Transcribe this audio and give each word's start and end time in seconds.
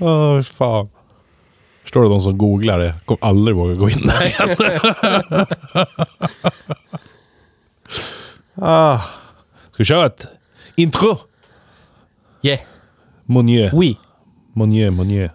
Åh, 0.00 0.42
fan. 0.42 0.88
Förstår 1.82 2.02
du, 2.02 2.08
de 2.08 2.20
som 2.20 2.38
googlar 2.38 2.78
det 2.78 2.94
kommer 3.04 3.24
aldrig 3.24 3.56
våga 3.56 3.74
gå 3.74 3.90
in 3.90 4.06
där 4.06 4.26
igen. 4.26 4.56
ah. 8.54 8.98
Ska 9.64 9.78
vi 9.78 9.84
köra 9.84 10.06
ett 10.06 10.26
intro? 10.76 11.18
Yeah. 12.42 12.60
Monieu. 13.24 13.70
Oui. 13.72 13.98
Monieu, 14.52 14.90
monieu. 14.90 15.30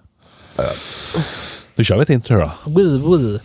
Nu 1.76 1.84
kör 1.84 1.96
vi 1.96 2.02
ett 2.02 2.10
intro 2.10 2.40
då. 2.40 2.52
Oui, 2.66 2.98
oui. 3.04 3.40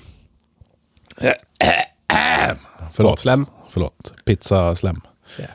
Förlåt. 2.93 3.19
Slem. 3.19 3.47
Förlåt. 3.69 4.13
Pizzaslem. 4.25 5.01
Yeah. 5.39 5.51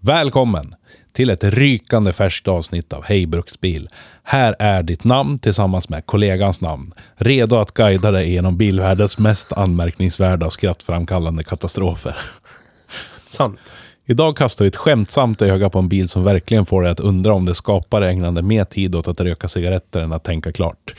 Välkommen 0.00 0.74
till 1.16 1.30
ett 1.30 1.44
rykande 1.44 2.12
färskt 2.12 2.48
avsnitt 2.48 2.92
av 2.92 3.04
Hej 3.04 3.26
Bruksbil. 3.26 3.88
Här 4.22 4.56
är 4.58 4.82
ditt 4.82 5.04
namn 5.04 5.38
tillsammans 5.38 5.88
med 5.88 6.06
kollegans 6.06 6.60
namn. 6.60 6.94
Redo 7.16 7.56
att 7.56 7.74
guida 7.74 8.10
dig 8.10 8.32
genom 8.32 8.56
bilvärldens 8.56 9.18
mest 9.18 9.52
anmärkningsvärda 9.52 10.46
och 10.46 10.52
skrattframkallande 10.52 11.44
katastrofer. 11.44 12.16
Sant. 13.30 13.74
Idag 14.06 14.36
kastar 14.36 14.64
vi 14.64 14.68
ett 14.68 14.76
skämtsamt 14.76 15.42
öga 15.42 15.70
på 15.70 15.78
en 15.78 15.88
bil 15.88 16.08
som 16.08 16.24
verkligen 16.24 16.66
får 16.66 16.82
dig 16.82 16.90
att 16.90 17.00
undra 17.00 17.34
om 17.34 17.46
det 17.46 17.54
skapare 17.54 18.10
ägnade 18.10 18.42
mer 18.42 18.64
tid 18.64 18.94
åt 18.94 19.08
att 19.08 19.20
röka 19.20 19.48
cigaretter 19.48 20.00
än 20.00 20.12
att 20.12 20.24
tänka 20.24 20.52
klart. 20.52 20.94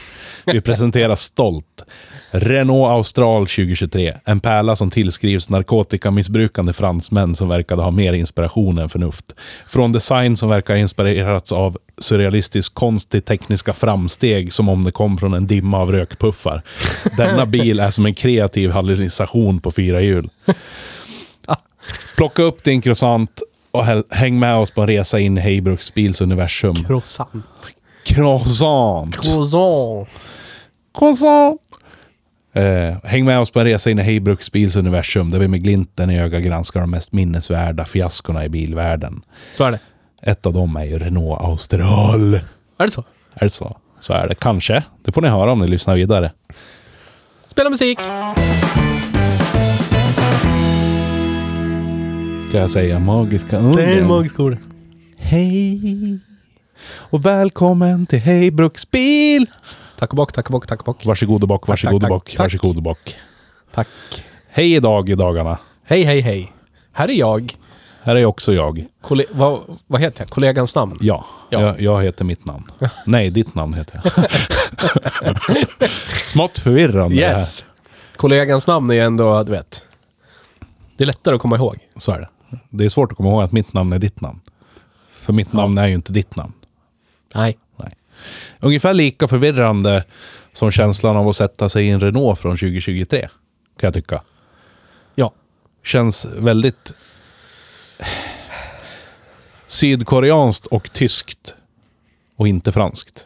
Vi 0.45 0.61
presenterar 0.61 1.15
stolt 1.15 1.83
Renault 2.31 2.91
Austral 2.91 3.47
2023. 3.47 4.17
En 4.25 4.39
pärla 4.39 4.75
som 4.75 4.89
tillskrivs 4.89 5.49
narkotikamissbrukande 5.49 6.73
fransmän 6.73 7.35
som 7.35 7.49
verkade 7.49 7.81
ha 7.81 7.91
mer 7.91 8.13
inspiration 8.13 8.77
än 8.77 8.89
förnuft. 8.89 9.25
Från 9.67 9.91
design 9.91 10.37
som 10.37 10.49
verkar 10.49 10.73
ha 10.73 10.79
inspirerats 10.79 11.51
av 11.51 11.77
surrealistisk 11.97 12.73
konst 12.73 13.11
till 13.11 13.21
tekniska 13.21 13.73
framsteg 13.73 14.53
som 14.53 14.69
om 14.69 14.85
det 14.85 14.91
kom 14.91 15.17
från 15.17 15.33
en 15.33 15.47
dimma 15.47 15.77
av 15.77 15.91
rökpuffar. 15.91 16.61
Denna 17.17 17.45
bil 17.55 17.79
är 17.79 17.91
som 17.91 18.05
en 18.05 18.13
kreativ 18.13 18.71
hallucination 18.71 19.59
på 19.59 19.71
fyra 19.71 20.01
hjul. 20.01 20.29
Plocka 22.15 22.43
upp 22.43 22.63
din 22.63 22.81
croissant 22.81 23.41
och 23.71 23.85
häng 24.09 24.39
med 24.39 24.55
oss 24.55 24.71
på 24.71 24.81
en 24.81 24.87
resa 24.87 25.19
in 25.19 25.37
i 25.37 25.41
Heybruks 25.41 25.93
bils 25.93 26.21
universum. 26.21 26.75
Croissant. 26.75 27.45
Croissant! 28.03 29.15
Croissant. 29.15 30.09
Croissant! 30.99 31.61
Eh, 32.57 32.95
häng 33.03 33.25
med 33.25 33.39
oss 33.39 33.51
på 33.51 33.59
en 33.59 33.65
resa 33.65 33.89
in 33.91 33.99
i 33.99 34.01
Heybruks 34.01 34.51
bils 34.51 34.75
universum 34.75 35.31
där 35.31 35.39
vi 35.39 35.47
med 35.47 35.63
glimten 35.63 36.09
i 36.09 36.19
ögat 36.19 36.43
granskar 36.43 36.79
de 36.79 36.91
mest 36.91 37.11
minnesvärda 37.11 37.85
fiaskorna 37.85 38.45
i 38.45 38.49
bilvärlden. 38.49 39.21
Så 39.53 39.63
är 39.63 39.71
det. 39.71 39.79
Ett 40.21 40.45
av 40.45 40.53
dem 40.53 40.75
är 40.75 40.83
ju 40.83 40.99
Renault 40.99 41.41
Austral. 41.41 42.33
Är 42.33 42.41
det 42.77 42.89
så? 42.89 43.03
Är 43.33 43.45
det 43.45 43.49
så? 43.49 43.77
Så 43.99 44.13
är 44.13 44.27
det 44.27 44.35
kanske. 44.35 44.83
Det 45.03 45.11
får 45.11 45.21
ni 45.21 45.27
höra 45.27 45.51
om 45.51 45.59
ni 45.59 45.67
lyssnar 45.67 45.95
vidare. 45.95 46.31
Spela 47.47 47.69
musik. 47.69 47.99
Ska 52.49 52.57
jag 52.57 52.69
säga 52.69 52.99
magiska 52.99 53.59
orden? 53.59 54.07
magiska 54.07 54.43
ord. 54.43 54.57
Hej! 55.17 56.19
Och 56.89 57.25
välkommen 57.25 58.05
till 58.05 58.19
Heybruks 58.19 58.91
bil! 58.91 59.47
Tack 59.99 60.09
och 60.09 60.15
bock, 60.15 60.31
tack 60.33 60.45
och 60.45 60.51
bock, 60.51 60.67
tack 60.67 60.79
och 60.79 60.85
bock. 60.85 61.05
Varsågod 61.05 61.41
och 61.43 61.47
bock, 61.47 61.67
varsågod 61.67 62.03
och 62.03 62.09
bock, 62.09 62.35
varsågod 62.39 62.77
och 62.77 62.83
bock. 62.83 63.15
Tack. 63.73 63.87
Hej 64.49 64.73
idag 64.75 65.09
i 65.09 65.15
dagarna. 65.15 65.57
Hej, 65.83 66.03
hej, 66.03 66.21
hej. 66.21 66.53
Här 66.91 67.07
är 67.09 67.13
jag. 67.13 67.57
Här 68.03 68.15
är 68.15 68.25
också 68.25 68.53
jag. 68.53 68.85
Kolle 69.01 69.25
vad, 69.31 69.61
vad 69.87 70.01
heter 70.01 70.21
jag? 70.21 70.29
Kollegans 70.29 70.75
namn? 70.75 70.97
Ja, 71.01 71.25
Ja. 71.49 71.61
Jag, 71.61 71.81
jag 71.81 72.03
heter 72.03 72.25
mitt 72.25 72.45
namn. 72.45 72.63
Nej, 73.05 73.29
ditt 73.29 73.55
namn 73.55 73.73
heter 73.73 74.01
jag. 74.03 74.29
Smått 76.23 76.59
förvirrande 76.59 77.15
Yes. 77.15 77.65
Kollegans 78.15 78.67
namn 78.67 78.91
är 78.91 79.01
ändå, 79.03 79.43
du 79.43 79.51
vet. 79.51 79.81
Det 80.97 81.03
är 81.03 81.05
lättare 81.05 81.35
att 81.35 81.41
komma 81.41 81.55
ihåg. 81.55 81.77
Så 81.97 82.11
är 82.11 82.19
det. 82.19 82.29
Det 82.69 82.85
är 82.85 82.89
svårt 82.89 83.11
att 83.11 83.17
komma 83.17 83.29
ihåg 83.29 83.43
att 83.43 83.51
mitt 83.51 83.73
namn 83.73 83.93
är 83.93 83.99
ditt 83.99 84.21
namn. 84.21 84.39
För 85.09 85.33
mitt 85.33 85.53
namn 85.53 85.77
är 85.77 85.87
ju 85.87 85.93
inte 85.93 86.13
ditt 86.13 86.35
namn. 86.35 86.53
Nej. 87.35 87.57
Ungefär 88.59 88.93
lika 88.93 89.27
förvirrande 89.27 90.03
som 90.53 90.71
känslan 90.71 91.17
av 91.17 91.27
att 91.27 91.35
sätta 91.35 91.69
sig 91.69 91.85
i 91.85 91.89
en 91.89 91.99
Renault 91.99 92.39
från 92.39 92.51
2023. 92.51 93.19
Kan 93.19 93.29
jag 93.87 93.93
tycka. 93.93 94.21
Ja. 95.15 95.33
Känns 95.83 96.25
väldigt 96.25 96.93
sydkoreanskt 99.67 100.65
och 100.65 100.93
tyskt. 100.93 101.55
Och 102.35 102.47
inte 102.47 102.71
franskt. 102.71 103.25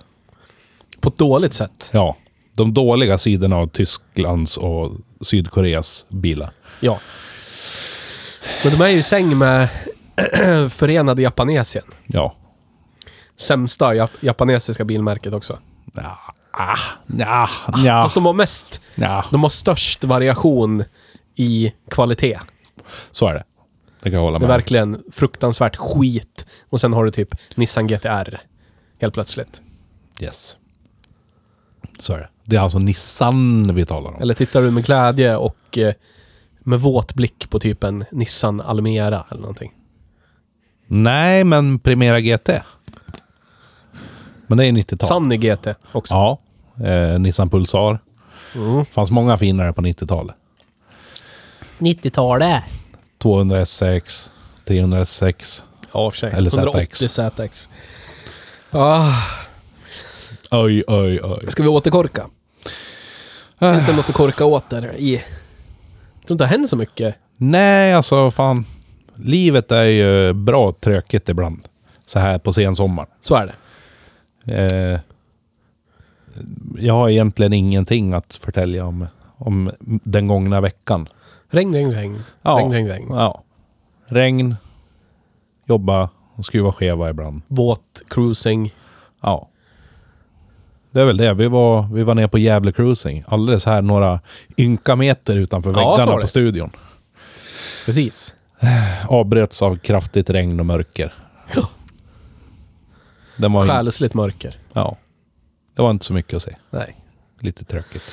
På 0.99 1.09
ett 1.09 1.17
dåligt 1.17 1.53
sätt. 1.53 1.89
Ja, 1.91 2.17
de 2.53 2.73
dåliga 2.73 3.17
sidorna 3.17 3.57
av 3.57 3.67
Tysklands 3.67 4.57
och 4.57 4.91
Sydkoreas 5.21 6.05
bilar. 6.09 6.51
Ja. 6.79 6.99
Men 8.63 8.71
de 8.71 8.81
är 8.81 8.87
ju 8.87 8.97
i 8.97 9.03
säng 9.03 9.37
med 9.37 9.69
Förenade 10.69 11.21
Japanesien. 11.21 11.85
Ja. 12.07 12.35
Sämsta 13.41 13.95
jap 13.95 14.11
japanesiska 14.19 14.85
bilmärket 14.85 15.33
också. 15.33 15.59
Ja, 15.93 16.17
ah, 16.51 16.75
ja, 17.17 17.49
ja, 17.83 18.01
Fast 18.01 18.15
de 18.15 18.25
har 18.25 18.33
mest, 18.33 18.81
ja. 18.95 19.25
de 19.31 19.43
har 19.43 19.49
störst 19.49 20.03
variation 20.03 20.83
i 21.35 21.73
kvalitet. 21.89 22.39
Så 23.11 23.27
är 23.27 23.33
det. 23.33 23.43
Det 24.01 24.09
kan 24.09 24.13
jag 24.13 24.21
hålla 24.21 24.39
Det 24.39 24.45
är 24.45 24.47
med 24.47 24.57
verkligen 24.57 25.03
fruktansvärt 25.11 25.75
skit. 25.75 26.45
Och 26.69 26.81
sen 26.81 26.93
har 26.93 27.05
du 27.05 27.11
typ 27.11 27.29
Nissan 27.55 27.87
GTR. 27.87 28.41
Helt 29.01 29.13
plötsligt. 29.13 29.61
Yes. 30.19 30.57
Så 31.99 32.13
är 32.13 32.17
det. 32.17 32.29
Det 32.45 32.55
är 32.55 32.59
alltså 32.59 32.79
Nissan 32.79 33.75
vi 33.75 33.85
talar 33.85 34.11
om. 34.15 34.21
Eller 34.21 34.33
tittar 34.33 34.61
du 34.61 34.71
med 34.71 34.85
glädje 34.85 35.35
och 35.35 35.77
eh, 35.77 35.93
med 36.59 36.79
våt 36.79 37.13
blick 37.13 37.49
på 37.49 37.59
typ 37.59 37.83
en 37.83 38.05
Nissan 38.11 38.61
Almera 38.61 39.25
eller 39.31 39.41
någonting. 39.41 39.71
Nej, 40.87 41.43
men 41.43 41.79
Primera 41.79 42.19
GT. 42.19 42.49
Men 44.51 44.57
det 44.57 44.65
är 44.65 44.71
90-tal. 44.71 45.07
Sunny 45.07 45.37
GT 45.37 45.67
också. 45.91 46.13
Ja. 46.13 46.39
Eh, 46.85 47.19
Nissan 47.19 47.49
Pulsar. 47.49 47.99
Mm. 48.55 48.85
fanns 48.85 49.11
många 49.11 49.37
finare 49.37 49.73
på 49.73 49.81
90-talet. 49.81 50.35
90-talet. 51.77 52.63
200 53.17 53.65
SX, 53.65 54.31
300 54.67 55.01
SX. 55.05 55.63
Ja, 55.93 56.11
för 56.11 56.17
sig. 56.17 56.31
Eller 56.33 56.49
ZX. 56.49 56.57
180 56.57 57.09
ZX. 57.09 57.69
Ah, 58.71 59.13
Oj, 60.51 60.83
oj, 60.87 61.19
oj. 61.23 61.39
ska 61.51 61.63
vi 61.63 61.69
återkorka? 61.69 62.27
Finns 63.59 63.85
det 63.85 63.95
något 63.95 64.09
att 64.09 64.15
korka 64.15 64.45
åt 64.45 64.69
där 64.69 64.95
i? 64.97 65.13
Jag 65.15 65.23
tror 66.27 66.33
inte 66.35 66.43
det 66.43 66.47
har 66.47 66.51
hänt 66.57 66.69
så 66.69 66.75
mycket. 66.75 67.15
Nej, 67.37 67.93
alltså 67.93 68.31
fan. 68.31 68.65
Livet 69.15 69.71
är 69.71 69.83
ju 69.83 70.33
bra 70.33 70.71
tråkigt 70.71 71.29
ibland. 71.29 71.65
Så 72.05 72.19
här 72.19 72.39
på 72.39 72.53
sensommaren. 72.53 73.09
Så 73.21 73.35
är 73.35 73.45
det. 73.45 73.53
Eh, 74.45 74.99
jag 76.77 76.93
har 76.93 77.09
egentligen 77.09 77.53
ingenting 77.53 78.13
att 78.13 78.35
förtälja 78.35 78.85
om, 78.85 79.07
om 79.37 79.71
den 80.03 80.27
gångna 80.27 80.61
veckan. 80.61 81.07
Regn, 81.49 81.73
regn, 81.73 81.91
regn. 81.91 82.23
Ja. 82.41 82.57
Regn, 82.59 82.71
regn, 82.71 82.87
regn. 82.87 83.07
Ja. 83.09 83.43
Regn, 84.07 84.55
jobba 85.65 86.09
och 86.35 86.45
skruva 86.45 86.71
skeva 86.71 87.09
ibland. 87.09 87.41
Båt, 87.47 88.01
cruising. 88.07 88.73
Ja. 89.21 89.47
Det 90.91 91.01
är 91.01 91.05
väl 91.05 91.17
det. 91.17 91.33
Vi 91.33 91.47
var, 91.47 91.89
vi 91.93 92.03
var 92.03 92.15
nere 92.15 92.27
på 92.27 92.37
Gävle 92.37 92.71
Cruising. 92.71 93.23
Alldeles 93.27 93.65
här 93.65 93.81
några 93.81 94.19
ynka 94.57 94.95
meter 94.95 95.35
utanför 95.35 95.73
Ja, 95.73 95.95
väggarna 95.97 96.21
på 96.21 96.27
studion. 96.27 96.69
Precis. 97.85 98.35
Avbröts 99.07 99.61
av 99.61 99.75
kraftigt 99.77 100.29
regn 100.29 100.59
och 100.59 100.65
mörker. 100.65 101.13
Ja. 101.55 101.69
Den 103.41 103.51
var 103.53 103.67
Själsligt 103.67 104.13
mörker. 104.13 104.57
ja. 104.73 104.97
Det 105.75 105.81
var 105.81 105.91
inte 105.91 106.05
så 106.05 106.13
mycket 106.13 106.35
att 106.35 106.41
se. 106.41 106.55
Nej. 106.69 106.95
Lite 107.39 107.63
tråkigt. 107.65 108.03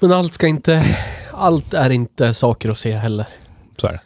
Men 0.00 0.12
allt 0.12 0.34
ska 0.34 0.46
inte... 0.46 0.96
Allt 1.32 1.74
är 1.74 1.90
inte 1.90 2.34
saker 2.34 2.70
att 2.70 2.78
se 2.78 2.96
heller. 2.96 3.26
Så 3.76 3.86
är 3.86 3.92
det. 3.92 4.00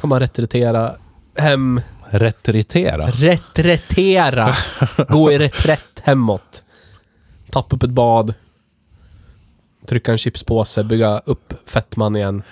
Kan 0.00 0.08
man 0.10 0.20
reträttera 0.20 0.96
hem... 1.36 1.80
Retritera. 2.10 3.06
Reträttera! 3.10 4.54
Gå 5.08 5.32
i 5.32 5.38
reträtt 5.38 6.00
hemåt. 6.02 6.64
Tappa 7.50 7.76
upp 7.76 7.82
ett 7.82 7.90
bad. 7.90 8.34
Trycka 9.86 10.12
en 10.12 10.18
chipspåse, 10.18 10.84
bygga 10.84 11.18
upp 11.18 11.54
fettman 11.66 12.16
igen. 12.16 12.42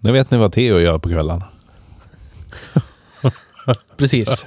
Nu 0.00 0.12
vet 0.12 0.30
ni 0.30 0.38
vad 0.38 0.52
Theo 0.52 0.78
gör 0.78 0.98
på 0.98 1.08
kvällarna. 1.08 1.48
Precis. 3.96 4.46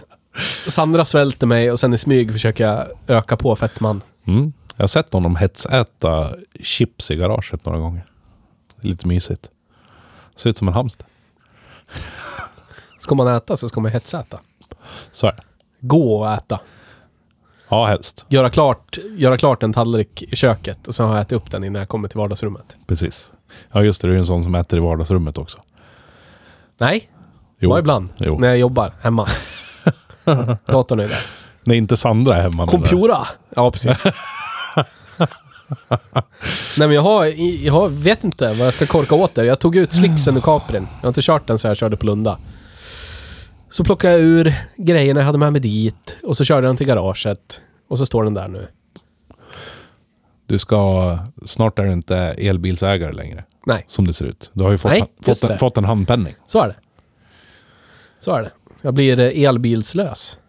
Sandra 0.67 1.05
svälter 1.05 1.47
mig 1.47 1.71
och 1.71 1.79
sen 1.79 1.93
i 1.93 1.97
smyg 1.97 2.31
försöker 2.31 2.67
jag 2.67 2.87
öka 3.07 3.37
på 3.37 3.55
fettman. 3.55 4.01
Mm. 4.27 4.53
Jag 4.75 4.83
har 4.83 4.87
sett 4.87 5.13
honom 5.13 5.35
hetsäta 5.35 6.35
chips 6.59 7.11
i 7.11 7.15
garaget 7.15 7.65
några 7.65 7.79
gånger. 7.79 8.05
Lite 8.81 9.07
mysigt. 9.07 9.49
Ser 10.35 10.49
ut 10.49 10.57
som 10.57 10.67
en 10.67 10.73
hamster. 10.73 11.05
Ska 12.99 13.15
man 13.15 13.27
äta 13.27 13.57
så 13.57 13.69
ska 13.69 13.81
man 13.81 13.91
hetsäta. 13.91 14.39
Så 15.11 15.27
är 15.27 15.31
det. 15.31 15.41
Gå 15.79 16.19
och 16.19 16.31
äta. 16.33 16.59
Ja, 17.69 17.85
helst. 17.85 18.25
Göra 18.29 18.49
klart, 18.49 18.97
göra 19.17 19.37
klart 19.37 19.63
en 19.63 19.73
tallrik 19.73 20.21
i 20.23 20.35
köket 20.35 20.87
och 20.87 20.95
sen 20.95 21.05
har 21.07 21.13
jag 21.13 21.21
ätit 21.21 21.31
upp 21.37 21.51
den 21.51 21.63
innan 21.63 21.79
jag 21.79 21.89
kommer 21.89 22.07
till 22.07 22.17
vardagsrummet. 22.17 22.77
Precis. 22.87 23.31
Ja, 23.71 23.83
just 23.83 24.01
det. 24.01 24.07
Du 24.07 24.11
är 24.11 24.15
ju 24.15 24.19
en 24.19 24.25
sån 24.27 24.43
som 24.43 24.55
äter 24.55 24.79
i 24.79 24.81
vardagsrummet 24.81 25.37
också. 25.37 25.57
Nej, 26.77 27.09
Jo. 27.59 27.69
bara 27.69 27.79
ibland. 27.79 28.09
Jo. 28.17 28.39
När 28.39 28.47
jag 28.47 28.57
jobbar 28.57 28.93
hemma. 29.01 29.27
Datorn 30.65 30.99
är 30.99 31.07
där. 31.07 31.19
Nej, 31.63 31.77
inte 31.77 31.97
Sandra 31.97 32.35
är 32.37 32.41
hemma. 32.41 32.67
Compura! 32.67 33.27
Ja, 33.55 33.71
precis. 33.71 34.03
Nej 36.77 36.87
men 36.87 36.91
jag 36.91 37.01
har, 37.01 37.25
jag 37.65 37.73
har, 37.73 37.87
vet 37.87 38.23
inte 38.23 38.47
vad 38.47 38.67
jag 38.67 38.73
ska 38.73 38.85
korka 38.85 39.15
åt 39.15 39.35
där. 39.35 39.43
Jag 39.43 39.59
tog 39.59 39.75
ut 39.75 39.93
slicksen 39.93 40.37
ur 40.37 40.41
Caprin. 40.41 40.87
Jag 40.95 41.01
har 41.01 41.07
inte 41.07 41.21
kört 41.21 41.47
den 41.47 41.59
så 41.59 41.67
jag 41.67 41.77
körde 41.77 41.97
på 41.97 42.05
Lunda. 42.05 42.37
Så 43.69 43.83
plockade 43.83 44.13
jag 44.13 44.21
ur 44.21 44.53
grejerna 44.77 45.19
jag 45.19 45.25
hade 45.25 45.37
med 45.37 45.51
mig 45.51 45.61
dit 45.61 46.17
och 46.23 46.37
så 46.37 46.43
körde 46.43 46.67
jag 46.67 46.69
den 46.69 46.77
till 46.77 46.87
garaget. 46.87 47.61
Och 47.89 47.97
så 47.97 48.05
står 48.05 48.23
den 48.23 48.33
där 48.33 48.47
nu. 48.47 48.67
Du 50.47 50.59
ska... 50.59 51.17
Snart 51.45 51.79
är 51.79 51.83
du 51.83 51.91
inte 51.93 52.17
elbilsägare 52.17 53.11
längre. 53.13 53.43
Nej, 53.65 53.85
Som 53.87 54.07
det 54.07 54.13
ser 54.13 54.25
ut. 54.25 54.51
Du 54.53 54.63
har 54.63 54.71
ju 54.71 54.77
fått, 54.77 54.91
Nej, 54.91 55.03
fått, 55.21 55.43
en, 55.43 55.57
fått 55.57 55.77
en 55.77 55.85
handpenning. 55.85 56.35
så 56.45 56.61
är 56.61 56.67
det. 56.67 56.75
Så 58.19 58.35
är 58.35 58.41
det. 58.41 58.51
Jag 58.85 58.93
blir 58.93 59.19
eh, 59.19 59.43
elbilslös. 59.43 60.39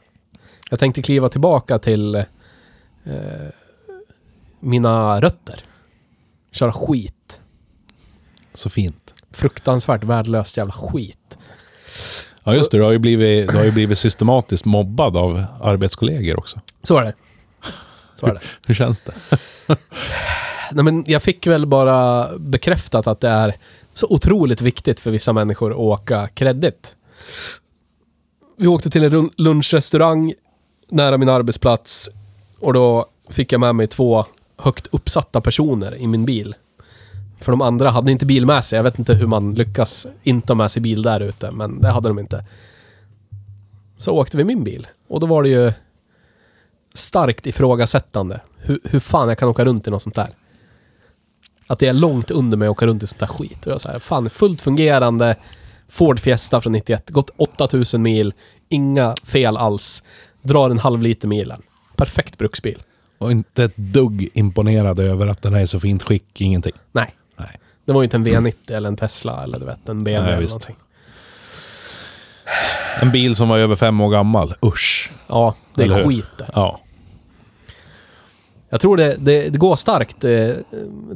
Jag 0.70 0.80
tänkte 0.80 1.02
kliva 1.02 1.28
tillbaka 1.28 1.78
till 1.78 2.14
eh, 2.14 2.24
mina 4.60 5.20
rötter. 5.20 5.60
Köra 6.52 6.72
skit. 6.72 7.40
Så 8.54 8.70
fint. 8.70 9.14
Fruktansvärt 9.30 10.04
värdelöst 10.04 10.56
jävla 10.56 10.72
skit. 10.72 11.38
Ja, 12.44 12.54
just 12.54 12.72
det. 12.72 12.78
Du 12.78 12.82
har 12.82 12.92
ju 12.92 12.98
blivit, 12.98 13.50
du 13.50 13.56
har 13.56 13.64
ju 13.64 13.70
blivit 13.70 13.98
systematiskt 13.98 14.64
mobbad 14.64 15.16
av 15.16 15.44
arbetskollegor 15.60 16.38
också. 16.38 16.60
Så 16.82 16.98
är 16.98 17.04
det. 17.04 17.14
Så 18.16 18.26
är 18.26 18.34
det. 18.34 18.40
Hur 18.66 18.74
känns 18.74 19.00
det? 19.00 19.14
Nej, 20.72 20.84
men 20.84 21.04
jag 21.06 21.22
fick 21.22 21.46
väl 21.46 21.66
bara 21.66 22.28
bekräftat 22.38 23.06
att 23.06 23.20
det 23.20 23.28
är 23.28 23.56
så 23.92 24.06
otroligt 24.10 24.60
viktigt 24.60 25.00
för 25.00 25.10
vissa 25.10 25.32
människor 25.32 25.70
att 25.70 25.76
åka 25.76 26.28
kredit. 26.28 26.96
Vi 28.56 28.66
åkte 28.66 28.90
till 28.90 29.04
en 29.04 29.30
lunchrestaurang 29.36 30.34
nära 30.90 31.18
min 31.18 31.28
arbetsplats 31.28 32.10
och 32.58 32.72
då 32.72 33.06
fick 33.30 33.52
jag 33.52 33.60
med 33.60 33.74
mig 33.74 33.86
två 33.86 34.24
högt 34.58 34.86
uppsatta 34.92 35.40
personer 35.40 35.94
i 35.96 36.06
min 36.06 36.24
bil. 36.24 36.54
För 37.40 37.52
de 37.52 37.62
andra 37.62 37.90
hade 37.90 38.12
inte 38.12 38.26
bil 38.26 38.46
med 38.46 38.64
sig. 38.64 38.76
Jag 38.76 38.84
vet 38.84 38.98
inte 38.98 39.14
hur 39.14 39.26
man 39.26 39.54
lyckas 39.54 40.06
inte 40.22 40.52
ha 40.52 40.54
med 40.54 40.70
sig 40.70 40.82
bil 40.82 41.02
där 41.02 41.20
ute, 41.20 41.50
men 41.50 41.80
det 41.80 41.88
hade 41.88 42.08
de 42.08 42.18
inte. 42.18 42.44
Så 43.96 44.12
åkte 44.12 44.36
vi 44.36 44.44
min 44.44 44.64
bil 44.64 44.86
och 45.08 45.20
då 45.20 45.26
var 45.26 45.42
det 45.42 45.48
ju 45.48 45.72
starkt 46.94 47.46
ifrågasättande. 47.46 48.40
Hur, 48.56 48.80
hur 48.84 49.00
fan 49.00 49.28
jag 49.28 49.38
kan 49.38 49.48
åka 49.48 49.64
runt 49.64 49.86
i 49.86 49.90
något 49.90 50.02
sånt 50.02 50.14
där. 50.14 50.30
Att 51.66 51.78
det 51.78 51.86
är 51.86 51.92
långt 51.92 52.30
under 52.30 52.56
mig 52.56 52.68
att 52.68 52.72
åka 52.72 52.86
runt 52.86 53.02
i 53.02 53.06
sånt 53.06 53.20
där 53.20 53.26
skit. 53.26 53.66
Och 53.66 53.72
jag 53.72 53.80
säger 53.80 53.98
fan 53.98 54.30
fullt 54.30 54.60
fungerande 54.60 55.36
Ford 55.88 56.20
Fiesta 56.20 56.60
från 56.60 56.72
91. 56.72 57.10
Gått 57.10 57.30
8000 57.36 58.02
mil. 58.02 58.32
Inga 58.68 59.14
fel 59.24 59.56
alls. 59.56 60.02
Drar 60.42 60.70
en 60.70 60.78
halv 60.78 61.02
liter 61.02 61.28
milen. 61.28 61.62
Perfekt 61.96 62.38
bruksbil. 62.38 62.82
Och 63.18 63.32
inte 63.32 63.64
ett 63.64 63.76
dugg 63.76 64.28
imponerad 64.34 65.00
över 65.00 65.26
att 65.26 65.42
den 65.42 65.54
här 65.54 65.60
är 65.60 65.66
så 65.66 65.80
fint 65.80 66.02
skick. 66.02 66.40
Ingenting. 66.40 66.72
Nej. 66.92 67.14
Nej. 67.36 67.60
Det 67.84 67.92
var 67.92 68.02
ju 68.02 68.04
inte 68.04 68.16
en 68.16 68.26
V90 68.26 68.54
eller 68.72 68.88
en 68.88 68.96
Tesla 68.96 69.42
eller 69.44 69.60
du 69.60 69.66
vet 69.66 69.88
en 69.88 70.04
BMW 70.04 70.20
Nej, 70.22 70.32
eller 70.32 70.42
visst. 70.42 70.54
någonting. 70.54 70.76
En 73.00 73.12
bil 73.12 73.36
som 73.36 73.48
var 73.48 73.58
över 73.58 73.76
fem 73.76 74.00
år 74.00 74.10
gammal. 74.10 74.54
Usch. 74.62 75.12
Ja, 75.26 75.54
det 75.74 75.82
är 75.82 76.06
skit 76.08 76.28
det. 76.38 76.50
Ja. 76.54 76.80
Jag 78.68 78.80
tror 78.80 78.96
det, 78.96 79.16
det, 79.18 79.48
det 79.48 79.58
går 79.58 79.76
starkt. 79.76 80.24
Eh, 80.24 80.30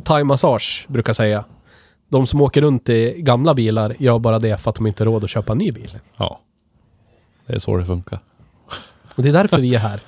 Thai-massage 0.05 0.85
brukar 0.89 1.13
säga. 1.13 1.45
De 2.09 2.27
som 2.27 2.41
åker 2.41 2.61
runt 2.61 2.89
i 2.89 3.15
gamla 3.19 3.55
bilar 3.55 3.97
gör 3.99 4.19
bara 4.19 4.39
det 4.39 4.61
för 4.61 4.71
att 4.71 4.77
de 4.77 4.87
inte 4.87 5.05
har 5.05 5.13
råd 5.13 5.25
att 5.25 5.31
köpa 5.31 5.53
en 5.53 5.59
ny 5.59 5.73
bil. 5.73 5.99
Ja. 6.17 6.41
Det 7.47 7.55
är 7.55 7.59
så 7.59 7.77
det 7.77 7.87
funkar. 7.87 8.21
Och 9.17 9.23
det 9.23 9.29
är 9.29 9.33
därför 9.33 9.59
vi 9.59 9.75
är 9.75 9.79
här. 9.79 10.01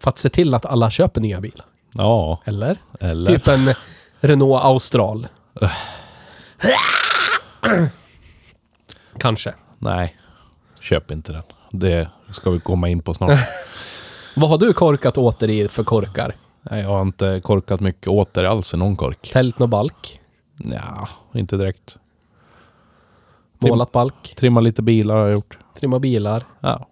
För 0.00 0.10
att 0.10 0.18
se 0.18 0.28
till 0.28 0.54
att 0.54 0.66
alla 0.66 0.90
köper 0.90 1.20
nya 1.20 1.40
bilar. 1.40 1.66
Ja. 1.92 2.42
Eller? 2.44 2.76
Eller? 3.00 3.26
Typ 3.26 3.48
en 3.48 3.74
Renault 4.20 4.64
Austral. 4.64 5.26
Kanske. 9.18 9.54
Nej. 9.78 10.16
Köp 10.80 11.10
inte 11.10 11.32
den. 11.32 11.42
Det 11.70 12.08
ska 12.32 12.50
vi 12.50 12.60
komma 12.60 12.88
in 12.88 13.02
på 13.02 13.14
snart. 13.14 13.38
Vad 14.36 14.50
har 14.50 14.58
du 14.58 14.72
korkat 14.72 15.18
åter 15.18 15.50
i 15.50 15.68
för 15.68 15.84
korkar? 15.84 16.36
Nej, 16.62 16.82
jag 16.82 16.88
har 16.88 17.02
inte 17.02 17.40
korkat 17.44 17.80
mycket 17.80 18.06
åter 18.08 18.44
alls 18.44 18.74
i 18.74 18.76
någon 18.76 18.96
kork. 18.96 19.30
Tält 19.32 19.60
och 19.60 19.68
balk? 19.68 20.20
Ja, 20.56 21.08
inte 21.34 21.56
direkt. 21.56 21.98
Målat 23.58 23.92
balk? 23.92 24.34
Trimma 24.36 24.60
lite 24.60 24.82
bilar 24.82 25.14
har 25.14 25.22
jag 25.22 25.32
gjort. 25.32 25.58
Trimma 25.80 25.98
bilar? 25.98 26.44
Ja. 26.60 26.86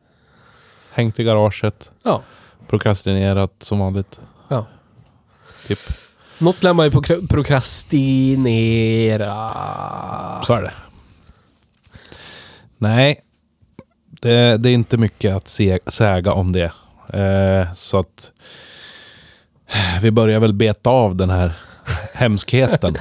Hängt 0.93 1.21
i 1.21 1.25
garaget. 1.25 1.91
Ja. 2.03 2.23
Prokrastinerat 2.69 3.53
som 3.59 3.79
vanligt. 3.79 4.21
ja. 4.49 4.67
Typ. 5.67 5.79
Något 6.39 6.63
lär 6.63 6.73
man 6.73 6.87
ju 6.87 6.91
prokra- 6.93 7.27
prokrastinera. 7.29 9.53
Så 10.47 10.55
är 10.55 10.63
det. 10.63 10.73
Nej. 12.79 13.21
Det, 14.21 14.57
det 14.57 14.71
är 14.71 14.75
inte 14.75 14.97
mycket 14.97 15.35
att 15.37 15.49
se, 15.49 15.79
säga 15.87 16.33
om 16.33 16.53
det. 16.53 16.73
Eh, 17.13 17.73
så 17.75 17.99
att 17.99 18.33
vi 20.03 20.11
börjar 20.11 20.41
väl 20.41 20.53
beta 20.53 20.91
av 20.91 21.17
den 21.17 21.31
här 21.31 21.57
hemskheten. 22.15 22.95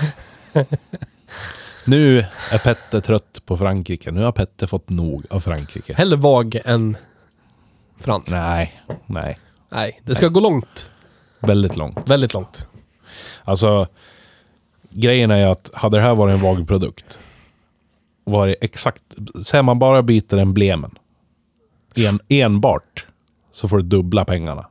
Nu 1.85 2.25
är 2.51 2.57
Petter 2.57 2.99
trött 2.99 3.41
på 3.45 3.57
Frankrike. 3.57 4.11
Nu 4.11 4.23
har 4.23 4.31
Petter 4.31 4.67
fått 4.67 4.89
nog 4.89 5.25
av 5.29 5.39
Frankrike. 5.39 5.93
Hellre 5.93 6.15
vag 6.15 6.61
än 6.65 6.97
fransk. 7.99 8.31
Nej. 8.31 8.81
Nej, 9.05 9.37
nej. 9.69 10.01
det 10.03 10.15
ska 10.15 10.27
gå 10.27 10.39
långt. 10.39 10.91
Väldigt 11.39 11.77
långt. 11.77 12.09
Väldigt 12.09 12.33
långt. 12.33 12.67
Alltså, 13.43 13.87
grejen 14.89 15.31
är 15.31 15.47
att 15.47 15.69
hade 15.73 15.97
det 15.97 16.01
här 16.01 16.15
varit 16.15 16.33
en 16.33 16.39
vag 16.41 16.67
produkt, 16.67 17.19
var 18.23 18.47
det 18.47 18.55
exakt... 18.61 19.03
Säger 19.45 19.63
man 19.63 19.79
bara 19.79 20.03
byter 20.03 20.37
emblemen, 20.37 20.97
en, 21.95 22.19
enbart, 22.27 23.05
så 23.51 23.67
får 23.67 23.77
du 23.77 23.83
dubbla 23.83 24.25
pengarna. 24.25 24.67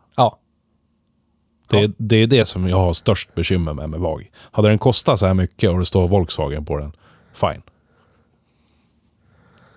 Det, 1.72 1.78
Ja. 1.78 1.84
är, 1.84 1.92
det 1.96 2.16
är 2.16 2.26
det 2.26 2.46
som 2.46 2.68
jag 2.68 2.76
har 2.76 2.92
störst 2.92 3.34
bekymmer 3.34 3.72
med 3.72 3.90
med 3.90 4.00
VAG. 4.00 4.30
Hade 4.52 4.68
den 4.68 4.78
kostat 4.78 5.18
så 5.18 5.26
här 5.26 5.34
mycket 5.34 5.70
och 5.70 5.78
det 5.78 5.84
står 5.84 6.08
Volkswagen 6.08 6.64
på 6.64 6.76
den, 6.76 6.92
fine. 7.32 7.62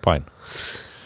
Fine. 0.04 0.24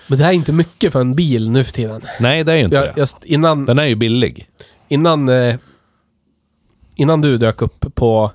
Men 0.07 0.19
det 0.19 0.25
här 0.25 0.31
är 0.31 0.35
inte 0.37 0.53
mycket 0.53 0.93
för 0.93 1.01
en 1.01 1.15
bil 1.15 1.51
nu 1.51 1.65
för 1.65 1.73
tiden. 1.73 2.03
Nej, 2.21 2.45
det 2.45 2.53
är 2.53 2.57
ju 2.57 2.65
inte 2.65 2.77
Jag, 2.77 2.85
det. 2.85 2.93
jag, 2.97 3.09
innan, 3.25 3.65
Den 3.67 3.79
är 3.79 3.85
ju 3.87 3.95
billig. 3.95 4.49
innan, 4.89 5.29
eh, 5.29 5.57
innan 6.95 7.21
du 7.21 7.37
dök 7.39 7.63
upp 7.63 7.95
på 7.95 8.33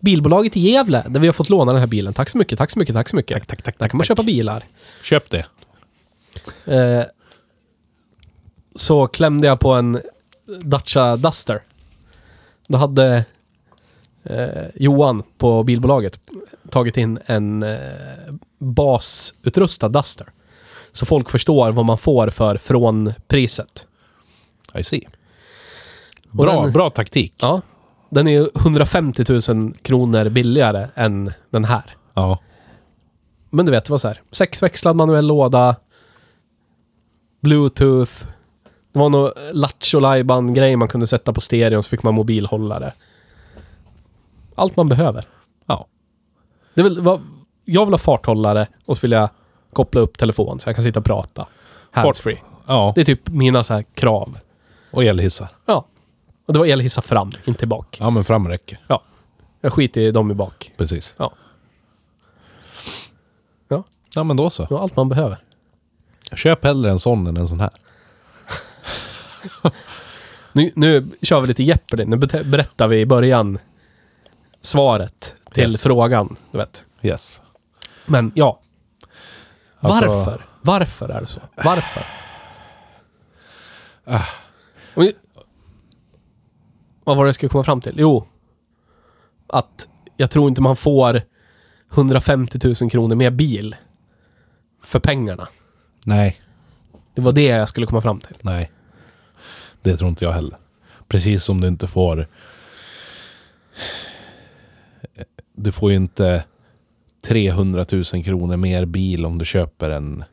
bilbolaget 0.00 0.56
i 0.56 0.60
Gävle, 0.60 1.04
där 1.08 1.20
vi 1.20 1.26
har 1.28 1.32
fått 1.32 1.48
låna 1.50 1.72
den 1.72 1.80
här 1.80 1.86
bilen. 1.86 2.14
Tack 2.14 2.28
så 2.30 2.38
mycket, 2.38 2.58
tack 2.58 2.70
så 2.70 2.78
mycket, 2.78 2.94
tack 2.94 3.08
så 3.08 3.16
mycket. 3.16 3.34
Tack, 3.34 3.46
tack, 3.46 3.62
tack. 3.62 3.78
Där 3.78 3.88
kan 3.88 3.98
man 3.98 4.04
köpa 4.04 4.22
bilar. 4.22 4.64
Köp 5.02 5.30
det. 5.30 5.46
Eh, 6.66 7.04
så 8.74 9.06
klämde 9.06 9.46
jag 9.46 9.60
på 9.60 9.72
en 9.74 10.00
Dacia 10.64 11.16
Duster. 11.16 11.62
Då 12.68 12.78
hade 12.78 13.24
eh, 14.24 14.64
Johan 14.74 15.22
på 15.38 15.62
bilbolaget 15.62 16.20
tagit 16.70 16.96
in 16.96 17.18
en 17.26 17.62
eh, 17.62 17.78
basutrustad 18.58 19.88
Duster. 19.88 20.26
Så 20.92 21.06
folk 21.06 21.30
förstår 21.30 21.72
vad 21.72 21.84
man 21.84 21.98
får 21.98 22.30
för 22.30 22.56
från 22.56 23.12
priset. 23.28 23.86
I 24.74 24.84
see. 24.84 25.08
Bra, 26.30 26.62
den- 26.62 26.72
bra 26.72 26.90
taktik. 26.90 27.34
Ja. 27.38 27.60
Den 28.10 28.28
är 28.28 28.50
150 28.58 29.24
000 29.52 29.72
kronor 29.82 30.28
billigare 30.28 30.88
än 30.94 31.32
den 31.50 31.64
här. 31.64 31.96
Ja. 32.14 32.38
Men 33.50 33.66
du 33.66 33.72
vet, 33.72 33.84
det 33.84 33.90
var 33.90 33.98
så 33.98 34.08
här. 34.08 34.22
Sexväxlad 34.32 34.96
manuell 34.96 35.26
låda. 35.26 35.76
Bluetooth. 37.42 38.12
Det 38.96 39.00
var 39.00 39.10
någon 39.10 39.30
lattjo 39.52 40.00
grej 40.54 40.76
man 40.76 40.88
kunde 40.88 41.06
sätta 41.06 41.32
på 41.32 41.40
stereon 41.40 41.82
så 41.82 41.88
fick 41.88 42.02
man 42.02 42.14
mobilhållare. 42.14 42.92
Allt 44.54 44.76
man 44.76 44.88
behöver. 44.88 45.24
Ja. 45.66 45.86
Det 46.74 46.82
väl, 46.82 47.00
vad, 47.00 47.20
jag 47.64 47.84
vill 47.86 47.92
ha 47.94 47.98
farthållare 47.98 48.66
och 48.86 48.96
så 48.96 49.00
vill 49.00 49.12
jag 49.12 49.28
koppla 49.72 50.00
upp 50.00 50.18
telefon 50.18 50.60
så 50.60 50.68
jag 50.68 50.76
kan 50.76 50.84
sitta 50.84 50.98
och 51.00 51.04
prata. 51.06 51.46
Handsfree. 51.90 52.38
Ja, 52.66 52.92
Det 52.94 53.00
är 53.00 53.04
typ 53.04 53.28
mina 53.28 53.64
så 53.64 53.74
här 53.74 53.82
krav. 53.94 54.38
och 54.90 55.04
elhissar. 55.04 55.48
Ja. 55.66 55.86
Och 56.46 56.52
det 56.52 56.58
var 56.58 56.66
elhissar 56.66 57.02
fram, 57.02 57.32
inte 57.44 57.66
bak. 57.66 57.96
Ja, 58.00 58.10
men 58.10 58.24
fram 58.24 58.48
räcker. 58.48 58.78
Ja. 58.88 59.02
Jag 59.60 59.72
skiter 59.72 60.00
i 60.00 60.10
dem 60.10 60.30
i 60.30 60.34
bak. 60.34 60.72
Precis. 60.76 61.14
Ja. 61.18 61.32
Ja, 63.68 63.84
Ja, 64.14 64.24
men 64.24 64.36
då 64.36 64.50
så. 64.50 64.62
det 64.64 64.74
var 64.74 64.80
allt 64.80 64.96
man 64.96 65.08
behöver. 65.08 65.38
Köp 66.34 66.64
hellre 66.64 66.90
en 66.90 66.98
sån 66.98 67.26
än 67.26 67.36
en 67.36 67.48
sån 67.48 67.60
här. 67.60 67.70
Nu, 70.52 70.72
nu 70.74 71.08
kör 71.22 71.40
vi 71.40 71.46
lite 71.46 71.62
Jeopardy. 71.62 72.04
Nu 72.04 72.16
berättar 72.44 72.88
vi 72.88 73.00
i 73.00 73.06
början 73.06 73.58
svaret 74.62 75.34
till 75.52 75.62
Yes. 75.64 75.82
frågan. 75.84 76.36
Du 76.52 76.58
vet. 76.58 76.86
Yes. 77.02 77.40
Men 78.06 78.32
ja. 78.34 78.60
Alltså- 79.80 80.06
Varför? 80.06 80.46
Varför 80.62 81.08
är 81.08 81.20
det 81.20 81.26
så? 81.26 81.40
Varför? 81.64 82.02
Ah. 84.04 84.22
Vad 87.04 87.16
var 87.16 87.24
det 87.24 87.28
jag 87.28 87.34
skulle 87.34 87.50
komma 87.50 87.64
fram 87.64 87.80
till? 87.80 87.94
Jo. 87.98 88.26
Att 89.48 89.88
jag 90.16 90.30
tror 90.30 90.48
inte 90.48 90.62
man 90.62 90.76
får 90.76 91.22
150 91.94 92.58
000 92.82 92.90
kronor 92.90 93.14
mer 93.16 93.30
bil 93.30 93.76
för 94.82 94.98
pengarna. 95.00 95.48
Nej. 96.04 96.40
Det 97.14 97.22
var 97.22 97.32
det 97.32 97.44
jag 97.46 97.68
skulle 97.68 97.86
komma 97.86 98.00
fram 98.00 98.20
till. 98.20 98.36
Nej. 98.40 98.70
Det 99.86 99.96
tror 99.96 100.08
inte 100.10 100.24
jag 100.24 100.32
heller. 100.32 100.56
Precis 101.08 101.44
som 101.44 101.60
du 101.60 101.68
inte 101.68 101.86
får... 101.86 102.26
Du 105.52 105.72
får 105.72 105.90
ju 105.90 105.96
inte 105.96 106.44
300 107.26 107.84
000 107.92 108.04
kronor 108.04 108.56
mer 108.56 108.84
bil 108.84 109.26
om 109.26 109.38
du 109.38 109.44
köper 109.44 109.90
en... 109.90 110.24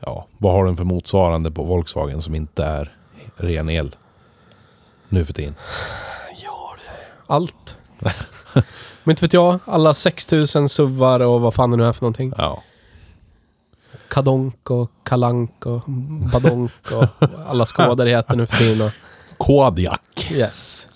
Ja, 0.00 0.28
vad 0.38 0.52
har 0.52 0.64
den 0.64 0.76
för 0.76 0.84
motsvarande 0.84 1.50
på 1.50 1.64
Volkswagen 1.64 2.22
som 2.22 2.34
inte 2.34 2.64
är 2.64 2.96
ren 3.36 3.70
el? 3.70 3.96
Nu 5.08 5.24
för 5.24 5.32
tiden. 5.32 5.54
Ja, 6.42 6.76
det... 6.76 7.32
Allt. 7.34 7.78
Men 9.04 9.12
inte 9.12 9.24
vet 9.24 9.32
jag. 9.32 9.58
Alla 9.64 9.94
6000 9.94 10.68
suvar 10.68 11.20
och 11.20 11.40
vad 11.40 11.54
fan 11.54 11.70
det 11.70 11.76
nu 11.76 11.84
är 11.84 11.92
för 11.92 12.02
någonting. 12.02 12.32
Ja. 12.38 12.62
Kadonk 14.08 14.70
och 14.70 14.90
Kalank 15.02 15.66
och 15.66 15.82
Badonk 16.32 16.72
och 16.92 17.28
alla 17.46 17.66
skådor 17.66 18.06
heter 18.06 18.36
nu 18.36 18.46
för 18.46 18.56
tiden. 18.56 18.86
Och... 18.86 18.92
Kodiak. 19.38 20.30
Yes. 20.32 20.88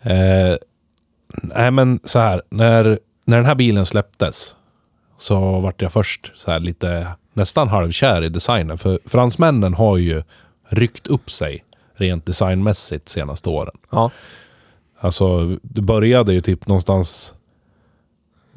Eh, 0.00 0.56
nej 1.32 1.70
men 1.70 2.00
så 2.04 2.18
här, 2.18 2.42
när, 2.48 2.98
när 3.24 3.36
den 3.36 3.46
här 3.46 3.54
bilen 3.54 3.86
släpptes 3.86 4.56
så 5.18 5.60
vart 5.60 5.82
jag 5.82 5.92
först 5.92 6.32
så 6.34 6.50
här 6.50 6.60
lite 6.60 7.06
nästan 7.32 7.68
halvkär 7.68 8.24
i 8.24 8.28
designen. 8.28 8.78
För 8.78 8.98
fransmännen 9.04 9.74
har 9.74 9.96
ju 9.96 10.22
ryckt 10.68 11.06
upp 11.06 11.30
sig 11.30 11.64
rent 11.94 12.26
designmässigt 12.26 13.08
senaste 13.08 13.48
åren. 13.48 13.76
Ja. 13.90 14.10
Alltså, 14.98 15.56
det 15.62 15.82
började 15.82 16.32
ju 16.32 16.40
typ 16.40 16.66
någonstans... 16.66 17.34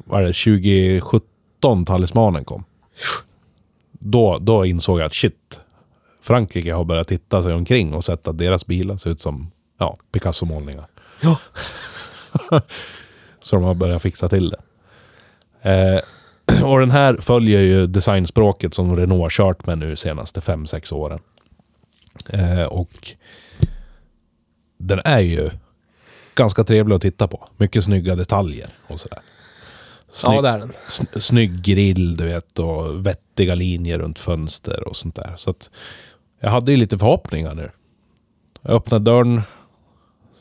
Vad 0.04 0.22
är 0.22 0.26
det? 0.26 0.32
2017 0.32 1.84
talismanen 1.84 2.44
kom. 2.44 2.64
Då, 3.92 4.38
då 4.38 4.66
insåg 4.66 5.00
jag 5.00 5.06
att 5.06 5.14
shit. 5.14 5.60
Frankrike 6.22 6.72
har 6.72 6.84
börjat 6.84 7.08
titta 7.08 7.42
sig 7.42 7.54
omkring 7.54 7.94
och 7.94 8.04
sett 8.04 8.28
att 8.28 8.38
deras 8.38 8.66
bilar 8.66 8.96
ser 8.96 9.10
ut 9.10 9.20
som 9.20 9.50
ja, 9.78 9.96
Picasso-målningar. 10.12 10.86
Ja. 11.20 11.38
Så 13.40 13.56
de 13.56 13.64
har 13.64 13.74
börjat 13.74 14.02
fixa 14.02 14.28
till 14.28 14.50
det. 14.50 14.60
Eh, 15.62 16.00
och 16.64 16.80
den 16.80 16.90
här 16.90 17.16
följer 17.16 17.60
ju 17.60 17.86
designspråket 17.86 18.74
som 18.74 18.96
Renault 18.96 19.22
har 19.22 19.30
kört 19.30 19.66
med 19.66 19.78
nu 19.78 19.96
senaste 19.96 20.40
5-6 20.40 20.94
åren. 20.94 21.18
Eh, 22.28 22.64
och 22.64 23.14
den 24.78 25.00
är 25.04 25.20
ju 25.20 25.50
ganska 26.34 26.64
trevlig 26.64 26.96
att 26.96 27.02
titta 27.02 27.28
på. 27.28 27.48
Mycket 27.56 27.84
snygga 27.84 28.16
detaljer 28.16 28.68
och 28.86 29.00
sådär. 29.00 29.20
Snygg, 30.12 30.36
ja, 30.38 30.42
det 30.42 30.48
är 30.48 30.58
den. 30.58 30.72
sn- 30.88 31.18
snygg 31.18 31.62
grill, 31.62 32.16
du 32.16 32.24
vet, 32.24 32.58
och 32.58 33.06
vettiga 33.06 33.54
linjer 33.54 33.98
runt 33.98 34.18
fönster 34.18 34.88
och 34.88 34.96
sånt 34.96 35.14
där. 35.14 35.34
Så 35.36 35.50
att 35.50 35.70
jag 36.40 36.50
hade 36.50 36.70
ju 36.70 36.76
lite 36.76 36.98
förhoppningar 36.98 37.54
nu. 37.54 37.70
Jag 38.62 38.72
öppnade 38.74 39.04
dörren, 39.04 39.42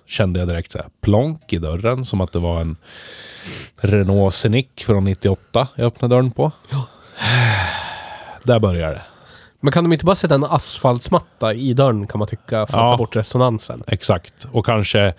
kände 0.07 0.39
jag 0.39 0.47
direkt 0.49 0.71
så 0.71 0.77
här 0.77 0.87
plonk 1.01 1.53
i 1.53 1.57
dörren, 1.57 2.05
som 2.05 2.21
att 2.21 2.31
det 2.31 2.39
var 2.39 2.61
en 2.61 2.77
Renault 3.77 4.33
Scenic 4.33 4.67
från 4.77 5.03
98 5.03 5.67
jag 5.75 5.85
öppnade 5.85 6.15
dörren 6.15 6.31
på. 6.31 6.51
Där 8.43 8.59
började 8.59 8.93
det. 8.93 9.01
Men 9.61 9.71
kan 9.71 9.83
de 9.83 9.93
inte 9.93 10.05
bara 10.05 10.15
sätta 10.15 10.35
en 10.35 10.43
asfaltsmatta 10.43 11.53
i 11.53 11.73
dörren 11.73 12.07
kan 12.07 12.19
man 12.19 12.27
tycka 12.27 12.47
för 12.49 12.61
att 12.63 12.69
Ja. 12.71 12.89
ta 12.89 12.97
bort 12.97 13.15
resonansen? 13.15 13.83
Exakt. 13.87 14.47
Och 14.51 14.65
kanske, 14.65 15.13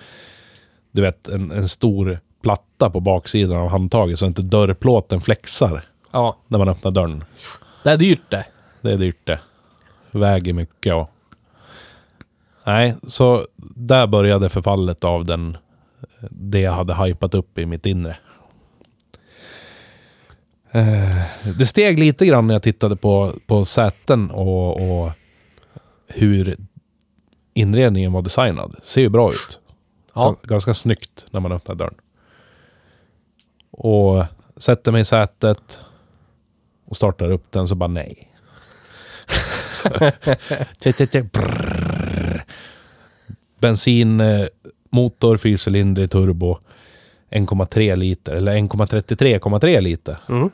du 0.92 1.02
vet, 1.02 1.28
en, 1.28 1.50
en 1.50 1.68
stor 1.68 2.20
platta 2.42 2.90
på 2.90 3.00
baksidan 3.00 3.56
av 3.56 3.68
handtaget 3.68 4.18
så 4.18 4.26
inte 4.26 4.42
dörrplåten 4.42 5.20
flexar 5.20 5.84
Ja, 6.12 6.36
när 6.48 6.58
man 6.58 6.68
öppnar 6.68 6.90
dörren. 6.90 7.24
det 7.84 7.90
är 7.90 7.96
dyrt 7.96 8.22
det. 8.30 8.46
Det 8.80 8.92
är 8.92 8.96
dyrt 8.96 9.26
det. 9.26 9.40
Väger 10.10 10.52
mycket 10.52 10.94
och... 10.94 11.10
Nej, 12.64 12.94
så 13.06 13.46
där 13.58 14.06
började 14.06 14.48
förfallet 14.48 15.04
av 15.04 15.24
den... 15.24 15.56
Det 16.30 16.60
jag 16.60 16.72
hade 16.72 16.94
hypat 16.94 17.34
upp 17.34 17.58
i 17.58 17.66
mitt 17.66 17.86
inre. 17.86 18.16
Eh, 20.70 21.22
Det 21.58 21.66
steg 21.66 21.98
lite 21.98 22.26
grann 22.26 22.46
när 22.46 22.54
jag 22.54 22.62
tittade 22.62 22.96
på, 22.96 23.32
på 23.46 23.64
säten 23.64 24.30
och, 24.30 24.76
och 25.02 25.10
hur 26.08 26.56
inredningen 27.54 28.12
var 28.12 28.22
designad. 28.22 28.76
Ser 28.82 29.00
ju 29.00 29.08
bra 29.08 29.28
ut. 29.28 29.60
Ja. 30.14 30.22
Gan- 30.42 30.46
Ganska 30.48 30.74
snyggt 30.74 31.26
när 31.30 31.40
man 31.40 31.52
öppnar 31.52 31.74
dörren. 31.74 31.94
Och 33.82 34.24
sätter 34.56 34.92
mig 34.92 35.00
i 35.00 35.04
sätet 35.04 35.78
och 36.86 36.96
startar 36.96 37.32
upp 37.32 37.52
den 37.52 37.68
så 37.68 37.74
bara 37.74 37.88
nej. 37.88 38.32
Bensinmotor, 43.60 45.36
fyrcylindrig 45.36 46.10
turbo. 46.10 46.58
1,3 47.30 47.96
liter, 47.96 48.32
eller 48.34 48.52
1,33,3 48.56 49.80
liter 49.80 50.18
Mm. 50.28 50.50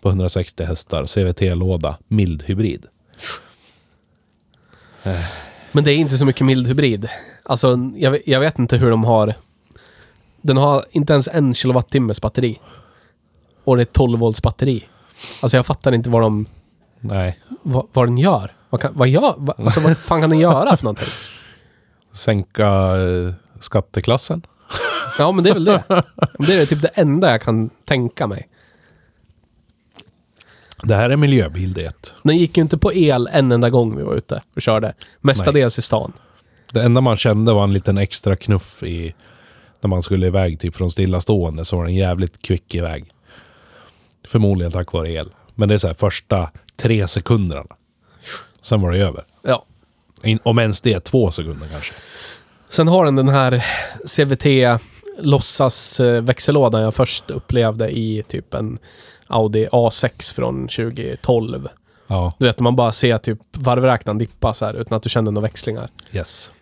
på 0.00 0.08
160 0.08 0.64
hästar. 0.64 1.04
CVT-låda, 1.04 1.98
mild 2.08 2.42
hybrid. 2.42 2.86
Men 5.72 5.84
det 5.84 5.92
är 5.92 5.96
inte 5.96 6.16
så 6.16 6.26
mycket 6.26 6.46
mild 6.46 6.66
hybrid. 6.68 7.08
Alltså, 7.42 7.78
jag, 7.94 8.18
jag 8.26 8.40
vet 8.40 8.58
inte 8.58 8.76
hur 8.76 8.90
de 8.90 9.04
har... 9.04 9.34
Den 10.44 10.56
har 10.56 10.84
inte 10.90 11.12
ens 11.12 11.28
en 11.28 11.54
kilowattimmes 11.54 12.20
batteri. 12.20 12.60
Och 13.64 13.76
det 13.76 13.82
är 13.82 13.84
12 13.84 14.18
volts 14.18 14.42
batteri. 14.42 14.84
Alltså 15.40 15.56
jag 15.56 15.66
fattar 15.66 15.92
inte 15.92 16.10
vad 16.10 16.22
de... 16.22 16.46
Nej, 17.00 17.38
Vad, 17.62 17.86
vad 17.92 18.08
den 18.08 18.18
gör. 18.18 18.52
Vad, 18.70 18.80
kan, 18.80 18.90
vad 18.94 19.08
gör... 19.08 19.34
Vad, 19.36 19.60
alltså 19.60 19.80
vad 19.80 19.98
fan 19.98 20.20
kan 20.20 20.30
den 20.30 20.38
göra 20.38 20.76
för 20.76 20.84
någonting? 20.84 21.06
sänka 22.12 22.66
eh, 22.96 23.34
skatteklassen. 23.60 24.42
Ja, 25.18 25.32
men 25.32 25.44
det 25.44 25.50
är 25.50 25.54
väl 25.54 25.64
det. 25.64 25.84
Det 26.38 26.54
är 26.54 26.66
typ 26.66 26.82
det 26.82 26.88
enda 26.88 27.30
jag 27.30 27.42
kan 27.42 27.70
tänka 27.84 28.26
mig. 28.26 28.48
Det 30.82 30.94
här 30.94 31.10
är 31.10 31.16
miljöbil 31.16 31.72
det. 31.72 32.14
Den 32.22 32.36
gick 32.36 32.56
ju 32.56 32.62
inte 32.62 32.78
på 32.78 32.92
el 32.92 33.28
en 33.32 33.52
enda 33.52 33.70
gång 33.70 33.96
vi 33.96 34.02
var 34.02 34.14
ute 34.14 34.42
och 34.56 34.62
körde. 34.62 34.94
Mestadels 35.20 35.78
i 35.78 35.82
stan. 35.82 36.12
Det 36.72 36.82
enda 36.82 37.00
man 37.00 37.16
kände 37.16 37.52
var 37.52 37.64
en 37.64 37.72
liten 37.72 37.98
extra 37.98 38.36
knuff 38.36 38.82
i... 38.82 39.14
När 39.84 39.88
man 39.88 40.02
skulle 40.02 40.26
iväg 40.26 40.60
typ 40.60 40.76
från 40.76 40.90
stillastående 40.90 41.64
så 41.64 41.76
var 41.76 41.84
den 41.84 41.94
jävligt 41.94 42.42
kvick 42.42 42.74
iväg. 42.74 43.04
Förmodligen 44.28 44.72
tack 44.72 44.92
vare 44.92 45.12
el. 45.12 45.30
Men 45.54 45.68
det 45.68 45.74
är 45.74 45.78
så 45.78 45.86
här 45.86 45.94
första 45.94 46.50
tre 46.76 47.08
sekunderna. 47.08 47.64
Sen 48.62 48.80
var 48.80 48.92
det 48.92 48.98
över. 48.98 49.24
Ja. 49.42 49.64
In- 50.22 50.38
Om 50.42 50.58
ens 50.58 50.80
det, 50.80 51.00
två 51.00 51.30
sekunder 51.30 51.66
kanske. 51.72 51.92
Sen 52.68 52.88
har 52.88 53.04
den 53.04 53.16
den 53.16 53.28
här 53.28 53.64
CVT 54.16 54.80
låtsas 55.18 56.00
eh, 56.00 56.22
växellådan 56.22 56.82
jag 56.82 56.94
först 56.94 57.30
upplevde 57.30 57.90
i 57.90 58.22
typ 58.28 58.54
en 58.54 58.78
Audi 59.26 59.66
A6 59.66 60.34
från 60.34 60.68
2012. 60.68 61.68
Ja, 62.06 62.32
Du 62.38 62.46
vet, 62.46 62.60
man 62.60 62.76
bara 62.76 62.92
ser 62.92 63.18
typ 63.18 63.38
varvräknaren 63.52 64.18
dippa 64.18 64.54
så 64.54 64.64
här 64.64 64.74
utan 64.74 64.96
att 64.96 65.02
du 65.02 65.08
känner 65.08 65.30
några 65.32 65.42
växlingar. 65.48 65.88
yes. 66.12 66.52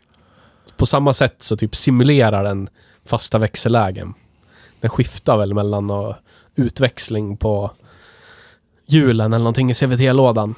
På 0.77 0.87
samma 0.87 1.13
sätt 1.13 1.35
så 1.43 1.57
typ 1.57 1.77
simulerar 1.77 2.45
den 2.45 2.69
fasta 3.07 3.39
växellägen. 3.39 4.15
Den 4.81 4.91
skiftar 4.91 5.37
väl 5.37 5.55
mellan 5.55 5.91
och 5.91 6.15
utväxling 6.55 7.37
på 7.37 7.71
hjulen 8.87 9.33
eller 9.33 9.39
någonting 9.39 9.71
i 9.71 9.75
CVT-lådan. 9.75 10.55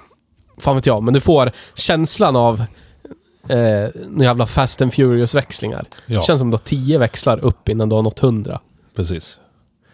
Fan 0.59 0.75
vet 0.77 0.87
jag, 0.87 1.03
men 1.03 1.15
du 1.15 1.21
får 1.21 1.51
känslan 1.75 2.37
av 2.37 2.61
eh, 3.49 3.89
några 4.09 4.25
jävla 4.25 4.47
Fast 4.47 4.83
and 4.83 4.93
Furious-växlingar. 4.95 5.85
Ja, 6.07 6.17
Det 6.19 6.25
känns 6.25 6.39
som 6.41 6.51
du 6.51 6.55
har 6.55 6.59
tio 6.65 6.99
växlar 6.99 7.39
upp 7.45 7.69
innan 7.69 7.89
du 7.89 7.95
har 7.97 8.03
nått 8.03 8.19
hundra. 8.19 8.61
precis. 8.97 9.41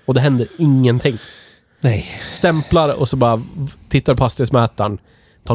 Och 0.07 0.15
det 0.15 0.21
händer 0.21 0.49
ingenting. 0.59 1.19
Nej. 1.81 2.07
Stämplar 2.31 2.89
och 2.89 3.09
så 3.09 3.17
bara 3.17 3.43
tittar 3.89 4.15
på 4.15 4.23
hastighetsmätaren. 4.25 4.99
Tar 5.45 5.55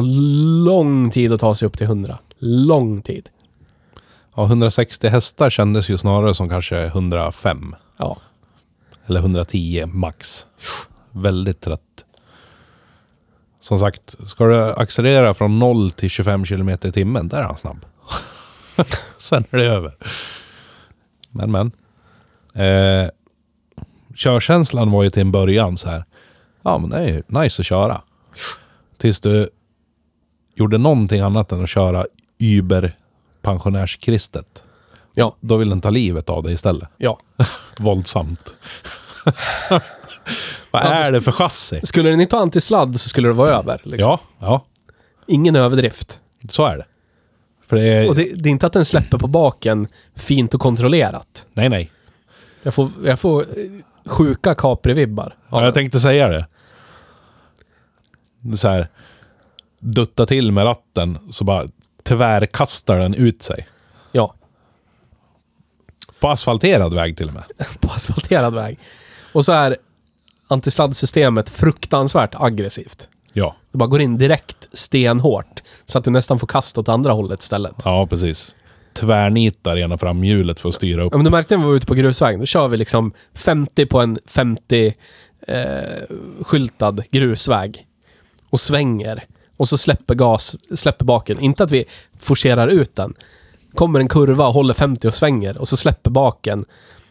lång 0.64 1.10
tid 1.10 1.32
att 1.32 1.40
ta 1.40 1.54
sig 1.54 1.66
upp 1.66 1.78
till 1.78 1.86
100. 1.86 2.18
Lång 2.38 3.02
tid. 3.02 3.28
Ja, 4.36 4.44
160 4.44 5.08
hästar 5.08 5.50
kändes 5.50 5.88
ju 5.88 5.98
snarare 5.98 6.34
som 6.34 6.48
kanske 6.48 6.86
105. 6.86 7.74
Ja. 7.96 8.16
Eller 9.06 9.20
110 9.20 9.86
max. 9.86 10.46
Väldigt 11.10 11.60
trött. 11.60 12.04
Som 13.60 13.78
sagt, 13.78 14.16
ska 14.26 14.44
du 14.46 14.62
accelerera 14.62 15.34
från 15.34 15.58
0 15.58 15.90
till 15.90 16.10
25 16.10 16.44
km 16.44 16.68
i 16.68 16.76
timmen, 16.76 17.28
där 17.28 17.38
är 17.38 17.42
han 17.42 17.56
snabb. 17.56 17.86
Sen 19.18 19.44
är 19.50 19.58
det 19.58 19.64
över. 19.64 19.96
Men 21.30 21.50
men. 21.52 21.72
Eh, 22.64 23.10
körkänslan 24.14 24.90
var 24.90 25.02
ju 25.02 25.10
till 25.10 25.22
en 25.22 25.32
början 25.32 25.76
så 25.76 25.88
här. 25.88 26.04
Ja 26.62 26.78
men 26.78 26.90
det 26.90 26.96
är 26.96 27.08
ju 27.08 27.22
nice 27.26 27.62
att 27.62 27.66
köra. 27.66 28.02
Tills 28.96 29.20
du 29.20 29.48
gjorde 30.54 30.78
någonting 30.78 31.20
annat 31.20 31.52
än 31.52 31.62
att 31.62 31.68
köra 31.68 32.04
Uber 32.38 32.96
pensionärskristet. 33.46 34.64
Ja. 35.14 35.36
Då 35.40 35.56
vill 35.56 35.70
den 35.70 35.80
ta 35.80 35.90
livet 35.90 36.30
av 36.30 36.42
dig 36.42 36.52
istället. 36.54 36.88
Ja. 36.96 37.18
Våldsamt. 37.78 38.54
Vad 40.70 40.82
Alltså, 40.82 41.02
är 41.02 41.12
det 41.12 41.20
för 41.20 41.32
chassi? 41.32 41.80
Skulle 41.82 42.10
den 42.10 42.20
inte 42.20 42.36
ha 42.36 42.42
antisladd 42.42 43.00
så 43.00 43.08
skulle 43.08 43.28
det 43.28 43.34
vara 43.34 43.50
över. 43.50 43.80
Liksom. 43.84 44.10
Ja, 44.10 44.20
ja, 44.38 44.64
Ingen 45.26 45.56
överdrift. 45.56 46.18
så 46.50 46.64
är 46.66 46.76
det. 46.76 46.86
För 47.66 47.76
det 47.76 47.82
är... 47.84 48.08
Och 48.08 48.14
det, 48.14 48.22
det 48.34 48.48
är 48.48 48.50
inte 48.50 48.66
att 48.66 48.72
den 48.72 48.84
släpper 48.84 49.18
på 49.18 49.26
baken 49.28 49.88
fint 50.16 50.54
och 50.54 50.60
kontrollerat. 50.60 51.46
Nej, 51.54 51.68
nej. 51.68 51.92
Jag 52.62 52.74
får, 52.74 52.90
jag 53.04 53.20
får 53.20 53.40
eh, 53.42 53.46
sjuka 54.10 54.54
Capri-vibbar. 54.54 55.32
Ja, 55.50 55.64
jag 55.64 55.74
tänkte 55.74 56.00
säga 56.00 56.28
det. 56.28 56.46
så 58.56 58.68
här, 58.68 58.88
dutta 59.80 60.26
till 60.26 60.52
med 60.52 60.64
ratten, 60.64 61.18
så 61.30 61.44
bara 61.44 61.64
tvärkastar 62.06 62.98
den 62.98 63.14
ut 63.14 63.42
sig. 63.42 63.68
Ja, 64.12 64.34
På 66.20 66.28
asfalterad 66.28 66.94
väg 66.94 67.16
till 67.16 67.28
och 67.28 67.34
med. 67.34 67.44
på 67.80 67.88
asfalterad 67.92 68.54
väg. 68.54 68.78
Och 69.32 69.44
så 69.44 69.52
är 69.52 69.76
antisladdsystemet 70.48 71.50
fruktansvärt 71.50 72.34
aggressivt. 72.34 73.08
Ja, 73.32 73.56
Det 73.72 73.78
bara 73.78 73.86
går 73.88 74.00
in 74.00 74.18
direkt 74.18 74.68
stenhårt. 74.72 75.62
Så 75.86 75.98
att 75.98 76.04
du 76.04 76.10
nästan 76.10 76.38
får 76.38 76.46
kasta 76.46 76.80
åt 76.80 76.88
andra 76.88 77.12
hållet 77.12 77.42
istället. 77.42 77.74
ja 77.84 78.06
precis. 78.10 78.54
Tvärnitar 78.94 79.76
ena 79.78 79.98
framhjulet 79.98 80.60
för 80.60 80.68
att 80.68 80.74
styra 80.74 81.02
upp. 81.04 81.12
Ja, 81.12 81.18
men 81.18 81.24
du 81.24 81.30
märkte 81.30 81.56
när 81.56 81.62
vi 81.64 81.68
var 81.68 81.76
ute 81.76 81.86
på 81.86 81.94
grusvägen. 81.94 82.40
Då 82.40 82.46
kör 82.46 82.68
vi 82.68 82.76
liksom 82.76 83.12
50 83.34 83.86
på 83.86 84.00
en 84.00 84.18
50 84.26 84.92
eh, 85.48 85.56
skyltad 86.40 86.96
grusväg. 87.10 87.86
Och 88.50 88.60
svänger. 88.60 89.24
Och 89.56 89.68
så 89.68 89.78
släpper 89.78 90.14
gas, 90.14 90.56
släpper 90.74 91.04
baken. 91.04 91.40
Inte 91.40 91.64
att 91.64 91.70
vi 91.70 91.84
forcerar 92.20 92.68
ut 92.68 92.94
den. 92.94 93.14
Kommer 93.74 94.00
en 94.00 94.08
kurva 94.08 94.46
och 94.46 94.54
håller 94.54 94.74
50 94.74 95.08
och 95.08 95.14
svänger. 95.14 95.58
Och 95.58 95.68
så 95.68 95.76
släpper 95.76 96.10
baken. 96.10 96.64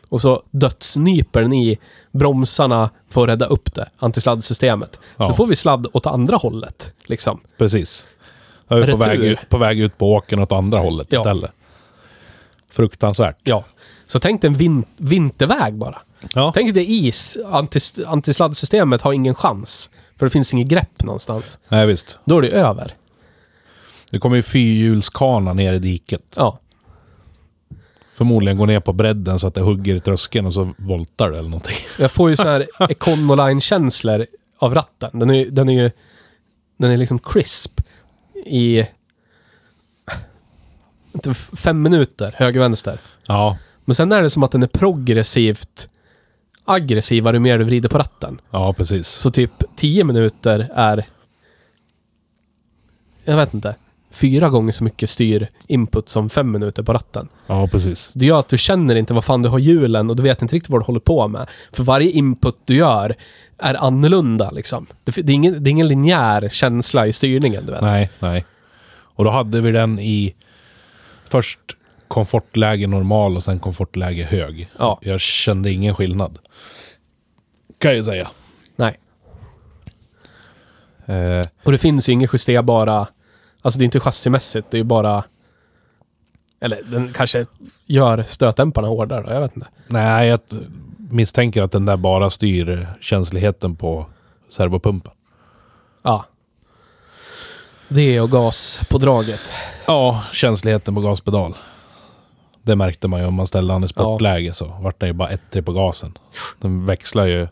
Och 0.10 0.22
så 0.22 0.44
dödsnyper 0.52 1.42
den 1.42 1.54
i 1.54 1.80
bromsarna 2.12 2.90
för 3.10 3.22
att 3.24 3.28
rädda 3.30 3.46
upp 3.46 3.74
det. 3.76 3.90
Antisladdsystemet. 3.98 4.94
Så 4.96 5.00
Ja. 5.18 5.28
då 5.28 5.34
får 5.34 5.48
vi 5.48 5.56
sladd 5.56 5.88
åt 5.94 6.06
andra 6.06 6.38
hållet. 6.38 6.94
Liksom. 7.06 7.40
Precis. 7.58 8.08
Jag 8.68 8.80
är 8.80 8.92
på 8.92 8.98
väg, 8.98 9.20
ut- 9.20 9.50
på 9.50 9.58
väg 9.58 9.80
ut 9.80 9.98
på 9.98 10.14
åkern 10.14 10.40
åt 10.40 10.52
andra 10.52 10.80
hållet 10.80 11.08
Ja. 11.10 11.20
istället. 11.20 11.52
Fruktansvärt. 12.72 13.38
Ja. 13.44 13.66
Så 14.08 14.20
tänk 14.20 14.42
dig 14.42 14.48
en 14.48 14.54
vin- 14.58 14.86
vinterväg 14.98 15.74
bara. 15.76 16.02
Ja. 16.34 16.52
Tänk 16.56 16.74
dig 16.74 17.08
is. 17.08 17.38
Antis 17.46 18.00
antisladdsystemet 18.08 19.02
har 19.02 19.14
ingen 19.14 19.36
chans. 19.36 19.90
För 20.18 20.26
det 20.26 20.30
finns 20.30 20.54
inget 20.54 20.68
grepp 20.68 21.04
någonstans. 21.04 21.60
Nej, 21.70 21.88
visst. 21.88 22.20
Då 22.26 22.38
är 22.38 22.42
det 22.42 22.50
över. 22.50 22.94
Det 24.12 24.20
kommer 24.20 24.36
ju 24.36 24.42
fyrhjulskana 24.42 25.54
ner 25.54 25.74
i 25.74 25.80
diket. 25.80 26.34
Ja. 26.36 26.60
Förmodligen 28.16 28.58
går 28.58 28.68
ner 28.68 28.80
på 28.80 28.94
bredden 28.94 29.40
så 29.40 29.48
att 29.48 29.54
det 29.54 29.62
hugger 29.62 29.96
i 29.96 30.00
tröskeln 30.00 30.46
och 30.46 30.54
så 30.54 30.74
voltar 30.78 31.30
det 31.30 31.38
eller 31.38 31.50
någonting. 31.50 31.76
Jag 32.00 32.12
får 32.12 32.30
ju 32.30 32.36
så 32.36 32.48
här 32.48 32.68
Econoline-känslor 32.90 34.26
av 34.58 34.74
ratten. 34.74 35.20
Den 35.20 35.30
är, 35.30 35.46
den 35.46 35.70
är 35.70 35.84
ju... 35.84 35.92
Den 36.78 36.92
är 36.92 36.98
liksom 36.98 37.20
crisp 37.20 37.82
i... 38.46 38.86
Fem 41.54 41.82
minuter, 41.82 42.36
höger-vänster. 42.38 43.00
Ja, 43.28 43.58
Men 43.86 43.96
sen 43.96 44.12
är 44.12 44.22
det 44.22 44.30
som 44.30 44.44
att 44.44 44.52
den 44.52 44.64
är 44.64 44.68
progressivt 44.68 45.90
aggressivare 46.66 47.36
ju 47.36 47.40
mer 47.40 47.58
du 47.58 47.64
vrider 47.64 47.90
på 47.90 47.98
ratten. 47.98 48.38
ja 48.52 48.74
precis. 48.74 49.08
Så 49.08 49.32
typ 49.32 49.52
10 49.76 50.04
minuter 50.04 50.70
är... 50.76 51.06
Jag 53.24 53.36
vet 53.36 53.54
inte. 53.54 53.76
Fyra 54.12 54.50
gånger 54.50 54.72
så 54.72 54.84
mycket 54.84 55.10
styr 55.10 55.48
input 55.68 56.10
som 56.10 56.30
fem 56.30 56.52
minuter 56.52 56.84
på 56.84 56.94
ratten. 56.94 57.28
Ja, 57.48 57.68
precis. 57.68 58.00
Så 58.00 58.20
det 58.20 58.26
gör 58.26 58.40
att 58.40 58.48
du 58.48 58.58
känner 58.58 58.96
inte 58.96 59.14
vad 59.14 59.26
fan 59.26 59.42
du 59.42 59.50
har 59.50 59.60
hjulen 59.60 60.10
och 60.10 60.16
du 60.16 60.24
vet 60.24 60.42
inte 60.42 60.56
riktigt 60.56 60.70
vad 60.70 60.82
du 60.82 60.86
håller 60.86 61.00
på 61.00 61.28
med. 61.28 61.50
För 61.72 61.84
varje 61.84 62.10
input 62.10 62.58
du 62.66 62.76
gör 62.76 63.16
är 63.58 63.74
annorlunda 63.74 64.52
liksom. 64.52 64.86
Det, 65.04 65.12
det, 65.12 65.32
är, 65.32 65.36
ingen, 65.36 65.64
det 65.64 65.70
är 65.70 65.72
ingen 65.72 65.88
linjär 65.88 66.50
känsla 66.52 67.08
i 67.08 67.14
styrningen, 67.14 67.66
du 67.66 67.72
vet. 67.72 67.82
Nej, 67.82 68.12
nej. 68.20 68.46
Och 69.16 69.24
då 69.24 69.30
hade 69.32 69.62
vi 69.62 69.72
den 69.72 70.00
i 70.00 70.36
först 71.30 71.60
komfortläge 72.16 72.88
normal 72.88 73.36
och 73.36 73.44
sen 73.44 73.60
komfortläge 73.60 74.24
hög. 74.24 74.70
Ja. 74.80 75.00
Jag 75.02 75.20
kände 75.22 75.72
ingen 75.72 75.96
skillnad. 75.96 76.40
Kan 77.78 77.96
jag 77.96 78.06
säga. 78.06 78.28
Nej. 78.76 79.00
Eh, 81.06 81.42
Och 81.64 81.72
det 81.72 81.78
finns 81.78 82.10
ju 82.10 82.14
inga 82.14 82.28
justerbara... 82.34 83.08
Alltså 83.62 83.80
det 83.80 83.84
är 83.84 83.86
inte 83.86 84.00
chassimässigt, 84.00 84.72
det 84.72 84.78
är 84.78 84.80
ju 84.80 84.84
bara... 84.84 85.24
Eller 86.62 86.84
den 86.84 87.14
kanske 87.14 87.46
gör 87.86 88.24
stötdämparna 88.24 88.88
hårdare 88.88 89.24
då, 89.24 89.34
jag 89.34 89.42
vet 89.42 89.56
inte. 89.56 89.68
nej, 89.88 90.28
jag 90.28 90.40
misstänker 90.98 91.62
att 91.62 91.72
den 91.72 91.86
där 91.86 91.98
bara 91.98 92.30
styr 92.30 92.88
känsligheten 93.02 93.76
på 93.76 94.06
servopumpen. 94.50 95.12
Ja. 96.04 96.26
Det 97.88 98.20
och 98.22 98.32
gas 98.32 98.82
på 98.90 98.98
draget. 98.98 99.54
Ja, 99.88 100.24
känsligheten 100.34 100.96
på 100.96 101.02
gaspedal. 101.02 101.56
Det 102.66 102.76
märkte 102.76 103.08
man 103.08 103.20
ju 103.20 103.26
om 103.26 103.34
man 103.34 103.48
ställde 103.48 103.74
den 103.74 103.84
i 103.84 103.88
sportläge 103.88 104.54
så 104.54 104.66
vart 104.66 105.00
den 105.00 105.10
ju 105.10 105.14
bara 105.14 105.30
ettrig 105.30 105.66
på 105.66 105.72
gasen. 105.74 106.18
Den 106.62 106.86
växlar 106.86 107.26
ju 107.26 107.48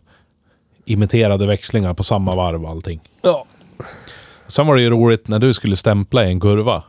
imiterade 0.85 1.47
växlingar 1.47 1.93
på 1.93 2.03
samma 2.03 2.35
varv 2.35 2.63
och 2.63 2.69
allting. 2.69 3.01
Ja. 3.21 3.45
Sen 4.47 4.67
var 4.67 4.75
det 4.75 4.81
ju 4.81 4.89
roligt 4.89 5.27
när 5.27 5.39
du 5.39 5.53
skulle 5.53 5.75
stämpla 5.75 6.25
i 6.25 6.27
en 6.27 6.39
kurva. 6.39 6.83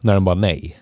När 0.00 0.12
den 0.12 0.24
bara 0.24 0.34
nej. 0.34 0.80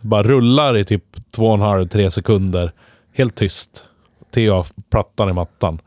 Bara 0.00 0.22
rullar 0.22 0.76
i 0.76 0.84
typ 0.84 1.04
två 1.30 1.46
och 1.46 1.54
en 1.54 1.60
halv, 1.60 1.88
tre 1.88 2.10
sekunder. 2.10 2.72
Helt 3.12 3.34
tyst. 3.34 3.84
Theo 4.30 4.54
har 4.54 4.66
plattan 4.90 5.28
i 5.28 5.32
mattan. 5.32 5.78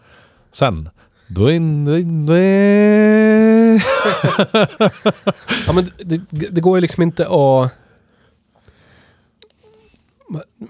Sen. 0.51 0.89
Då 1.27 1.51
in, 1.51 1.85
då 1.85 1.97
in, 1.97 2.25
då 2.25 2.37
in. 2.37 3.81
Ja, 5.67 5.73
men 5.73 5.85
det, 5.97 6.21
det 6.29 6.61
går 6.61 6.77
ju 6.77 6.81
liksom 6.81 7.03
inte 7.03 7.27
att... 7.27 7.71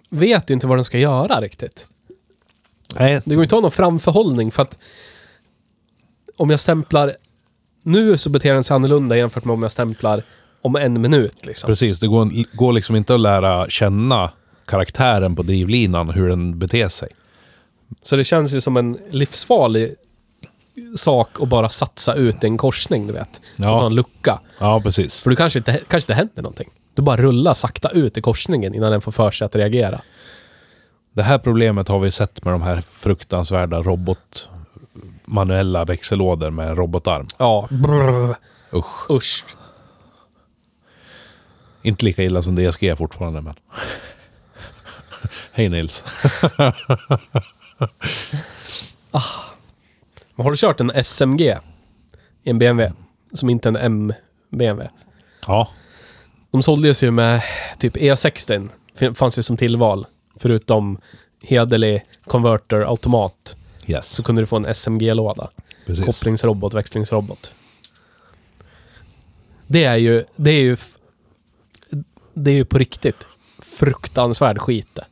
Vet 0.09 0.49
ju 0.49 0.53
inte 0.53 0.67
vad 0.67 0.77
den 0.77 0.85
ska 0.85 0.97
göra 0.99 1.41
riktigt. 1.41 1.87
Nej, 2.95 3.21
Det 3.25 3.35
går 3.35 3.43
inte 3.43 3.55
att 3.55 3.57
ha 3.57 3.61
någon 3.61 3.71
framförhållning 3.71 4.51
för 4.51 4.61
att 4.63 4.77
om 6.37 6.49
jag 6.49 6.59
stämplar 6.59 7.13
nu 7.83 8.17
så 8.17 8.29
beter 8.29 8.53
den 8.53 8.63
sig 8.63 8.75
annorlunda 8.75 9.17
jämfört 9.17 9.45
med 9.45 9.53
om 9.53 9.61
jag 9.61 9.71
stämplar 9.71 10.23
om 10.61 10.75
en 10.75 11.01
minut. 11.01 11.45
Liksom. 11.45 11.67
precis. 11.67 11.99
Det 11.99 12.07
går, 12.07 12.55
går 12.57 12.73
liksom 12.73 12.95
inte 12.95 13.13
att 13.13 13.19
lära 13.19 13.69
känna 13.69 14.31
karaktären 14.65 15.35
på 15.35 15.43
drivlinan, 15.43 16.09
hur 16.09 16.29
den 16.29 16.59
beter 16.59 16.87
sig. 16.87 17.09
Så 18.03 18.15
det 18.15 18.23
känns 18.23 18.53
ju 18.53 18.61
som 18.61 18.77
en 18.77 18.97
livsfarlig 19.11 19.95
sak 20.95 21.41
att 21.41 21.47
bara 21.47 21.69
satsa 21.69 22.13
ut 22.13 22.43
en 22.43 22.57
korsning, 22.57 23.07
du 23.07 23.13
vet. 23.13 23.41
För 23.55 23.63
att 23.63 23.69
Ja. 23.69 23.77
ha 23.79 23.85
en 23.85 23.95
lucka. 23.95 24.39
Ja, 24.59 24.81
precis. 24.81 25.23
För 25.23 25.29
du 25.29 25.35
kanske 25.35 25.59
inte, 25.59 25.71
kanske 25.87 25.97
inte 25.97 26.13
händer 26.13 26.41
någonting. 26.41 26.69
Du 26.97 27.03
bara 27.03 27.17
rullar 27.17 27.53
sakta 27.53 27.89
ut 27.89 28.17
i 28.17 28.21
korsningen 28.21 28.75
innan 28.75 28.91
den 28.91 29.01
får 29.01 29.11
för 29.11 29.31
sig 29.31 29.45
att 29.45 29.55
reagera. 29.55 30.01
Det 31.13 31.23
här 31.23 31.37
problemet 31.39 31.87
har 31.87 31.99
vi 31.99 32.11
sett 32.11 32.45
med 32.45 32.53
de 32.53 32.61
här 32.61 32.81
fruktansvärda 32.81 33.81
robot 33.81 34.49
manuella 35.25 35.85
växellådor 35.85 36.49
med 36.49 36.69
en 36.69 36.75
robotarm. 36.75 37.27
Ja. 37.37 37.67
Brr. 37.71 38.35
Usch. 38.73 39.11
Usch. 39.11 39.45
Inte 41.81 42.05
lika 42.05 42.23
illa 42.23 42.41
som 42.41 42.55
DSG 42.55 42.97
fortfarande, 42.97 43.41
men... 43.41 43.53
Hej 45.51 45.69
Nils. 45.69 46.03
Men 50.35 50.43
Har 50.43 50.49
du 50.49 50.57
kört 50.57 50.79
en 50.79 51.03
SMG 51.03 51.57
i 52.43 52.49
en 52.49 52.59
BMW? 52.59 52.93
Som 53.33 53.49
inte 53.49 53.69
är 53.69 53.73
en 53.73 53.77
M-BMW. 53.77 54.89
Ja, 55.47 55.67
De 56.57 56.63
såldes 56.63 57.03
ju 57.03 57.11
med 57.11 57.41
typ 57.79 57.95
E60. 57.97 58.69
Fin- 58.95 59.15
Fanns 59.15 59.37
ju 59.39 59.43
som 59.43 59.57
tillval. 59.57 60.05
Förutom 60.35 60.99
hederlig 61.43 62.05
converter 62.25 62.81
automat. 62.81 63.55
yes. 63.87 64.07
Så 64.09 64.23
kunde 64.23 64.41
du 64.41 64.45
få 64.45 64.55
en 64.55 64.65
SMG-låda. 64.73 65.49
Kopplingsrobot, 66.05 66.73
växlingsrobot. 66.73 67.51
Det 69.67 69.83
är 69.83 69.95
ju... 69.95 70.23
Det 70.35 70.51
är 70.51 70.61
ju... 70.61 70.77
Det 72.33 72.51
är 72.51 72.55
ju 72.55 72.65
på 72.65 72.77
riktigt 72.77 73.25
fruktansvärd 73.59 74.59
skit 74.59 74.95
det. 74.95 75.05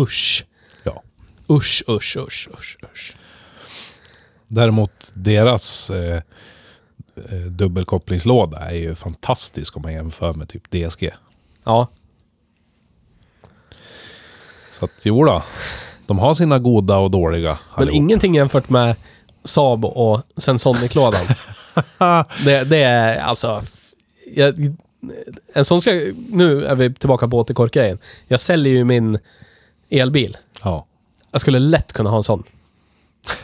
Usch. 0.00 0.44
Ja. 0.82 1.02
Usch, 1.50 1.82
usch, 1.88 2.16
usch, 2.16 2.48
usch, 2.58 2.76
usch. 2.92 3.16
Däremot 4.46 5.12
deras 5.14 5.90
eh, 5.90 6.22
dubbelkopplingslåda 7.50 8.58
är 8.58 8.74
ju 8.74 8.94
fantastisk 8.94 9.76
om 9.76 9.82
man 9.82 9.92
jämför 9.92 10.32
med 10.32 10.48
typ 10.48 10.70
DSG. 10.70 11.10
Ja. 11.64 11.88
Så 14.72 14.84
att 14.84 14.90
jo 15.02 15.24
då, 15.24 15.42
de 16.06 16.18
har 16.18 16.34
sina 16.34 16.58
goda 16.58 16.98
och 16.98 17.10
dåliga. 17.10 17.58
Men 17.76 17.82
allihop. 17.82 17.96
ingenting 17.96 18.34
jämfört 18.34 18.68
med 18.68 18.96
Saab 19.44 19.84
och 19.84 20.22
Sensonic-lådan. 20.36 21.20
det, 22.44 22.64
det 22.64 22.82
är 22.82 23.18
alltså... 23.18 23.62
Jag, 24.36 24.76
en 25.54 25.64
sån 25.64 25.80
ska... 25.80 25.90
Nu 26.28 26.64
är 26.64 26.74
vi 26.74 26.94
tillbaka 26.94 27.28
på 27.28 27.38
återkorkgrejen. 27.38 27.98
Jag 28.28 28.40
säljer 28.40 28.72
ju 28.72 28.84
min 28.84 29.18
elbil. 29.90 30.36
Ja. 30.62 30.86
Jag 31.30 31.40
skulle 31.40 31.58
lätt 31.58 31.92
kunna 31.92 32.10
ha 32.10 32.16
en 32.16 32.22
sån. 32.22 32.42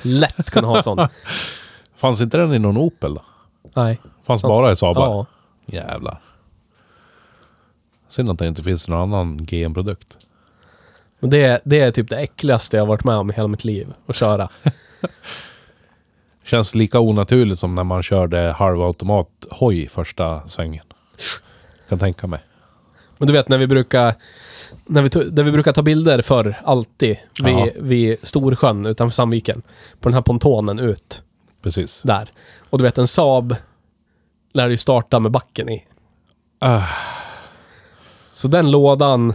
Lätt 0.03 0.51
kunna 0.51 0.69
ha 0.69 0.77
en 0.77 0.83
sån. 0.83 1.09
Fanns 1.97 2.21
inte 2.21 2.37
den 2.37 2.55
i 2.55 2.59
någon 2.59 2.77
Opel 2.77 3.15
då? 3.15 3.23
Nej. 3.77 4.01
Fanns 4.27 4.41
Sant. 4.41 4.53
bara 4.53 4.73
i 4.73 4.77
Saab? 4.77 4.97
Ja. 4.97 5.27
Jävlar. 5.67 6.21
Synd 8.09 8.31
att 8.31 8.39
det 8.39 8.47
inte 8.47 8.63
finns 8.63 8.89
någon 8.89 9.01
annan 9.01 9.47
GM-produkt. 9.47 10.17
Men 11.21 11.31
det, 11.31 11.61
det 11.65 11.81
är 11.81 11.91
typ 11.91 12.09
det 12.09 12.17
äckligaste 12.17 12.77
jag 12.77 12.87
varit 12.87 13.05
med 13.05 13.17
om 13.17 13.31
i 13.31 13.35
hela 13.35 13.49
mitt 13.49 13.65
liv. 13.65 13.95
Att 14.07 14.17
köra. 14.17 14.49
Känns 16.45 16.75
lika 16.75 17.01
onaturligt 17.01 17.61
som 17.61 17.75
när 17.75 17.85
man 17.85 18.03
körde 18.03 18.39
halvautomat 18.59 19.29
hoj 19.51 19.89
första 19.89 20.49
svängen. 20.49 20.85
Kan 21.89 21.99
tänka 21.99 22.27
mig. 22.27 22.41
Men 23.19 23.27
du 23.27 23.33
vet 23.33 23.49
när 23.49 23.59
vi 23.59 23.67
brukar... 23.67 24.15
När 24.87 25.03
vi, 25.03 25.09
där 25.09 25.43
vi 25.43 25.53
brukar 25.53 25.73
ta 25.73 25.83
bilder 25.83 26.23
för 26.23 26.61
alltid. 26.65 27.17
Vid, 27.45 27.73
vid 27.77 28.17
Storsjön 28.23 28.87
utanför 28.87 29.15
Sandviken. 29.15 29.63
På 30.01 30.09
den 30.09 30.15
här 30.15 30.23
pontonen 30.23 30.79
ut. 30.79 31.23
Precis. 31.63 32.03
Där. 32.03 32.31
Och 32.71 32.79
du 32.79 32.85
vet 32.85 32.99
en 32.99 33.07
Saab 33.07 33.57
lär 34.53 34.69
ju 34.69 34.77
starta 34.77 35.19
med 35.21 35.33
backen 35.33 35.69
i. 35.69 35.85
Ah. 36.59 36.83
Så 38.33 38.49
den 38.49 38.71
lådan, 38.71 39.35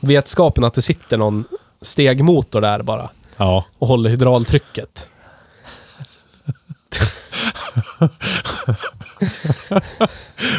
vetskapen 0.00 0.64
att 0.64 0.74
det 0.74 0.82
sitter 0.82 1.16
någon 1.16 1.44
stegmotor 1.82 2.60
där 2.60 2.82
bara 2.82 3.10
Ja. 3.36 3.64
och 3.78 3.88
håller 3.88 4.10
hydraultrycket. 4.10 5.10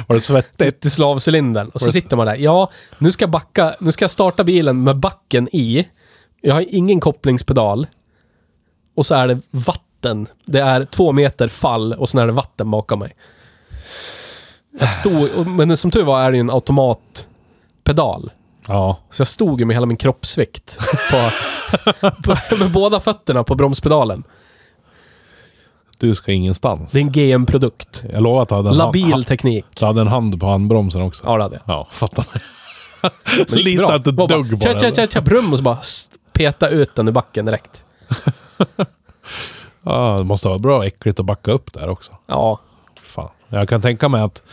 Var 0.08 0.14
det 0.16 0.22
svettigt? 0.22 0.80
till 0.82 0.92
slavcylindern. 0.92 1.70
Och 1.70 1.82
så 1.82 1.92
sitter 1.92 2.18
man 2.18 2.26
där. 2.28 2.36
Ja, 2.36 2.72
nu 2.98 3.12
ska 3.12 3.24
jag 3.24 3.30
backa. 3.30 3.76
Nu 3.80 3.92
ska 3.92 4.04
jag 4.04 4.12
starta 4.12 4.44
bilen 4.44 4.84
med 4.84 5.00
backen 5.00 5.48
i. 5.56 5.88
Jag 6.42 6.54
har 6.56 6.66
ingen 6.68 7.00
kopplingspedal. 7.00 7.88
Och 8.96 9.06
så 9.06 9.16
är 9.16 9.28
det 9.28 9.40
vatten. 9.52 9.84
Det 10.46 10.60
är 10.60 10.84
två 10.84 11.12
meter 11.12 11.48
fall 11.48 11.94
och 11.94 12.10
sen 12.10 12.22
är 12.22 12.26
det 12.26 12.32
vatten 12.32 12.72
bakom 12.72 13.00
mig. 13.00 13.16
Jag 14.80 14.90
stod, 14.90 15.48
men 15.48 15.78
som 15.78 15.92
tur 15.92 16.04
var 16.04 16.22
är 16.22 16.32
det 16.32 16.38
ju 16.38 16.42
en 16.42 16.52
automatpedal. 16.52 18.32
Ja. 18.68 19.00
Så 19.10 19.22
jag 19.22 19.28
stod 19.28 19.60
ju 19.60 19.66
med 19.66 19.76
hela 19.76 19.86
min 19.86 19.98
kroppsvikt 19.98 20.80
på, 21.12 21.30
på, 22.24 22.58
med 22.58 22.72
båda 22.72 23.00
fötterna 23.00 23.44
på 23.44 23.56
bromspedalen. 23.56 24.24
Du 25.98 26.16
ska 26.16 26.32
ingenstans. 26.32 26.92
Det 26.92 27.00
är 27.00 27.02
en 27.02 27.12
GM-produkt. 27.12 28.04
Jag 28.14 28.24
lovar 28.24 28.42
att 28.42 28.50
du 28.50 28.56
hade 28.56 28.70
en, 28.70 28.78
Labil 28.78 29.12
hand, 29.12 29.28
teknik. 29.28 29.66
du 29.80 29.86
hade 29.86 30.02
en 30.02 30.08
hand 30.08 30.40
på 30.40 30.46
handbromsen 30.48 31.02
också. 31.02 31.24
Ja, 31.26 31.38
det 31.38 31.44
hade 31.44 31.56
jag. 31.56 31.76
Ja, 31.76 31.88
fattar 31.92 32.26
ni? 32.34 33.78
Bra. 33.78 33.96
inte 33.96 34.10
ett 34.10 34.16
dugg 34.16 34.30
på 34.30 34.70
den. 34.70 34.80
tja, 34.80 34.92
tja, 34.92 35.08
tja, 35.08 35.22
brum 35.22 35.52
och 35.52 35.58
så 35.58 35.64
bara 35.64 35.78
peta 36.34 36.70
ut 36.70 36.96
den 36.96 37.08
i 37.08 37.12
backen 37.12 37.46
direkt. 37.46 37.86
Ja, 39.90 40.16
det 40.18 40.24
måste 40.24 40.48
vara 40.48 40.60
bra 40.60 40.86
äckligt 40.86 41.20
att 41.20 41.26
backa 41.26 41.52
upp 41.52 41.74
där 41.74 41.90
också. 41.90 42.12
Ja. 42.26 42.60
Fan. 43.02 43.30
Jag 43.48 43.70
kan 43.70 43.82
tänka 43.82 44.10
mig 44.10 44.22
att 44.22 44.44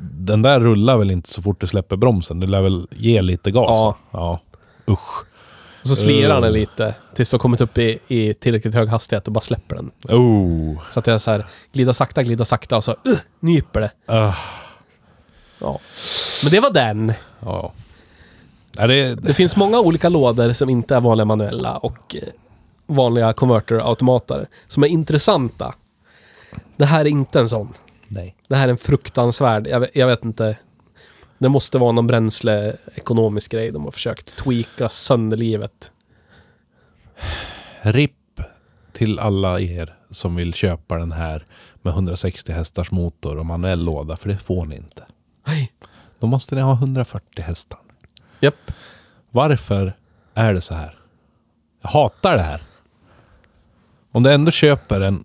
den 0.00 0.42
där 0.42 0.60
rullar 0.60 0.96
väl 0.96 1.10
inte 1.10 1.28
så 1.28 1.42
fort 1.42 1.60
du 1.60 1.66
släpper 1.66 1.96
bromsen. 1.96 2.40
Det 2.40 2.46
lär 2.46 2.62
väl 2.62 2.86
ge 2.90 3.22
lite 3.22 3.50
gas? 3.50 3.76
Ja. 3.76 3.84
va? 3.84 3.96
ja. 4.10 4.40
Usch. 4.92 5.24
Och 5.80 5.88
så 5.88 5.96
slirar 5.96 6.36
Uh. 6.36 6.42
den 6.42 6.52
lite 6.52 6.94
tills 7.14 7.30
du 7.30 7.34
har 7.34 7.38
kommit 7.38 7.60
upp 7.60 7.78
i, 7.78 7.98
i 8.08 8.34
tillräckligt 8.34 8.74
hög 8.74 8.88
hastighet 8.88 9.26
och 9.26 9.32
bara 9.32 9.40
släpper 9.40 9.76
den. 9.76 9.90
Oh. 10.08 10.78
Så 10.90 11.00
att 11.00 11.06
jag 11.06 11.20
så 11.20 11.30
här 11.30 11.46
glida 11.72 11.92
sakta, 11.92 12.22
glida 12.22 12.44
sakta 12.44 12.76
och 12.76 12.84
så 12.84 12.90
uh, 12.90 13.18
nyper 13.40 13.80
det. 13.80 13.90
Ah. 14.06 14.34
Ja. 15.58 15.80
Men 16.44 16.50
det 16.50 16.60
var 16.60 16.70
den. 16.70 17.12
Ja. 17.40 17.72
Ja, 18.76 18.86
det, 18.86 19.14
Det 19.14 19.34
finns 19.34 19.56
många 19.56 19.80
olika 19.80 20.08
lådor 20.08 20.52
som 20.52 20.70
inte 20.70 20.96
är 20.96 21.00
vanliga 21.00 21.24
manuella 21.24 21.76
och 21.76 22.16
eh, 22.16 22.28
vanliga 22.88 23.32
converter-automater 23.32 24.46
som 24.66 24.82
är 24.82 24.86
intressanta. 24.88 25.74
Det 26.76 26.84
här 26.84 27.00
är 27.04 27.08
inte 27.08 27.40
en 27.40 27.48
sån. 27.48 27.72
nej. 28.08 28.36
Det 28.48 28.56
här 28.56 28.64
är 28.64 28.70
en 28.72 28.78
fruktansvärd, 28.78 29.66
jag, 29.66 29.80
vet- 29.80 29.96
jag 29.96 30.06
vet 30.06 30.24
inte. 30.24 30.58
Det 31.38 31.48
måste 31.48 31.78
vara 31.78 31.92
någon 31.92 32.06
bränsleekonomisk 32.06 33.50
grej 33.52 33.70
de 33.70 33.84
har 33.84 33.90
försökt 33.90 34.36
tweaka 34.36 34.88
sönder 34.88 35.36
livet. 35.36 35.92
RIP 37.82 38.12
till 38.92 39.18
alla 39.18 39.60
er 39.60 39.96
som 40.10 40.36
vill 40.36 40.54
köpa 40.54 40.96
den 40.98 41.12
här 41.12 41.46
med 41.82 41.92
160 41.92 42.52
hästars 42.52 42.90
motor 42.90 43.38
och 43.38 43.46
manuell 43.46 43.84
låda, 43.84 44.16
för 44.16 44.28
det 44.28 44.38
får 44.38 44.66
ni 44.66 44.76
inte. 44.76 45.06
Nej. 45.46 45.72
Då 46.18 46.26
måste 46.26 46.54
ni 46.54 46.60
ha 46.60 46.72
140 46.72 47.42
hästar. 47.44 47.78
Japp. 48.40 48.72
Varför 49.30 49.96
är 50.34 50.54
det 50.54 50.60
så 50.60 50.74
här? 50.74 50.98
Jag 51.82 51.90
hatar 51.90 52.36
det 52.36 52.42
här. 52.42 52.62
Om 54.18 54.24
du 54.24 54.32
ändå 54.32 54.50
köper 54.50 55.00
en, 55.00 55.24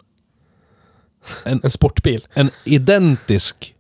En 1.44 1.70
sportbil. 1.70 2.28
en 2.34 2.50
identisk 2.66 3.76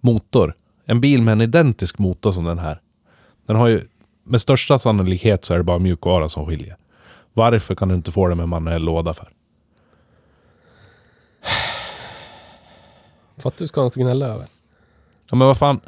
motor, 0.00 0.54
en 0.86 1.00
bil 1.00 1.22
med 1.22 1.32
en 1.32 1.40
identisk 1.40 1.98
motor 1.98 2.32
som 2.32 2.44
den 2.44 2.58
här. 2.58 2.80
Den 3.46 3.56
har 3.56 3.68
ju, 3.68 3.88
med 4.24 4.40
största 4.40 4.78
sannolikhet 4.78 5.44
så 5.44 5.54
är 5.54 5.58
det 5.58 5.64
bara 5.64 5.78
mjukvara 5.78 6.28
som 6.28 6.46
skiljer. 6.46 6.76
Varför 7.32 7.74
kan 7.74 7.88
du 7.88 7.94
inte 7.94 8.12
få 8.12 8.28
det 8.28 8.34
med 8.34 8.48
manuell 8.48 8.82
låda 8.82 9.14
för? 9.14 9.28
För 13.36 13.48
att 13.48 13.56
du 13.56 13.66
ska 13.66 13.80
ha 13.80 13.84
något 13.84 13.92
att 13.92 14.02
gnälla 14.02 14.26
över. 14.26 14.46
Ja 15.30 15.36
men 15.36 15.46
vad 15.46 15.58
fan. 15.58 15.80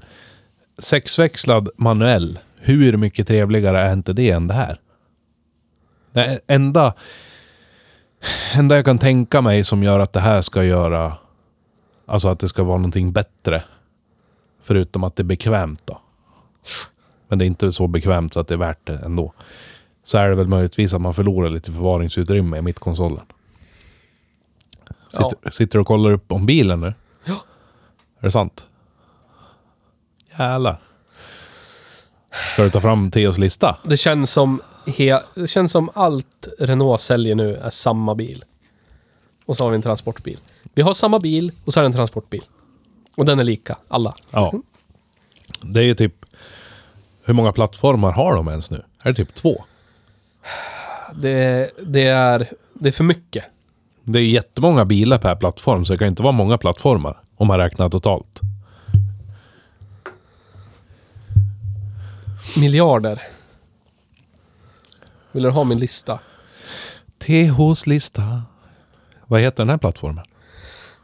Sexväxlad 0.79 1.69
manuell. 1.77 2.39
Hur 2.57 2.97
mycket 2.97 3.29
trevligare 3.29 3.81
är 3.81 3.93
inte 3.93 4.13
det 4.13 4.31
än 4.31 4.47
det 4.47 4.55
här? 4.55 4.81
Det 6.13 6.41
enda... 6.47 6.95
enda 8.55 8.77
jag 8.77 8.85
kan 8.85 8.99
tänka 8.99 9.41
mig 9.41 9.65
som 9.65 9.83
gör 9.83 9.99
att 9.99 10.13
det 10.13 10.21
här 10.21 10.43
ska 10.43 10.65
göra... 10.65 11.17
Alltså 12.07 12.29
att 12.29 12.41
det 12.41 12.49
ska 12.49 12.63
vara 12.63 12.77
någonting 12.77 13.13
bättre. 13.13 13.65
Förutom 14.63 15.05
att 15.05 15.17
det 15.17 15.23
är 15.23 15.25
bekvämt 15.25 15.83
då. 15.85 16.01
Men 17.29 17.39
det 17.39 17.45
är 17.45 17.47
inte 17.47 17.73
så 17.73 17.87
bekvämt 17.87 18.35
så 18.35 18.41
att 18.41 18.49
det 18.49 18.55
är 18.55 18.59
värt 18.59 18.87
det 18.87 18.99
ändå. 19.05 19.33
Så 20.05 20.19
är 20.19 20.29
det 20.29 20.35
väl 20.35 20.47
möjligtvis 20.47 20.95
att 20.95 21.01
man 21.01 21.15
förlorar 21.15 21.51
lite 21.51 21.73
förvaringsutrymme 21.73 22.59
i 22.59 22.63
mittkonsolen. 22.63 23.25
Sitter, 25.09 25.51
sitter 25.51 25.79
du 25.79 25.81
och 25.81 25.87
kollar 25.87 26.11
upp 26.11 26.33
om 26.33 26.47
bilen 26.47 26.81
nu? 26.81 26.95
Ja. 27.25 27.41
Är 28.19 28.25
det 28.25 28.31
sant? 28.31 28.67
Jävlar. 30.39 30.81
Ska 32.53 32.63
du 32.63 32.71
ta 32.71 32.81
fram 32.81 33.11
Theos 33.11 33.39
lista? 33.39 33.79
Det 33.85 33.97
känns 33.97 34.33
som, 34.33 34.63
he, 34.87 35.21
det 35.35 35.47
känns 35.47 35.73
som 35.73 35.91
allt 35.95 36.49
Renault 36.59 37.01
säljer 37.01 37.35
nu 37.35 37.57
är 37.57 37.71
samma 37.71 38.15
bil. 38.15 38.45
Och 39.47 39.57
så 39.57 39.65
har 39.65 39.71
vi 39.71 39.77
en 39.77 39.83
transportbil. 39.83 40.39
Vi 40.75 40.83
har 40.83 40.93
samma 40.93 41.19
bil 41.19 41.53
och 41.65 41.73
så 41.73 41.81
är 41.81 41.83
det 41.83 41.89
en 41.89 41.93
transportbil. 41.93 42.43
Och 43.17 43.25
den 43.25 43.39
är 43.39 43.45
lika, 43.45 43.77
alla. 43.89 44.15
Ja. 44.31 44.53
Det 45.61 45.81
är 45.81 45.85
ju 45.85 45.95
typ... 45.95 46.15
Hur 47.25 47.35
många 47.35 47.53
plattformar 47.53 48.13
har 48.13 48.37
de 48.37 48.49
ens 48.49 48.71
nu? 48.71 48.85
Är 49.03 49.09
det 49.09 49.15
typ 49.15 49.35
två? 49.35 49.65
Det, 51.15 51.71
det, 51.87 52.07
är, 52.07 52.51
det 52.75 52.89
är 52.89 52.93
för 52.93 53.05
mycket. 53.05 53.45
Det 54.05 54.19
är 54.19 54.23
jättemånga 54.23 54.85
bilar 54.85 55.19
per 55.19 55.37
plattform, 55.37 55.85
så 55.85 55.93
det 55.93 55.99
kan 55.99 56.09
inte 56.09 56.23
vara 56.23 56.33
många 56.33 56.59
plattformar. 56.59 57.23
Om 57.37 57.47
man 57.47 57.59
räknar 57.59 57.91
totalt. 57.91 58.41
Miljarder. 62.57 63.23
Vill 65.33 65.43
du 65.43 65.51
ha 65.51 65.65
min 65.65 65.79
lista? 65.79 66.19
THs 67.19 67.87
lista. 67.87 68.43
Vad 69.27 69.41
heter 69.41 69.59
den 69.59 69.71
här 69.71 69.79
plattformen? 69.79 70.25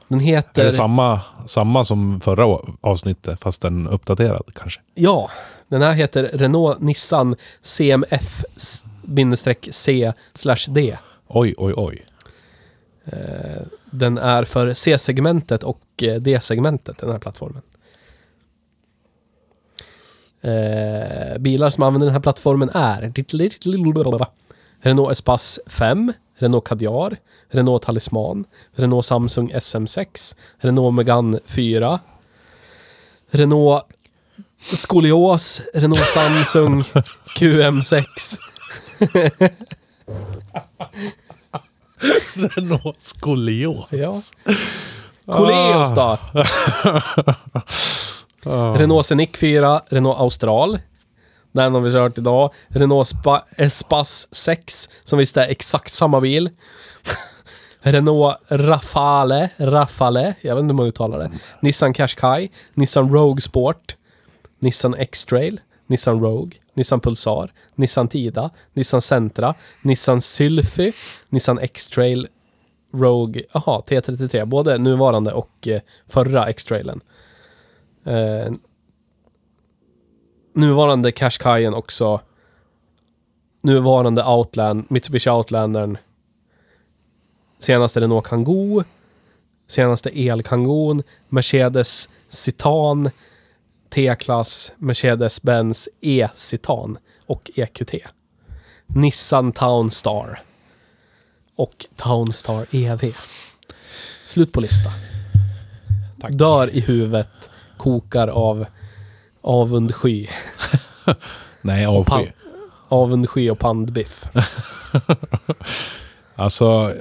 Den 0.09 0.21
Är 0.21 0.25
heter... 0.25 0.65
det 0.65 0.73
samma, 0.73 1.21
samma 1.47 1.85
som 1.85 2.21
förra 2.21 2.59
avsnittet, 2.81 3.41
fast 3.41 3.63
den 3.63 3.89
uppdaterad 3.89 4.43
kanske? 4.55 4.81
Ja, 4.95 5.31
den 5.69 5.83
här 5.83 5.93
heter 5.93 6.31
Renault 6.33 6.81
Nissan 6.81 7.37
CMF-C 7.63 8.43
D. 10.69 10.99
Oj, 11.29 11.55
oj, 11.59 11.73
oj. 11.77 12.05
Eh, 13.05 13.63
Den 13.91 14.19
är 14.19 14.45
för 14.45 14.75
C-segmentet 14.75 15.63
och 15.63 15.81
eh, 16.03 16.21
D-segmentet, 16.21 16.99
den 16.99 17.11
här 17.11 17.19
plattformen. 17.19 17.63
Eh, 20.43 21.39
bilar 21.39 21.71
som 21.71 21.83
använder 21.85 22.07
den 22.07 22.13
här 22.15 22.21
plattformen 22.21 22.71
är 22.75 23.13
Renault 24.83 25.13
Espace 25.13 25.61
5, 25.67 26.13
Renault 26.39 26.69
Kadjar, 26.69 27.17
Renault 27.51 27.83
Talisman, 27.83 28.45
Renault 28.77 29.07
Samsung 29.07 29.53
SM6, 29.53 30.37
Renault 30.59 30.95
Megane 30.95 31.41
4, 31.47 32.01
Renault 33.31 33.83
Skolios, 34.61 35.63
Renault 35.75 36.09
Samsung 36.09 36.85
QM6. 37.39 38.05
Renault 42.35 43.01
Skolios. 43.01 43.87
Ja. 43.91 44.15
Coleos 45.27 45.95
då? 45.95 46.19
Renault 48.49 49.07
Scenic 49.07 49.37
4, 49.37 49.81
Renault 49.89 50.21
Austral. 50.21 50.79
Den 51.53 51.75
har 51.75 51.81
vi 51.81 51.93
kört 51.93 52.19
idag. 52.19 52.53
Renault 52.69 53.09
Spa 53.09 53.45
Espace 53.57 54.29
6, 54.33 54.89
som 55.05 55.19
visst 55.19 55.37
är 55.37 55.49
exakt 55.49 55.93
samma 55.93 56.21
bil. 56.21 56.51
Renault 57.81 58.39
Rafale, 58.49 59.51
Rafale, 59.57 60.35
jag 60.41 60.55
vet 60.55 60.63
inte 60.63 60.73
hur 60.73 60.77
man 60.79 60.87
uttalar 60.87 61.19
det. 61.19 61.31
Nissan 61.61 61.95
Qashqai, 61.95 62.51
Nissan 62.75 63.13
Rogue 63.13 63.41
Sport, 63.41 63.97
Nissan 64.59 64.95
X-Trail, 64.95 65.61
Nissan 65.87 66.21
Rogue, 66.21 66.53
Nissan 66.75 67.01
Pulsar, 67.01 67.53
Nissan 67.75 68.09
Tida, 68.09 68.51
Nissan 68.75 69.01
Sentra, 69.01 69.55
Nissan 69.83 70.21
Sylphy, 70.21 70.93
Nissan 71.29 71.59
X-Trail, 71.59 72.29
Rogue, 72.95 73.43
aha, 73.53 73.85
T33, 73.89 74.45
både 74.45 74.79
nuvarande 74.79 75.33
och 75.33 75.69
eh, 75.69 75.81
förra 76.09 76.47
X-Trailen. 76.47 77.01
Eh, 78.09 78.53
nuvarande 80.53 81.13
Qashqaien 81.13 81.75
också. 81.75 82.21
Nuvarande 83.63 84.25
Outland, 84.25 84.85
Mitsubishi 84.89 85.31
Outlandern. 85.31 85.99
Senaste 87.59 88.01
Renault 88.01 88.27
Kangoo. 88.27 88.85
Senaste 89.67 90.11
El-Kangon. 90.11 91.03
Mercedes 91.29 92.09
Citan. 92.29 93.11
T-klass. 93.91 94.73
Mercedes-Benz 94.79 95.89
E-Citan. 96.01 96.99
Och 97.27 97.51
EQT. 97.55 97.95
Nissan 98.87 99.53
Townstar. 99.53 100.41
Och 101.57 101.87
Townstar 101.97 102.67
EV. 102.71 103.15
Slut 104.25 104.53
på 104.53 104.61
lista. 104.61 104.91
Tack. 106.21 106.33
Dör 106.33 106.71
i 106.71 106.81
huvudet. 106.81 107.51
Kokar 107.79 108.29
av 108.29 108.67
avundsky. 109.41 110.27
Nej, 111.61 111.87
avsky. 111.87 112.31
avundsky 112.89 113.51
och 113.51 113.59
pandbiff. 113.59 114.25
Alltså, 116.35 116.95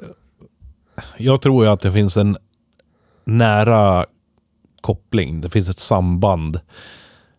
jag 1.17 1.41
tror 1.41 1.65
ju 1.65 1.71
att 1.71 1.79
det 1.79 1.91
finns 1.91 2.17
en 2.17 2.37
nära 3.23 4.05
koppling. 4.81 5.41
Det 5.41 5.49
finns 5.49 5.69
ett 5.69 5.79
samband 5.79 6.59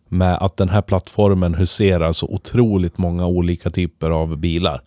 med 0.07 0.35
att 0.35 0.57
den 0.57 0.69
här 0.69 0.81
plattformen 0.81 1.53
huserar 1.55 2.11
så 2.11 2.27
otroligt 2.27 2.97
många 2.97 3.25
olika 3.25 3.71
typer 3.71 4.09
av 4.09 4.37
bilar. 4.37 4.81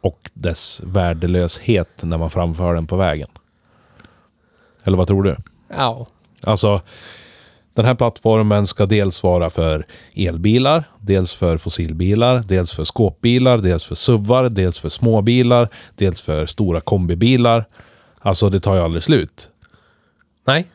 Och 0.00 0.30
dess 0.34 0.80
värdelöshet 0.84 2.02
när 2.02 2.18
man 2.18 2.30
framför 2.30 2.74
den 2.74 2.86
på 2.86 2.96
vägen. 2.96 3.28
Eller 4.84 4.96
vad 4.96 5.06
tror 5.06 5.22
du? 5.22 5.36
Ja. 5.68 6.06
Alltså, 6.42 6.80
den 7.74 7.84
här 7.84 7.94
plattformen 7.94 8.66
ska 8.66 8.86
dels 8.86 9.22
vara 9.22 9.50
för 9.50 9.86
elbilar, 10.14 10.84
dels 11.00 11.32
för 11.32 11.58
fossilbilar, 11.58 12.42
dels 12.48 12.72
för 12.72 12.84
skåpbilar, 12.84 13.58
dels 13.58 13.84
för 13.84 13.94
SUVar, 13.94 14.48
dels 14.48 14.78
för 14.78 14.88
småbilar, 14.88 15.68
dels 15.94 16.20
för 16.20 16.46
stora 16.46 16.80
kombibilar. 16.80 17.64
Alltså, 18.18 18.50
det 18.50 18.60
tar 18.60 18.74
ju 18.74 18.80
aldrig 18.80 19.02
slut. 19.02 19.48
Nej. 20.46 20.66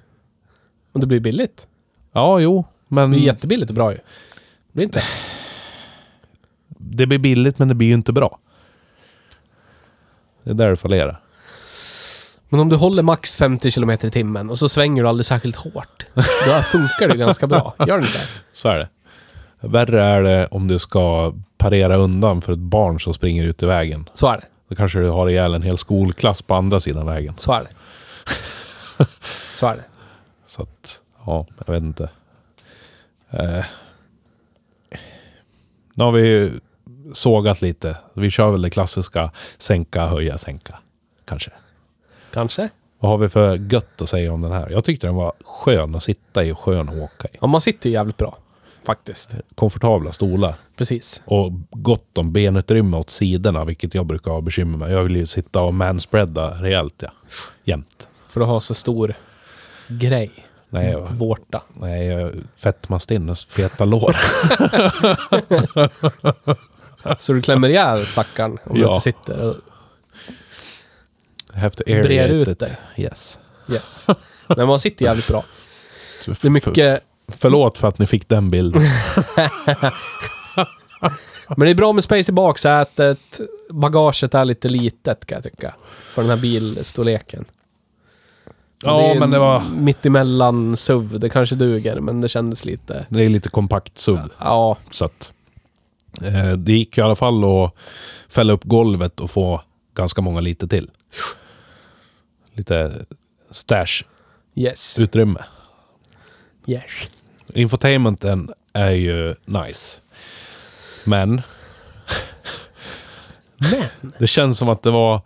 Men 0.94 1.02
det 1.02 1.08
blir 1.08 1.20
billigt. 1.20 1.68
Ja, 2.14 2.40
jo, 2.40 2.66
men 2.88 3.12
Det 3.12 3.18
blir 3.18 3.26
jättebilligt 3.26 3.70
och 3.70 3.76
bra 3.76 3.92
ju. 3.92 3.98
Det 3.98 4.74
blir 4.74 4.86
inte. 4.86 5.04
det 6.68 7.06
blir 7.06 7.20
billigt, 7.20 7.60
men 7.60 7.68
det 7.68 7.76
blir 7.76 7.88
ju 7.88 7.94
inte 7.94 8.14
bra. 8.14 8.40
Det 10.44 10.50
är 10.50 10.54
där 10.54 10.70
det 10.70 10.78
fallerar. 10.78 11.22
Men 12.50 12.60
om 12.60 12.70
du 12.70 12.76
håller 12.76 13.04
max 13.04 13.36
50 13.36 13.72
km 13.72 13.90
i 13.90 13.98
timmen 13.98 14.50
och 14.50 14.58
så 14.58 14.70
svänger 14.70 15.04
du 15.04 15.10
aldrig 15.10 15.26
särskilt 15.26 15.56
hårt. 15.56 16.06
Då 16.16 16.52
funkar 16.52 17.08
det 17.08 17.16
ganska 17.16 17.48
bra. 17.48 17.76
Gör 17.88 17.98
det 17.98 18.06
inte? 18.06 18.20
Så 18.52 18.70
är 18.70 18.76
det. 18.76 18.90
Värre 19.62 20.04
är 20.04 20.24
det 20.24 20.48
om 20.48 20.68
du 20.68 20.80
ska 20.80 21.34
parera 21.58 21.96
undan 21.96 22.42
för 22.42 22.54
ett 22.54 22.60
barn 22.60 23.00
som 23.00 23.14
springer 23.14 23.44
ut 23.44 23.64
i 23.64 23.66
vägen. 23.66 24.10
Så 24.14 24.28
är 24.28 24.38
det. 24.38 24.46
Då 24.70 24.76
kanske 24.76 25.00
du 25.00 25.10
har 25.10 25.30
ihjäl 25.30 25.54
en 25.54 25.64
hel 25.64 25.78
skolklass 25.78 26.42
på 26.42 26.56
andra 26.56 26.80
sidan 26.80 27.06
vägen. 27.06 27.34
Så 27.38 27.54
är 27.54 27.64
det. 27.64 27.70
Så 29.54 29.68
är 29.68 29.76
det. 29.76 29.84
Så 30.46 30.62
att, 30.62 31.02
ja, 31.26 31.46
jag 31.66 31.74
vet 31.74 31.84
inte. 31.84 32.10
Eh, 33.30 33.66
nu 35.94 36.04
har 36.04 36.12
vi 36.12 36.52
sågat 37.14 37.62
lite. 37.62 37.98
Vi 38.14 38.30
kör 38.30 38.52
väl 38.52 38.62
det 38.62 38.70
klassiska 38.70 39.32
sänka, 39.58 40.08
höja, 40.08 40.38
sänka. 40.38 40.80
Kanske. 41.26 41.52
Kanske. 42.34 42.70
Vad 43.00 43.12
har 43.12 43.18
vi 43.18 43.30
för 43.30 43.56
gött 43.74 44.02
att 44.02 44.10
säga 44.10 44.34
om 44.34 44.42
den 44.42 44.52
här? 44.52 44.70
Jag 44.70 44.84
tyckte 44.84 45.08
den 45.08 45.16
var 45.16 45.34
skön 45.46 45.96
att 45.96 46.04
sitta 46.04 46.44
i 46.44 46.52
och 46.52 46.60
skön 46.60 46.90
att 46.90 46.96
åka 46.96 47.28
i. 47.28 47.38
Ja, 47.42 47.48
man 47.48 47.62
sitter 47.62 47.90
ju 47.90 47.94
jävligt 47.94 48.18
bra. 48.18 48.38
Faktiskt. 48.86 49.36
Komfortabla 49.56 50.12
stolar. 50.12 50.56
Precis. 50.78 51.24
Och 51.26 51.52
gott 51.72 52.18
om 52.18 52.34
benutrymme 52.34 52.98
åt 52.98 53.10
sidorna, 53.10 53.66
vilket 53.66 53.96
jag 53.96 54.06
brukar 54.06 54.32
ha 54.32 54.42
bekymmer 54.42 54.78
med. 54.78 54.92
Jag 54.92 55.04
vill 55.04 55.16
ju 55.16 55.26
sitta 55.26 55.62
och 55.62 55.74
manspreada 55.74 56.52
rejält, 56.62 56.96
ja. 56.98 57.10
Jämt. 57.64 58.08
För 58.28 58.42
att 58.42 58.48
ha 58.48 58.60
så 58.60 58.74
stor 58.74 59.14
grej. 59.88 60.32
Nej, 60.70 60.92
jag, 60.92 61.08
Vårta. 61.12 61.62
nej, 61.74 62.08
jag 62.08 62.32
fetmastinn 62.56 63.30
och 63.30 63.38
feta 63.38 63.86
lår. 63.86 64.16
Så 67.18 67.34
du 67.34 67.42
klämmer 67.42 67.70
ihjäl 67.70 68.06
stackaren 68.06 68.58
om 68.66 68.76
du 68.76 68.82
Ja. 68.82 68.88
inte 68.90 69.02
sitter. 69.02 69.56
Have 71.54 71.70
to 71.70 71.84
Brer 71.86 72.10
aerate 72.10 72.34
ut 72.34 72.48
it. 72.48 72.60
dig. 72.60 72.78
Yes. 72.98 73.40
yes. 73.70 74.08
Men 74.58 74.68
man 74.68 74.80
sitter 74.80 75.06
jävligt 75.06 75.28
bra. 75.28 75.44
Det 76.26 76.46
är 76.46 76.50
mycket... 76.50 77.04
Förlåt 77.32 77.78
för 77.78 77.88
att 77.88 78.00
ni 78.00 78.06
fick 78.06 78.30
den 78.30 78.50
bilden. 78.50 78.82
Men 81.48 81.60
det 81.60 81.70
är 81.70 81.76
bra 81.76 81.94
med 81.94 82.04
space 82.04 82.32
i 82.32 82.34
baksätet. 82.34 83.40
Bagaget 83.70 84.34
är 84.34 84.46
lite 84.46 84.70
litet 84.70 85.26
kan 85.26 85.36
jag 85.36 85.44
tycka. 85.44 85.76
För 86.10 86.22
den 86.22 86.30
här 86.30 86.38
bilstorleken. 86.38 87.46
Ja, 88.84 89.14
det 89.14 89.20
men 89.20 89.32
det 89.32 89.40
var... 89.40 89.64
Mitt 89.76 90.06
emellan 90.06 90.78
SUV. 90.78 91.20
Det 91.20 91.30
kanske 91.30 91.56
duger, 91.56 92.00
men 92.00 92.22
det 92.22 92.28
kändes 92.28 92.66
lite... 92.66 93.06
Det 93.10 93.24
är 93.26 93.30
lite 93.30 93.50
kompakt 93.50 93.98
SUV. 93.98 94.20
Ja, 94.40 94.78
Så 94.92 95.06
att... 95.06 95.34
Eh, 96.22 96.52
det 96.52 96.72
gick 96.72 96.98
i 96.98 97.02
alla 97.02 97.16
fall 97.16 97.44
att 97.44 97.74
fälla 98.30 98.54
upp 98.54 98.64
golvet 98.64 99.20
och 99.20 99.32
få 99.32 99.62
ganska 99.96 100.22
många 100.22 100.42
liter 100.42 100.68
till. 100.68 100.90
Lite 102.54 103.06
stash-utrymme. 103.52 105.44
yes. 106.66 106.80
Yes. 106.84 107.10
Infotainmenten 107.54 108.54
är 108.74 108.92
ju 108.92 109.36
nice. 109.46 110.02
Men 111.06 111.42
Men. 113.72 113.84
det 114.20 114.28
känns 114.28 114.58
som 114.58 114.70
att 114.70 114.84
det 114.84 114.92
var 114.92 115.22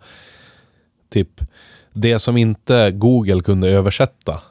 typ 1.10 1.40
det 1.92 2.18
som 2.18 2.36
inte 2.36 2.90
Google 2.90 3.40
kunde 3.40 3.68
översätta 3.68 4.42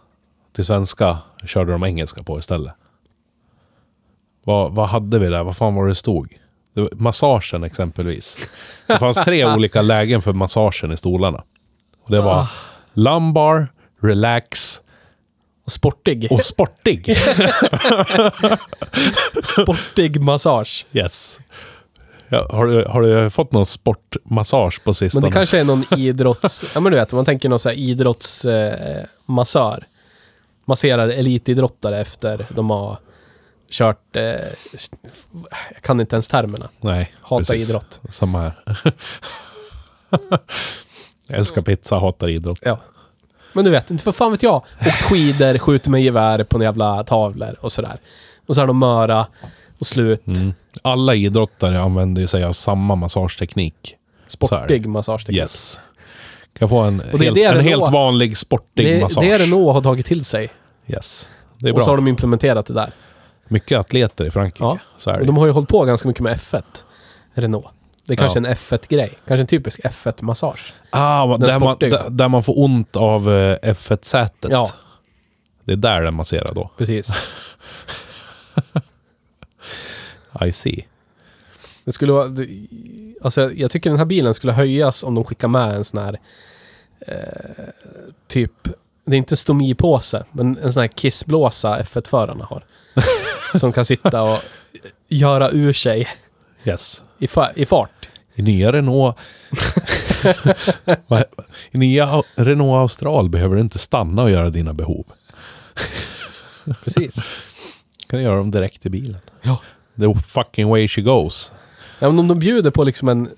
till 0.51 0.65
svenska 0.65 1.17
körde 1.45 1.71
de 1.71 1.83
engelska 1.83 2.23
på 2.23 2.39
istället. 2.39 2.73
Vad, 4.43 4.75
vad 4.75 4.89
hade 4.89 5.19
vi 5.19 5.27
där? 5.27 5.43
Vad 5.43 5.57
fan 5.57 5.75
var 5.75 5.87
det 5.87 5.95
stod? 5.95 6.37
Massagen 6.91 7.63
exempelvis. 7.63 8.37
Det 8.87 8.99
fanns 8.99 9.17
tre 9.25 9.45
olika 9.55 9.81
lägen 9.81 10.21
för 10.21 10.33
massagen 10.33 10.91
i 10.91 10.97
stolarna. 10.97 11.43
Och 12.05 12.11
det 12.11 12.21
var 12.21 12.35
Ah. 12.35 12.47
lumbar, 12.93 13.67
relax 14.01 14.81
Och 15.65 15.71
sportig. 15.71 16.27
och 16.31 16.43
sportig. 16.43 17.17
sportig 19.43 20.21
massage. 20.21 20.85
yes. 20.93 21.39
Ja, 22.29 22.47
har, 22.51 22.67
du, 22.67 22.85
har 22.85 23.01
du 23.01 23.29
fått 23.29 23.51
någon 23.51 23.65
sportmassage 23.65 24.83
på 24.83 24.89
Men 24.89 24.93
sistone? 24.93 25.27
det 25.27 25.31
kanske 25.33 25.59
är 25.59 25.63
någon 25.63 25.83
idrotts... 25.97 26.65
ja 26.73 26.79
men 26.79 26.91
du 26.91 26.97
vet, 26.97 27.13
man 27.13 27.25
tänker 27.25 27.49
någon 27.49 27.59
här 27.65 27.73
idrottsmassör. 27.73 29.77
Eh. 29.77 29.83
Masserar 30.65 31.07
elitidrottare 31.09 31.99
efter 32.01 32.45
de 32.49 32.69
har 32.69 32.97
kört... 33.73 34.15
Eh, 34.15 34.23
jag 35.73 35.81
kan 35.81 35.99
inte 36.01 36.15
ens 36.15 36.27
termerna. 36.27 36.69
Nej, 36.81 37.13
Hatar 37.21 37.37
precis. 37.37 37.69
idrott. 37.69 38.01
Samma 38.09 38.41
här. 38.41 38.53
Jag 41.27 41.39
älskar 41.39 41.61
pizza, 41.61 41.95
hatar 41.99 42.29
idrott. 42.29 42.59
Ja. 42.61 42.79
Men 43.53 43.65
du 43.65 43.71
vet, 43.71 43.91
inte 43.91 44.03
för 44.03 44.11
fan 44.11 44.31
vet 44.31 44.43
jag. 44.43 44.55
Åkt 44.55 45.01
skidor, 45.01 45.57
skjuter 45.57 45.91
med 45.91 46.03
gevär 46.03 46.43
på 46.43 46.57
några 46.57 46.67
jävla 46.67 47.03
tavlor 47.03 47.55
och 47.61 47.71
sådär. 47.71 47.97
Och 48.47 48.55
så 48.55 48.61
är 48.61 48.67
de 48.67 48.79
möra 48.79 49.27
och 49.79 49.87
slut. 49.87 50.27
Mm. 50.27 50.53
Alla 50.81 51.15
idrottare 51.15 51.81
använder 51.81 52.21
ju 52.21 52.27
sig 52.27 52.43
av 52.43 52.51
samma 52.51 52.95
massageteknik. 52.95 53.95
Sportig 54.27 54.85
massageteknik. 54.85 55.41
Yes. 55.41 55.79
Kan 56.59 56.69
få 56.69 56.79
en, 56.79 57.01
Och 57.13 57.19
det 57.19 57.25
är 57.27 57.35
helt, 57.35 57.35
det 57.35 57.45
en 57.45 57.59
helt 57.59 57.91
vanlig 57.91 58.37
sportig 58.37 58.85
Det, 58.85 59.01
massage. 59.01 59.23
det 59.25 59.31
är 59.31 59.39
Renault 59.39 59.73
har 59.73 59.81
tagit 59.81 60.05
till 60.05 60.25
sig. 60.25 60.49
Yes. 60.87 61.29
Det 61.57 61.69
är 61.69 61.73
Och 61.73 61.83
så 61.83 61.89
har 61.89 61.97
bra. 61.97 62.05
de 62.05 62.09
implementerat 62.09 62.65
det 62.65 62.73
där. 62.73 62.91
Mycket 63.53 63.79
atleter 63.79 64.25
i 64.25 64.31
Frankrike. 64.31 64.63
Ja. 64.63 64.79
Så 64.97 65.09
är 65.09 65.13
Och 65.13 65.19
det. 65.19 65.25
de 65.25 65.37
har 65.37 65.45
ju 65.45 65.51
hållit 65.51 65.69
på 65.69 65.85
ganska 65.85 66.07
mycket 66.07 66.23
med 66.23 66.37
F1. 66.37 66.63
Renault. 67.33 67.67
Det 68.07 68.13
är 68.13 68.17
kanske 68.17 68.39
Ja. 68.39 68.47
en 68.47 68.53
F1-grej. 68.55 69.17
Kanske 69.27 69.41
en 69.41 69.47
typisk 69.47 69.79
F1-massage. 69.83 70.73
ah, 70.89 71.37
där, 71.37 71.59
man, 71.59 71.77
där, 71.79 72.09
där 72.09 72.27
man 72.29 72.43
får 72.43 72.59
ont 72.59 72.95
av 72.95 73.31
eh, 73.31 73.57
F1-sätet. 73.63 74.51
Ja. 74.51 74.67
Det 75.65 75.71
är 75.71 75.75
där 75.75 76.01
den 76.01 76.13
masserar 76.13 76.53
då. 76.55 76.71
Precis. 76.77 77.23
I 80.45 80.51
see. 80.51 80.85
Det 81.85 81.91
skulle 81.91 82.11
vara... 82.11 82.27
Alltså, 83.23 83.51
jag 83.53 83.71
tycker 83.71 83.89
den 83.89 83.99
här 83.99 84.05
bilen 84.05 84.33
skulle 84.33 84.53
höjas 84.53 85.03
om 85.03 85.15
de 85.15 85.23
skickar 85.23 85.47
med 85.47 85.73
en 85.75 85.83
sån 85.83 86.03
här... 86.03 86.19
Eh, 87.07 87.63
typ... 88.27 88.67
Det 89.05 89.15
är 89.15 89.17
inte 89.17 89.33
en 89.33 89.37
stomipåse, 89.37 90.23
men 90.31 90.57
en 90.57 90.73
sån 90.73 90.81
här 90.81 90.87
kissblåsa 90.87 91.79
F1-förarna 91.81 92.45
har. 92.45 92.65
som 93.59 93.73
kan 93.73 93.85
sitta 93.85 94.21
och 94.21 94.39
göra 95.09 95.49
ur 95.49 95.73
sig 95.73 96.07
Yes. 96.65 97.03
i, 97.19 97.25
fa- 97.27 97.51
i 97.55 97.65
fart. 97.65 98.09
I 98.35 98.41
nya 98.41 98.71
Renault... 98.71 99.17
I 101.71 101.77
nya 101.77 102.21
Renault 102.35 102.81
Austral 102.81 103.29
behöver 103.29 103.55
du 103.55 103.61
inte 103.61 103.79
stanna 103.79 104.23
och 104.23 104.31
göra 104.31 104.49
dina 104.49 104.73
behov. 104.73 105.05
Precis. 106.83 107.15
Du 107.97 108.05
kan 108.07 108.21
göra 108.23 108.35
dem 108.35 108.51
direkt 108.51 108.85
i 108.85 108.89
bilen. 108.89 109.17
Ja. 109.41 109.59
The 109.99 110.21
fucking 110.27 110.69
way 110.69 110.87
she 110.87 111.01
goes. 111.01 111.51
Ja, 111.99 112.09
men 112.09 112.19
om 112.19 112.27
de 112.27 112.39
bjuder 112.39 112.71
på 112.71 112.83
liksom 112.83 113.09
en 113.09 113.29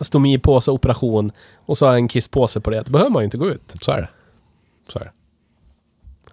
stomipåse-operation 0.00 1.30
och 1.66 1.78
så 1.78 1.86
har 1.86 1.94
en 1.94 2.08
kisspåse 2.08 2.60
på 2.60 2.70
det, 2.70 2.82
då 2.82 2.92
behöver 2.92 3.10
man 3.10 3.22
ju 3.22 3.24
inte 3.24 3.38
gå 3.38 3.48
ut. 3.50 3.74
Så 3.82 3.92
är 3.92 4.00
det. 4.00 4.08
Så 4.92 4.98
är 4.98 5.04
det. 5.04 5.10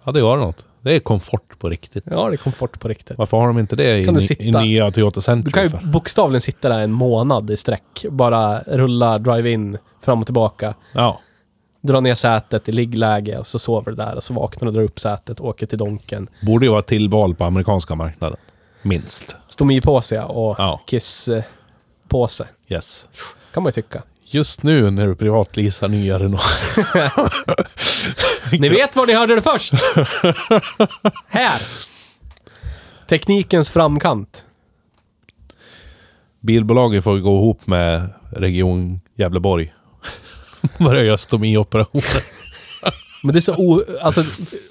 Ja, 0.04 0.12
det 0.12 0.22
var 0.22 0.36
något. 0.36 0.66
Det 0.80 0.94
är 0.96 1.00
komfort 1.00 1.58
på 1.58 1.68
riktigt. 1.68 2.04
Ja, 2.10 2.28
det 2.28 2.34
är 2.34 2.36
komfort 2.36 2.80
på 2.80 2.88
riktigt. 2.88 3.18
Varför 3.18 3.36
har 3.36 3.46
de 3.46 3.58
inte 3.58 3.76
det 3.76 3.98
i, 3.98 4.04
Kan 4.04 4.14
du 4.14 4.20
ny- 4.20 4.26
sitta- 4.26 4.42
i 4.44 4.50
nya 4.50 4.90
Toyota 4.90 5.20
Centrum? 5.20 5.44
Du 5.44 5.50
kan 5.50 5.62
ju 5.62 5.68
för? 5.70 5.86
bokstavligen 5.86 6.40
sitta 6.40 6.68
där 6.68 6.78
en 6.78 6.92
månad 6.92 7.50
i 7.50 7.56
sträck. 7.56 8.04
Bara 8.10 8.60
rulla 8.60 9.18
drive-in 9.18 9.78
fram 10.02 10.18
och 10.20 10.26
tillbaka. 10.26 10.74
Ja. 10.92 11.20
Dra 11.82 12.00
ner 12.00 12.14
sätet 12.14 12.68
i 12.68 12.72
liggläge 12.72 13.38
och 13.38 13.46
så 13.46 13.58
sover 13.58 13.90
du 13.90 13.96
där 13.96 14.14
och 14.16 14.22
så 14.22 14.34
vaknar 14.34 14.60
du 14.60 14.68
och 14.68 14.72
drar 14.74 14.82
upp 14.82 15.00
sätet, 15.00 15.40
åker 15.40 15.66
till 15.66 15.78
Donken. 15.78 16.28
Borde 16.42 16.66
ju 16.66 16.72
vara 16.72 16.82
tillval 16.82 17.34
på 17.34 17.44
amerikanska 17.44 17.94
marknaden. 17.94 18.38
Minst. 18.82 19.36
Stomipåse 19.48 20.22
och 20.22 20.54
Ja. 20.58 20.80
kisspåse. 20.86 22.46
Yes. 22.68 23.08
Kan 23.52 23.62
man 23.62 23.68
ju 23.70 23.82
tycka. 23.82 24.02
Just 24.30 24.62
nu 24.62 24.90
när 24.90 25.06
du 25.06 25.14
privatleasar 25.14 25.88
nya 25.88 26.18
Renault. 26.18 26.42
Ni 28.60 28.68
vet 28.68 28.96
var 28.96 29.06
ni 29.06 29.12
hörde 29.12 29.34
det 29.34 29.42
först! 29.42 29.72
Här! 31.26 31.62
Teknikens 33.08 33.70
framkant. 33.70 34.44
Bilbolaget 36.40 37.04
får 37.04 37.18
gå 37.18 37.36
ihop 37.36 37.66
med 37.66 38.08
Region 38.32 39.00
Gävleborg. 39.16 39.74
Börja 40.78 41.04
göra 41.04 41.18
stomioperationer. 41.18 42.22
Men 43.22 43.32
det 43.32 43.38
är 43.38 43.40
så 43.40 43.56
o... 43.56 43.82
Alltså, 44.02 44.24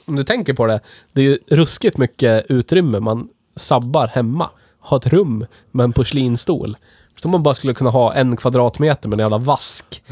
om 0.06 0.16
du 0.16 0.24
tänker 0.24 0.54
på 0.54 0.66
det. 0.66 0.80
Det 1.14 1.22
är 1.22 1.26
ju 1.26 1.38
ruskigt 1.50 1.98
mycket 1.98 2.46
utrymme 2.52 3.00
man 3.00 3.30
sabbar 3.56 4.08
hemma. 4.08 4.50
Ha 4.80 4.98
ett 4.98 5.08
rum 5.08 5.46
med 5.72 5.84
en 5.84 5.94
porslinstol. 5.94 6.78
Så 7.22 7.30
man 7.30 7.44
bara 7.44 7.54
skulle 7.54 7.74
kunna 7.74 7.90
ha 7.90 8.14
en 8.14 8.38
kvadratmeter 8.38 9.10
med 9.10 9.20
en 9.20 9.24
jävla 9.24 9.38
vask. 9.38 10.04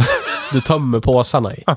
Du 0.54 0.62
tömmer 0.62 1.00
påsarna 1.00 1.56
i. 1.56 1.64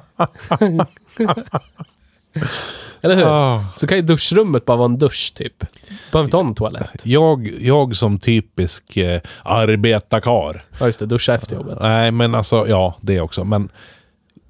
Eller 3.01 3.17
hur? 3.17 3.25
Ah. 3.27 3.64
Så 3.77 3.87
kan 3.87 3.99
ju 3.99 4.03
duschrummet 4.03 4.64
bara 4.64 4.77
vara 4.77 4.85
en 4.85 4.99
dusch, 4.99 5.33
typ. 5.35 5.64
Behöver 6.12 6.25
inte 6.27 6.37
ha 6.37 6.43
någon 6.43 6.55
toalett. 6.55 7.03
Jag, 7.05 7.51
jag 7.61 7.97
som 7.97 8.19
typisk 8.19 8.97
eh, 8.97 9.21
arbetarkar. 9.43 10.64
Ja, 10.79 10.87
just 10.87 10.99
det. 10.99 11.07
Duscha 11.07 11.35
efter 11.35 11.57
jobbet. 11.57 11.79
Nej, 11.83 12.11
men 12.11 12.35
alltså, 12.35 12.69
ja, 12.69 12.97
det 13.01 13.21
också. 13.21 13.45
Men 13.45 13.69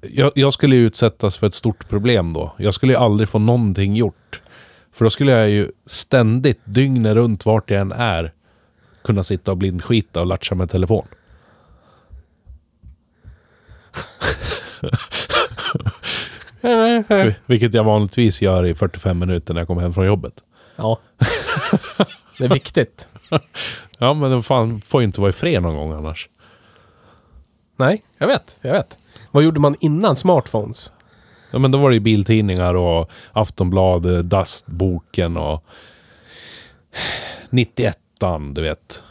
jag, 0.01 0.31
jag 0.35 0.53
skulle 0.53 0.75
ju 0.75 0.85
utsättas 0.85 1.37
för 1.37 1.47
ett 1.47 1.53
stort 1.53 1.89
problem 1.89 2.33
då. 2.33 2.55
Jag 2.57 2.73
skulle 2.73 2.93
ju 2.93 2.99
aldrig 2.99 3.29
få 3.29 3.39
någonting 3.39 3.95
gjort. 3.95 4.41
För 4.93 5.05
då 5.05 5.09
skulle 5.09 5.31
jag 5.31 5.49
ju 5.49 5.69
ständigt, 5.85 6.61
dygnet 6.63 7.15
runt, 7.15 7.45
vart 7.45 7.69
jag 7.69 7.81
än 7.81 7.91
är, 7.91 8.33
kunna 9.09 9.23
sitta 9.23 9.51
och 9.51 9.57
blindskita 9.57 10.19
och 10.21 10.25
latcha 10.25 10.55
med 10.55 10.69
telefon. 10.69 11.07
Vilket 17.45 17.73
jag 17.73 17.83
vanligtvis 17.83 18.41
gör 18.41 18.65
i 18.65 18.75
45 18.75 19.19
minuter 19.19 19.53
när 19.53 19.61
jag 19.61 19.67
kommer 19.67 19.81
hem 19.81 19.93
från 19.93 20.05
jobbet. 20.05 20.33
Ja. 20.75 20.99
Det 22.37 22.45
är 22.45 22.49
viktigt. 22.49 23.07
Ja, 24.01 24.13
men 24.13 24.31
det 24.31 24.41
fan 24.41 24.81
får 24.81 25.01
ju 25.01 25.05
inte 25.05 25.21
vara 25.21 25.29
i 25.29 25.33
fred 25.33 25.61
någon 25.61 25.75
gång 25.75 25.93
annars. 25.93 26.29
Nej, 27.77 28.03
jag 28.17 28.27
vet. 28.27 28.57
Jag 28.61 28.71
vet. 28.71 28.97
Vad 29.31 29.43
gjorde 29.43 29.59
man 29.59 29.75
innan 29.79 30.15
smartphones? 30.15 30.93
Ja, 31.51 31.59
men 31.59 31.71
då 31.71 31.77
var 31.77 31.89
det 31.89 31.93
ju 31.93 31.99
biltidningar 31.99 32.73
och 32.73 33.09
Aftonbladet, 33.33 34.29
Dustboken 34.29 35.37
och 35.37 35.65
91 37.49 37.97
du 38.53 38.61
vet. 38.61 39.03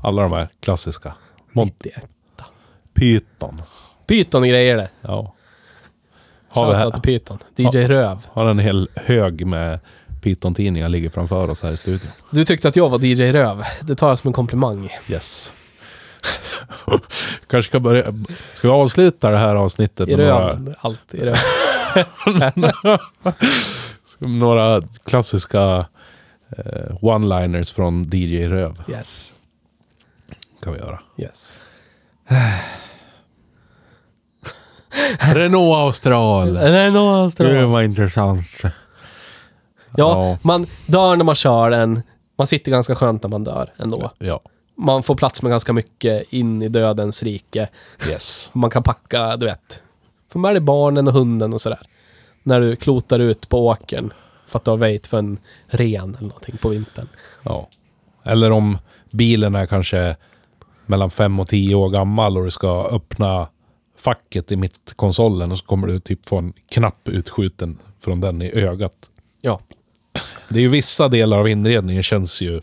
Alla 0.00 0.22
de 0.22 0.32
här 0.32 0.48
klassiska. 0.60 1.14
Mont 1.52 1.84
91. 1.84 2.10
Python. 2.94 3.62
Python 4.06 4.42
och 4.42 4.48
grejer 4.48 4.76
det. 4.76 4.90
Ja. 5.00 5.34
Har, 6.48 6.66
vi 6.66 6.72
Shoutout 6.72 7.02
till 7.02 7.12
här, 7.12 7.18
Python. 7.18 7.38
DJ 7.56 7.86
Röv. 7.86 8.26
har 8.32 8.46
en 8.46 8.58
hel 8.58 8.88
hög 8.94 9.46
med 9.46 9.80
Python-tidningar 10.22 10.88
ligger 10.88 11.10
framför 11.10 11.50
oss 11.50 11.62
här 11.62 11.72
i 11.72 11.76
studion. 11.76 12.10
Du 12.30 12.44
tyckte 12.44 12.68
att 12.68 12.76
jag 12.76 12.88
var 12.88 13.04
DJ 13.04 13.32
Röv. 13.32 13.64
Det 13.82 13.96
tar 13.96 14.08
jag 14.08 14.18
som 14.18 14.28
en 14.28 14.34
komplimang. 14.34 14.90
Yes. 15.08 15.52
Kanske 17.46 17.70
ska 17.70 17.80
börja... 17.80 18.04
Ska 18.54 18.68
vi 18.68 18.74
avsluta 18.74 19.30
det 19.30 19.38
här 19.38 19.54
avsnittet 19.54 20.08
I 20.08 20.16
med 20.16 20.26
några, 20.26 20.48
röv. 20.48 20.74
Allt 20.80 21.14
i 21.14 21.20
röv. 21.20 21.36
några 24.18 24.82
klassiska 25.04 25.86
one-liners 27.00 27.74
från 27.74 28.02
DJ 28.02 28.46
Röv? 28.48 28.82
Yes. 28.88 29.34
kan 30.62 30.72
vi 30.72 30.78
göra. 30.78 31.00
Yes. 31.18 31.60
Renault 35.34 35.76
Austral. 35.76 36.56
Renault 36.56 37.36
Det 37.38 37.66
var 37.66 37.82
intressant. 37.82 38.46
Ja, 38.62 38.70
Ja. 39.96 40.38
man 40.42 40.66
dör 40.86 41.16
när 41.16 41.24
man 41.24 41.34
kör 41.34 41.70
den. 41.70 42.02
Man 42.38 42.46
sitter 42.46 42.70
ganska 42.70 42.94
skönt 42.94 43.22
när 43.22 43.30
man 43.30 43.44
dör 43.44 43.72
ändå. 43.76 44.10
Ja. 44.18 44.40
Man 44.76 45.02
får 45.02 45.14
plats 45.14 45.42
med 45.42 45.50
ganska 45.50 45.72
mycket 45.72 46.32
in 46.32 46.62
i 46.62 46.68
dödens 46.68 47.22
rike. 47.22 47.68
Yes. 48.08 48.50
Man 48.54 48.70
kan 48.70 48.82
packa, 48.82 49.36
du 49.36 49.46
vet. 49.46 49.82
Få 50.32 50.38
med 50.38 50.54
dig 50.54 50.60
barnen 50.60 51.08
och 51.08 51.14
hunden 51.14 51.52
och 51.52 51.60
sådär. 51.60 51.80
När 52.42 52.60
du 52.60 52.76
klotar 52.76 53.18
ut 53.18 53.48
på 53.48 53.66
åkern. 53.66 54.12
För 54.52 54.58
att 54.58 54.64
du 54.64 54.70
har 54.70 54.78
väjt 54.78 55.06
för 55.06 55.18
en 55.18 55.38
ren 55.66 56.14
eller 56.14 56.28
någonting 56.28 56.56
på 56.56 56.68
vintern. 56.68 57.08
Ja. 57.42 57.68
Eller 58.24 58.50
om 58.50 58.78
bilen 59.10 59.54
är 59.54 59.66
kanske 59.66 60.16
mellan 60.86 61.10
fem 61.10 61.40
och 61.40 61.48
tio 61.48 61.74
år 61.74 61.90
gammal 61.90 62.38
och 62.38 62.44
du 62.44 62.50
ska 62.50 62.84
öppna 62.84 63.48
facket 63.98 64.52
i 64.52 64.56
mittkonsolen 64.56 65.52
och 65.52 65.58
så 65.58 65.64
kommer 65.64 65.86
du 65.88 66.00
typ 66.00 66.28
få 66.28 66.38
en 66.38 66.52
knapp 66.68 67.08
utskjuten 67.08 67.78
från 68.00 68.20
den 68.20 68.42
i 68.42 68.52
ögat. 68.52 69.10
Ja. 69.40 69.60
Det 70.48 70.58
är 70.58 70.62
ju 70.62 70.68
vissa 70.68 71.08
delar 71.08 71.38
av 71.38 71.48
inredningen 71.48 72.02
känns 72.02 72.40
ju 72.42 72.60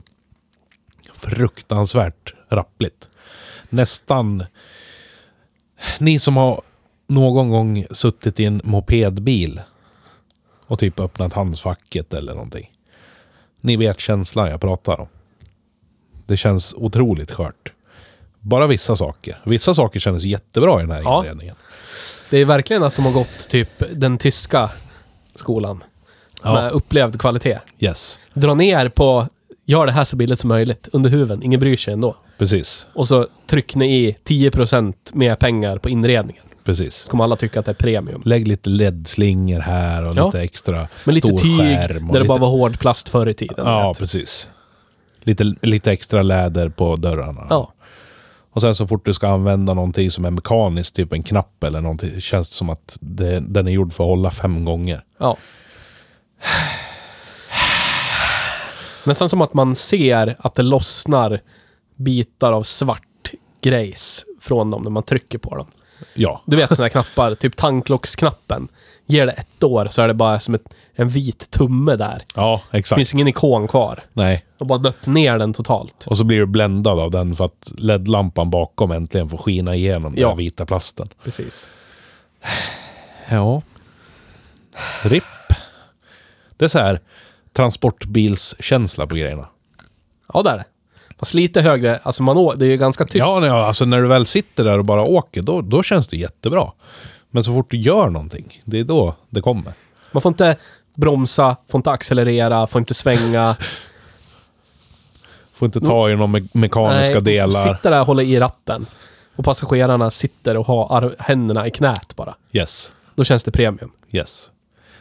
fruktansvärt 1.14 2.34
rappligt. 2.50 3.10
Nästan... 3.70 4.44
Ni 6.00 6.20
som 6.20 6.38
har 6.38 6.62
någon 7.08 7.50
gång 7.50 7.86
suttit 7.92 8.40
i 8.40 8.46
en 8.46 8.62
mopedbil 8.64 9.62
och 10.70 10.80
typ 10.80 11.00
öppnat 11.00 11.34
handskfacket 11.34 12.14
eller 12.14 12.34
någonting. 12.34 12.72
Ni 13.62 13.76
vet 13.78 14.00
känslan 14.00 14.50
jag 14.50 14.62
pratar 14.62 15.00
om. 15.02 15.08
Det 16.26 16.38
känns 16.38 16.74
otroligt 16.78 17.32
skört. 17.32 17.74
Bara 18.40 18.68
vissa 18.68 18.96
saker. 18.96 19.42
Vissa 19.46 19.74
saker 19.74 20.00
kändes 20.00 20.24
jättebra 20.24 20.80
i 20.80 20.82
den 20.82 20.92
här 20.92 21.02
Ja. 21.02 21.20
inredningen. 21.20 21.56
Det 22.30 22.38
är 22.38 22.46
verkligen 22.46 22.84
att 22.84 22.96
de 22.96 23.06
har 23.06 23.12
gått 23.12 23.50
typ 23.50 23.70
den 23.96 24.18
tyska 24.18 24.70
skolan. 25.36 25.84
Ja. 26.44 26.54
Med 26.54 26.72
upplevd 26.72 27.20
kvalitet. 27.20 27.60
Yes, 27.80 28.20
Dra 28.34 28.54
ner 28.54 28.90
på, 28.90 29.28
gör 29.66 29.86
det 29.86 29.92
här 29.92 30.04
så 30.04 30.16
billigt 30.16 30.40
som 30.40 30.48
möjligt 30.48 30.90
under 30.94 31.10
huven. 31.10 31.44
Ingen 31.44 31.60
bryr 31.60 31.78
sig 31.78 31.94
ändå. 31.94 32.16
precis. 32.38 32.88
Och 32.94 33.08
så 33.08 33.28
tryck 33.48 33.76
ni 33.76 34.06
i 34.06 34.16
10% 34.24 34.94
mer 35.14 35.36
pengar 35.36 35.78
på 35.78 35.90
inredningen. 35.90 36.44
Precis. 36.70 36.96
Så 36.96 37.12
kommer 37.12 37.24
alla 37.24 37.36
tycka 37.36 37.60
att 37.60 37.66
det 37.66 37.72
är 37.72 37.76
premium. 37.76 38.22
Lägg 38.26 38.48
lite 38.48 38.70
LED-slingor 38.70 39.60
här 39.60 40.04
och 40.04 40.16
Ja. 40.16 40.26
lite 40.26 40.42
extra 40.42 40.88
Men 41.04 41.16
lite 41.16 41.28
tyg 41.28 41.58
där 41.58 41.88
det 41.88 41.94
lite... 41.94 42.24
bara 42.28 42.40
var 42.40 42.48
hård 42.50 42.80
plast 42.80 43.10
förr 43.10 43.30
i 43.30 43.34
tiden. 43.34 43.56
Ja, 43.58 43.88
vet. 43.88 44.00
precis. 44.00 44.50
Lite, 45.24 45.44
lite 45.62 45.92
extra 45.92 46.22
läder 46.22 46.70
på 46.70 46.96
dörrarna. 46.96 47.48
ja. 47.50 47.74
Och 48.52 48.62
sen 48.62 48.76
så 48.76 48.88
fort 48.88 49.06
du 49.06 49.14
ska 49.14 49.28
använda 49.28 49.74
någonting 49.74 50.12
som 50.12 50.26
är 50.26 50.32
mekaniskt, 50.32 50.96
typ 50.96 51.14
en 51.14 51.24
knapp 51.24 51.64
eller 51.64 51.82
någonting, 51.82 52.22
känns 52.22 52.50
det 52.50 52.56
som 52.56 52.70
att 52.70 52.98
det, 53.02 53.40
den 53.40 53.68
är 53.68 53.72
gjord 53.72 53.94
för 53.94 54.04
att 54.04 54.08
hålla 54.10 54.32
fem 54.32 54.66
gånger. 54.66 55.04
ja. 55.20 55.38
Nästan 59.06 59.30
som 59.30 59.42
att 59.42 59.54
man 59.54 59.76
ser 59.76 60.36
att 60.40 60.56
det 60.56 60.64
lossnar 60.64 61.40
bitar 61.96 62.54
av 62.54 62.64
svart 62.64 63.32
grejs 63.62 64.26
från 64.42 64.72
dem 64.72 64.82
när 64.82 64.90
man 64.92 65.04
trycker 65.04 65.38
på 65.38 65.56
dem. 65.56 65.68
Ja, 66.14 66.42
Du 66.46 66.58
vet 66.58 66.76
såna 66.76 66.84
här 66.84 66.90
knappar, 66.90 67.36
typ 67.36 67.56
tanklocksknappen. 67.56 68.68
Ger 69.06 69.26
det 69.26 69.32
ett 69.32 69.64
år 69.64 69.88
så 69.90 70.02
är 70.02 70.08
det 70.08 70.14
bara 70.14 70.40
som 70.40 70.56
ett, 70.56 70.74
en 70.96 71.10
vit 71.10 71.50
tumme 71.52 71.96
där. 71.96 72.22
ja 72.36 72.62
Det 72.72 72.78
exakt. 72.78 72.98
finns 73.00 73.14
ingen 73.14 73.28
ikon 73.28 73.68
kvar. 73.68 74.04
Nej. 74.14 74.46
De 74.58 74.64
har 74.64 74.70
bara 74.78 74.80
dött 74.80 75.08
ner 75.08 75.38
den 75.38 75.54
totalt. 75.54 76.06
Och 76.08 76.18
så 76.18 76.24
blir 76.24 76.38
du 76.38 76.46
bländad 76.46 77.00
av 77.00 77.12
den 77.12 77.36
för 77.36 77.46
att 77.46 77.72
LED-lampan 77.78 78.50
bakom 78.50 78.92
äntligen 78.92 79.30
får 79.30 79.38
skina 79.38 79.76
igenom 79.76 80.12
den 80.14 80.22
Ja. 80.22 80.30
här 80.30 80.36
vita 80.36 80.66
plasten. 80.66 81.10
Precis. 81.24 81.72
Ja. 83.30 83.62
RIP. 85.04 85.24
Det 86.58 86.66
är 86.66 86.70
så 86.70 86.80
här 86.80 87.00
transportbilskänsla 87.54 89.08
på 89.08 89.16
grejerna. 89.16 89.48
Ja, 90.34 90.42
det 90.44 90.50
är 90.50 90.58
det. 90.58 90.66
Fast 91.20 91.34
lite 91.34 91.62
högre, 91.62 92.00
alltså 92.04 92.24
man 92.24 92.38
å, 92.38 92.54
det 92.54 92.66
är 92.66 92.70
ju 92.70 92.78
ganska 92.78 93.06
tyst. 93.06 93.16
Ja, 93.16 93.38
nej, 93.42 93.50
alltså 93.50 93.86
när 93.86 94.02
du 94.02 94.08
väl 94.08 94.26
sitter 94.26 94.64
där 94.64 94.78
och 94.80 94.86
bara 94.86 95.04
åker, 95.04 95.42
då, 95.42 95.62
då 95.62 95.84
känns 95.84 96.08
det 96.08 96.18
jättebra. 96.18 96.72
Men 97.32 97.44
så 97.44 97.54
fort 97.54 97.72
du 97.72 97.78
gör 97.78 98.10
någonting, 98.10 98.62
det 98.66 98.80
är 98.80 98.84
då 98.84 99.16
det 99.30 99.42
kommer. 99.42 99.74
Man 100.12 100.22
får 100.22 100.30
inte 100.30 100.56
bromsa, 100.96 101.56
får 101.72 101.80
inte 101.80 101.92
accelerera, 101.92 102.68
får 102.68 102.80
inte 102.80 102.94
svänga. 102.94 103.56
Får 105.54 105.66
inte 105.66 105.82
ta 105.82 106.10
i 106.10 106.16
några 106.16 106.28
me- 106.40 106.50
mekaniska 106.54 107.14
man 107.14 107.24
får 107.24 107.32
delar. 107.32 107.74
sitta 107.74 107.90
där 107.90 108.00
och 108.02 108.08
hålla 108.08 108.24
i 108.24 108.40
ratten. 108.40 108.86
Och 109.36 109.46
passagerarna 109.46 110.12
sitter 110.12 110.58
och 110.58 110.66
har 110.68 110.98
ar- 110.98 111.16
händerna 111.20 111.68
i 111.68 111.72
knät 111.72 112.16
bara. 112.16 112.36
Yes. 112.52 112.92
Då 113.16 113.24
känns 113.24 113.44
det 113.44 113.52
premium. 113.52 113.92
Yes. 114.12 114.50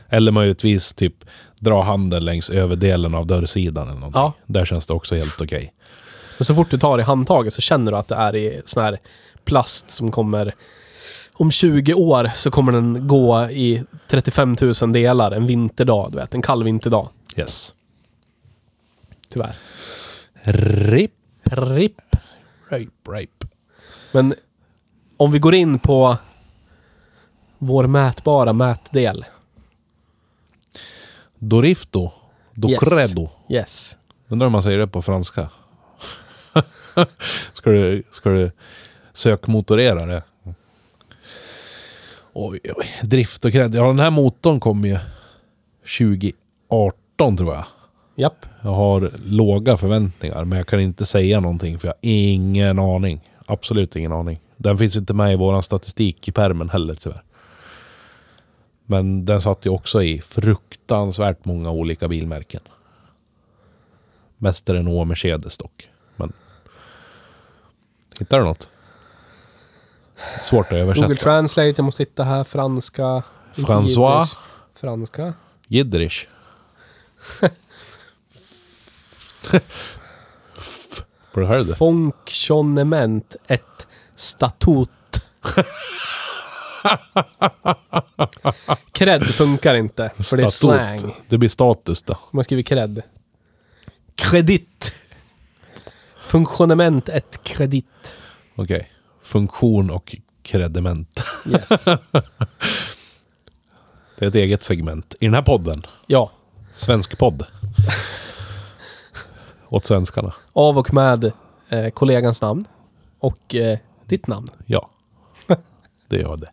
Eller 0.09 0.33
möjligtvis 0.33 0.95
typ 0.95 1.15
dra 1.59 1.83
handen 1.83 2.25
längs 2.25 2.51
överdelen 2.51 3.15
av 3.15 3.27
dörrsidan 3.27 3.89
eller 3.89 4.01
någonting. 4.01 4.21
Ja. 4.23 4.33
Där 4.47 4.65
känns 4.65 4.87
det 4.87 4.95
också 4.95 5.15
helt 5.15 5.41
okej. 5.41 5.73
Men 6.39 6.45
så 6.45 6.55
fort 6.55 6.71
du 6.71 6.79
tar 6.79 6.99
i 6.99 7.03
handtaget 7.03 7.55
så 7.55 7.61
känner 7.61 7.93
du 7.93 7.99
att 7.99 8.09
det 8.09 8.15
är 8.15 8.37
i 8.37 8.63
sån 8.65 8.85
här 8.85 8.99
plast 9.45 9.91
som 9.91 10.11
kommer... 10.11 10.55
Om 11.33 11.51
20 11.51 11.95
år 11.95 12.31
så 12.35 12.51
kommer 12.51 12.73
den 12.73 13.07
gå 13.07 13.45
i 13.45 13.85
35 14.11 14.57
000 14.83 14.93
delar 14.93 15.33
en 15.33 15.47
vinterdag, 15.47 16.13
du 16.13 16.19
vet. 16.19 16.35
En 16.35 16.43
kall 16.43 16.65
vinterdag. 16.65 17.09
Yes. 17.37 17.75
Tyvärr. 19.29 19.57
RIP. 20.43 21.13
Pripp. 21.51 22.01
Rape, 22.69 22.91
rape. 23.09 23.47
Men 24.13 24.35
om 25.17 25.33
vi 25.33 25.39
går 25.39 25.55
in 25.55 25.79
på 25.79 26.17
vår 27.59 27.87
mätbara 27.87 28.53
mätdel. 28.53 29.25
Dorifto. 31.39 32.13
Docredo. 32.55 33.31
Yes. 33.49 33.99
Undrar 34.29 34.47
om 34.47 34.53
man 34.53 34.63
säger 34.63 34.79
det 34.79 34.87
på 34.87 35.03
franska. 35.03 35.49
ska, 37.53 37.71
du, 37.71 38.03
ska 38.11 38.31
du 38.31 38.51
sökmotorera 39.13 40.07
det? 40.07 40.23
Oj, 42.33 42.61
oj. 42.77 42.87
Drift 43.03 43.45
och 43.45 43.53
cred. 43.53 43.75
Ja, 43.75 43.87
den 43.87 43.99
här 43.99 44.11
motorn 44.11 44.61
kom 44.61 44.85
ju 44.85 44.99
2018 45.99 47.37
tror 47.37 47.55
jag. 47.55 47.65
Japp. 48.17 48.47
Jag 48.63 48.71
har 48.71 49.13
låga 49.25 49.77
förväntningar, 49.77 50.45
men 50.45 50.59
jag 50.59 50.67
kan 50.67 50.81
inte 50.81 51.07
säga 51.07 51.41
någonting 51.41 51.79
för 51.79 51.89
jag 51.89 51.95
har 51.95 51.99
ingen 52.01 52.79
aning. 52.79 53.21
Absolut 53.47 53.97
ingen 53.97 54.13
aning. 54.13 54.41
Den 54.57 54.79
finns 54.79 54.97
inte 54.97 55.15
med 55.15 55.33
i 55.33 55.37
våran 55.37 55.63
statistik 55.63 56.29
i 56.29 56.33
permen 56.33 56.71
heller 56.71 56.95
tyvärr. 56.95 57.23
Men 58.87 59.25
den 59.25 59.41
satt 59.41 59.67
ju 59.67 59.71
också 59.71 60.03
i 60.03 60.21
fruktansvärt 60.21 61.45
många 61.45 61.71
olika 61.71 62.09
bilmärken. 62.09 62.61
Mest 64.39 64.71
Renault 64.71 65.09
Mercedes 65.09 65.59
dock. 65.59 65.89
Hittar 68.19 68.39
du 68.39 68.45
något? 68.45 68.71
Svårt 70.43 70.67
att 70.67 70.73
översätta. 70.73 71.07
Google 71.07 71.21
Translate, 71.21 71.75
jag 71.77 71.85
måste 71.85 72.03
hitta 72.03 72.25
här. 72.25 72.45
Franska. 72.45 73.23
François. 73.55 74.19
jiddisch. 74.19 74.39
Franska. 74.75 75.35
Jidderish. 75.69 76.29
Har 81.33 81.41
du 81.41 81.47
hört 81.47 81.67
det? 81.67 81.75
Fonctionnement 81.75 83.37
et 83.47 83.87
statut. 84.15 84.91
Cred 88.93 89.27
funkar 89.27 89.75
inte, 89.75 90.11
för 90.17 90.37
det 90.37 90.43
är 90.43 90.47
slang. 90.47 91.17
Det 91.29 91.39
blir 91.39 91.49
status 91.49 92.03
då. 92.03 92.19
Man 92.31 92.45
skriver 92.45 92.63
cred. 92.63 93.03
Kredit. 94.15 94.95
Funktionament 96.29 97.09
et 97.09 97.43
kredit. 97.43 98.17
Okej. 98.57 98.91
Funktion 99.23 99.91
och 99.91 100.17
krediment. 100.43 101.25
Yes. 101.53 101.85
Det 104.19 104.25
är 104.25 104.29
ett 104.29 104.35
eget 104.35 104.63
segment 104.63 105.15
i 105.21 105.25
den 105.25 105.35
här 105.35 105.43
podden. 105.43 105.83
Ja. 106.07 106.31
Svensk 106.75 107.19
podd. 107.19 107.47
Åt 109.69 109.85
svenskarna. 109.85 110.35
Av 110.53 110.79
och 110.79 110.95
med 110.95 111.33
eh, 111.69 111.89
kollegans 111.91 112.43
namn. 112.43 112.65
Och 113.19 113.55
eh, 113.55 113.79
ditt 114.07 114.27
namn. 114.27 114.51
Ja. 114.67 114.91
Det 116.09 116.17
gör 116.17 116.37
det. 116.37 116.51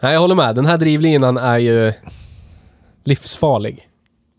Nej, 0.00 0.12
jag 0.12 0.20
håller 0.20 0.34
med. 0.34 0.54
Den 0.54 0.66
här 0.66 0.76
drivlinan 0.76 1.36
är 1.36 1.58
ju 1.58 1.92
livsfarlig. 3.04 3.88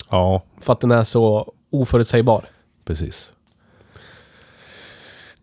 Ja, 0.09 0.43
För 0.61 0.73
att 0.73 0.79
den 0.79 0.91
är 0.91 1.03
så 1.03 1.53
oförutsägbar. 1.71 2.49
Precis. 2.88 3.33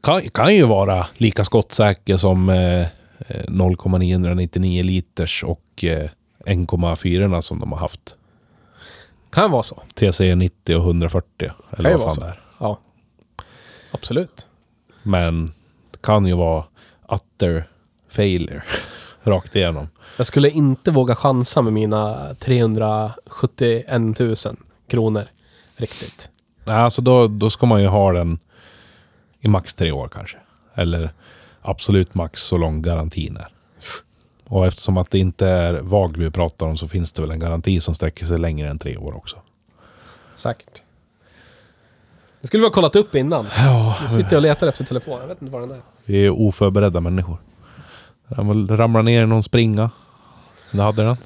Kan, 0.00 0.30
kan 0.30 0.54
ju 0.54 0.66
vara 0.66 1.06
lika 1.14 1.44
skottsäker 1.44 2.16
som 2.16 2.48
eh, 2.48 2.80
eh, 3.18 3.44
0,999 3.48 4.82
liters 4.82 5.44
och 5.44 5.84
eh, 5.84 6.10
1,4 6.46 7.40
som 7.40 7.60
de 7.60 7.72
har 7.72 7.78
haft. 7.78 8.16
Kan 9.30 9.50
vara 9.50 9.62
så. 9.62 9.82
TC 9.94 10.34
90 10.34 10.76
och 10.76 10.82
140. 10.84 11.26
Kan 11.38 11.54
Eller 11.78 11.90
ju 11.90 11.96
vad 11.96 12.14
fan 12.14 12.20
det 12.24 12.26
är. 12.26 12.40
Ja. 12.58 12.80
Absolut. 13.90 14.46
Men 15.02 15.52
det 15.90 16.02
kan 16.02 16.26
ju 16.26 16.34
vara 16.34 16.64
utter 17.10 17.68
failure. 18.08 18.62
Rakt 19.22 19.56
igenom. 19.56 19.88
Jag 20.16 20.26
skulle 20.26 20.50
inte 20.50 20.90
våga 20.90 21.14
chansa 21.14 21.62
med 21.62 21.72
mina 21.72 22.34
371 22.34 24.18
000 24.20 24.36
kronor. 24.88 25.24
Riktigt. 25.76 26.30
Alltså 26.64 27.02
då, 27.02 27.28
då 27.28 27.50
ska 27.50 27.66
man 27.66 27.82
ju 27.82 27.88
ha 27.88 28.12
den 28.12 28.38
i 29.40 29.48
max 29.48 29.74
tre 29.74 29.92
år 29.92 30.08
kanske. 30.08 30.38
Eller 30.74 31.12
absolut 31.62 32.14
max 32.14 32.42
så 32.42 32.56
lång 32.56 32.82
garantin 32.82 33.36
är. 33.36 33.48
Och 34.48 34.66
eftersom 34.66 34.96
att 34.96 35.10
det 35.10 35.18
inte 35.18 35.46
är 35.46 35.74
VAG 35.74 36.16
vi 36.16 36.30
pratar 36.30 36.66
om 36.66 36.76
så 36.76 36.88
finns 36.88 37.12
det 37.12 37.22
väl 37.22 37.30
en 37.30 37.38
garanti 37.38 37.80
som 37.80 37.94
sträcker 37.94 38.26
sig 38.26 38.38
längre 38.38 38.68
än 38.68 38.78
tre 38.78 38.96
år 38.96 39.16
också. 39.16 39.36
Säkert. 40.34 40.82
Det 42.40 42.46
skulle 42.46 42.60
vi 42.60 42.66
ha 42.66 42.72
kollat 42.72 42.96
upp 42.96 43.14
innan. 43.14 43.46
Ja, 43.56 43.96
Nu 44.02 44.08
sitter 44.08 44.22
jag 44.22 44.36
och 44.36 44.42
letar 44.42 44.66
efter 44.66 44.84
telefonen. 44.84 45.20
Jag 45.20 45.28
vet 45.28 45.42
inte 45.42 45.52
var 45.52 45.60
den 45.60 45.70
är. 45.70 45.80
vi 46.04 46.26
är 46.26 46.30
oförberedda 46.30 47.00
människor. 47.00 47.36
Den 48.28 48.68
ramlar 48.68 49.02
ner 49.02 49.22
i 49.22 49.26
någon 49.26 49.42
springa. 49.42 49.90
Det 50.70 50.82
hade 50.82 51.02
den. 51.04 51.16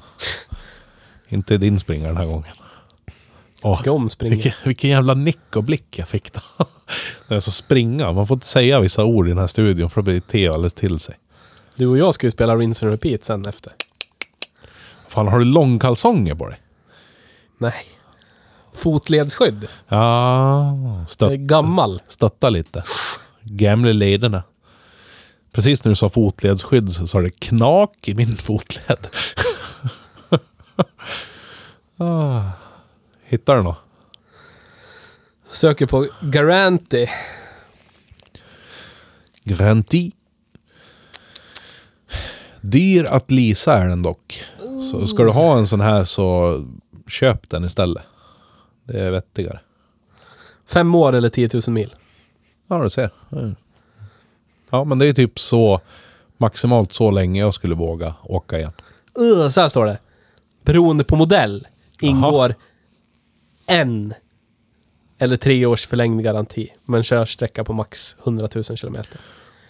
inte 1.27 1.53
i 1.53 1.57
din 1.57 1.79
springa 1.79 2.07
den 2.07 2.17
här 2.17 2.25
gången. 2.25 2.53
Åh, 3.61 3.77
Tycker 3.77 3.91
om 3.91 4.09
springa. 4.09 4.33
vilken, 4.35 4.53
vilken 4.63 4.89
jävla 4.89 5.13
nick 5.13 5.55
och 5.55 5.63
blick 5.63 5.99
jag 5.99 6.07
fick 6.07 6.33
då. 6.33 6.41
När 7.27 7.35
jag 7.35 7.43
sa 7.43 7.51
springa. 7.51 8.11
Man 8.11 8.27
får 8.27 8.35
inte 8.35 8.47
säga 8.47 8.79
vissa 8.79 9.03
ord 9.03 9.27
i 9.27 9.29
den 9.29 9.37
här 9.37 9.47
studion 9.47 9.89
för 9.89 10.01
då 10.01 10.05
blir 10.05 10.19
Theo 10.19 10.53
alldeles 10.53 10.73
till 10.73 10.99
sig. 10.99 11.15
Du 11.75 11.87
och 11.87 11.97
jag 11.97 12.13
ska 12.13 12.27
ju 12.27 12.31
spela 12.31 12.55
Rinse 12.55 12.85
and 12.85 12.91
Repeat 12.91 13.23
sen 13.23 13.45
efter. 13.45 13.73
Fan, 15.07 15.27
har 15.27 15.39
du 15.39 15.45
långkalsonger 15.45 16.35
på 16.35 16.47
dig? 16.47 16.61
Nej. 17.57 17.73
Fotledsskydd. 18.73 19.67
Ja, 19.87 21.05
stött, 21.07 21.33
gammal. 21.39 22.01
stötta 22.07 22.49
lite. 22.49 22.83
Gamla 23.43 23.91
lederna. 23.91 24.43
Precis 25.51 25.83
när 25.83 25.89
du 25.89 25.95
sa 25.95 26.09
fotledsskydd 26.09 26.89
så 26.89 27.07
sa 27.07 27.21
det 27.21 27.39
knak 27.39 28.07
i 28.07 28.15
min 28.15 28.35
fotled. 28.35 29.07
ah. 31.97 32.41
Hittar 33.29 33.55
du 33.55 33.63
något? 33.63 33.77
Söker 35.49 35.85
på 35.85 36.07
Garanti. 36.21 37.09
Garanti. 39.43 40.11
Dyr 42.61 43.05
att 43.05 43.31
leasa 43.31 43.73
är 43.73 43.87
den 43.87 44.01
dock. 44.01 44.43
Så 44.91 45.07
ska 45.07 45.23
du 45.23 45.29
ha 45.29 45.57
en 45.57 45.67
sån 45.67 45.81
här 45.81 46.03
så 46.03 46.57
köp 47.07 47.49
den 47.49 47.65
istället. 47.65 48.03
Det 48.83 48.99
är 48.99 49.11
vettigare. 49.11 49.59
Fem 50.65 50.95
år 50.95 51.13
eller 51.13 51.29
10 51.29 51.49
000 51.53 51.61
mil. 51.67 51.95
Ja, 52.67 52.83
du 52.83 52.89
ser. 52.89 53.11
Ja, 54.69 54.83
men 54.83 54.99
det 54.99 55.07
är 55.07 55.13
typ 55.13 55.39
så 55.39 55.81
maximalt 56.37 56.93
så 56.93 57.11
länge 57.11 57.39
jag 57.39 57.53
skulle 57.53 57.75
våga 57.75 58.15
åka 58.23 58.59
igen. 58.59 58.73
Uh, 59.19 59.47
så 59.47 59.61
här 59.61 59.67
står 59.67 59.85
det. 59.85 59.97
Beroende 60.63 61.03
på 61.03 61.15
modell 61.15 61.67
ingår 62.01 62.55
en 63.69 64.13
eller 65.17 65.37
tre 65.37 65.65
års 65.65 65.87
förlängd 65.87 66.23
garanti. 66.23 66.69
Men 66.85 67.03
körsträcka 67.03 67.63
på 67.63 67.73
max 67.73 68.15
100 68.23 68.47
000 68.55 68.63
kilometer. 68.63 69.19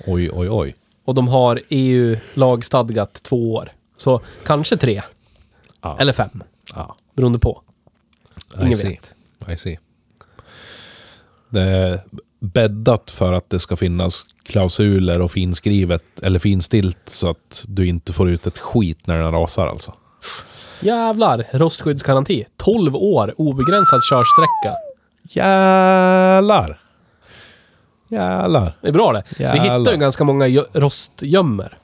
Oj, 0.05 0.29
oj, 0.33 0.49
oj. 0.49 0.75
Och 1.05 1.13
de 1.13 1.27
har 1.27 1.61
EU-lagstadgat 1.69 3.13
två 3.23 3.53
år. 3.53 3.71
Så 3.97 4.21
kanske 4.45 4.77
tre. 4.77 5.01
Ja. 5.81 5.97
Eller 5.99 6.13
fem. 6.13 6.43
Ja, 6.75 6.95
Beroende 7.15 7.39
på. 7.39 7.61
I 8.61 8.65
Ingen 8.65 8.77
see. 8.77 8.89
vet. 8.89 9.15
I 9.53 9.57
see. 9.57 9.79
Det 11.49 11.61
är 11.61 12.01
bäddat 12.39 13.11
för 13.11 13.33
att 13.33 13.49
det 13.49 13.59
ska 13.59 13.75
finnas 13.75 14.25
klausuler 14.43 15.21
och 15.21 15.31
finskrivet 15.31 16.03
eller 16.21 16.39
finstilt 16.39 16.99
så 17.05 17.29
att 17.29 17.65
du 17.67 17.87
inte 17.87 18.13
får 18.13 18.29
ut 18.29 18.47
ett 18.47 18.57
skit 18.57 19.07
när 19.07 19.17
den 19.17 19.31
rasar 19.31 19.67
alltså. 19.67 19.93
Jävlar! 20.79 21.45
Rostskyddsgaranti. 21.51 22.45
12 22.57 22.95
år, 22.95 23.33
obegränsad 23.37 23.99
körsträcka. 24.09 24.75
Jävlar! 25.23 26.81
Jävlar. 28.09 28.77
Det 28.81 28.87
är 28.87 28.91
bra 28.91 29.11
det. 29.13 29.23
Vi 29.37 29.43
Jävlar. 29.43 29.79
hittar 29.79 29.91
ju 29.91 29.97
ganska 29.97 30.23
många 30.23 30.47
gö- 30.47 30.67
rostgömmer. 30.79 31.77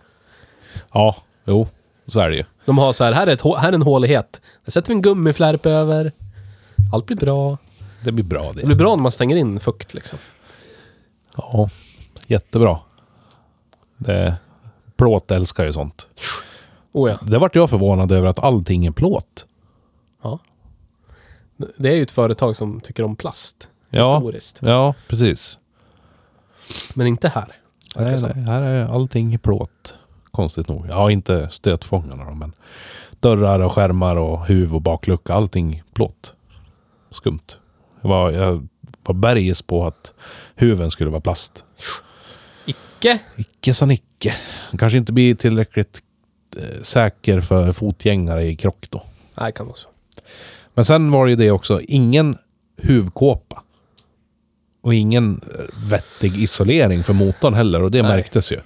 Ja, 0.93 1.15
jo, 1.45 1.67
så 2.07 2.19
är 2.19 2.29
det 2.29 2.35
ju. 2.35 2.43
De 2.65 2.77
har 2.77 2.93
så 2.93 3.03
här, 3.03 3.11
här 3.11 3.27
är, 3.27 3.31
ett, 3.31 3.41
hå- 3.41 3.57
här 3.57 3.69
är 3.69 3.73
en 3.73 3.81
hålighet. 3.81 4.41
Där 4.65 4.71
sätter 4.71 4.87
vi 4.87 4.93
en 4.95 5.01
gummiflärp 5.01 5.65
över. 5.65 6.11
Allt 6.93 7.05
blir 7.05 7.17
bra. 7.17 7.57
Det 8.03 8.11
blir 8.11 8.25
bra 8.25 8.51
det. 8.53 8.61
Det 8.61 8.67
blir 8.67 8.75
bra 8.77 8.95
när 8.95 9.01
man 9.03 9.11
stänger 9.11 9.35
in 9.35 9.59
fukt 9.59 9.93
liksom. 9.93 10.19
Ja, 11.37 11.69
jättebra. 12.27 12.79
Det, 13.97 14.35
plåt 14.97 15.31
älskar 15.31 15.65
ju 15.65 15.73
sånt. 15.73 16.07
Oh 16.95 17.09
ja. 17.09 17.19
Det 17.21 17.37
vart 17.37 17.55
jag 17.55 17.69
förvånad 17.69 18.11
över 18.11 18.27
att 18.27 18.39
allting 18.39 18.85
är 18.85 18.91
plåt. 18.91 19.47
ja. 20.23 20.39
Det 21.77 21.89
är 21.89 21.95
ju 21.95 22.01
ett 22.01 22.11
företag 22.11 22.55
som 22.55 22.79
tycker 22.79 23.03
om 23.03 23.15
plast. 23.15 23.69
Ja. 23.89 24.13
Historiskt. 24.13 24.59
Ja, 24.61 24.93
precis. 25.07 25.57
Men 26.93 27.07
inte 27.07 27.27
här. 27.27 27.45
Nej, 27.95 28.17
nej, 28.21 28.43
här 28.43 28.61
är 28.61 28.85
allting 28.85 29.39
plåt. 29.39 29.97
Konstigt 30.31 30.67
nog. 30.67 30.85
Ja, 30.89 31.11
inte 31.11 31.49
stötfångarna 31.51 32.25
då, 32.25 32.33
men 32.33 32.53
dörrar 33.19 33.59
och 33.59 33.71
skärmar 33.71 34.15
och 34.15 34.45
huv 34.45 34.75
och 34.75 34.81
baklucka. 34.81 35.33
Allting 35.33 35.83
plåt. 35.93 36.35
Skumt. 37.11 37.57
Jag 38.01 38.09
var, 38.09 38.31
jag 38.31 38.67
var 39.05 39.13
bergis 39.13 39.61
på 39.61 39.87
att 39.87 40.13
huven 40.55 40.91
skulle 40.91 41.09
vara 41.09 41.21
plast. 41.21 41.63
Icke. 42.65 43.19
Icke 43.35 43.73
sa 43.73 43.85
Nicke. 43.85 44.33
Kanske 44.77 44.97
inte 44.97 45.13
blir 45.13 45.35
tillräckligt 45.35 46.01
säker 46.81 47.41
för 47.41 47.71
fotgängare 47.71 48.45
i 48.45 48.55
krock 48.55 48.87
då. 48.89 49.03
Nej, 49.39 49.51
kan 49.51 49.65
vara 49.65 49.75
så. 49.75 49.89
Men 50.73 50.85
sen 50.85 51.11
var 51.11 51.25
det 51.25 51.29
ju 51.29 51.35
det 51.35 51.51
också, 51.51 51.81
ingen 51.81 52.37
huvkåpa. 52.77 53.63
Och 54.81 54.93
ingen 54.93 55.41
eh, 55.53 55.89
vettig 55.89 56.35
isolering 56.35 57.03
för 57.03 57.13
motorn 57.13 57.53
heller 57.53 57.83
och 57.83 57.91
det 57.91 58.01
Nej. 58.01 58.11
märktes 58.11 58.51
ju. 58.51 58.59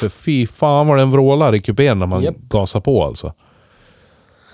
För 0.00 0.08
fy 0.08 0.46
fan 0.46 0.86
vad 0.86 0.98
den 0.98 1.10
vrålar 1.10 1.54
i 1.54 1.60
kupén 1.60 1.98
när 1.98 2.06
man 2.06 2.22
Japp. 2.22 2.36
gasar 2.36 2.80
på 2.80 3.04
alltså. 3.04 3.34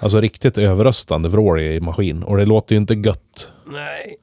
Alltså 0.00 0.20
riktigt 0.20 0.58
överröstande 0.58 1.28
vrål 1.28 1.60
i 1.60 1.80
maskin. 1.80 2.22
Och 2.22 2.36
det 2.36 2.46
låter 2.46 2.74
ju 2.74 2.80
inte 2.80 2.94
gött. 2.94 3.52
Nej. 3.66 4.16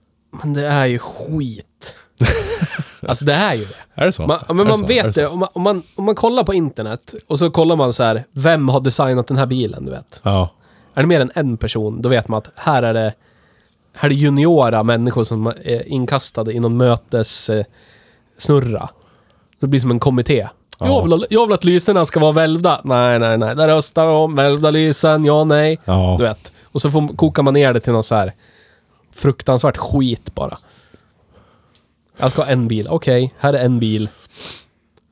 Men 0.43 0.53
det 0.53 0.67
är 0.67 0.85
ju 0.85 0.99
skit. 0.99 1.95
alltså 3.07 3.25
det 3.25 3.33
är 3.33 3.53
ju 3.53 3.65
det. 3.65 4.01
Är 4.01 4.05
det 4.05 4.11
så? 4.11 4.27
Man, 4.27 4.39
men 4.47 4.67
man 4.67 4.77
så? 4.77 4.85
Vet 4.85 5.15
så? 5.15 5.21
det. 5.21 5.27
Om 5.27 5.39
man, 5.39 5.49
om, 5.53 5.61
man, 5.61 5.83
om 5.95 6.05
man 6.05 6.15
kollar 6.15 6.43
på 6.43 6.53
internet 6.53 7.15
och 7.27 7.39
så 7.39 7.51
kollar 7.51 7.75
man 7.75 7.93
så 7.93 8.03
här, 8.03 8.23
vem 8.31 8.69
har 8.69 8.79
designat 8.79 9.27
den 9.27 9.37
här 9.37 9.45
bilen, 9.45 9.85
du 9.85 9.91
vet. 9.91 10.21
Ja. 10.23 10.49
Är 10.93 11.01
det 11.01 11.07
mer 11.07 11.19
än 11.19 11.31
en 11.35 11.57
person, 11.57 12.01
då 12.01 12.09
vet 12.09 12.27
man 12.27 12.37
att 12.37 12.51
här 12.55 12.83
är 12.83 12.93
det, 12.93 13.13
här 13.95 14.05
är 14.05 14.09
det 14.09 14.15
juniora 14.15 14.83
människor 14.83 15.23
som 15.23 15.47
är 15.47 15.87
inkastade 15.87 16.53
i 16.53 16.59
någon 16.59 16.77
mötessnurra. 16.77 17.59
Eh, 17.59 17.65
snurra. 18.37 18.89
det 19.59 19.67
blir 19.67 19.79
som 19.79 19.91
en 19.91 19.99
kommitté. 19.99 20.47
Ja. 20.79 20.87
Jag, 20.87 21.03
vill, 21.03 21.25
jag 21.29 21.47
vill 21.47 21.53
att 21.53 21.63
lyserna 21.63 22.05
ska 22.05 22.19
vara 22.19 22.31
välvda. 22.31 22.81
Nej, 22.83 23.19
nej, 23.19 23.37
nej. 23.37 23.55
Där 23.55 23.67
röstar 23.67 24.05
vi 24.07 24.11
om 24.11 24.35
välvda 24.35 24.69
lysen. 24.69 25.25
Ja, 25.25 25.43
nej. 25.43 25.79
Ja. 25.85 26.15
Du 26.17 26.23
vet. 26.23 26.51
Och 26.63 26.81
så 26.81 26.91
får, 26.91 27.15
kokar 27.15 27.43
man 27.43 27.53
ner 27.53 27.73
det 27.73 27.79
till 27.79 27.93
något 27.93 28.05
så 28.05 28.15
här 28.15 28.33
fruktansvärt 29.15 29.77
skit 29.77 30.35
bara. 30.35 30.57
Jag 32.21 32.31
ska 32.31 32.41
ha 32.41 32.49
en 32.49 32.67
bil. 32.67 32.87
Okej, 32.87 33.33
här 33.39 33.53
är 33.53 33.65
en 33.65 33.79
bil. 33.79 34.09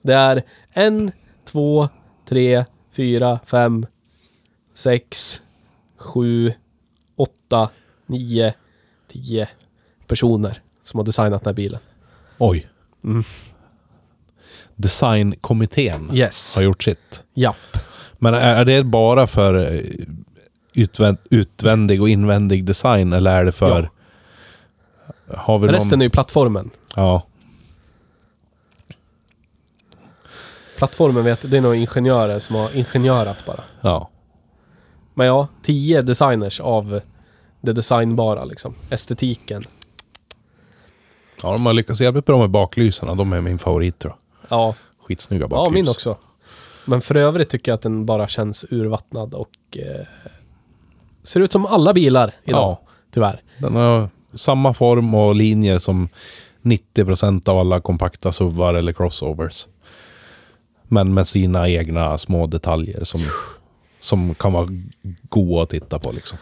Det 0.01 0.13
är 0.13 0.43
en, 0.71 1.11
två, 1.45 1.89
tre, 2.29 2.65
fyra, 2.95 3.39
fem, 3.45 3.85
sex, 4.73 5.41
sju, 5.97 6.53
åtta, 7.15 7.69
nio, 8.05 8.53
tio 9.07 9.49
personer 10.07 10.61
som 10.83 10.97
har 10.97 11.05
designat 11.05 11.43
den 11.43 11.49
här 11.51 11.55
bilen. 11.55 11.79
Oj. 12.37 12.67
Mm. 13.03 13.23
Designkommittén 14.75 16.09
Yes. 16.13 16.55
har 16.55 16.63
gjort 16.63 16.83
sitt. 16.83 17.23
Japp. 17.33 17.55
Men 18.13 18.33
är, 18.33 18.55
är 18.55 18.65
det 18.65 18.83
bara 18.83 19.27
för 19.27 19.73
eh, 19.75 19.81
utvänd, 20.73 21.17
utvändig 21.29 22.01
och 22.01 22.09
invändig 22.09 22.65
design 22.65 23.13
eller 23.13 23.31
är 23.37 23.45
det 23.45 23.51
för... 23.51 23.89
Har 25.35 25.59
vi 25.59 25.67
Resten 25.67 25.89
någon... 25.89 26.01
är 26.01 26.05
ju 26.05 26.09
plattformen. 26.09 26.69
Ja. 26.95 27.23
Plattformen 30.77 31.23
vet 31.23 31.51
det 31.51 31.57
är 31.57 31.61
några 31.61 31.75
ingenjörer 31.75 32.39
som 32.39 32.55
har 32.55 32.75
ingenjörat 32.75 33.45
bara. 33.45 33.63
Ja. 33.81 34.09
Men 35.13 35.27
ja, 35.27 35.47
tio 35.63 36.01
designers 36.01 36.59
av 36.59 37.01
det 37.61 37.73
designbara 37.73 38.45
liksom. 38.45 38.75
Estetiken. 38.89 39.63
Ja, 41.43 41.51
de 41.51 41.65
har 41.65 41.73
lyckats 41.73 42.01
jävligt 42.01 42.25
bra 42.25 42.37
med 42.37 42.49
baklyserna. 42.49 43.15
De 43.15 43.33
är 43.33 43.41
min 43.41 43.59
favorit 43.59 43.99
tror 43.99 44.13
jag. 44.41 44.59
Ja, 44.59 44.75
Skitsnygga 45.07 45.43
ja 45.43 45.47
baklys. 45.47 45.73
min 45.73 45.87
också. 45.89 46.17
Men 46.85 47.01
för 47.01 47.15
övrigt 47.15 47.49
tycker 47.49 47.71
jag 47.71 47.75
att 47.75 47.81
den 47.81 48.05
bara 48.05 48.27
känns 48.27 48.65
urvattnad 48.69 49.33
och 49.33 49.49
eh, 49.75 50.05
ser 51.23 51.39
ut 51.39 51.51
som 51.51 51.65
alla 51.65 51.93
bilar 51.93 52.35
idag. 52.43 52.61
Ja. 52.61 52.81
Tyvärr. 53.11 53.41
Den 53.57 53.75
har 53.75 54.09
samma 54.33 54.73
form 54.73 55.13
och 55.13 55.35
linjer 55.35 55.79
som 55.79 56.09
90% 56.61 57.49
av 57.49 57.57
alla 57.59 57.79
kompakta 57.81 58.31
SUVar 58.31 58.73
eller 58.73 58.93
crossovers. 58.93 59.67
Men 60.83 61.13
med 61.13 61.27
sina 61.27 61.69
egna 61.69 62.17
små 62.17 62.47
detaljer 62.47 63.03
som, 63.03 63.21
som 63.99 64.33
kan 64.35 64.53
vara 64.53 64.67
goda 65.29 65.63
att 65.63 65.69
titta 65.69 65.99
på 65.99 66.11
liksom. 66.11 66.37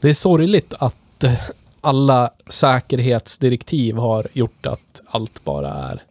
Det 0.00 0.08
är 0.08 0.12
sorgligt 0.12 0.74
att 0.78 1.24
eh, 1.24 1.32
alla 1.80 2.30
säkerhetsdirektiv 2.48 3.96
har 3.96 4.26
gjort 4.32 4.66
att 4.66 5.02
allt 5.06 5.44
bara 5.44 5.68
är 5.74 6.02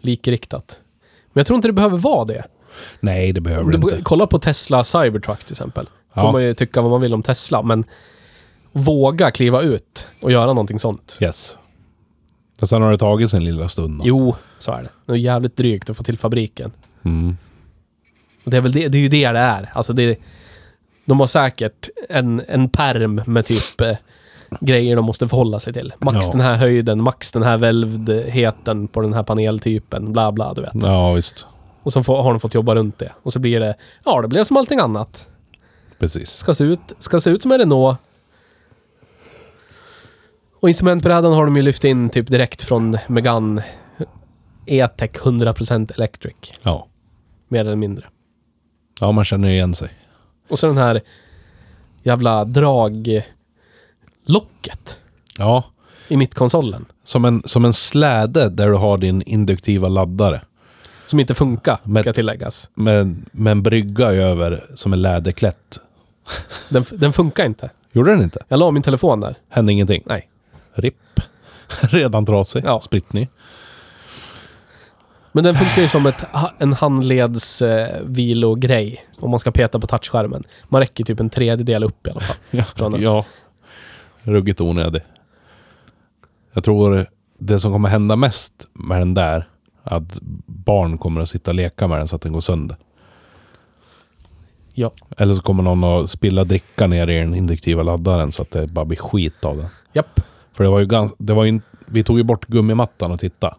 likriktat. 0.00 0.80
Men 1.32 1.40
jag 1.40 1.46
tror 1.46 1.54
inte 1.56 1.68
det 1.68 1.72
behöver 1.72 1.98
vara 1.98 2.24
det. 2.24 2.44
Nej, 3.00 3.32
det 3.32 3.40
behöver 3.40 3.70
du 3.70 3.76
inte. 3.76 4.02
kollar 4.02 4.26
på 4.26 4.38
Tesla 4.38 4.84
Cybertruck 4.84 5.44
till 5.44 5.52
exempel. 5.52 5.86
Får 6.14 6.24
Ja. 6.24 6.32
man 6.32 6.42
ju 6.42 6.54
tycka 6.54 6.80
vad 6.80 6.90
man 6.90 7.00
vill 7.00 7.14
om 7.14 7.22
Tesla, 7.22 7.62
men 7.62 7.84
våga 8.72 9.30
kliva 9.30 9.60
ut 9.62 10.06
och 10.22 10.32
göra 10.32 10.46
någonting 10.46 10.78
sånt. 10.78 11.18
Yes. 11.20 11.58
Men 12.60 12.66
sen 12.68 12.82
har 12.82 12.90
det 12.90 12.98
tagit 12.98 13.30
sin 13.30 13.44
lilla 13.44 13.68
stund. 13.68 13.98
då. 13.98 14.04
Jo, 14.06 14.36
så 14.58 14.72
är 14.72 14.82
det. 14.82 14.88
Det 15.06 15.12
är 15.12 15.16
jävligt 15.16 15.56
drygt 15.56 15.90
att 15.90 15.96
få 15.96 16.02
till 16.02 16.18
fabriken. 16.18 16.72
Mm. 17.04 17.36
Det 18.44 18.56
är 18.56 18.60
väl 18.60 18.72
det, 18.72 18.88
det 18.88 18.98
är 18.98 19.02
ju 19.02 19.08
det 19.08 19.32
det 19.32 19.38
är. 19.38 19.70
Alltså 19.74 19.92
det, 19.92 20.18
de 21.04 21.20
har 21.20 21.26
säkert 21.26 21.88
en, 22.08 22.42
en 22.48 22.68
perm 22.68 23.22
med 23.26 23.46
typ 23.46 23.80
eh, 23.80 23.92
grejer 24.60 24.96
de 24.96 25.04
måste 25.04 25.28
förhålla 25.28 25.60
sig 25.60 25.72
till. 25.72 25.92
Max 25.98 26.26
Ja. 26.26 26.32
den 26.32 26.40
här 26.40 26.54
höjden, 26.54 27.02
max 27.02 27.32
den 27.32 27.42
här 27.42 27.58
välvdheten 27.58 28.88
på 28.88 29.00
den 29.00 29.12
här 29.12 29.22
paneltypen, 29.22 30.12
bla 30.12 30.32
bla, 30.32 30.54
du 30.54 30.60
vet. 30.60 30.72
Ja, 30.74 31.12
visst. 31.12 31.46
Och 31.82 31.92
så 31.92 32.02
får, 32.02 32.22
har 32.22 32.30
de 32.30 32.40
fått 32.40 32.54
jobba 32.54 32.74
runt 32.74 32.98
det. 32.98 33.12
Och 33.22 33.32
så 33.32 33.38
blir 33.38 33.60
det, 33.60 33.74
ja 34.04 34.22
det 34.22 34.28
blev 34.28 34.44
som 34.44 34.56
allting 34.56 34.78
annat. 34.78 35.28
Precis. 35.98 36.30
Ska 36.30 36.54
se 36.54 36.64
ut, 36.64 36.80
ska 36.98 37.20
se 37.20 37.30
ut 37.30 37.42
som 37.42 37.52
en 37.52 37.58
Renault. 37.58 37.98
Och 40.60 40.68
instrumentbrädan 40.68 41.32
har 41.32 41.44
de 41.44 41.56
ju 41.56 41.62
lyft 41.62 41.84
in 41.84 42.08
typ 42.10 42.26
direkt 42.30 42.62
från 42.62 42.98
Megane 43.08 43.64
E-Tech 44.66 45.10
100% 45.10 45.92
Electric. 45.94 46.34
Ja. 46.62 46.86
Mer 47.48 47.60
eller 47.60 47.76
mindre. 47.76 48.04
Ja, 49.00 49.12
man 49.12 49.24
känner 49.24 49.48
igen 49.48 49.74
sig. 49.74 49.88
Och 50.48 50.58
så 50.58 50.66
den 50.66 50.78
här 50.78 51.00
jävla 52.02 52.44
draglocket 52.44 53.24
Ja. 55.38 55.64
i 56.08 56.16
mittkonsolen. 56.16 56.84
Som 57.04 57.24
en, 57.24 57.42
som 57.44 57.64
en 57.64 57.72
släde 57.72 58.48
där 58.48 58.66
du 58.68 58.74
har 58.74 58.98
din 58.98 59.22
induktiva 59.22 59.88
laddare. 59.88 60.40
Som 61.06 61.20
inte 61.20 61.34
funkar, 61.34 61.78
Men- 61.82 62.02
ska 62.02 62.12
tilläggas. 62.12 62.70
Med, 62.74 63.16
med 63.32 63.50
en 63.50 63.62
brygga 63.62 64.06
över 64.06 64.66
som 64.74 64.92
är 64.92 64.96
läderklätt. 64.96 65.78
Den, 66.70 66.84
den 66.92 67.12
funkar 67.12 67.46
inte. 67.46 67.70
Gjorde 67.92 68.10
den 68.10 68.22
inte? 68.22 68.40
Jag 68.48 68.58
la 68.58 68.70
min 68.70 68.82
telefon 68.82 69.20
där. 69.20 69.38
Hände 69.48 69.72
ingenting? 69.72 70.02
Nej. 70.06 70.28
RIP. 70.76 71.20
Redan 71.80 72.26
trasig. 72.26 72.64
Ja. 72.64 72.80
Spritt 72.80 73.12
Men 75.32 75.44
den 75.44 75.54
funkar 75.54 75.82
ju 75.82 75.88
som 75.88 76.06
ett, 76.06 76.24
en 76.58 76.72
handleds 76.72 77.62
eh, 77.62 78.00
vilogrej. 78.04 79.06
Om 79.20 79.30
man 79.30 79.40
ska 79.40 79.50
peta 79.50 79.80
på 79.80 79.86
touchskärmen. 79.86 80.44
Man 80.68 80.80
räcker 80.80 81.04
typ 81.04 81.20
en 81.20 81.30
tredjedel 81.30 81.84
upp 81.84 82.06
i 82.06 82.10
alla 82.10 82.20
fall. 82.20 82.36
Ja. 82.50 82.64
Från 82.64 82.92
den. 82.92 83.02
ja. 83.02 83.24
Ruggigt 84.22 84.60
onödig. 84.60 85.02
Jag 86.52 86.64
tror 86.64 87.06
det 87.38 87.60
som 87.60 87.72
kommer 87.72 87.88
hända 87.88 88.16
mest 88.16 88.66
med 88.72 89.00
den 89.00 89.14
där, 89.14 89.48
att 89.82 90.18
barn 90.46 90.98
kommer 90.98 91.20
att 91.20 91.28
sitta 91.28 91.50
och 91.50 91.54
leka 91.54 91.88
med 91.88 91.98
den 91.98 92.08
så 92.08 92.16
att 92.16 92.22
den 92.22 92.32
går 92.32 92.40
sönder. 92.40 92.76
Ja. 94.74 94.92
Eller 95.16 95.34
så 95.34 95.42
kommer 95.42 95.62
någon 95.62 95.84
att 95.84 96.10
spilla 96.10 96.44
dricka 96.44 96.86
ner 96.86 97.08
i 97.08 97.18
den 97.18 97.34
induktiva 97.34 97.82
laddaren 97.82 98.32
så 98.32 98.42
att 98.42 98.50
det 98.50 98.66
bara 98.66 98.84
blir 98.84 98.98
skit 98.98 99.44
av 99.44 99.56
den. 99.56 99.66
Japp. 99.92 100.20
För 100.56 100.64
det 100.64 100.70
var 100.70 100.78
ju 100.78 100.86
ganska, 100.86 101.16
det 101.18 101.32
var 101.32 101.44
ju, 101.44 101.60
vi 101.86 102.02
tog 102.02 102.18
ju 102.18 102.24
bort 102.24 102.46
gummimattan 102.46 103.12
och 103.12 103.20
titta. 103.20 103.56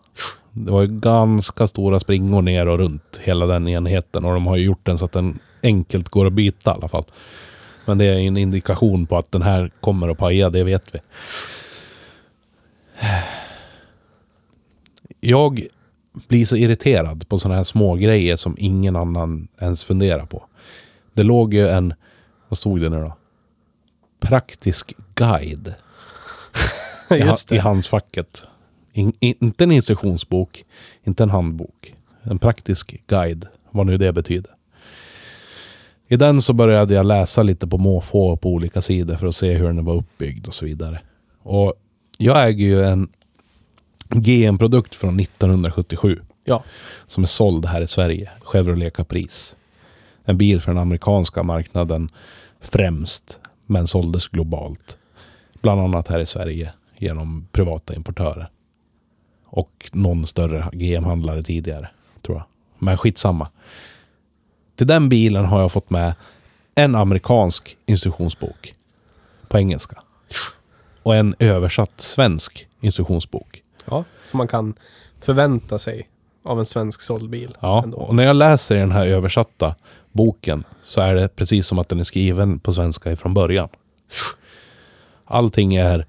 Det 0.52 0.72
var 0.72 0.82
ju 0.82 0.88
ganska 0.88 1.68
stora 1.68 2.00
springor 2.00 2.42
ner 2.42 2.68
och 2.68 2.78
runt 2.78 3.20
hela 3.24 3.46
den 3.46 3.68
enheten 3.68 4.26
och 4.26 4.34
de 4.34 4.48
har 4.48 4.56
ju 4.56 4.66
gjort 4.66 4.86
den 4.86 4.98
så 4.98 5.06
att 5.06 5.12
den 5.12 5.40
enkelt 5.64 6.10
går 6.10 6.26
att 6.26 6.34
byta 6.34 6.72
i 6.72 6.74
alla 6.74 6.88
fall. 6.88 7.06
Men 7.86 7.98
det 7.98 8.06
är 8.06 8.18
en 8.18 8.38
indikation 8.38 9.06
på 9.06 9.18
att 9.18 9.32
den 9.32 9.42
här 9.42 9.72
kommer 9.80 10.10
att 10.10 10.18
paja, 10.18 10.50
det 10.50 10.64
vet 10.64 10.96
vi. 10.96 11.00
Jag 15.20 15.68
blir 16.28 16.46
så 16.46 16.56
irriterad 16.56 17.30
på 17.30 17.40
sådana 17.40 17.56
här 17.56 17.64
små 17.64 17.96
grejer 17.96 18.36
som 18.36 18.56
ingen 18.60 18.96
annan 18.96 19.48
ens 19.60 19.84
funderar 19.84 20.26
på. 20.26 20.44
Det 21.14 21.24
låg 21.24 21.54
ju 21.54 21.68
en, 21.68 21.94
vad 22.50 22.58
stod 22.58 22.82
det 22.82 22.90
nu 22.90 23.02
då? 23.02 23.14
Praktisk 24.20 24.96
guide 25.16 25.76
Just 27.10 27.52
i 27.52 27.56
det. 27.56 27.62
handsfacket. 27.62 28.44
In, 28.94 29.14
in, 29.20 29.36
inte 29.42 29.64
en 29.64 29.72
instruktionsbok, 29.72 30.66
inte 31.04 31.24
en 31.24 31.30
handbok. 31.30 31.94
En 32.24 32.40
praktisk 32.40 33.02
guide, 33.08 33.48
vad 33.72 33.86
nu 33.86 33.98
det 33.98 34.14
betyder. 34.14 34.52
I 36.08 36.16
den 36.16 36.42
så 36.42 36.54
började 36.54 36.94
jag 36.94 37.06
läsa 37.06 37.44
lite 37.44 37.68
på 37.68 37.78
måfå 37.78 38.38
på 38.38 38.50
olika 38.50 38.82
sidor 38.82 39.16
för 39.16 39.28
att 39.28 39.36
se 39.36 39.54
hur 39.54 39.66
den 39.66 39.86
var 39.86 39.96
uppbyggd 39.96 40.48
och 40.48 40.54
så 40.54 40.66
vidare. 40.66 41.00
Och 41.44 41.74
jag 42.18 42.48
äger 42.48 42.66
ju 42.66 42.84
en 42.84 43.08
GM-produkt 44.10 44.96
från 44.96 45.20
1977 45.20 46.20
Ja. 46.44 46.64
som 47.08 47.24
är 47.24 47.28
såld 47.28 47.66
här 47.66 47.82
i 47.82 47.88
Sverige. 47.88 48.30
Chevrolet 48.42 48.94
Caprice. 48.94 49.56
En 50.26 50.38
bil 50.38 50.62
för 50.62 50.72
den 50.72 50.82
amerikanska 50.82 51.44
marknaden 51.44 52.10
främst, 52.62 53.40
men 53.66 53.88
såldes 53.88 54.28
globalt. 54.28 54.98
Bland 55.62 55.82
annat 55.82 56.08
här 56.08 56.20
i 56.20 56.26
Sverige 56.26 56.74
genom 56.98 57.48
privata 57.52 57.96
importörer. 57.96 58.50
Och 59.46 59.90
någon 59.94 60.28
större 60.28 60.70
GM-handlare 60.74 61.44
tidigare, 61.44 61.90
tror 62.22 62.38
jag. 62.38 62.46
Men 62.80 62.98
skitsamma. 62.98 63.48
Till 64.76 64.88
den 64.88 65.10
bilen 65.10 65.46
har 65.46 65.62
jag 65.62 65.72
fått 65.72 65.90
med 65.90 66.16
en 66.76 66.96
amerikansk 66.96 67.78
instruktionsbok 67.86 68.76
på 69.48 69.58
engelska. 69.58 70.02
Och 71.04 71.16
en 71.16 71.36
översatt 71.40 72.02
svensk 72.02 72.68
instruktionsbok. 72.82 73.64
ja. 73.86 74.04
Som 74.26 74.38
man 74.38 74.48
kan 74.48 74.74
förvänta 75.20 75.80
sig 75.80 76.10
av 76.44 76.60
en 76.60 76.66
svensk 76.66 77.02
såld 77.02 77.30
bil. 77.30 77.58
Ja, 77.60 77.84
ändå. 77.84 77.98
och 77.98 78.16
när 78.16 78.24
jag 78.24 78.36
läser 78.36 78.76
den 78.76 78.92
här 78.92 79.08
översatta 79.08 79.76
boken 80.12 80.64
så 80.82 81.02
är 81.02 81.16
det 81.16 81.36
precis 81.36 81.68
som 81.68 81.80
att 81.80 81.90
den 81.90 82.00
är 82.00 82.04
skriven 82.04 82.60
på 82.60 82.74
svenska 82.74 83.12
ifrån 83.12 83.34
början. 83.34 83.70
Allting 85.26 85.76
är 85.76 86.06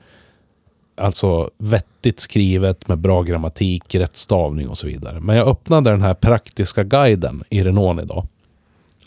alltså 0.98 1.50
vettigt 1.58 2.20
skrivet 2.20 2.88
med 2.88 2.98
bra 2.98 3.22
grammatik, 3.22 3.94
rätt 3.94 4.16
stavning 4.16 4.68
och 4.68 4.78
så 4.78 4.86
vidare. 4.86 5.20
Men 5.20 5.36
jag 5.36 5.48
öppnade 5.48 5.90
den 5.90 6.02
här 6.02 6.14
praktiska 6.14 6.84
guiden 6.84 7.44
i 7.50 7.62
Renault 7.62 8.02
idag 8.02 8.26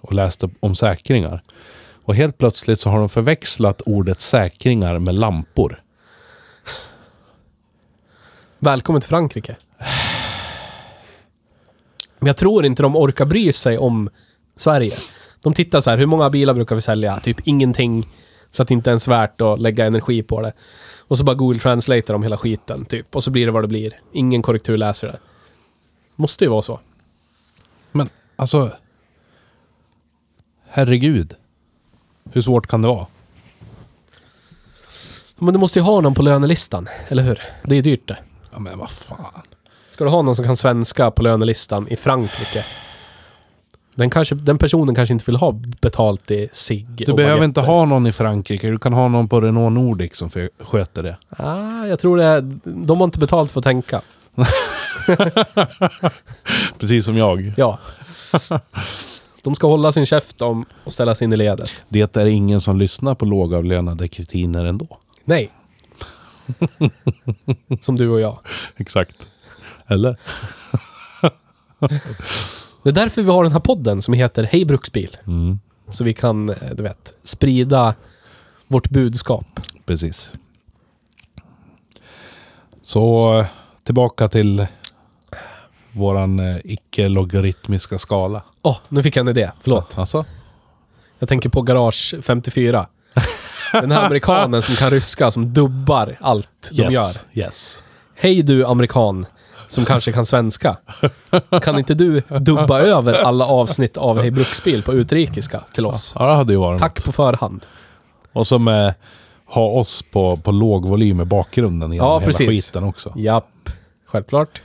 och 0.01 0.13
läste 0.13 0.49
om 0.59 0.75
säkringar. 0.75 1.43
Och 2.03 2.15
helt 2.15 2.37
plötsligt 2.37 2.79
så 2.79 2.89
har 2.89 2.99
de 2.99 3.09
förväxlat 3.09 3.81
ordet 3.85 4.21
säkringar 4.21 4.99
med 4.99 5.15
lampor. 5.15 5.81
Välkommen 8.59 9.01
till 9.01 9.09
Frankrike. 9.09 9.55
Men 12.19 12.27
jag 12.27 12.37
tror 12.37 12.65
inte 12.65 12.81
de 12.81 12.95
orkar 12.95 13.25
bry 13.25 13.53
sig 13.53 13.77
om 13.77 14.09
Sverige. 14.55 14.93
De 15.43 15.53
tittar 15.53 15.79
så 15.79 15.89
här, 15.89 15.97
hur 15.97 16.05
många 16.05 16.29
bilar 16.29 16.53
brukar 16.53 16.75
vi 16.75 16.81
sälja? 16.81 17.19
Typ 17.19 17.47
ingenting. 17.47 18.07
Så 18.51 18.61
att 18.61 18.67
det 18.67 18.73
inte 18.73 18.89
ens 18.89 19.07
är 19.07 19.11
värt 19.11 19.41
att 19.41 19.59
lägga 19.59 19.85
energi 19.85 20.23
på 20.23 20.41
det. 20.41 20.53
Och 21.11 21.17
så 21.17 21.23
bara 21.23 21.35
Google 21.35 21.59
Translator 21.59 22.13
om 22.13 22.23
hela 22.23 22.37
skiten, 22.37 22.85
typ. 22.85 23.15
Och 23.15 23.23
så 23.23 23.31
blir 23.31 23.45
det 23.45 23.51
vad 23.51 23.63
det 23.63 23.67
blir. 23.67 23.99
Ingen 24.11 24.41
korrektur 24.41 24.77
läser 24.77 25.07
det. 25.07 25.19
Måste 26.15 26.43
ju 26.43 26.49
vara 26.49 26.61
så. 26.61 26.79
Men 27.91 28.09
alltså... 28.35 28.71
Herregud. 30.67 31.33
Hur 32.31 32.41
svårt 32.41 32.67
kan 32.67 32.81
det 32.81 32.87
vara? 32.87 33.07
Men 35.35 35.53
du 35.53 35.59
måste 35.59 35.79
ju 35.79 35.83
ha 35.83 36.01
någon 36.01 36.13
på 36.13 36.21
lönelistan, 36.21 36.89
eller 37.07 37.23
hur? 37.23 37.41
Det 37.63 37.75
är 37.75 37.81
dyrt 37.81 38.07
det. 38.07 38.17
Ja 38.51 38.59
men 38.59 38.79
vad 38.79 38.89
fan. 38.89 39.41
Ska 39.89 40.03
du 40.03 40.09
ha 40.09 40.21
någon 40.21 40.35
som 40.35 40.45
kan 40.45 40.57
svenska 40.57 41.11
på 41.11 41.21
lönelistan 41.21 41.87
i 41.87 41.95
Frankrike? 41.95 42.65
Den, 43.95 44.09
kanske, 44.09 44.35
den 44.35 44.57
personen 44.57 44.95
kanske 44.95 45.13
inte 45.13 45.25
vill 45.25 45.35
ha 45.35 45.51
betalt 45.81 46.31
i 46.31 46.49
sig 46.51 46.87
Du 46.97 47.13
behöver 47.13 47.45
inte 47.45 47.61
ha 47.61 47.85
någon 47.85 48.07
i 48.07 48.11
Frankrike. 48.11 48.69
Du 48.69 48.79
kan 48.79 48.93
ha 48.93 49.07
någon 49.07 49.29
på 49.29 49.41
Renault 49.41 49.73
Nordic 49.73 50.15
som 50.15 50.29
sköter 50.59 51.03
det. 51.03 51.17
Ah, 51.29 51.85
jag 51.85 51.99
tror 51.99 52.17
det. 52.17 52.41
De 52.63 52.97
har 52.97 53.05
inte 53.05 53.19
betalt 53.19 53.51
för 53.51 53.59
att 53.59 53.63
tänka. 53.63 54.01
Precis 56.79 57.05
som 57.05 57.17
jag. 57.17 57.53
Ja. 57.57 57.79
De 59.43 59.55
ska 59.55 59.67
hålla 59.67 59.91
sin 59.91 60.05
käft 60.05 60.41
om 60.41 60.65
och 60.83 60.93
ställa 60.93 61.15
sig 61.15 61.25
in 61.25 61.33
i 61.33 61.37
ledet. 61.37 61.85
Det 61.89 62.17
är 62.17 62.25
ingen 62.25 62.61
som 62.61 62.77
lyssnar 62.77 63.15
på 63.15 63.25
lågavlönade 63.25 64.07
kretiner 64.07 64.65
ändå. 64.65 64.87
Nej. 65.25 65.51
Som 67.81 67.97
du 67.97 68.09
och 68.09 68.21
jag. 68.21 68.39
Exakt. 68.77 69.27
Eller? 69.87 70.17
Det 72.83 72.89
är 72.89 72.93
därför 72.93 73.21
vi 73.21 73.31
har 73.31 73.43
den 73.43 73.51
här 73.53 73.59
podden 73.59 74.01
som 74.01 74.13
heter 74.13 74.43
Hej 74.43 74.65
Bruksbil. 74.65 75.17
Mm, 75.27 75.59
Så 75.89 76.03
vi 76.03 76.13
kan, 76.13 76.49
eh, 76.49 76.55
du 76.75 76.83
vet, 76.83 77.13
sprida 77.23 77.95
vårt 78.67 78.89
budskap. 78.89 79.45
precis. 79.85 80.33
Så 82.83 83.39
eh, 83.39 83.45
tillbaka 83.83 84.27
till 84.27 84.67
våran 85.91 86.39
eh, 86.39 86.57
icke-logaritmiska 86.63 87.97
skala. 87.97 88.43
Åh, 88.61 88.77
nu 88.89 89.03
fick 89.03 89.15
jag 89.15 89.23
en 89.23 89.29
idé. 89.37 89.51
Förlåt. 89.61 89.97
Alltså? 89.97 90.25
Jag 91.19 91.29
tänker 91.29 91.49
på 91.49 91.61
Garage 91.61 92.15
54. 92.21 92.87
Den 93.73 93.91
här 93.91 94.05
amerikanen 94.05 94.61
som 94.61 94.75
kan 94.75 94.89
ryska, 94.89 95.31
som 95.31 95.53
dubbar 95.53 96.17
allt 96.21 96.69
de 96.71 96.75
gör. 96.77 96.91
Yes. 96.91 97.25
Yes. 97.33 97.83
Hej 98.15 98.41
du 98.41 98.65
amerikan, 98.65 99.25
som 99.71 99.85
kanske 99.85 100.11
kan 100.11 100.25
svenska. 100.25 100.77
Kan 101.61 101.79
inte 101.79 101.93
du 101.93 102.21
dubba 102.39 102.79
över 102.79 103.13
alla 103.13 103.45
avsnitt 103.45 103.97
av 103.97 104.19
Hej 104.19 104.31
Bruksbil 104.31 104.83
på 104.83 104.93
utrikiska 104.93 105.63
till 105.73 105.85
oss? 105.85 106.15
Ja, 106.19 106.27
det 106.27 106.35
hade 106.35 106.53
ju 106.53 106.59
varit 106.59 106.79
Tack 106.79 107.05
på 107.05 107.11
förhand. 107.11 107.65
Och 108.33 108.47
så 108.47 108.59
med 108.59 108.93
ha 109.45 109.65
oss 109.67 110.03
på, 110.11 110.35
på 110.37 110.51
låg 110.51 110.85
volym 110.85 111.21
i 111.21 111.25
bakgrunden 111.25 111.91
genom 111.93 112.07
Ja, 112.07 112.13
hela 112.19 112.25
precis. 112.25 112.49
skiten 112.49 112.83
också. 112.83 113.13
Japp, 113.15 113.69
självklart. 114.07 114.61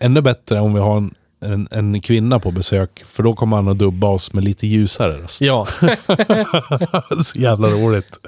Ännu 0.00 0.20
bättre 0.20 0.60
om 0.60 0.74
vi 0.74 0.80
har 0.80 0.96
en, 0.96 1.14
en, 1.40 1.68
en 1.70 2.00
kvinna 2.00 2.38
på 2.38 2.50
besök, 2.50 3.02
för 3.06 3.22
då 3.22 3.32
kommer 3.32 3.56
han 3.56 3.68
att 3.68 3.78
dubba 3.78 4.06
oss 4.08 4.32
med 4.32 4.44
lite 4.44 4.66
ljusare 4.66 5.12
röst. 5.22 5.40
Ja, 5.40 5.66
så 7.24 7.38
jävla 7.38 7.68
roligt. 7.68 8.18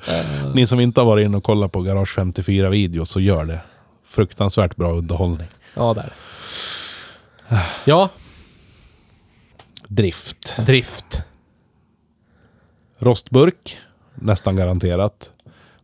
Ni 0.54 0.66
som 0.66 0.80
inte 0.80 1.00
har 1.00 1.06
varit 1.06 1.24
inne 1.24 1.36
och 1.36 1.44
kollat 1.44 1.72
på 1.72 1.80
Garage 1.82 2.18
54-videos, 2.18 3.04
så 3.08 3.20
gör 3.20 3.44
det. 3.44 3.60
Fruktansvärt 4.08 4.76
bra 4.76 4.92
underhållning. 4.92 5.48
Ja 5.74 5.94
där. 5.94 6.12
Ja. 7.84 8.08
Drift. 9.88 10.56
Drift. 10.66 11.22
Rostburk, 12.98 13.78
nästan 14.14 14.56
garanterat. 14.56 15.30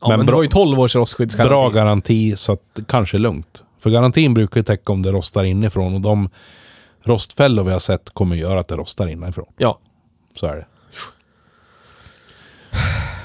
Ja, 0.00 0.08
men, 0.08 0.18
det 0.18 0.24
bra- 0.24 0.36
var 0.36 0.42
ju 0.42 0.48
12 0.48 0.80
års 0.80 0.96
rostskyddsgaranti. 0.96 1.48
Bra 1.50 1.68
garanti, 1.68 2.36
så 2.36 2.52
att 2.52 2.78
kanske 2.88 3.18
lugnt. 3.18 3.64
För 3.78 3.90
garantin 3.90 4.34
brukar 4.34 4.60
ju 4.60 4.64
täcka 4.64 4.92
om 4.92 5.02
det 5.02 5.12
rostar 5.12 5.44
inifrån 5.44 5.94
och 5.94 6.00
de 6.00 6.30
rostfällor 7.02 7.64
vi 7.64 7.72
har 7.72 7.78
sett 7.78 8.10
kommer 8.10 8.36
göra 8.36 8.60
att 8.60 8.68
det 8.68 8.76
rostar 8.76 9.06
inifrån. 9.06 9.52
Ja. 9.56 9.78
Så 10.34 10.46
är 10.46 10.56
det. 10.56 10.66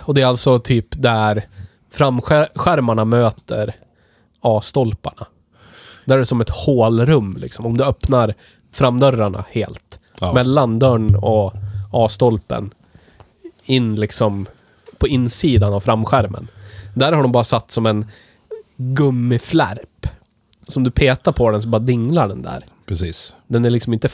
Och 0.05 0.13
det 0.13 0.21
är 0.21 0.25
alltså 0.25 0.59
typ 0.59 0.85
där 0.89 1.47
framskärmarna 1.91 3.05
möter 3.05 3.75
A-stolparna. 4.41 5.27
Där 6.05 6.15
är 6.15 6.19
det 6.19 6.25
som 6.25 6.41
ett 6.41 6.49
hålrum 6.49 7.37
liksom. 7.37 7.65
Om 7.65 7.77
du 7.77 7.83
öppnar 7.83 8.33
framdörrarna 8.71 9.45
helt. 9.51 9.99
Ja. 10.19 10.33
Mellan 10.33 10.79
dörren 10.79 11.15
och 11.15 11.53
A-stolpen. 11.91 12.71
In 13.63 13.95
liksom 13.95 14.45
på 14.97 15.07
insidan 15.07 15.73
av 15.73 15.79
framskärmen. 15.79 16.47
Där 16.95 17.11
har 17.11 17.23
de 17.23 17.31
bara 17.31 17.43
satt 17.43 17.71
som 17.71 17.85
en 17.85 18.05
gummiflärp. 18.77 20.07
Som 20.67 20.83
du 20.83 20.91
petar 20.91 21.31
på 21.31 21.51
den 21.51 21.61
så 21.61 21.67
bara 21.67 21.79
dinglar 21.79 22.27
den 22.27 22.41
där. 22.41 22.65
Precis. 22.85 23.35
Den 23.47 23.65
är 23.65 23.69
liksom 23.69 23.93
inte... 23.93 24.09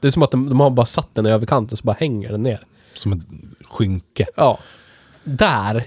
Det 0.00 0.06
är 0.06 0.10
som 0.10 0.22
att 0.22 0.30
de, 0.30 0.48
de 0.48 0.60
har 0.60 0.70
bara 0.70 0.86
satt 0.86 1.14
den 1.14 1.26
i 1.26 1.30
överkanten 1.30 1.76
så 1.76 1.84
bara 1.84 1.96
hänger 2.00 2.32
den 2.32 2.42
ner. 2.42 2.66
Som 2.94 3.12
ett 3.12 3.20
skynke. 3.64 4.26
Ja. 4.36 4.58
Där. 5.24 5.86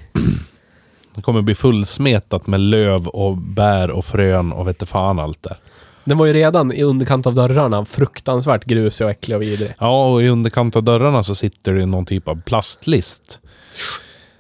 Det 1.16 1.22
kommer 1.22 1.42
bli 1.42 1.56
fullsmetat 1.56 2.48
med 2.48 2.60
löv 2.60 3.08
och 3.08 3.38
bär 3.38 3.92
och 3.92 4.06
frön 4.06 4.52
och 4.52 4.68
vet 4.68 4.90
fan 4.90 5.20
allt 5.20 5.44
där. 5.44 5.58
Den 6.06 6.18
var 6.18 6.26
ju 6.26 6.34
redan 6.34 6.72
i 6.72 6.84
underkant 6.84 7.28
av 7.28 7.34
dörrarna 7.34 7.86
fruktansvärt 7.86 8.66
grusig 8.66 9.06
och 9.06 9.12
äcklig 9.12 9.38
och 9.38 9.42
vidrig. 9.42 9.74
Ja, 9.80 10.06
och 10.06 10.24
i 10.24 10.28
underkant 10.28 10.76
av 10.76 10.84
dörrarna 10.84 11.24
så 11.24 11.36
sitter 11.36 11.74
det 11.74 11.86
någon 11.86 12.06
typ 12.06 12.28
av 12.28 12.42
plastlist. 12.42 13.40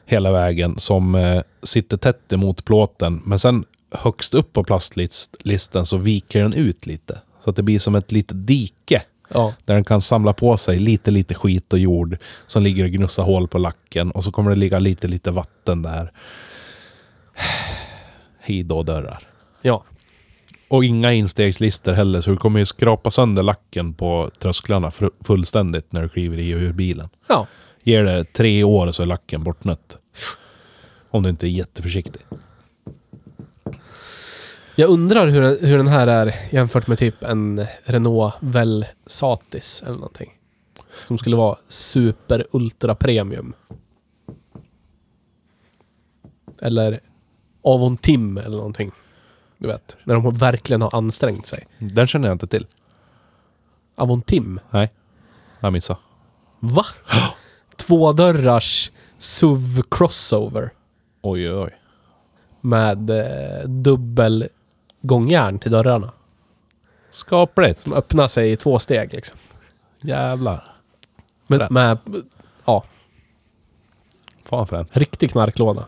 Hela 0.06 0.32
vägen 0.32 0.80
som 0.80 1.16
eh, 1.16 1.42
sitter 1.64 1.98
tätt 1.98 2.34
emot 2.34 2.66
plåten. 2.66 3.22
Men 3.26 3.40
sen 3.40 3.66
högst 3.92 4.34
upp 4.34 4.54
på 4.54 4.64
plastlisten 4.64 5.86
så 5.86 5.98
viker 5.98 6.42
den 6.42 6.54
ut 6.54 6.86
lite. 6.86 7.22
Så 7.44 7.50
att 7.50 7.56
det 7.56 7.64
blir 7.64 7.80
som 7.80 7.96
ett 7.96 8.12
litet 8.12 8.48
dike. 8.48 9.02
Ja. 9.30 9.54
Där 9.66 9.74
den 9.74 9.84
kan 9.84 10.02
samla 10.02 10.34
på 10.34 10.58
sig 10.58 10.80
lite, 10.80 11.12
lite 11.12 11.34
skit 11.34 11.74
och 11.74 11.80
jord 11.80 12.18
som 12.48 12.64
ligger 12.64 12.84
och 12.84 12.92
gnussar 12.92 13.24
hål 13.24 13.48
på 13.48 13.58
lacken. 13.58 14.12
Och 14.12 14.24
så 14.24 14.32
kommer 14.32 14.50
det 14.50 14.58
ligga 14.58 14.80
lite, 14.80 15.08
lite 15.08 15.32
vatten 15.32 15.82
där. 15.82 16.12
Hej 18.40 18.64
då 18.64 18.84
dörrar. 18.84 19.28
Ja. 19.62 19.84
Och 20.68 20.86
inga 20.86 21.14
instegslister 21.14 21.94
heller, 21.94 22.22
så 22.22 22.30
du 22.30 22.38
kommer 22.38 22.60
ju 22.60 22.66
skrapa 22.66 23.12
sönder 23.12 23.44
lacken 23.44 23.94
på 23.94 24.32
trösklarna 24.40 24.92
fullständigt 25.24 25.92
när 25.92 26.02
du 26.02 26.10
kliver 26.10 26.38
i 26.38 26.56
och 26.56 26.60
ur 26.60 26.74
bilen. 26.74 27.10
Ja. 27.28 27.48
Ger 27.84 28.04
det 28.04 28.24
tre 28.24 28.64
år 28.64 28.92
så 28.92 29.02
är 29.02 29.08
lacken 29.08 29.44
bortnött. 29.44 29.98
Om 31.10 31.24
du 31.24 31.30
inte 31.30 31.48
är 31.48 31.50
jätteförsiktig. 31.50 32.22
Jag 34.76 34.90
undrar 34.90 35.28
hur, 35.28 35.68
hur 35.68 35.78
den 35.78 35.88
här 35.88 36.08
är 36.08 36.36
jämfört 36.52 36.88
med 36.88 36.98
typ 36.98 37.24
en 37.24 37.66
Renault 37.84 38.34
Velsatis 38.40 39.84
eller 39.86 39.96
någonting. 39.96 40.30
Som 41.08 41.18
skulle 41.18 41.36
vara 41.36 41.58
super 41.68 42.46
ultra 42.52 42.96
premium. 42.96 43.54
Eller 46.62 47.00
Avontim 47.64 48.38
eller 48.38 48.58
någonting. 48.58 48.92
Du 49.58 49.68
vet, 49.68 49.98
när 50.04 50.16
de 50.16 50.38
verkligen 50.38 50.82
har 50.82 50.96
ansträngt 50.96 51.46
sig. 51.46 51.68
Den 51.80 52.08
känner 52.08 52.28
jag 52.28 52.36
inte 52.36 52.48
till. 52.48 52.68
Avontim? 53.96 54.60
Nej, 54.70 54.94
jag 55.60 55.74
missade. 55.74 56.00
Va? 56.60 56.86
Tvådörrars 57.76 58.92
SUV 59.18 59.82
crossover. 59.92 60.74
Oj, 61.22 61.52
oj, 61.52 61.58
oj. 61.58 61.78
Med 62.62 63.10
eh, 63.10 63.68
dubbel 63.70 64.48
gångjärn 65.02 65.60
till 65.60 65.72
dörrarna. 65.72 66.12
Skapligt. 67.12 67.82
Som 67.82 67.94
öppnar 67.94 68.28
sig 68.28 68.52
i 68.52 68.58
två 68.58 68.80
steg 68.80 69.14
liksom. 69.14 69.38
Jävlar. 70.02 70.76
Rätt. 71.48 71.70
med 71.70 71.98
ja, 72.66 72.84
Fan 74.44 74.68
fränt. 74.68 74.98
riktig 74.98 75.32
knarklåda. 75.32 75.86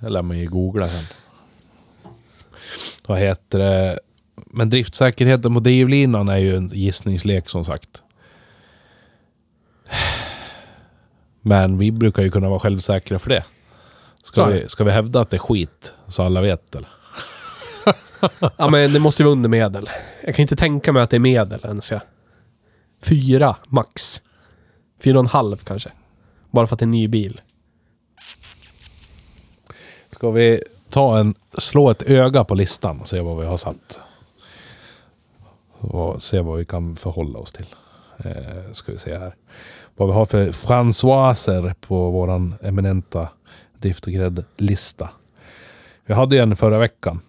Lär 0.00 0.22
man 0.22 0.38
ju 0.38 0.48
googla 0.48 0.88
sen. 0.88 1.04
Vad 3.06 3.18
heter 3.18 3.58
det? 3.58 4.00
Men 4.34 4.70
driftsäkerheten 4.70 5.54
på 5.54 5.60
drivlinan 5.60 6.28
är 6.28 6.36
ju 6.38 6.56
en 6.56 6.68
gissningslek 6.68 7.48
som 7.48 7.64
sagt. 7.64 8.02
Men 11.40 11.78
vi 11.78 11.92
brukar 11.92 12.22
ju 12.22 12.30
kunna 12.30 12.48
vara 12.48 12.58
självsäkra 12.58 13.18
för 13.18 13.30
det. 13.30 13.44
Ska 14.22 14.44
vi, 14.44 14.68
ska 14.68 14.84
vi 14.84 14.90
hävda 14.90 15.20
att 15.20 15.30
det 15.30 15.36
är 15.36 15.38
skit 15.38 15.94
så 16.08 16.22
alla 16.22 16.40
vet 16.40 16.74
eller? 16.74 16.88
Ja 18.56 18.68
men 18.70 18.92
det 18.92 19.00
måste 19.00 19.22
ju 19.22 19.24
vara 19.24 19.32
under 19.32 19.48
medel. 19.48 19.90
Jag 20.24 20.34
kan 20.34 20.42
inte 20.42 20.56
tänka 20.56 20.92
mig 20.92 21.02
att 21.02 21.10
det 21.10 21.16
är 21.16 21.20
medel 21.20 21.60
ens. 21.64 21.90
Ja. 21.90 22.00
Fyra 23.02 23.56
max. 23.68 24.22
Fyra 25.04 25.18
och 25.18 25.24
en 25.24 25.30
halv 25.30 25.56
kanske. 25.56 25.90
Bara 26.50 26.66
för 26.66 26.74
att 26.74 26.78
det 26.78 26.82
är 26.82 26.86
en 26.86 26.90
ny 26.90 27.08
bil. 27.08 27.40
Ska 30.20 30.30
vi 30.30 30.62
ta 30.88 31.18
en, 31.18 31.34
slå 31.58 31.90
ett 31.90 32.02
öga 32.02 32.44
på 32.44 32.54
listan 32.54 33.00
och 33.00 33.08
se 33.08 33.20
vad 33.20 33.38
vi 33.38 33.46
har 33.46 33.56
satt? 33.56 34.00
Och 35.78 36.22
se 36.22 36.40
vad 36.40 36.58
vi 36.58 36.64
kan 36.64 36.96
förhålla 36.96 37.38
oss 37.38 37.52
till. 37.52 37.66
Eh, 38.18 38.72
ska 38.72 38.92
vi 38.92 38.98
se 38.98 39.18
här. 39.18 39.34
Vad 39.96 40.08
vi 40.08 40.14
har 40.14 40.24
för 40.24 40.52
Françoiser 40.52 41.74
på 41.80 42.10
våran 42.10 42.54
eminenta 42.62 43.28
Drift 43.78 44.06
och 44.06 44.12
Grädd-lista. 44.12 45.10
Vi 46.06 46.14
hade 46.14 46.36
ju 46.36 46.42
en 46.42 46.56
förra 46.56 46.78
veckan. 46.78 47.20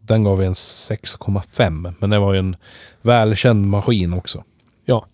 Den 0.00 0.24
gav 0.24 0.38
vi 0.38 0.46
en 0.46 0.52
6,5. 0.52 1.94
Men 1.98 2.10
det 2.10 2.18
var 2.18 2.32
ju 2.32 2.38
en 2.38 2.56
välkänd 3.02 3.66
maskin 3.66 4.12
också. 4.12 4.44
Ja. 4.84 5.06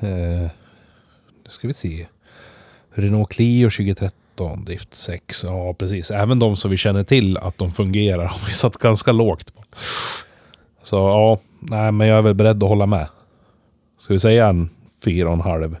Eh, 0.00 0.48
nu 1.44 1.48
ska 1.48 1.68
vi 1.68 1.74
se. 1.74 2.06
Renault 2.90 3.30
Clio 3.30 3.70
2013, 3.70 4.23
drift 4.64 4.94
6. 4.94 5.44
Ja, 5.44 5.74
precis. 5.74 6.10
Även 6.10 6.38
de 6.38 6.56
som 6.56 6.70
vi 6.70 6.76
känner 6.76 7.02
till 7.02 7.36
att 7.38 7.58
de 7.58 7.72
fungerar 7.72 8.24
har 8.24 8.46
vi 8.46 8.52
satt 8.54 8.76
ganska 8.76 9.12
lågt 9.12 9.54
på. 9.54 9.62
Så 10.82 10.96
ja, 10.96 11.38
nej, 11.60 11.92
men 11.92 12.06
jag 12.08 12.18
är 12.18 12.22
väl 12.22 12.34
beredd 12.34 12.62
att 12.62 12.68
hålla 12.68 12.86
med. 12.86 13.08
Ska 14.00 14.12
vi 14.12 14.20
säga 14.20 14.46
en 14.46 14.70
fyra 15.04 15.26
och 15.28 15.34
en 15.34 15.40
halv? 15.40 15.76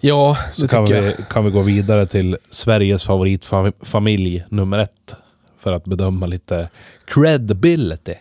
Ja, 0.00 0.36
Så 0.52 0.62
det 0.62 0.68
kan 0.68 0.86
tycker 0.86 1.00
vi, 1.00 1.06
jag. 1.18 1.28
kan 1.28 1.44
vi 1.44 1.50
gå 1.50 1.60
vidare 1.60 2.06
till 2.06 2.36
Sveriges 2.50 3.04
favoritfamilj 3.04 4.44
nummer 4.48 4.78
ett. 4.78 5.14
För 5.58 5.72
att 5.72 5.84
bedöma 5.84 6.26
lite 6.26 6.68
credibility. 7.04 8.14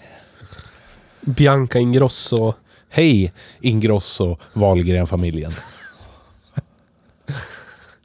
Bianca 1.21 1.79
Ingrosso. 1.79 2.53
Hej 2.89 3.33
Ingrosso 3.61 4.37
Wahlgren-familjen. 4.53 5.51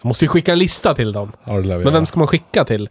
Jag 0.02 0.08
måste 0.08 0.24
ju 0.24 0.28
skicka 0.28 0.52
en 0.52 0.58
lista 0.58 0.94
till 0.94 1.12
dem. 1.12 1.32
Ja, 1.44 1.52
det 1.52 1.58
lär 1.58 1.62
vi 1.62 1.68
Men 1.68 1.80
göra. 1.84 1.90
vem 1.94 2.06
ska 2.06 2.18
man 2.18 2.26
skicka 2.28 2.64
till? 2.64 2.88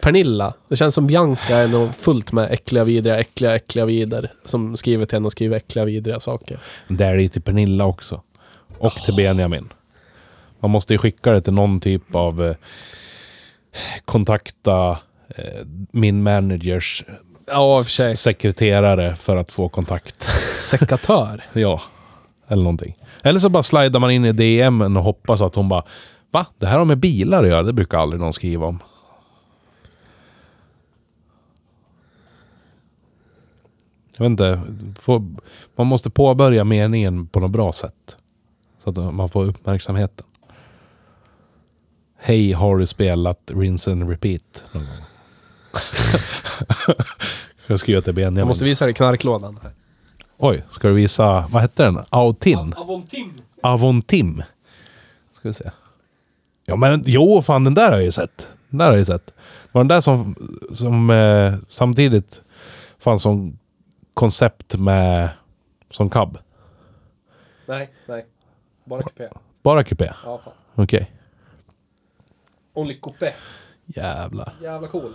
Pernilla. 0.00 0.54
Det 0.68 0.76
känns 0.76 0.94
som 0.94 1.06
Bianca 1.06 1.56
är 1.56 1.68
nog 1.68 1.94
fullt 1.94 2.32
med 2.32 2.50
äckliga, 2.52 2.84
vidriga, 2.84 3.18
äckliga, 3.20 3.54
äckliga 3.56 3.84
vider. 3.86 4.32
Som 4.44 4.76
skriver 4.76 5.04
till 5.04 5.16
henne 5.16 5.26
och 5.26 5.32
skriver 5.32 5.56
äckliga, 5.56 5.84
vidriga 5.84 6.20
saker. 6.20 6.58
Det 6.88 7.04
är 7.04 7.16
det 7.16 7.28
till 7.28 7.42
Pernilla 7.42 7.84
också. 7.84 8.22
Och 8.78 8.92
till 8.92 9.14
Benjamin. 9.14 9.72
Man 10.60 10.70
måste 10.70 10.94
ju 10.94 10.98
skicka 10.98 11.32
det 11.32 11.40
till 11.40 11.52
någon 11.52 11.80
typ 11.80 12.14
av 12.14 12.44
eh, 12.44 12.54
kontakta 14.04 14.90
eh, 15.36 15.44
min 15.92 16.22
managers 16.22 17.04
Ja, 17.46 17.78
i 17.78 17.80
och 17.80 17.84
för 17.84 17.90
sig. 17.90 18.12
s- 18.12 18.20
sekreterare 18.20 19.14
för 19.14 19.36
att 19.36 19.52
få 19.52 19.68
kontakt. 19.68 20.22
Sekatör. 20.56 21.44
ja, 21.52 21.82
eller 22.48 22.62
någonting. 22.62 22.96
Eller 23.22 23.40
så 23.40 23.48
bara 23.48 23.62
slidar 23.62 24.00
man 24.00 24.10
in 24.10 24.24
i 24.24 24.32
DM 24.32 24.96
och 24.96 25.02
hoppas 25.04 25.40
att 25.40 25.54
hon 25.54 25.68
bara 25.68 25.84
Va? 26.32 26.46
Det 26.58 26.66
här 26.66 26.78
har 26.78 26.84
med 26.84 26.98
bilar 26.98 27.42
att 27.42 27.48
göra? 27.48 27.62
Det 27.62 27.72
brukar 27.72 27.98
aldrig 27.98 28.20
någon 28.20 28.32
skriva 28.32 28.66
om. 28.66 28.78
Jag 34.16 34.24
vet 34.24 34.30
inte. 34.30 34.60
Får, 35.00 35.22
man 35.76 35.86
måste 35.86 36.10
påbörja 36.10 36.64
meningen 36.64 37.26
på 37.26 37.40
något 37.40 37.50
bra 37.50 37.72
sätt. 37.72 38.16
Så 38.78 38.90
att 38.90 39.14
man 39.14 39.28
får 39.28 39.44
uppmärksamheten. 39.44 40.26
Hej, 42.18 42.52
har 42.52 42.78
du 42.78 42.86
spelat 42.86 43.50
Rinse 43.54 43.92
and 43.92 44.08
Repeat 44.10 44.64
någon 44.72 44.82
gång? 44.84 44.92
jag 47.66 47.80
skriver 47.80 48.00
till 48.00 48.08
Jag 48.10 48.14
Benjamin. 48.14 48.46
måste 48.48 48.64
visa 48.64 48.84
dig 48.84 48.94
knarklådan. 48.94 49.58
här. 49.62 49.72
Oj, 50.38 50.64
ska 50.68 50.88
du 50.88 50.94
visa... 50.94 51.46
Vad 51.50 51.62
hette 51.62 51.84
den? 51.84 51.98
Autin? 52.10 52.74
Avontim. 52.76 53.32
Avontim. 53.62 54.42
Ska 55.32 55.48
vi 55.48 55.54
se. 55.54 55.70
Ja 56.72 56.76
men 56.76 57.02
jo, 57.06 57.42
fan 57.42 57.64
den 57.64 57.74
där 57.74 57.88
har 57.90 57.96
jag 57.96 58.04
ju 58.04 58.12
sett. 58.12 58.48
Den 58.68 58.78
där 58.78 58.84
har 58.84 58.92
jag 58.92 58.98
ju 58.98 59.04
sett. 59.04 59.26
Det 59.26 59.70
var 59.72 59.80
den 59.80 59.88
där 59.88 60.00
som, 60.00 60.34
som 60.72 61.10
eh, 61.10 61.54
samtidigt 61.68 62.42
fanns 62.98 63.22
som 63.22 63.58
koncept 64.14 64.76
med 64.76 65.28
som 65.90 66.10
cab. 66.10 66.38
Nej, 67.66 67.90
nej. 68.06 68.26
Bara 68.84 69.02
kupé. 69.02 69.28
Bara 69.62 69.84
kupé? 69.84 70.12
Ja, 70.24 70.40
fan. 70.44 70.52
Okej. 70.74 71.12
Only 72.72 73.00
coupé. 73.00 73.32
Jävlar. 73.86 74.54
Jävla 74.62 74.88
cool. 74.88 75.14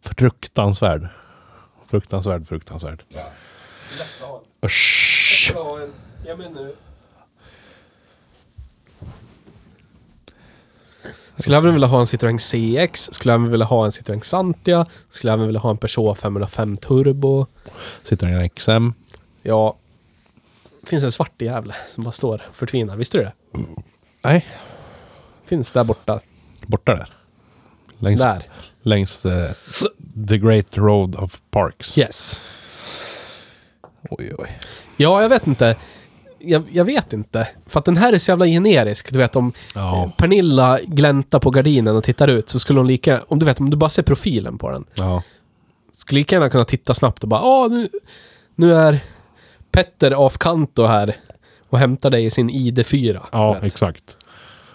Fruktansvärd. 0.00 1.08
Fruktansvärd, 1.86 2.46
fruktansvärd. 2.46 3.04
Usch. 4.64 5.52
Ha 5.54 5.80
en... 5.80 5.92
Ja, 6.26 6.36
men 6.36 6.52
nu. 6.52 6.74
Skulle 11.36 11.56
även 11.56 11.72
vilja 11.72 11.88
ha 11.88 11.98
en 11.98 12.04
Citroën 12.04 12.38
CX, 12.38 13.08
skulle 13.12 13.34
även 13.34 13.50
vilja 13.50 13.66
ha 13.66 13.84
en 13.84 13.90
Citroën 13.90 14.20
Xantia, 14.20 14.86
skulle 15.10 15.32
även 15.32 15.46
vilja 15.46 15.60
ha 15.60 15.70
en 15.70 15.76
Peugeot 15.78 16.18
505 16.18 16.76
Turbo. 16.76 17.46
En 18.22 18.48
XM. 18.50 18.88
Ja, 19.42 19.76
finns 20.86 21.04
en 21.04 21.12
svart 21.12 21.42
jävla 21.42 21.74
som 21.90 22.04
bara 22.04 22.12
står 22.12 22.42
och 22.48 22.56
förtvinar. 22.56 22.96
Visste 22.96 23.18
du 23.18 23.24
det? 23.24 23.32
Nej, 24.24 24.46
Finns 25.46 25.72
där 25.72 25.84
borta. 25.84 26.20
borta 26.66 26.94
där. 26.94 27.10
Längs, 27.98 28.20
Där. 28.20 28.48
längs 28.82 29.26
eh, 29.26 29.50
The 30.28 30.38
Great 30.38 30.76
Road 30.76 31.16
of 31.16 31.40
Parks. 31.50 31.98
Yes. 31.98 32.40
Oj, 34.10 34.32
oj. 34.38 34.58
Ja, 34.96 35.22
jag 35.22 35.28
vet 35.28 35.46
inte. 35.46 35.76
Jag, 36.46 36.64
jag 36.70 36.84
vet 36.84 37.12
inte. 37.12 37.48
För 37.66 37.78
att 37.78 37.84
den 37.84 37.96
här 37.96 38.12
är 38.12 38.18
så 38.18 38.30
jävla 38.30 38.46
generisk. 38.46 39.12
Du 39.12 39.18
vet 39.18 39.36
om 39.36 39.52
Ja. 39.74 40.12
Pernilla 40.16 40.78
gläntar 40.86 41.38
på 41.38 41.50
gardinen 41.50 41.96
och 41.96 42.04
tittar 42.04 42.28
ut 42.28 42.48
så 42.48 42.58
skulle 42.58 42.80
hon 42.80 42.86
lika... 42.86 43.22
Om 43.28 43.38
du 43.38 43.46
vet, 43.46 43.60
om 43.60 43.70
du 43.70 43.76
bara 43.76 43.90
ser 43.90 44.02
profilen 44.02 44.58
på 44.58 44.70
den. 44.70 44.84
Ja. 44.94 45.22
Skulle 45.92 46.18
lika 46.20 46.36
gärna 46.36 46.50
kunna 46.50 46.64
titta 46.64 46.94
snabbt 46.94 47.22
och 47.22 47.28
bara 47.28 47.42
Åh, 47.42 47.70
nu, 47.70 47.88
nu 48.54 48.74
är 48.74 49.00
Petter 49.72 50.26
af 50.26 50.38
Kanto 50.38 50.82
här 50.82 51.16
och 51.68 51.78
hämtar 51.78 52.10
dig 52.10 52.24
i 52.24 52.30
sin 52.30 52.50
ID4. 52.50 53.20
Ja, 53.32 53.56
exakt. 53.62 54.16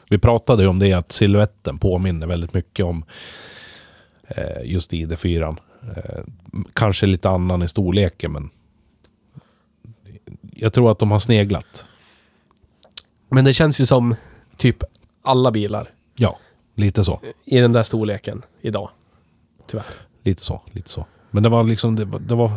Vi 0.09 0.17
pratade 0.17 0.63
ju 0.63 0.69
om 0.69 0.79
det 0.79 0.93
att 0.93 1.11
siluetten 1.11 1.77
påminner 1.77 2.27
väldigt 2.27 2.53
mycket 2.53 2.85
om 2.85 3.05
eh, 4.27 4.63
just 4.63 4.93
ID4. 4.93 5.57
Eh, 5.81 6.23
kanske 6.73 7.05
lite 7.05 7.29
annan 7.29 7.63
i 7.63 7.67
storleken, 7.67 8.31
men 8.31 8.49
jag 10.61 10.73
tror 10.73 10.91
att 10.91 10.99
de 10.99 11.11
har 11.11 11.19
sneglat. 11.19 11.85
Men 13.29 13.45
det 13.45 13.53
känns 13.53 13.81
ju 13.81 13.85
som 13.85 14.15
typ 14.57 14.83
alla 15.21 15.51
bilar 15.51 15.91
Ja, 16.15 16.37
lite 16.75 17.03
så. 17.03 17.19
i 17.45 17.59
den 17.59 17.71
där 17.71 17.83
storleken 17.83 18.41
idag. 18.61 18.89
Tyvärr. 19.67 19.85
Lite 20.23 20.43
så, 20.43 20.61
lite 20.71 20.89
så. 20.89 21.05
Men 21.31 21.43
det 21.43 21.49
var 21.49 21.63
liksom, 21.63 21.95
det 21.95 22.05
var... 22.05 22.19
Det 22.19 22.35
var 22.35 22.51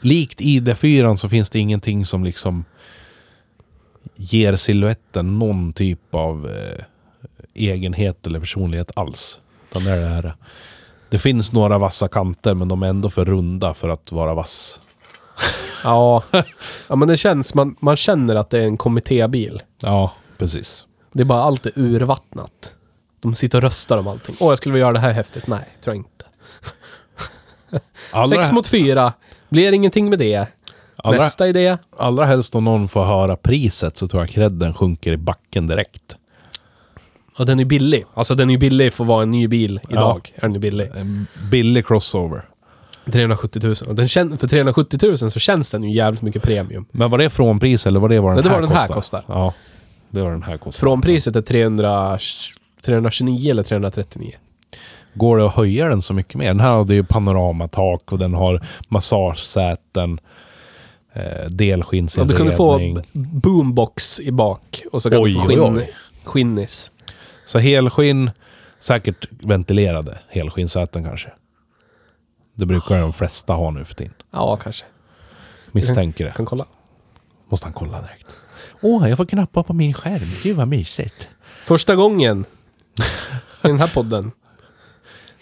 likt 0.00 0.40
ID4 0.40 1.16
så 1.16 1.28
finns 1.28 1.50
det 1.50 1.58
ingenting 1.58 2.06
som 2.06 2.24
liksom 2.24 2.64
ger 4.14 4.56
siluetten 4.56 5.38
någon 5.38 5.72
typ 5.72 6.14
av 6.14 6.50
eh, 6.50 6.84
egenhet 7.54 8.26
eller 8.26 8.40
personlighet 8.40 8.90
alls. 8.96 9.38
Utan 9.70 9.84
det 9.84 9.90
är 9.90 10.00
det 10.00 10.08
här. 10.08 10.34
Det 11.08 11.18
finns 11.18 11.52
några 11.52 11.78
vassa 11.78 12.08
kanter 12.08 12.54
men 12.54 12.68
de 12.68 12.82
är 12.82 12.86
ändå 12.88 13.10
för 13.10 13.24
runda 13.24 13.74
för 13.74 13.88
att 13.88 14.12
vara 14.12 14.34
vass. 14.34 14.80
Ja, 15.90 16.22
ja 16.88 16.96
men 16.96 17.08
det 17.08 17.16
känns, 17.16 17.54
man, 17.54 17.76
man 17.80 17.96
känner 17.96 18.36
att 18.36 18.50
det 18.50 18.58
är 18.58 18.66
en 18.66 18.76
kommittébil. 18.76 19.62
Ja, 19.82 20.12
precis. 20.38 20.86
Det 21.12 21.20
är 21.22 21.24
bara 21.24 21.42
allt 21.42 21.66
är 21.66 21.72
urvattnat. 21.74 22.74
De 23.22 23.34
sitter 23.34 23.58
och 23.58 23.62
röstar 23.62 23.98
om 23.98 24.06
allting. 24.08 24.36
Åh, 24.40 24.48
jag 24.50 24.58
skulle 24.58 24.72
vilja 24.72 24.84
göra 24.86 24.92
det 24.92 24.98
här 25.00 25.12
häftigt. 25.12 25.46
Nej, 25.46 25.64
tror 25.84 25.96
jag 25.96 26.00
inte. 26.04 26.24
Allra, 28.12 28.26
Sex 28.36 28.52
mot 28.52 28.66
fyra. 28.66 29.12
Blir 29.48 29.72
ingenting 29.72 30.10
med 30.10 30.18
det. 30.18 30.46
allra, 30.96 31.18
Nästa 31.18 31.48
idé. 31.48 31.78
allra 31.98 32.24
helst 32.24 32.54
om 32.54 32.64
någon 32.64 32.88
får 32.88 33.04
höra 33.04 33.36
priset 33.36 33.96
så 33.96 34.08
tror 34.08 34.22
jag 34.22 34.30
credden 34.30 34.74
sjunker 34.74 35.12
i 35.12 35.16
backen 35.16 35.66
direkt. 35.66 36.16
Och 37.38 37.46
den 37.46 37.60
är 37.60 37.64
billig. 37.64 38.04
Alltså 38.14 38.34
den 38.34 38.50
är 38.50 38.58
billig 38.58 38.92
för 38.92 39.04
att 39.04 39.08
vara 39.08 39.22
en 39.22 39.30
ny 39.30 39.48
bil 39.48 39.80
idag. 39.88 40.32
Är 40.34 40.48
den 40.48 40.60
billig. 40.60 40.90
En 40.96 41.26
billig 41.50 41.86
crossover. 41.86 42.44
370 43.12 43.60
000. 43.62 43.74
Och 43.88 43.94
den 43.94 44.06
kän- 44.06 44.36
för 44.36 44.48
370 44.48 44.98
000 45.02 45.18
så 45.18 45.30
känns 45.40 45.70
den 45.70 45.82
ju 45.82 45.90
jävligt 45.96 46.22
mycket 46.22 46.42
premium. 46.42 46.86
Men 46.92 47.10
var 47.10 47.18
det 47.18 47.30
från 47.30 47.60
pris 47.60 47.86
eller 47.86 48.00
var 48.00 48.08
det 48.08 48.20
vad 48.20 48.36
den 48.36 48.42
det 48.44 48.48
här 48.50 48.56
var 48.56 48.62
den 48.62 48.70
här 48.76 48.76
kostar? 48.86 48.94
kostar. 48.94 49.24
Ja, 49.28 49.54
det 50.10 50.22
var 50.22 50.30
den 50.30 50.42
här 50.42 50.56
kostar. 50.56 50.80
Frånpriset 50.80 51.36
är 51.36 51.40
300, 51.42 52.18
329 52.84 53.50
eller 53.50 53.62
339. 53.62 54.32
Går 55.14 55.38
det 55.38 55.46
att 55.46 55.54
höja 55.54 55.88
den 55.88 56.02
så 56.02 56.14
mycket 56.14 56.34
mer? 56.34 56.46
Den 56.46 56.60
här 56.60 56.72
hade 56.72 56.94
ju 56.94 57.04
panoramatak 57.04 58.12
och 58.12 58.18
den 58.18 58.34
har 58.34 58.66
massagesäten, 58.88 60.18
eh, 61.12 61.22
Ja, 61.22 61.48
delskinnsindredning. 61.48 62.46
du 62.46 62.52
kunde 62.52 62.56
få 62.56 62.78
b- 62.78 63.28
boombox 63.40 64.20
i 64.20 64.30
bak 64.32 64.82
och 64.92 65.02
så 65.02 65.10
kan 65.10 65.22
Oj, 65.22 65.30
du 65.30 65.34
få 65.34 65.40
oj, 65.40 65.46
skinn, 65.56 65.76
oj. 65.76 65.92
skinnis. 66.24 66.90
Så 67.44 67.58
helskinn, 67.58 68.30
säkert 68.80 69.26
ventilerade 69.30 70.18
helskinnsäten 70.28 71.04
kanske. 71.04 71.28
Det 72.54 72.66
brukar 72.66 73.00
de 73.00 73.12
flesta 73.12 73.52
ha 73.52 73.70
nu 73.70 73.84
för 73.84 73.94
tiden. 73.94 74.14
Ja, 74.30 74.56
kanske. 74.56 74.84
Misstänker 75.72 76.24
det. 76.24 76.30
Kan 76.30 76.46
kolla. 76.46 76.66
Måste 77.48 77.66
han 77.66 77.72
kolla 77.72 78.00
direkt. 78.00 78.40
Åh, 78.80 79.08
jag 79.08 79.16
får 79.16 79.24
knappa 79.24 79.62
på 79.62 79.72
min 79.72 79.94
skärm. 79.94 80.28
Gud 80.42 80.56
vad 80.56 80.68
mysigt. 80.68 81.28
Första 81.64 81.94
gången 81.96 82.44
i 83.64 83.66
den 83.68 83.78
här 83.78 83.90
podden. 83.94 84.32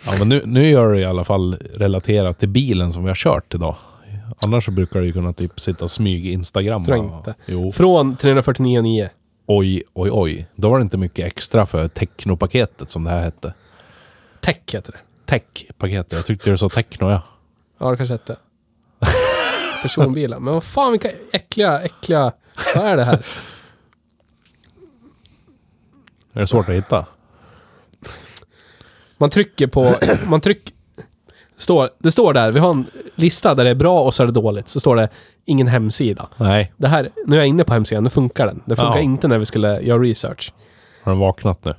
Ja, 0.06 0.12
men 0.18 0.28
nu, 0.28 0.42
nu 0.46 0.68
gör 0.68 0.92
det 0.92 1.00
i 1.00 1.04
alla 1.04 1.24
fall 1.24 1.54
relaterat 1.74 2.38
till 2.38 2.48
bilen 2.48 2.92
som 2.92 3.02
vi 3.02 3.08
har 3.08 3.14
kört 3.14 3.54
idag. 3.54 3.76
Annars 4.44 4.64
så 4.64 4.70
brukar 4.70 5.00
det 5.00 5.06
ju 5.06 5.12
kunna 5.12 5.32
typ 5.32 5.60
sitta 5.60 5.84
och 5.84 5.90
smyga 5.90 6.30
Instagram. 6.30 6.84
Tror 6.84 6.96
jag 6.96 7.06
inte. 7.18 7.34
Jo. 7.46 7.72
Från 7.72 8.16
349,9. 8.16 9.08
Oj, 9.46 9.82
oj, 9.92 10.10
oj. 10.12 10.46
Då 10.56 10.68
var 10.68 10.78
det 10.78 10.82
inte 10.82 10.98
mycket 10.98 11.26
extra 11.26 11.66
för 11.66 11.88
Techno-paketet 11.88 12.90
som 12.90 13.04
det 13.04 13.10
här 13.10 13.22
hette. 13.22 13.54
Tech 14.40 14.56
heter 14.72 14.92
det. 14.92 14.98
Tech-paketet. 15.26 16.12
Jag 16.12 16.26
tyckte 16.26 16.50
det 16.50 16.58
sa 16.58 16.68
Techno, 16.68 17.10
ja. 17.10 17.22
Ja, 17.78 17.90
det 17.90 17.96
kanske 17.96 18.14
hette. 18.14 18.36
Personbilar. 19.82 20.40
Men 20.40 20.54
vad 20.54 20.64
fan 20.64 20.90
vilka 20.90 21.10
äckliga, 21.32 21.80
äckliga... 21.80 22.32
Vad 22.74 22.84
är 22.84 22.96
det 22.96 23.04
här? 23.04 23.26
Är 26.32 26.40
det 26.40 26.46
svårt 26.46 26.68
att 26.68 26.74
hitta? 26.74 27.06
Man 29.18 29.30
trycker 29.30 29.66
på... 29.66 29.94
Man 30.26 30.40
trycker... 30.40 30.72
Står, 31.56 31.90
det 31.98 32.10
står 32.10 32.32
där, 32.34 32.52
vi 32.52 32.58
har 32.60 32.70
en 32.70 32.86
lista 33.14 33.54
där 33.54 33.64
det 33.64 33.70
är 33.70 33.74
bra 33.74 34.02
och 34.02 34.14
så 34.14 34.22
är 34.22 34.26
det 34.26 34.32
dåligt. 34.32 34.68
Så 34.68 34.80
står 34.80 34.96
det 34.96 35.08
ingen 35.44 35.66
hemsida. 35.66 36.28
Nej. 36.36 36.72
Det 36.76 36.88
här, 36.88 37.10
nu 37.26 37.36
är 37.36 37.40
jag 37.40 37.46
inne 37.48 37.64
på 37.64 37.72
hemsidan, 37.72 38.04
nu 38.04 38.10
funkar 38.10 38.46
den. 38.46 38.62
Det 38.64 38.76
funkar 38.76 38.96
Ja. 38.96 39.00
inte 39.02 39.28
när 39.28 39.38
vi 39.38 39.44
skulle 39.46 39.80
göra 39.80 40.02
research. 40.02 40.52
Har 41.02 41.12
den 41.12 41.18
vaknat 41.20 41.64
nu? 41.64 41.74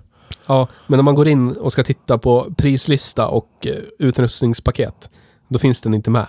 Ja, 0.48 0.68
men 0.88 0.98
när 0.98 1.04
man 1.04 1.16
går 1.16 1.28
in 1.28 1.52
och 1.58 1.72
ska 1.72 1.84
titta 1.84 2.18
på 2.18 2.54
prislista 2.58 3.28
och 3.28 3.68
eh, 3.68 3.76
utrustningspaket, 4.00 5.10
då 5.48 5.60
finns 5.60 5.82
den 5.82 5.94
inte 5.94 6.10
med. 6.10 6.28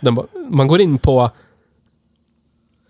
Den, 0.00 0.14
ba- 0.14 0.26
man 0.48 0.68
går 0.68 0.80
in 0.80 0.98
på 0.98 1.30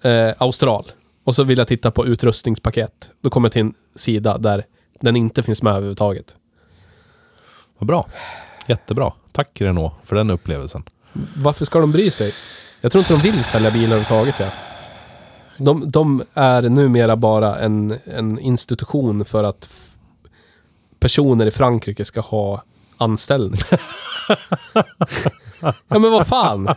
eh, 0.02 0.32
Austral 0.38 0.92
och 1.24 1.34
så 1.34 1.44
vill 1.44 1.58
jag 1.58 1.68
titta 1.68 1.90
på 1.90 2.06
utrustningspaket. 2.06 3.10
Då 3.20 3.30
kommer 3.30 3.46
jag 3.48 3.52
till 3.52 3.62
en 3.62 3.74
sida 3.94 4.38
där 4.38 4.66
den 5.00 5.16
inte 5.16 5.42
finns 5.42 5.62
med 5.62 5.70
överhuvudtaget. 5.70 6.36
Vad 7.78 7.86
bra. 7.86 8.08
Jättebra. 8.66 9.12
Tack 9.32 9.60
Renault 9.60 9.92
för 10.04 10.16
den 10.16 10.30
upplevelsen. 10.30 10.82
Varför 11.36 11.64
ska 11.64 11.78
de 11.80 11.92
bry 11.92 12.10
sig? 12.10 12.32
Jag 12.80 12.92
tror 12.92 13.00
inte 13.02 13.12
de 13.14 13.20
vill 13.20 13.44
sälja 13.44 13.70
bilar 13.70 13.96
överhuvudtaget. 13.96 14.40
Ja. 14.40 14.46
De, 15.60 15.90
de 15.90 16.22
är 16.34 16.62
numera 16.62 17.16
bara 17.16 17.58
en, 17.58 17.98
en 18.04 18.38
institution 18.38 19.24
för 19.24 19.44
att 19.44 19.70
personer 21.00 21.46
i 21.46 21.50
Frankrike 21.50 22.04
ska 22.04 22.20
ha 22.20 22.62
anställning. 22.96 23.60
ja 25.60 25.98
men 25.98 26.02
vad 26.02 26.26
fan. 26.26 26.68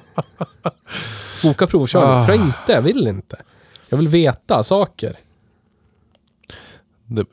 Boka 1.44 1.68
provkörning. 1.68 2.10
Ah. 2.10 2.26
Tror 2.26 2.38
jag 2.38 2.46
inte. 2.46 2.72
Jag 2.72 2.82
vill 2.82 3.08
inte. 3.08 3.42
Jag 3.90 3.98
vill 3.98 4.08
veta 4.08 4.64
saker. 4.64 5.20
Det, 7.06 7.26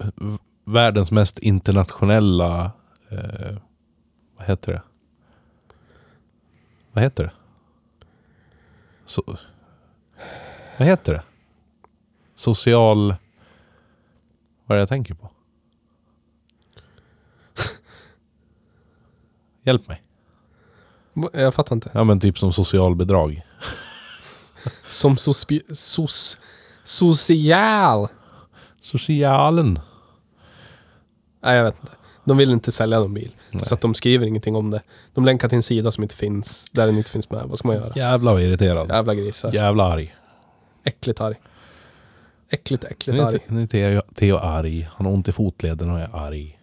världens 0.64 1.10
mest 1.10 1.38
internationella... 1.38 2.72
Eh, 3.10 3.56
vad 4.36 4.46
heter 4.46 4.72
det? 4.72 4.82
Vad 6.92 7.04
heter 7.04 7.24
det? 7.24 7.32
Så, 9.06 9.36
vad 10.78 10.88
heter 10.88 11.12
det? 11.12 11.22
Social... 12.40 13.14
Vad 14.66 14.74
är 14.74 14.76
det 14.76 14.80
jag 14.80 14.88
tänker 14.88 15.14
på? 15.14 15.30
Hjälp 19.64 19.88
mig. 19.88 20.02
Jag 21.32 21.54
fattar 21.54 21.76
inte. 21.76 21.90
Ja 21.94 22.04
men 22.04 22.20
typ 22.20 22.38
som 22.38 22.52
socialbidrag. 22.52 23.42
Som 24.88 25.16
sospi- 25.16 25.74
sos, 25.74 26.38
social. 26.84 28.08
Socialen. 28.82 29.78
Nej, 31.42 31.56
jag 31.56 31.64
vet 31.64 31.76
inte. 31.80 31.92
De 32.24 32.36
vill 32.36 32.50
inte 32.50 32.72
sälja 32.72 33.00
någon 33.00 33.14
bil. 33.14 33.32
Så 33.62 33.74
att 33.74 33.80
de 33.80 33.94
skriver 33.94 34.26
ingenting 34.26 34.56
om 34.56 34.70
det. 34.70 34.82
De 35.14 35.24
länkar 35.24 35.48
till 35.48 35.56
en 35.56 35.62
sida 35.62 35.90
som 35.90 36.02
inte 36.02 36.16
finns, 36.16 36.70
där 36.72 36.86
den 36.86 36.98
inte 36.98 37.10
finns 37.10 37.30
med. 37.30 37.44
Vad 37.48 37.58
ska 37.58 37.68
man 37.68 37.76
göra? 37.76 37.92
Jävla 37.96 38.32
vad 38.32 38.42
irriterad. 38.42 38.88
Jävla 38.88 39.14
grisar. 39.14 39.52
Jävla 39.52 39.84
arg. 39.84 40.14
Äckligt 40.84 41.20
arg. 41.20 41.40
Äckligt, 42.50 42.84
äckligt 42.84 43.18
Nu 43.18 43.22
är 43.24 43.26
arg. 43.26 43.38
Nu 43.46 43.62
är 43.62 43.66
Theo, 43.66 44.02
Theo 44.14 44.36
arg. 44.36 44.88
Han 44.94 45.06
har 45.06 45.12
ont 45.12 45.28
i 45.28 45.32
fotleden 45.32 45.90
och 45.90 45.98
är 46.00 46.16
arg. 46.16 46.58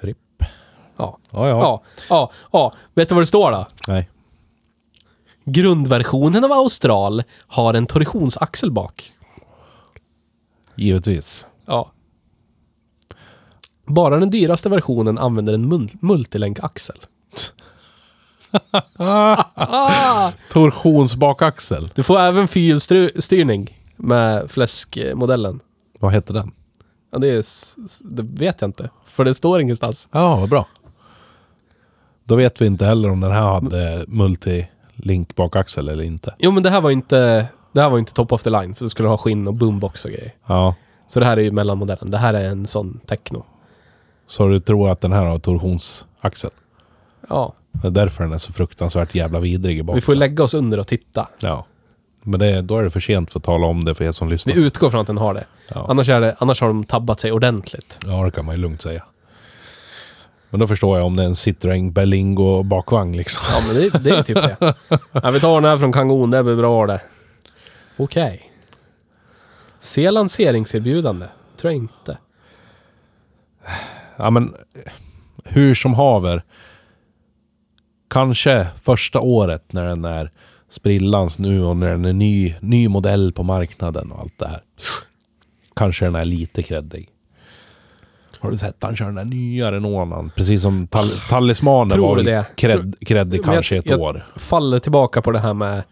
Ripp. 0.00 0.18
Ja. 0.96 1.18
Ja, 1.30 1.48
ja. 1.48 1.58
Ja, 1.58 1.82
ja, 2.08 2.30
ja. 2.52 2.72
Vet 2.94 3.08
du 3.08 3.14
vad 3.14 3.22
det 3.22 3.26
står 3.26 3.50
då? 3.52 3.66
Nej. 3.88 4.10
Grundversionen 5.44 6.44
av 6.44 6.52
Austral 6.52 7.22
har 7.46 7.74
en 7.74 7.86
torsionsaxel 7.86 8.70
bak. 8.72 9.10
Givetvis. 10.74 11.46
Ja. 11.66 11.92
Bara 13.86 14.18
den 14.18 14.30
dyraste 14.30 14.68
versionen 14.68 15.18
använder 15.18 15.52
en 15.52 15.72
mul- 15.72 15.96
multilänkaxel. 16.00 16.96
Torsionsbakaxel. 20.52 21.90
Du 21.94 22.02
får 22.02 22.18
även 22.18 22.48
fyrhjulsstyrning 22.48 23.78
med 23.96 24.50
fläskmodellen. 24.50 25.60
Vad 25.98 26.12
hette 26.12 26.32
den? 26.32 26.52
Ja, 27.12 27.18
det, 27.18 27.28
är, 27.28 27.44
det 28.00 28.22
vet 28.22 28.60
jag 28.60 28.68
inte. 28.68 28.90
För 29.06 29.24
det 29.24 29.34
står 29.34 29.60
ingenstans. 29.60 30.08
Ja, 30.12 30.36
vad 30.36 30.48
bra. 30.48 30.66
Då 32.24 32.34
vet 32.34 32.60
vi 32.60 32.66
inte 32.66 32.84
heller 32.84 33.10
om 33.10 33.20
den 33.20 33.30
här 33.30 33.52
hade 33.52 34.04
multilink 34.08 35.36
bakaxel 35.36 35.88
eller 35.88 36.04
inte. 36.04 36.34
Jo, 36.38 36.50
men 36.50 36.62
det 36.62 36.70
här 36.70 36.80
var 36.80 36.90
inte... 36.90 37.46
Det 37.72 37.80
här 37.80 37.90
var 37.90 37.98
inte 37.98 38.12
top 38.12 38.32
of 38.32 38.42
the 38.42 38.50
line, 38.50 38.74
för 38.74 38.84
det 38.84 38.90
skulle 38.90 39.08
ha 39.08 39.16
skinn 39.16 39.48
och 39.48 39.54
boombox 39.54 40.04
och 40.04 40.10
grejer. 40.10 40.34
Ja. 40.46 40.74
Så 41.08 41.20
det 41.20 41.26
här 41.26 41.36
är 41.36 41.42
ju 41.42 41.50
mellanmodellen. 41.50 42.10
Det 42.10 42.18
här 42.18 42.34
är 42.34 42.48
en 42.48 42.66
sån 42.66 43.00
techno. 43.06 43.44
Så 44.26 44.48
du 44.48 44.60
tror 44.60 44.90
att 44.90 45.00
den 45.00 45.12
här 45.12 45.24
har 45.24 45.38
torsionsaxel? 45.38 46.50
Ja, 47.28 47.54
Det 47.72 47.86
är 47.86 47.90
därför 47.90 48.24
den 48.24 48.32
är 48.32 48.38
så 48.38 48.52
fruktansvärt 48.52 49.14
jävla 49.14 49.40
vidrig 49.40 49.78
i 49.78 49.82
bak. 49.82 49.96
vi 49.96 50.00
får 50.00 50.14
lägga 50.14 50.44
oss 50.44 50.54
under 50.54 50.78
och 50.78 50.86
titta. 50.86 51.28
Ja. 51.40 51.66
Men 52.22 52.40
det, 52.40 52.62
då 52.62 52.78
är 52.78 52.82
det 52.82 52.90
för 52.90 53.00
sent 53.00 53.32
för 53.32 53.38
att 53.38 53.44
tala 53.44 53.66
om 53.66 53.84
det 53.84 53.94
för 53.94 54.04
er 54.04 54.12
som 54.12 54.28
lyssnar. 54.28 54.54
Vi 54.54 54.60
utgår 54.60 54.90
från 54.90 55.00
att 55.00 55.06
den 55.06 55.18
har 55.18 55.34
det. 55.34 55.46
Ja. 55.74 55.86
Annars, 55.88 56.08
är 56.08 56.20
det, 56.20 56.36
annars 56.38 56.60
har 56.60 56.68
de 56.68 56.84
tabbat 56.84 57.20
sig 57.20 57.32
ordentligt. 57.32 57.98
Ja, 58.06 58.24
det 58.24 58.30
kan 58.30 58.44
man 58.44 58.54
ju 58.54 58.60
lugnt 58.60 58.82
säga. 58.82 59.04
Men 60.50 60.60
då 60.60 60.66
förstår 60.66 60.98
jag 60.98 61.06
om 61.06 61.16
det 61.16 61.22
är 61.22 61.26
en 61.26 61.32
Citroën 61.34 61.92
Berlingo 61.92 62.62
bakvagn 62.62 63.16
liksom. 63.16 63.42
Ja, 63.54 63.62
men 63.66 63.76
det, 63.76 64.10
det 64.10 64.18
är 64.18 64.22
typ 64.22 64.36
det. 64.36 64.56
Ja, 65.12 65.30
vi 65.30 65.40
tar 65.40 65.54
den 65.60 65.70
här 65.70 65.76
från 65.76 65.92
Kangon, 65.92 66.30
det 66.30 66.42
blir 66.42 66.56
bra 66.56 66.86
det. 66.86 67.00
Okej. 67.96 68.50
Se 69.78 70.10
lanseringserbjudande? 70.10 71.26
Tror 71.56 71.72
jag 71.72 71.82
inte. 71.82 72.18
Ja, 74.16 74.30
men 74.30 74.54
hur 75.44 75.74
som 75.74 75.94
haver. 75.94 76.42
Kanske 78.10 78.66
första 78.82 79.20
året 79.20 79.72
när 79.72 79.84
den 79.86 80.04
är 80.04 80.30
sprillans 80.70 81.38
nu 81.38 81.64
och 81.64 81.76
när 81.76 81.88
den 81.90 82.04
är 82.04 82.12
ny, 82.12 82.54
ny 82.60 82.88
modell 82.88 83.32
på 83.32 83.42
marknaden 83.42 84.12
och 84.12 84.20
allt 84.20 84.38
det 84.38 84.48
här. 84.48 84.60
Kanske 85.76 86.04
den 86.04 86.14
är 86.14 86.24
lite 86.24 86.62
kreddig. 86.62 87.08
Har 88.40 88.50
du 88.50 88.56
sett 88.58 88.76
han 88.80 88.96
kör 88.96 89.06
den 89.06 89.14
där 89.14 89.24
nya 89.24 89.72
Renaulten? 89.72 90.30
Precis 90.36 90.62
som 90.62 90.86
tal 90.86 91.10
Talismanen 91.10 91.88
Tror 91.90 92.16
var 92.16 92.22
det? 92.22 92.44
Kred, 92.56 92.94
kreddig 93.00 93.40
Men 93.40 93.46
jag- 93.46 93.54
kanske 93.54 93.76
ett 93.76 93.86
jag- 93.86 94.00
år. 94.00 94.26
Faller 94.36 94.78
tillbaka 94.78 95.22
på 95.22 95.30
det 95.30 95.38
här 95.38 95.54
med 95.54 95.82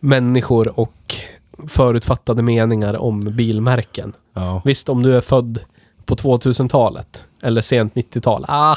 människor 0.00 0.80
och 0.80 1.14
förutfattade 1.68 2.42
meningar 2.42 2.96
om 2.96 3.24
bilmärken. 3.24 4.12
Ja. 4.34 4.62
Visst, 4.64 4.88
om 4.88 5.02
du 5.02 5.16
är 5.16 5.20
född 5.20 5.58
på 6.04 6.16
2000-talet 6.16 7.24
eller 7.42 7.60
sent 7.60 7.94
90-tal. 7.94 8.44
Ah, 8.48 8.76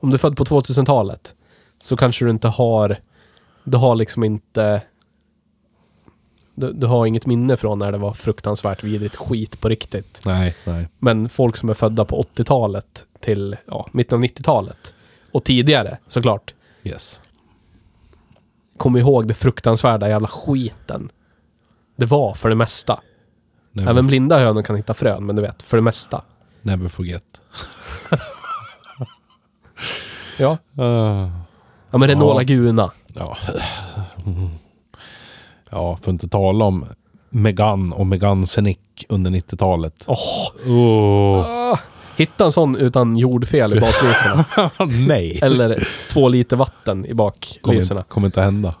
om 0.00 0.10
du 0.10 0.14
är 0.14 0.18
född 0.18 0.36
på 0.36 0.44
2000-talet 0.44 1.34
så 1.82 1.96
kanske 1.96 2.24
du 2.24 2.30
inte 2.30 2.48
har... 2.48 2.96
Du 3.64 3.76
har 3.78 3.94
liksom 3.94 4.24
inte... 4.24 4.82
Du, 6.54 6.72
du 6.72 6.86
har 6.86 7.06
inget 7.06 7.26
minne 7.26 7.56
från 7.56 7.78
när 7.78 7.92
det 7.92 7.98
var 7.98 8.12
fruktansvärt 8.12 8.84
vidrigt 8.84 9.16
skit 9.16 9.60
på 9.60 9.68
riktigt. 9.68 10.22
Nej, 10.26 10.56
nej. 10.64 10.88
Men 10.98 11.28
folk 11.28 11.56
som 11.56 11.68
är 11.68 11.74
födda 11.74 12.04
på 12.04 12.22
80-talet 12.36 13.06
till 13.20 13.56
ja, 13.66 13.88
mitten 13.92 14.18
av 14.18 14.24
90-talet 14.24 14.94
och 15.32 15.44
tidigare 15.44 15.98
såklart 16.08 16.54
Yes. 16.84 17.22
kommer 18.76 18.98
ihåg 18.98 19.26
det 19.28 19.34
fruktansvärda 19.34 20.08
jävla 20.08 20.28
skiten. 20.28 21.08
Det 21.96 22.06
var 22.06 22.34
för 22.34 22.48
det 22.48 22.54
mesta. 22.54 23.00
Never, 23.72 23.90
Även 23.90 24.06
blinda 24.06 24.38
hönor 24.38 24.62
kan 24.62 24.76
hitta 24.76 24.94
frön, 24.94 25.26
men 25.26 25.36
du 25.36 25.42
vet, 25.42 25.62
för 25.62 25.76
det 25.76 25.82
mesta. 25.82 26.22
never 26.62 26.88
forget. 26.88 27.42
Ja. 30.38 30.58
Uh, 30.78 31.28
Ja 31.92 31.98
men 31.98 32.08
Renault 32.08 32.30
Ja. 32.30 32.34
Laguna. 32.34 32.90
ja. 33.14 33.36
ja, 35.70 35.96
för 35.96 36.02
att 36.02 36.08
inte 36.12 36.28
tala 36.28 36.64
om 36.64 36.84
Megane 37.30 37.94
och 37.94 38.06
Megane 38.06 38.46
Scenic 38.46 38.78
under 39.08 39.30
90-talet. 39.30 40.04
Åh! 40.06 40.18
Åh, 40.66 41.46
Ah, 41.72 41.78
hitta 42.16 42.44
en 42.44 42.52
sån 42.52 42.76
utan 42.76 43.16
jordfel 43.16 43.76
i 43.76 43.80
baklyserna. 43.80 44.44
nej. 45.08 45.38
Eller 45.42 45.88
två 46.12 46.28
liter 46.28 46.56
vatten 46.56 47.04
i 47.04 47.08
kommer 47.08 47.14
baklyserna. 47.14 48.00
inte, 48.00 48.08
kommer 48.08 48.26
inte 48.28 48.40
hända. 48.42 48.74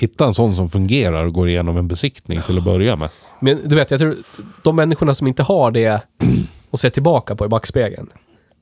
Hitta 0.00 0.26
en 0.26 0.34
sån 0.34 0.54
som 0.56 0.70
fungerar 0.70 1.24
och 1.24 1.32
går 1.32 1.48
igenom 1.48 1.76
en 1.76 1.88
besiktning 1.88 2.42
till 2.42 2.58
att 2.58 2.64
börja 2.64 2.96
med. 2.96 3.08
Men 3.40 3.60
du 3.68 3.76
vet, 3.76 3.90
jag 3.90 4.00
tror 4.00 4.16
de 4.62 4.76
människorna 4.76 5.14
som 5.14 5.26
inte 5.26 5.42
har 5.42 5.70
det 5.70 6.00
och 6.70 6.80
ser 6.80 6.90
tillbaka 6.90 7.36
på 7.36 7.44
i 7.44 7.48
backspegeln. 7.48 8.08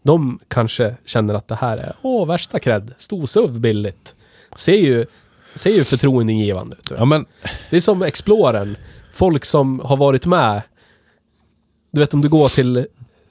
De 0.05 0.39
kanske 0.49 0.97
känner 1.05 1.35
att 1.35 1.49
det 1.49 1.55
här 1.55 1.77
är, 1.79 1.97
åh, 2.03 2.27
värsta 2.27 2.59
cred. 2.59 2.95
Storsuv 2.97 3.61
billigt. 3.61 4.15
Ser 4.57 4.77
ju, 4.77 5.07
ser 5.55 5.71
ju 5.71 5.85
förtroendeingivande 5.85 6.77
ut. 6.77 6.93
Ja, 6.99 7.05
men 7.05 7.27
Det 7.71 7.77
är 7.77 7.81
som 7.81 8.03
Explorern. 8.03 8.77
Folk 9.13 9.45
som 9.45 9.81
har 9.81 9.97
varit 9.97 10.27
med. 10.27 10.63
Du 11.93 12.01
vet 12.01 12.15
om 12.15 12.21
du 12.21 12.29
går 12.29 12.49
till, 12.49 12.87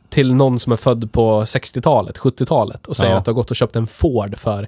till 0.09 0.33
någon 0.33 0.59
som 0.59 0.71
är 0.73 0.77
född 0.77 1.11
på 1.11 1.41
60-talet, 1.43 2.17
70-talet 2.19 2.87
och 2.87 2.97
säger 2.97 3.11
Ja. 3.13 3.17
att 3.17 3.25
du 3.25 3.31
har 3.31 3.35
gått 3.35 3.49
och 3.49 3.55
köpt 3.55 3.75
en 3.75 3.87
Ford 3.87 4.37
för 4.37 4.67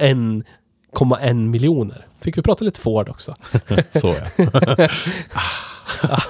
1,1 0.00 1.34
miljoner. 1.34 2.06
Fick 2.20 2.38
vi 2.38 2.42
prata 2.42 2.64
lite 2.64 2.80
Ford 2.80 3.08
också. 3.08 3.34
så 4.00 4.14
ja. 4.36 4.58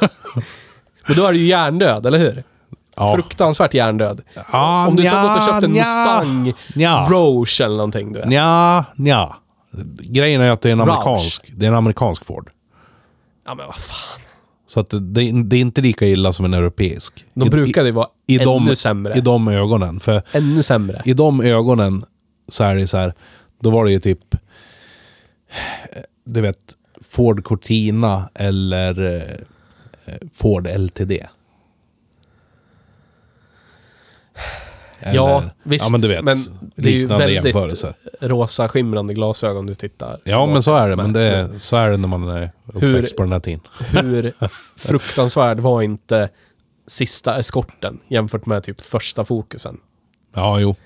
Men 1.07 1.17
då 1.17 1.27
är 1.27 1.33
du 1.33 1.39
ju 1.39 1.47
hjärndöd, 1.47 2.07
eller 2.07 2.19
hur? 2.19 2.45
Ja. 2.97 3.15
Fruktansvärt 3.15 3.75
hjärndöd. 3.75 4.23
Ah, 4.51 4.87
om 4.89 4.97
du 4.97 5.03
inte 5.03 5.17
har 5.17 5.29
gått 5.29 5.37
och 5.37 5.49
köpt 5.49 5.63
en 5.65 5.73
nja, 5.73 5.85
Mustang 5.85 6.53
nja. 6.75 7.07
Roche 7.11 7.65
eller 7.65 7.77
någonting, 7.77 8.13
du 8.13 8.19
vet. 8.19 8.29
Nja, 8.29 8.85
nja. 8.97 9.37
Grejen 10.01 10.41
är 10.41 10.51
att 10.51 10.61
det 10.61 10.69
är 10.69 10.73
en 10.73 10.79
Roush. 10.79 10.91
amerikansk, 10.93 11.51
det 11.57 11.67
är 11.67 11.71
en 11.71 11.77
amerikansk 11.77 12.25
Ford. 12.25 12.51
Ja, 13.47 13.55
men 13.55 13.67
vad 13.67 13.77
fan. 13.77 14.21
Så 14.67 14.81
att 14.81 14.91
det, 14.91 15.43
det 15.43 15.57
är 15.57 15.61
inte 15.61 15.81
lika 15.81 16.07
illa 16.07 16.33
som 16.33 16.45
en 16.45 16.55
europeisk. 16.55 17.25
De 17.35 17.51
brukade 17.51 17.89
ju 17.89 17.93
vara 17.93 18.09
i, 18.27 18.35
i 18.35 18.43
ännu 18.43 18.45
de, 18.45 18.77
sämre. 18.77 19.15
I 19.15 19.21
de 19.21 19.49
ögonen. 19.49 20.01
För 20.01 20.23
Ännu 20.33 20.63
sämre. 20.63 21.03
i 21.05 21.13
de 21.13 21.41
ögonen 21.41 22.05
så 22.49 22.65
är 22.65 22.75
det 22.75 22.87
så 22.87 22.97
här. 22.97 23.15
Då 23.61 23.71
var 23.71 23.85
det 23.85 23.91
ju 23.93 24.01
typ... 24.01 24.35
Du 26.25 26.41
vet, 26.41 26.59
Ford 27.11 27.45
Cortina 27.45 28.31
eller 28.35 29.17
eh, 30.07 30.15
Ford 30.35 30.69
LTD. 30.77 31.13
Eller, 35.01 35.15
ja, 35.15 35.43
visst. 35.63 35.85
Ja, 35.85 35.91
men 35.91 36.01
du 36.01 36.09
vet. 36.09 36.25
Men 36.25 36.37
det 36.77 36.89
är 36.89 36.93
ju 36.93 37.07
väldigt 37.07 37.45
jämförelser. 37.45 37.95
rosa 38.21 38.69
skimrande 38.69 39.15
glasögon 39.15 39.67
du 39.67 39.75
tittar. 39.75 40.19
Ja, 40.25 40.47
men 40.47 40.63
så 40.63 40.75
är 40.75 40.89
det. 40.89 40.97
Men 40.97 41.13
det 41.13 41.23
är, 41.23 41.59
så 41.59 41.77
är 41.77 41.91
det 41.91 41.97
när 41.97 42.09
man 42.09 42.29
är 42.29 42.53
uppväxt 42.67 43.17
på 43.17 43.23
den 43.23 43.33
här 43.33 43.41
tiden. 43.41 43.61
Hur 43.79 44.33
fruktansvärd 44.77 45.59
var 45.61 45.83
inte 45.83 46.29
sista 46.87 47.39
eskorten 47.39 48.01
jämfört 48.09 48.47
med 48.47 48.63
typ 48.63 48.81
första 48.81 49.25
fokusen? 49.25 49.81
Ja, 50.35 50.61
jo. 50.61 50.77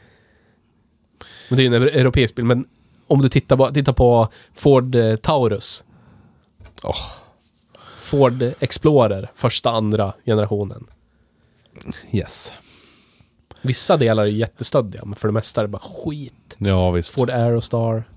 Men 1.49 1.57
det 1.57 1.63
är 1.63 1.71
ju 1.71 1.77
en 1.77 1.83
europeisk 1.83 2.35
bil, 2.35 2.45
men 2.45 2.65
om 3.07 3.23
du 3.23 3.29
tittar 3.29 3.57
på, 3.57 3.71
tittar 3.71 3.93
på 3.93 4.29
Ford 4.55 4.95
eh, 4.95 5.17
Taurus. 5.17 5.85
Åh. 6.83 6.97
Ford 8.01 8.43
Explorer, 8.61 9.31
första, 9.35 9.71
andra 9.71 10.13
generationen. 10.25 10.87
Yes. 12.13 12.53
Vissa 13.63 13.97
delar 13.97 14.23
är 14.23 14.27
jättestöddiga, 14.27 15.05
men 15.05 15.15
för 15.15 15.29
det 15.29 15.35
mesta 15.35 15.61
är 15.61 15.65
det 15.65 15.69
bara 15.69 15.83
skit. 16.05 16.57
Ja, 16.59 16.91
visst. 16.91 17.15
Ford 17.15 17.31
Aerostar. 17.31 18.05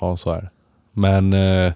Ja, 0.00 0.16
så 0.16 0.30
är 0.32 0.40
det. 0.40 0.50
Men 0.92 1.32
eh, 1.32 1.72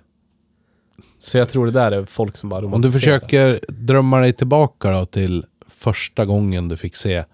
Så 1.18 1.38
jag 1.38 1.48
tror 1.48 1.66
det 1.66 1.72
där 1.72 1.92
är 1.92 2.04
folk 2.04 2.36
som 2.36 2.48
bara 2.48 2.66
om 2.66 2.80
du 2.80 2.92
försöker 2.92 3.60
drömma 3.68 4.20
dig 4.20 4.32
tillbaka 4.32 4.90
då 4.90 5.06
till 5.06 5.44
första 5.68 6.24
gången 6.24 6.68
du 6.68 6.76
fick 6.76 6.96
se 6.96 7.24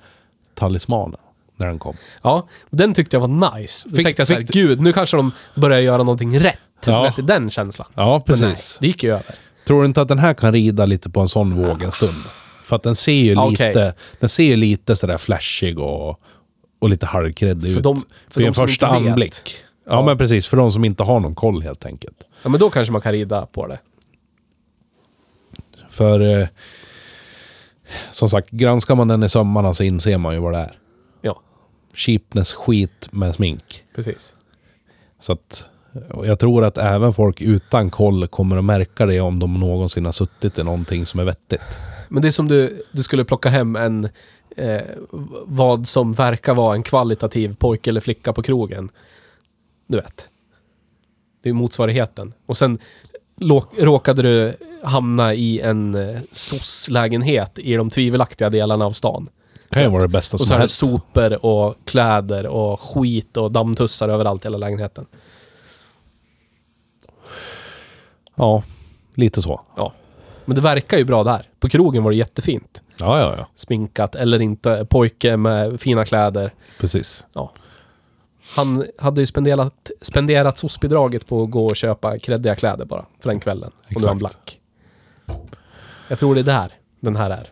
Talismanen. 0.55 1.21
När 1.57 1.67
den 1.67 1.79
kom. 1.79 1.97
Ja, 2.23 2.49
den 2.71 2.95
tyckte 2.95 3.17
jag 3.17 3.29
var 3.29 3.59
nice. 3.59 3.89
Då 3.89 3.97
Fick- 3.97 4.05
tänkte 4.05 4.21
jag 4.21 4.29
såhär, 4.29 4.43
gud, 4.43 4.81
nu 4.81 4.93
kanske 4.93 5.17
de 5.17 5.33
börjar 5.55 5.79
göra 5.81 5.99
någonting 5.99 6.41
rätt. 6.41 6.59
Ja. 6.87 7.03
Vet, 7.17 7.27
den 7.27 7.51
känslan. 7.51 7.89
Ja, 7.95 8.23
Men 8.27 8.39
nej, 8.39 8.51
precis. 8.51 8.79
det 8.81 8.87
gick 8.87 9.03
ju 9.03 9.11
över. 9.11 9.35
Tror 9.67 9.81
du 9.83 9.87
inte 9.87 10.03
att 10.03 10.09
den 10.09 10.19
här 10.19 10.35
kan 10.35 10.53
rida 10.53 10.87
lite 10.87 11.11
på 11.11 11.21
en 11.21 11.29
sån 11.29 11.55
våg 11.55 11.83
en 11.83 11.93
stund? 11.93 12.23
För 12.69 12.77
att 12.77 12.83
den 12.83 12.95
ser 12.95 13.13
ju 13.13 13.33
Ja, 13.33 13.49
lite, 13.49 13.95
den 14.21 14.29
ser 14.29 14.45
ju 14.45 14.57
lite 14.57 14.97
sådär 14.97 15.19
flashig 15.19 15.79
och, 15.79 16.21
och 16.79 16.89
lite 16.89 17.07
halvkreddig 17.07 17.71
ut. 17.71 17.83
de- 17.83 17.97
för 18.29 18.39
vid 18.41 18.47
en 18.49 18.55
första 18.55 18.87
anblick. 18.87 19.33
Ja, 19.87 19.93
Ja. 19.93 20.05
men 20.05 20.19
precis. 20.19 20.47
För 20.47 20.57
de 20.57 20.73
som 20.73 20.85
inte 20.85 21.03
har 21.03 21.21
någon 21.21 21.35
koll 21.35 21.63
helt 21.63 21.87
enkelt. 21.87 22.17
Ja, 22.43 22.49
men 22.49 22.61
då 22.61 22.71
kanske 22.71 22.93
man 22.93 23.01
kan 23.01 23.13
rida 23.13 23.47
på 23.47 23.67
det. 23.67 23.79
För 25.91 26.41
eh, 26.41 26.49
som 28.11 28.29
sagt, 28.29 28.51
granskar 28.51 28.95
man 28.95 29.09
den 29.09 29.23
i 29.23 29.29
sömmarna 29.29 29.75
så 29.75 29.83
inser 29.85 30.19
man 30.19 30.35
ju 30.35 30.41
vad 30.41 30.53
det 30.53 30.59
är. 30.59 30.79
Ja, 31.23 31.41
Cheapness 31.95 32.53
skit 32.55 33.09
med 33.13 33.35
smink. 33.35 33.83
precis. 33.95 34.35
Så 35.21 35.33
att 35.33 35.71
jag 36.25 36.39
tror 36.39 36.65
att 36.65 36.79
även 36.79 37.13
folk 37.13 37.41
utan 37.41 37.91
koll 37.91 38.27
kommer 38.27 38.57
att 38.57 38.65
märka 38.65 39.07
det 39.07 39.21
om 39.21 39.39
de 39.39 39.55
någonsin 39.55 40.05
har 40.05 40.13
suttit 40.13 40.59
i 40.59 40.63
någonting 40.65 41.07
som 41.07 41.21
är 41.21 41.25
vettigt. 41.25 41.79
Men 42.09 42.23
det 42.23 42.29
är 42.29 42.33
som 42.33 42.49
du, 42.49 42.83
du 42.93 43.03
skulle 43.03 43.25
plocka 43.25 43.49
hem 43.49 43.77
en... 43.77 44.09
Eh, 44.57 44.81
vad 45.45 45.89
som 45.89 46.13
verkar 46.13 46.55
vara 46.55 46.75
en 46.75 46.83
kvalitativ 46.83 47.57
pojke 47.59 47.91
eller 47.91 48.01
flicka 48.01 48.33
på 48.33 48.43
krogen. 48.43 48.89
Du 49.87 49.97
vet. 49.97 50.29
Det 51.43 51.49
är 51.49 51.53
motsvarigheten. 51.53 52.33
Och 52.47 52.57
sen 52.57 52.79
råkade 53.79 54.23
du 54.23 54.55
hamna 54.83 55.35
i 55.35 55.61
en 55.61 55.95
eh, 55.95 56.21
SOS-lägenhet 56.33 57.59
i 57.59 57.75
de 57.75 57.91
tvivelaktiga 57.91 58.51
delarna 58.51 58.85
av 58.85 58.93
stan. 58.93 59.29
kan 59.71 59.83
ju 59.83 59.89
vara 59.89 60.03
det 60.03 60.09
bästa 60.09 60.35
Och 60.35 60.41
som 60.41 60.47
så 60.47 60.55
är 60.55 60.59
det 60.59 60.63
helst. 60.63 60.79
sopor 60.79 61.47
och 61.47 61.75
kläder 61.85 62.47
och 62.47 62.81
skit 62.81 63.37
och 63.37 63.53
dammtussar 63.53 64.09
överallt 64.09 64.45
i 64.45 64.47
hela 64.47 64.59
lägenheten. 64.59 65.07
Ja, 68.39 68.63
lite 69.15 69.43
så. 69.43 69.61
Ja. 69.77 69.93
Men 70.45 70.55
det 70.55 70.61
verkar 70.61 70.97
ju 70.99 71.05
bra 71.05 71.25
där. 71.25 71.49
På 71.61 71.69
krogen 71.69 72.03
var 72.05 72.11
det 72.11 72.17
jättefint. 72.17 72.83
Ja, 73.01 73.21
ja, 73.21 73.35
ja. 73.39 73.47
Sminkat 73.55 74.15
eller 74.15 74.43
inte. 74.43 74.87
Pojke 74.91 75.37
med 75.37 75.81
fina 75.81 76.05
kläder. 76.05 76.55
Precis. 76.81 77.27
Ja. 77.33 77.53
Han 78.57 78.85
hade 78.99 79.21
ju 79.21 79.27
spenderat, 79.27 79.91
spenderat 80.01 80.59
SOS-bidraget 80.59 81.27
på 81.27 81.43
att 81.43 81.51
gå 81.51 81.67
och 81.67 81.77
köpa 81.77 82.19
kreddiga 82.19 82.55
kläder 82.57 82.85
bara 82.85 83.05
för 83.21 83.31
den 83.31 83.41
kvällen. 83.41 83.71
Och 83.95 84.01
nu 84.01 84.05
är 84.05 84.09
han 84.09 84.17
Exakt. 84.17 84.19
black. 84.19 84.61
Jag 86.09 86.19
tror 86.19 86.35
det 86.35 86.41
är 86.41 86.45
där 86.45 86.73
den 87.01 87.17
här 87.17 87.31
är. 87.31 87.51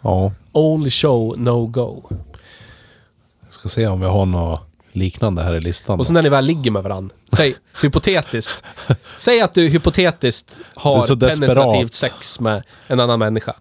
Ja, 0.00 0.32
Only 0.52 0.90
show, 0.90 1.38
no 1.38 1.66
go. 1.66 2.02
jag 3.44 3.52
ska 3.52 3.68
se 3.68 3.86
om 3.86 4.00
vi 4.00 4.06
har 4.06 4.26
något 4.26 4.60
liknande 4.92 5.42
här 5.42 5.54
i 5.54 5.60
listan. 5.60 5.98
Och 5.98 6.06
så 6.06 6.12
när 6.12 6.22
ni 6.22 6.28
väl 6.28 6.44
ligger 6.44 6.70
med 6.70 6.82
varandra, 6.82 7.14
säg 7.36 7.54
hypotetiskt. 7.82 8.64
säg 9.16 9.40
att 9.40 9.52
du 9.52 9.68
hypotetiskt 9.68 10.60
Du 10.74 10.80
har 10.80 11.14
desperat. 11.16 11.40
penetrativt 11.56 11.92
sex 11.92 12.40
med 12.40 12.62
en 12.86 13.00
annan 13.00 13.18
människa. 13.18 13.54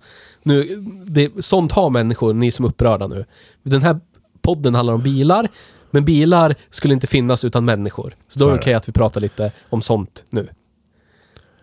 Nu, 0.43 0.83
det, 1.05 1.31
sånt 1.45 1.71
har 1.71 1.89
människor, 1.89 2.33
ni 2.33 2.51
som 2.51 2.65
är 2.65 2.69
upprörda 2.69 3.07
nu. 3.07 3.25
Den 3.63 3.81
här 3.81 3.99
podden 4.41 4.75
handlar 4.75 4.93
om 4.93 5.01
bilar, 5.01 5.47
men 5.91 6.05
bilar 6.05 6.55
skulle 6.71 6.93
inte 6.93 7.07
finnas 7.07 7.45
utan 7.45 7.65
människor. 7.65 8.15
Så 8.27 8.39
då 8.39 8.47
är 8.47 8.51
det 8.51 8.57
okej 8.57 8.73
att 8.73 8.87
vi 8.89 8.93
pratar 8.93 9.21
lite 9.21 9.51
om 9.69 9.81
sånt 9.81 10.25
nu. 10.29 10.47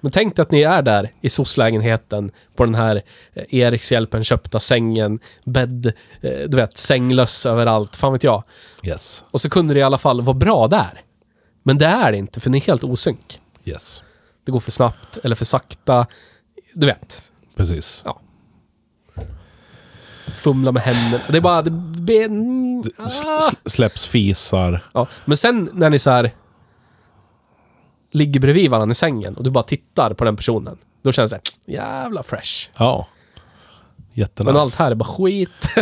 Men 0.00 0.12
tänk 0.12 0.36
dig 0.36 0.42
att 0.42 0.50
ni 0.50 0.62
är 0.62 0.82
där 0.82 1.12
i 1.20 1.28
SOS-lägenheten 1.28 2.30
på 2.56 2.64
den 2.64 2.74
här 2.74 3.02
eh, 3.34 3.44
Erikshjälpen 3.60 4.24
köpta 4.24 4.60
sängen, 4.60 5.18
bädd, 5.44 5.86
eh, 6.20 6.48
du 6.48 6.56
vet, 6.56 6.78
sänglöss 6.78 7.46
överallt, 7.46 7.96
fan 7.96 8.12
vet 8.12 8.24
jag. 8.24 8.42
Yes. 8.84 9.24
Och 9.30 9.40
så 9.40 9.50
kunde 9.50 9.74
det 9.74 9.80
i 9.80 9.82
alla 9.82 9.98
fall 9.98 10.20
vara 10.20 10.34
bra 10.36 10.68
där. 10.68 11.00
Men 11.62 11.78
det 11.78 11.86
är 11.86 12.12
det 12.12 12.18
inte, 12.18 12.40
för 12.40 12.50
ni 12.50 12.58
är 12.58 12.62
helt 12.62 12.84
osynk. 12.84 13.40
Yes. 13.64 14.02
Det 14.44 14.52
går 14.52 14.60
för 14.60 14.70
snabbt 14.70 15.18
eller 15.24 15.36
för 15.36 15.44
sakta. 15.44 16.06
Du 16.74 16.86
vet. 16.86 17.32
Precis. 17.56 18.02
Ja. 18.04 18.20
Fumla 20.34 20.72
med 20.72 20.82
händerna. 20.82 21.24
Det 21.28 21.36
är 21.36 21.40
bara... 21.40 21.62
Det 21.62 22.22
S- 23.06 23.22
ah. 23.26 23.40
släpps 23.64 24.06
fisar. 24.06 24.90
Ja. 24.94 25.06
Men 25.24 25.36
sen 25.36 25.70
när 25.72 25.90
ni 25.90 25.98
så 25.98 26.10
här 26.10 26.30
ligger 28.10 28.40
bredvid 28.40 28.70
varandra 28.70 28.92
i 28.92 28.94
sängen 28.94 29.34
och 29.34 29.44
du 29.44 29.50
bara 29.50 29.64
tittar 29.64 30.14
på 30.14 30.24
den 30.24 30.36
personen. 30.36 30.78
Då 31.02 31.12
känns 31.12 31.30
det 31.30 31.40
jävla 31.66 32.22
fresh. 32.22 32.70
Ja. 32.78 33.06
Jättenice. 34.12 34.52
Men 34.52 34.60
allt 34.60 34.74
här 34.74 34.90
är 34.90 34.94
bara 34.94 35.04
skit. 35.04 35.50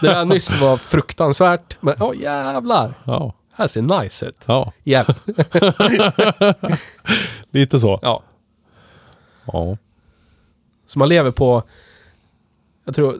där 0.00 0.24
nyss 0.24 0.60
var 0.60 0.76
fruktansvärt. 0.76 1.76
Men 1.80 1.94
åh 2.00 2.20
jävlar. 2.20 2.94
Ja. 3.04 3.34
Här 3.52 3.66
ser 3.66 4.02
nice 4.02 4.26
ut. 4.26 4.44
Ja, 4.46 4.72
Japp. 4.84 5.06
lite 7.50 7.80
så. 7.80 7.98
Ja. 8.02 8.22
Ja. 9.44 9.76
Så 10.86 10.98
man 10.98 11.08
lever 11.08 11.30
på... 11.30 11.62
Jag 12.84 12.94
tror... 12.94 13.16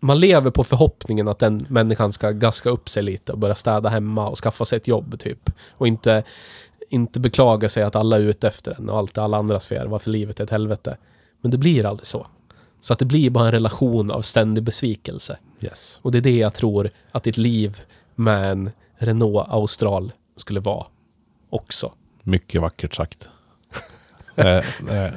Man 0.00 0.18
lever 0.18 0.50
på 0.50 0.64
förhoppningen 0.64 1.28
att 1.28 1.38
den 1.38 1.66
människan 1.68 2.12
ska 2.12 2.30
gaska 2.30 2.70
upp 2.70 2.88
sig 2.88 3.02
lite 3.02 3.32
och 3.32 3.38
börja 3.38 3.54
städa 3.54 3.88
hemma 3.88 4.28
och 4.28 4.38
skaffa 4.38 4.64
sig 4.64 4.76
ett 4.76 4.88
jobb, 4.88 5.18
typ. 5.18 5.50
Och 5.72 5.86
inte, 5.86 6.22
inte 6.88 7.20
beklaga 7.20 7.68
sig 7.68 7.82
att 7.82 7.96
alla 7.96 8.16
är 8.16 8.20
ute 8.20 8.48
efter 8.48 8.74
en 8.78 8.90
och 8.90 8.98
allt 8.98 9.16
är 9.18 9.22
alla 9.22 9.36
andras 9.36 9.66
fel, 9.66 9.88
varför 9.88 10.10
livet 10.10 10.40
är 10.40 10.44
ett 10.44 10.50
helvete. 10.50 10.96
Men 11.42 11.50
det 11.50 11.58
blir 11.58 11.86
aldrig 11.86 12.06
så. 12.06 12.26
Så 12.80 12.92
att 12.92 12.98
det 12.98 13.04
blir 13.04 13.30
bara 13.30 13.44
en 13.44 13.52
relation 13.52 14.10
av 14.10 14.20
ständig 14.22 14.64
besvikelse. 14.64 15.38
Yes. 15.60 15.98
Och 16.02 16.12
det 16.12 16.18
är 16.18 16.22
det 16.22 16.36
jag 16.36 16.54
tror 16.54 16.90
att 17.12 17.22
ditt 17.22 17.36
liv 17.36 17.80
med 18.14 18.50
en 18.52 18.70
Renault 18.98 19.48
Austral 19.48 20.12
skulle 20.36 20.60
vara 20.60 20.86
också. 21.50 21.92
Mycket 22.22 22.60
vackert 22.60 22.94
sagt. 22.94 23.28
eh, 24.36 24.56
eh. 24.56 25.12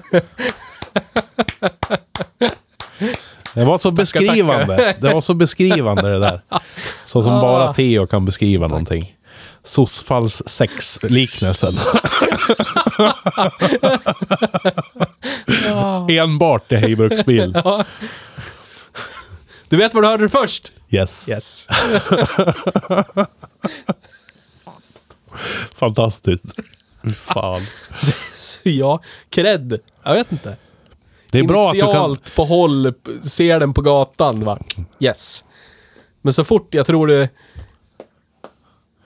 Det 3.55 3.65
var 3.65 3.78
så 3.78 3.91
beskrivande. 3.91 4.95
Det 4.99 5.13
var 5.13 5.22
så 5.22 5.34
beskrivande 5.34 6.09
det 6.11 6.20
där. 6.20 6.41
Så 7.05 7.24
som 7.24 7.34
Ah. 7.34 7.41
bara 7.41 7.74
Theo 7.74 8.07
kan 8.07 8.26
beskriva 8.26 8.67
någonting. 8.67 9.15
Sossfalls 9.64 10.43
sexliknelsen. 10.45 11.74
Enbart 16.10 16.72
i 16.72 16.76
Hejbruksbil. 16.76 17.53
Du 19.70 19.78
vet 19.78 19.93
var 19.93 20.01
du 20.01 20.07
hörde 20.07 20.30
först? 20.30 20.72
Yes. 20.89 21.30
Yes. 21.30 21.68
Fantastiskt. 25.76 26.45
Fan. 27.16 27.62
Så 28.34 28.69
ja, 28.69 29.02
cred. 29.30 29.80
Jag 30.03 30.14
vet 30.14 30.31
inte. 30.31 30.57
Det 31.31 31.40
är 31.40 31.44
bra 31.44 31.68
att 31.68 31.73
du 31.73 31.80
kan... 31.80 31.90
Initialt 31.90 32.36
på 32.36 32.45
håll, 32.45 32.94
ser 33.23 33.60
den 33.60 33.73
på 33.73 33.81
gatan 33.81 34.44
va? 34.45 34.60
Yes. 34.99 35.44
Men 36.22 36.34
så 36.34 36.44
fort 36.44 36.73
jag 36.73 36.86
tror 36.86 37.07
du... 37.07 37.27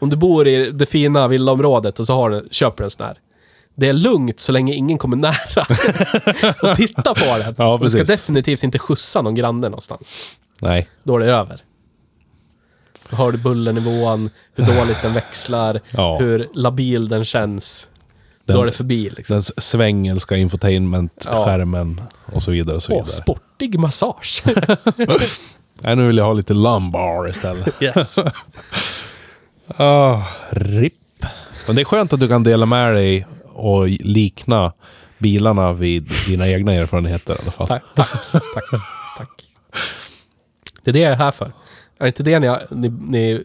Om 0.03 0.09
du 0.09 0.15
bor 0.15 0.47
i 0.47 0.71
det 0.71 0.85
fina 0.85 1.27
villaområdet 1.27 1.99
och 1.99 2.07
så 2.07 2.13
har 2.13 2.29
du, 2.29 2.47
köper 2.51 2.77
du 2.77 2.83
en 2.83 2.89
sån 2.91 3.05
här. 3.05 3.17
Det 3.75 3.87
är 3.89 3.93
lugnt 3.93 4.39
så 4.39 4.51
länge 4.51 4.73
ingen 4.73 4.97
kommer 4.97 5.17
nära 5.17 5.65
och 6.71 6.75
titta 6.77 7.13
på 7.13 7.37
den. 7.37 7.55
Ja, 7.57 7.79
du 7.83 7.89
ska 7.89 8.03
definitivt 8.03 8.63
inte 8.63 8.79
skjutsa 8.79 9.21
någon 9.21 9.35
granne 9.35 9.69
någonstans. 9.69 10.17
Nej. 10.61 10.89
Då 11.03 11.15
är 11.15 11.19
det 11.19 11.25
över. 11.33 11.61
Då 13.09 13.15
hör 13.15 13.31
du 13.31 13.37
bullernivån, 13.37 14.29
hur 14.55 14.65
dåligt 14.65 15.01
den 15.01 15.13
växlar, 15.13 15.81
Ja. 15.91 16.17
hur 16.19 16.47
labil 16.53 17.07
den 17.07 17.25
känns. 17.25 17.87
Då 18.45 18.53
Den- 18.53 18.61
är 18.61 18.65
det 18.65 18.71
förbi 18.71 19.09
liksom. 19.09 19.33
Den 19.33 19.41
svängelska 19.43 20.35
infotainment-skärmen 20.37 22.01
och 22.33 22.43
så 22.43 22.51
vidare. 22.51 22.75
Och 22.75 22.83
så 22.83 22.91
Åh, 22.91 22.95
vidare. 22.97 23.09
sportig 23.09 23.79
massage. 23.79 24.43
Nej, 25.81 25.95
nu 25.95 26.07
vill 26.07 26.17
jag 26.17 26.25
ha 26.25 26.33
lite 26.33 26.53
lumbar 26.53 27.29
istället. 27.29 27.81
yes. 27.81 28.19
Ah, 29.67 30.21
RIP. 30.49 30.93
Men 31.67 31.75
det 31.75 31.81
är 31.81 31.85
skönt 31.85 32.13
att 32.13 32.19
du 32.19 32.27
kan 32.27 32.43
dela 32.43 32.65
med 32.65 32.93
dig 32.95 33.27
och 33.53 33.87
likna 33.87 34.73
bilarna 35.17 35.73
vid 35.73 36.11
dina 36.27 36.47
egna 36.47 36.73
erfarenheter 36.73 37.33
i 37.33 37.37
alla 37.41 37.51
fall. 37.51 37.67
Tack, 37.67 37.83
tack, 37.95 38.09
tack, 38.31 38.63
tack. 39.17 39.29
Det 40.83 40.91
är 40.91 40.93
det 40.93 40.99
jag 40.99 41.11
är 41.11 41.15
här 41.17 41.31
för. 41.31 41.45
Är 41.45 41.51
det 41.97 42.07
inte 42.07 42.23
det 42.23 42.39
ni, 42.39 42.57
ni, 42.69 42.89
ni 42.89 43.43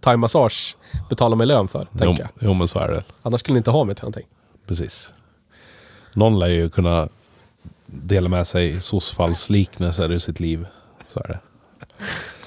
thai-massage 0.00 0.76
betalar 1.10 1.36
mig 1.36 1.46
lön 1.46 1.68
för, 1.68 1.86
Jo, 1.92 2.16
jag. 2.18 2.28
jo, 2.40 2.54
men 2.54 2.68
så 2.68 2.78
är 2.78 2.88
det. 2.88 3.02
Annars 3.22 3.40
skulle 3.40 3.54
ni 3.54 3.58
inte 3.58 3.70
ha 3.70 3.84
mig 3.84 3.94
till 3.94 4.02
någonting. 4.04 4.26
Precis. 4.66 5.12
Någon 6.12 6.38
lär 6.38 6.48
ju 6.48 6.70
kunna 6.70 7.08
dela 7.86 8.28
med 8.28 8.46
sig 8.46 8.80
sossfallsliknelser 8.80 10.12
i 10.12 10.20
sitt 10.20 10.40
liv. 10.40 10.66
Så 11.08 11.20
är 11.20 11.28
det. 11.28 11.38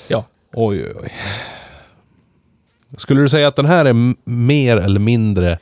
Ja. 0.08 0.26
Oj, 0.54 0.84
oj, 0.86 0.94
oj. 1.04 1.14
Skulle 2.98 3.22
du 3.22 3.30
säga 3.30 3.48
att 3.48 3.56
den 3.56 3.66
här 3.66 3.86
är 3.86 4.16
mer 4.30 4.78
eller 4.78 5.00
mindre 5.00 5.60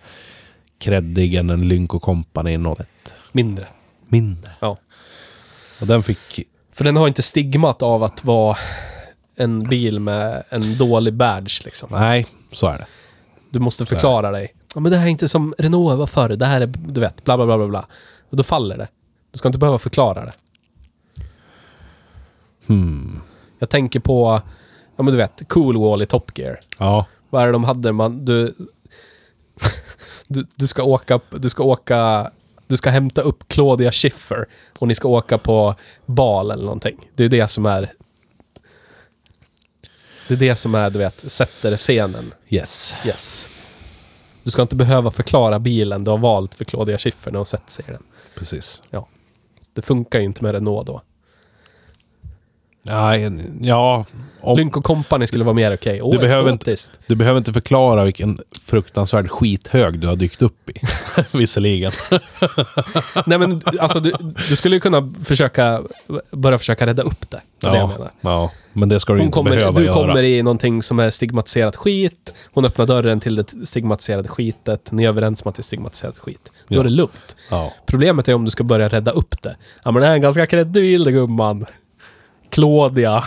kreddig 0.80 1.36
än 1.36 1.50
en 1.50 1.68
Lynk 1.68 1.90
Company 1.90 2.58
01? 2.58 2.88
Mindre. 3.32 3.68
Mindre. 4.08 4.52
Ja. 4.60 4.78
Och 5.82 5.88
den 5.88 6.04
fick... 6.04 6.48
För 6.72 6.84
den 6.84 6.98
har 6.98 7.08
inte 7.08 7.22
stigmat 7.22 7.82
av 7.82 8.04
att 8.04 8.24
vara 8.24 8.58
en 9.36 9.64
bil 9.64 10.00
med 10.00 10.44
en 10.50 10.78
dålig 10.78 11.14
badge 11.14 11.66
liksom. 11.66 11.90
Nej, 11.92 12.28
så 12.52 12.68
är 12.68 12.78
det. 12.78 12.86
Du 13.50 13.60
måste 13.60 13.86
förklara 13.86 14.32
dig. 14.32 14.54
Ja, 14.76 14.82
men 14.82 14.92
det 14.92 14.98
här 14.98 15.06
är 15.06 15.10
inte 15.10 15.28
som 15.28 15.54
Renault 15.58 16.00
var 16.00 16.08
förr. 16.08 16.30
Det 16.30 16.46
här 16.46 16.62
är, 16.62 16.68
du 16.68 17.00
vet, 17.00 17.24
bla 17.24 17.38
bla 17.38 17.46
bla 17.46 17.58
bla 17.58 17.68
bla. 17.68 17.86
Och 18.30 18.38
då 18.38 18.44
faller 18.44 18.78
det. 18.78 18.88
Du 19.32 19.38
ska 19.38 19.48
inte 19.48 19.60
behöva 19.60 19.78
förklara 19.78 20.26
det. 20.26 20.34
Hmm. 22.68 23.22
Jag 23.60 23.70
tänker 23.70 24.00
på, 24.00 24.42
ja 24.96 25.04
men 25.04 25.14
du 25.14 25.18
vet, 25.18 25.50
Cool 25.50 25.78
Wall 25.78 26.02
i 26.02 26.06
Top 26.06 26.38
Gear. 26.38 26.60
Ja. 26.78 27.06
Vad 27.36 27.44
är 27.44 27.46
det 27.46 27.52
de 27.52 27.64
hade? 27.64 27.92
Man, 27.92 28.26
du, 28.26 28.56
du, 30.28 30.48
du 30.56 30.68
ska 30.68 30.84
åka, 30.84 31.20
du 31.30 31.50
ska 31.50 31.64
åka, 31.64 32.32
du 32.68 32.78
ska 32.78 32.90
hämta 32.90 33.22
upp 33.22 33.48
Claudia 33.48 33.92
Schiffer 33.92 34.46
och 34.80 34.88
ni 34.88 34.96
ska 34.96 35.08
åka 35.08 35.38
på 35.38 35.76
bal 36.06 36.52
eller 36.52 36.64
någonting. 36.64 37.10
Det 37.16 37.24
är 37.26 37.30
det 37.30 37.48
som 37.48 37.66
är, 37.66 37.94
det 40.28 40.34
är 40.34 40.38
det 40.38 40.56
som 40.56 40.76
är, 40.76 40.90
du 40.90 41.00
vet, 41.00 41.32
sätter 41.32 41.78
scenen. 41.78 42.34
Yes. 42.50 42.96
Yes. 43.06 43.50
Du 44.44 44.52
ska 44.52 44.62
inte 44.62 44.76
behöva 44.76 45.12
förklara 45.12 45.60
bilen 45.60 46.04
du 46.04 46.12
har 46.12 46.18
valt 46.18 46.56
för 46.56 46.66
Claudia 46.66 46.98
Schiffer 46.98 47.32
när 47.32 47.40
hon 47.40 47.46
sätter 47.46 47.72
sig 47.72 47.86
i 47.88 47.92
den. 47.92 48.04
Precis. 48.36 48.84
Det 49.74 49.82
funkar 49.82 50.20
ju 50.20 50.26
inte 50.26 50.44
med 50.44 50.52
Renault 50.52 50.88
då. 50.88 51.02
Nej, 52.86 53.32
ja. 53.62 54.06
Om, 54.42 54.58
Lynk 54.58 54.74
Company 54.74 55.28
skulle 55.28 55.44
vara 55.44 55.54
mer 55.56 55.74
okej. 55.74 56.02
Åh, 56.02 56.12
Du 56.12 56.18
behöver 56.18 56.52
inte- 56.52 56.76
du 57.08 57.16
behöver 57.16 57.38
inte 57.38 57.54
förklara 57.54 58.04
vilken 58.04 58.40
fruktansvärd 58.62 59.30
skithög 59.30 60.00
du 60.00 60.08
har 60.08 60.16
dykt 60.16 60.42
upp 60.42 60.70
i. 60.70 60.74
Visserligen. 61.38 61.92
Nej 63.28 63.38
men 63.38 63.62
alltså 63.80 64.00
du, 64.00 64.12
du 64.50 64.56
skulle 64.56 64.80
kunna 64.80 65.14
försöka, 65.24 65.82
börja 66.32 66.58
försöka 66.58 66.86
rädda 66.88 67.04
upp 67.04 67.30
det. 67.30 67.42
Det 67.62 67.68
är 67.68 67.72
det 67.88 68.10
ja, 68.22 68.52
men 68.74 68.90
det 68.90 69.00
ska 69.00 69.14
du 69.14 69.20
Hon 69.20 69.26
inte 69.26 69.36
kommer, 69.36 69.52
behöva 69.52 69.80
du 69.80 69.86
göra. 69.86 69.94
kommer 69.96 70.24
i 70.24 70.44
någonting 70.44 70.84
som 70.84 71.00
är 71.00 71.10
stigmatiserat 71.10 71.76
skit. 71.76 72.34
Hon 72.54 72.66
öppnar 72.66 72.86
dörren 72.86 73.20
till 73.20 73.36
det 73.36 73.46
stigmatiserade 73.66 74.28
skitet. 74.30 74.92
Ni 74.92 75.04
är 75.04 75.08
överens 75.08 75.42
om 75.46 75.50
att 75.50 75.56
det 75.56 75.62
är 75.62 75.64
stigmatiserat 75.64 76.18
skit. 76.20 76.52
Då 76.68 76.76
Ja. 76.76 76.80
är 76.80 76.84
det 76.84 76.90
lugnt. 76.90 77.36
Ja. 77.50 77.74
Problemet 77.86 78.28
är 78.30 78.34
om 78.34 78.46
du 78.46 78.52
ska 78.52 78.64
börja 78.64 78.88
rädda 78.88 79.12
upp 79.12 79.42
det. 79.44 79.56
Ja 79.84 79.92
men 79.92 80.02
det 80.02 80.06
här 80.06 80.12
är 80.12 80.16
en 80.16 80.22
ganska 80.22 80.46
kreddig 80.46 81.00
gumman. 81.14 81.66
Claudia. 82.56 83.24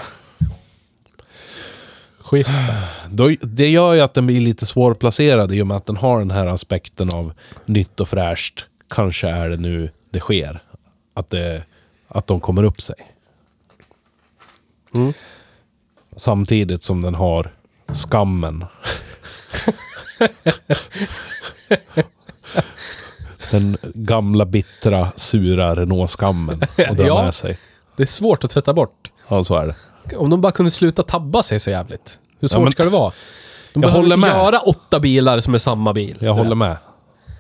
Då, 3.11 3.29
det 3.41 3.69
gör 3.69 3.95
ju 3.95 4.01
att 4.01 4.15
den 4.15 4.27
blir 4.27 4.41
lite 4.41 4.67
svårplacerad 4.67 5.53
i 5.53 5.63
och 5.63 5.67
med 5.67 5.77
att 5.77 5.87
den 5.87 5.97
har 5.97 6.19
den 6.19 6.31
här 6.31 6.47
aspekten 6.47 7.11
av 7.11 7.33
nytt 7.67 8.01
och 8.01 8.09
fräscht. 8.09 8.65
Kanske 8.91 9.29
är 9.29 9.49
det 9.49 9.57
nu 9.57 9.91
det 10.11 10.21
sker. 10.21 10.63
Att, 11.15 11.31
det, 11.31 11.63
att 12.09 12.27
de 12.27 12.41
kommer 12.41 12.63
upp 12.63 12.81
sig. 12.81 12.97
Mm. 14.95 15.13
Samtidigt 16.17 16.83
som 16.83 17.01
den 17.03 17.15
har 17.15 17.55
skammen. 17.93 18.65
den 23.51 23.77
gamla 23.83 24.45
bittra, 24.45 25.13
sura 25.17 25.75
Renault-skammen 25.75 26.63
att 26.63 26.97
dra 26.97 27.07
Ja. 27.07 27.23
med 27.23 27.35
sig. 27.35 27.59
Det 27.97 28.03
är 28.03 28.07
svårt 28.07 28.45
att 28.45 28.51
tvätta 28.51 28.75
bort. 28.75 29.08
Ja, 29.29 29.45
så 29.45 29.55
är 29.57 29.67
det. 30.07 30.17
Om 30.17 30.31
de 30.31 30.41
bara 30.41 30.53
kunde 30.53 30.71
sluta 30.71 31.03
tabba 31.03 31.43
sig 31.43 31.61
så 31.61 31.71
jävligt. 31.71 32.21
Hur 32.41 32.49
svårt 32.49 32.63
men- 32.63 32.73
ska 32.73 32.85
det 32.85 32.91
vara? 32.91 33.11
De 33.11 33.15
Jag 33.73 33.81
behöver 33.81 34.01
håller 34.03 34.17
inte 34.17 34.29
med. 34.29 34.37
göra 34.45 34.59
åtta 34.61 35.01
bilar 35.01 35.41
som 35.41 35.55
är 35.55 35.59
samma 35.59 35.93
bil. 35.93 36.19
Jag 36.21 36.37
du 36.37 36.39
håller 36.39 36.49
vet. 36.51 36.59
med. 36.59 36.77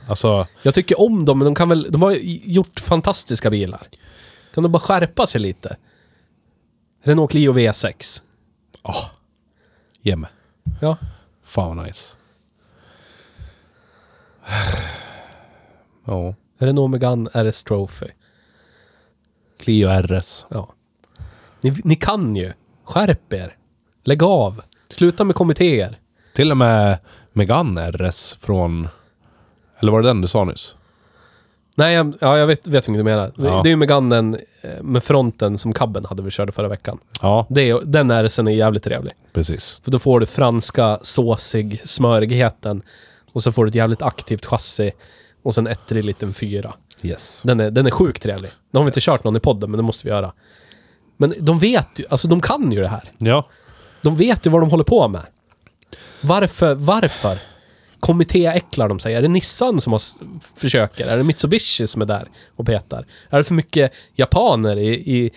Alltså, 0.08 0.46
Jag 0.62 0.74
tycker 0.74 1.00
om 1.00 1.24
dem, 1.24 1.38
men 1.38 1.44
de 1.44 1.54
kan 1.54 1.68
väl... 1.68 1.86
De 1.90 2.02
har 2.02 2.10
ju 2.10 2.40
gjort 2.52 2.80
fantastiska 2.80 3.50
bilar. 3.50 3.80
Kan 4.54 4.62
de 4.62 4.72
bara 4.72 4.80
skärpa 4.80 5.26
sig 5.26 5.40
lite? 5.40 5.76
Renault 7.04 7.30
Clio 7.30 7.52
V6. 7.52 8.22
ge 10.02 10.16
mig. 10.16 10.30
Ja. 10.80 10.96
Fan 11.44 11.76
vad 11.76 11.86
nice. 11.86 12.14
Ja. 16.06 16.34
Renault 16.58 16.90
Megane 16.90 17.30
RS 17.34 17.64
Trophy. 17.64 18.06
Clio 19.60 19.88
RS. 19.88 20.46
Ja. 20.50 20.74
Ni, 21.60 21.76
ni 21.84 21.94
kan 21.96 22.36
ju. 22.36 22.52
Skärp 22.84 23.32
er. 23.32 23.56
Lägg 24.04 24.22
av. 24.22 24.62
Sluta 24.90 25.24
med 25.24 25.36
kommittéer. 25.36 25.98
Till 26.34 26.50
och 26.50 26.56
med 26.56 26.98
Megane 27.32 27.90
RS 27.92 28.36
från... 28.40 28.88
Eller 29.80 29.92
var 29.92 30.02
det 30.02 30.08
den 30.08 30.20
du 30.20 30.28
sa 30.28 30.44
nyss? 30.44 30.74
Nej, 31.74 31.94
jag, 31.94 32.14
ja, 32.20 32.38
jag 32.38 32.46
vet, 32.46 32.66
vet 32.66 32.74
vilken 32.88 32.92
du 32.94 33.02
menar. 33.02 33.32
Ja. 33.36 33.60
Det 33.62 33.68
är 33.68 33.70
ju 33.70 33.76
Meganen 33.76 34.38
eh, 34.62 34.82
med 34.82 35.04
fronten 35.04 35.58
som 35.58 35.72
Cabben 35.72 36.04
hade 36.04 36.22
vi 36.22 36.30
körde 36.30 36.52
förra 36.52 36.68
veckan. 36.68 36.98
Ja, 37.22 37.46
Det 37.50 37.70
är, 37.70 37.80
den 37.84 38.10
RSen 38.26 38.46
är 38.48 38.52
jävligt 38.52 38.82
trevlig. 38.82 39.12
precis. 39.32 39.80
För 39.84 39.90
då 39.90 39.98
får 39.98 40.20
du 40.20 40.26
franska 40.26 40.98
såsig 41.02 41.80
smörigheten. 41.84 42.82
Och 43.34 43.42
så 43.42 43.52
får 43.52 43.64
du 43.64 43.68
ett 43.68 43.74
jävligt 43.74 44.02
aktivt 44.02 44.46
chassi. 44.46 44.92
Och 45.42 45.54
sen 45.54 45.66
ettrig 45.66 46.04
liten 46.04 46.34
fyra. 46.34 46.74
Yes. 47.02 47.42
Den 47.44 47.60
är, 47.60 47.70
den 47.70 47.86
är 47.86 47.90
sjukt 47.90 48.22
trevlig. 48.22 48.50
Nu 48.70 48.78
har 48.78 48.84
vi 48.84 48.88
inte 48.88 48.98
Yes. 48.98 49.04
kört 49.04 49.24
någon 49.24 49.36
i 49.36 49.40
podden, 49.40 49.70
men 49.70 49.78
det 49.78 49.82
måste 49.84 50.06
vi 50.06 50.10
göra. 50.10 50.32
Men 51.20 51.34
de 51.40 51.58
vet 51.58 51.88
ju, 52.00 52.04
alltså 52.10 52.28
de 52.28 52.40
kan 52.40 52.72
ju 52.72 52.80
det 52.82 52.88
här. 52.88 53.12
Ja. 53.18 53.46
De 54.02 54.16
vet 54.16 54.46
ju 54.46 54.50
vad 54.50 54.62
de 54.62 54.70
håller 54.70 54.84
på 54.84 55.08
med. 55.08 55.22
Varför, 56.20 56.74
varför? 56.74 57.38
Kommittéäcklar 58.00 58.88
de 58.88 58.98
sig? 58.98 59.14
Är 59.14 59.22
det 59.22 59.28
Nissan 59.28 59.80
som 59.80 59.92
har, 59.92 59.98
s- 59.98 60.16
försöker? 60.56 61.06
Är 61.06 61.16
det 61.16 61.24
Mitsubishi 61.24 61.86
som 61.86 62.02
är 62.02 62.06
där 62.06 62.28
och 62.56 62.66
petar? 62.66 63.06
Är 63.30 63.38
det 63.38 63.44
för 63.44 63.54
mycket 63.54 63.92
japaner 64.16 64.76
i, 64.76 64.88
i, 64.88 65.30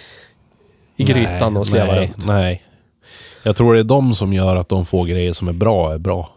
i 0.95 1.03
grytan 1.03 1.57
och 1.57 1.67
slevar 1.67 1.93
nej, 1.95 2.07
runt? 2.07 2.25
Nej. 2.27 2.63
Jag 3.43 3.55
tror 3.55 3.73
det 3.73 3.79
är 3.79 3.83
de 3.83 4.15
som 4.15 4.33
gör 4.33 4.55
att 4.55 4.69
de 4.69 4.85
får 4.85 5.05
grejer 5.05 5.33
som 5.33 5.47
är 5.47 5.53
bra, 5.53 5.93
är 5.93 5.97
bra. 5.97 6.33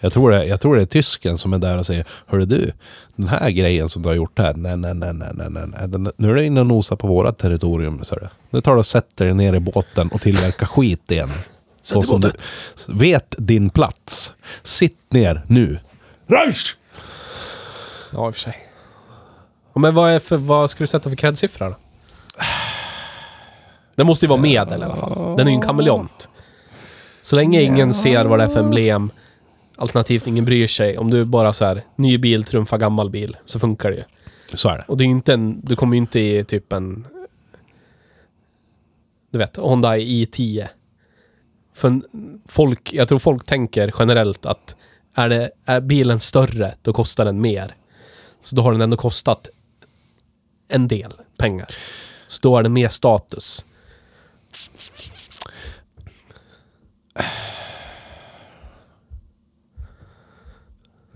Jag 0.00 0.12
tror, 0.12 0.30
det, 0.30 0.44
jag 0.44 0.60
tror 0.60 0.76
det 0.76 0.82
är 0.82 0.86
tysken 0.86 1.38
som 1.38 1.52
är 1.52 1.58
där 1.58 1.78
och 1.78 1.86
säger 1.86 2.04
Hörru 2.26 2.44
du, 2.44 2.72
den 3.16 3.28
här 3.28 3.50
grejen 3.50 3.88
som 3.88 4.02
du 4.02 4.08
har 4.08 4.16
gjort 4.16 4.38
här, 4.38 4.54
nej, 4.54 4.76
nej, 4.76 4.94
nej, 4.94 5.12
nej, 5.12 5.32
nej, 5.34 5.50
nej. 5.50 5.88
Den, 5.88 6.12
nu 6.16 6.30
är 6.30 6.34
du 6.34 6.44
inne 6.44 6.60
och 6.60 6.66
nosar 6.66 6.96
på 6.96 7.06
vårat 7.06 7.38
territorium, 7.38 8.04
så 8.04 8.14
du. 8.14 8.28
Nu 8.50 8.60
tar 8.60 8.72
du 8.72 8.78
och 8.78 8.86
sätter 8.86 9.24
dig 9.24 9.34
ner 9.34 9.52
i 9.54 9.60
båten 9.60 10.08
och 10.08 10.20
tillverkar 10.20 10.66
skit 10.66 11.10
igen. 11.10 11.28
Så 11.82 12.02
som 12.02 12.20
du 12.20 12.32
vet 12.86 13.34
din 13.38 13.70
plats. 13.70 14.32
Sitt 14.62 15.12
ner 15.12 15.42
nu. 15.46 15.78
Reich! 16.26 16.76
Ja, 18.12 18.26
i 18.26 18.30
och 18.30 18.34
för 18.34 18.40
sig. 18.40 18.66
Men 19.74 19.94
vad, 19.94 20.10
är 20.10 20.18
för, 20.18 20.36
vad 20.36 20.70
ska 20.70 20.84
du 20.84 20.86
sätta 20.86 21.08
för 21.08 21.16
kreddsiffra 21.16 21.68
då? 21.68 21.76
Den 23.94 24.06
måste 24.06 24.26
ju 24.26 24.28
vara 24.28 24.40
medel 24.40 24.80
i 24.80 24.84
alla 24.84 24.96
fall. 24.96 25.36
Den 25.36 25.46
är 25.46 25.50
ju 25.50 25.54
en 25.54 25.62
kameleont. 25.62 26.28
Så 27.22 27.36
länge 27.36 27.62
ingen 27.62 27.94
ser 27.94 28.24
vad 28.24 28.38
det 28.38 28.44
är 28.44 28.48
för 28.48 28.60
emblem, 28.60 29.10
alternativt 29.76 30.26
ingen 30.26 30.44
bryr 30.44 30.66
sig, 30.66 30.98
om 30.98 31.10
du 31.10 31.24
bara 31.24 31.52
så 31.52 31.64
här, 31.64 31.84
ny 31.96 32.18
bil 32.18 32.44
trumfar 32.44 32.78
gammal 32.78 33.10
bil, 33.10 33.36
så 33.44 33.58
funkar 33.58 33.90
det 33.90 33.96
ju. 33.96 34.04
Så 34.54 34.68
är 34.68 34.78
det. 34.78 34.84
Och 34.88 34.96
det 34.96 35.04
är 35.04 35.06
inte 35.06 35.34
en, 35.34 35.60
du 35.64 35.76
kommer 35.76 35.96
ju 35.96 35.98
inte 35.98 36.20
i 36.20 36.44
typ 36.44 36.72
en... 36.72 37.06
Du 39.30 39.38
vet, 39.38 39.58
Hyundai 39.58 40.24
i10. 40.24 40.68
För 41.74 42.00
folk, 42.48 42.92
jag 42.92 43.08
tror 43.08 43.18
folk 43.18 43.44
tänker 43.44 43.92
generellt 43.98 44.46
att 44.46 44.76
är, 45.14 45.28
det, 45.28 45.50
är 45.64 45.80
bilen 45.80 46.20
större, 46.20 46.74
då 46.82 46.92
kostar 46.92 47.24
den 47.24 47.40
mer. 47.40 47.74
Så 48.40 48.56
då 48.56 48.62
har 48.62 48.72
den 48.72 48.80
ändå 48.80 48.96
kostat 48.96 49.48
en 50.68 50.88
del 50.88 51.12
pengar. 51.38 51.68
Så 52.26 52.38
då 52.42 52.58
är 52.58 52.62
det 52.62 52.68
mer 52.68 52.88
status. 52.88 53.66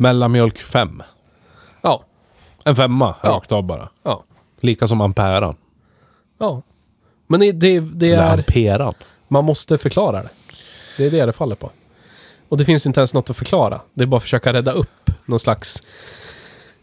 Mellanmjölk 0.00 0.58
5. 0.58 1.02
Ja, 1.82 2.02
En 2.64 2.76
femma, 2.76 3.14
Ja. 3.22 3.28
rakt 3.28 3.52
av 3.52 3.62
bara. 3.62 3.88
ja, 4.02 4.24
Lika 4.60 4.86
som 4.86 5.00
amperan. 5.00 5.56
ja. 6.38 6.62
Men 7.26 7.40
det, 7.40 7.52
det, 7.52 7.80
det 7.80 8.12
är... 8.12 8.32
amperan. 8.32 8.94
Man 9.28 9.44
måste 9.44 9.78
förklara 9.78 10.22
det. 10.22 10.28
Det 10.96 11.06
är 11.06 11.10
det 11.10 11.26
det 11.26 11.32
faller 11.32 11.54
på. 11.56 11.70
Och 12.48 12.56
det 12.56 12.64
finns 12.64 12.86
inte 12.86 13.00
ens 13.00 13.14
något 13.14 13.30
att 13.30 13.36
förklara. 13.36 13.80
Det 13.94 14.02
är 14.04 14.06
bara 14.06 14.16
att 14.16 14.22
försöka 14.22 14.52
rädda 14.52 14.72
upp 14.72 15.10
någon 15.26 15.38
slags 15.40 15.82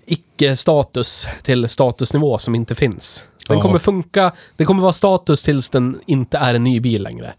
icke-status 0.06 1.28
till 1.44 1.68
statusnivå 1.70 2.38
som 2.38 2.56
inte 2.56 2.76
finns. 2.76 3.28
Den 3.48 3.58
Ja. 3.58 3.62
kommer 3.64 3.80
funka, 3.80 4.32
det 4.56 4.66
kommer 4.66 4.82
vara 4.82 4.94
status 4.94 5.44
tills 5.44 5.70
den 5.70 6.02
inte 6.06 6.38
är 6.38 6.54
en 6.54 6.64
ny 6.64 6.80
bil 6.80 7.04
längre. 7.04 7.34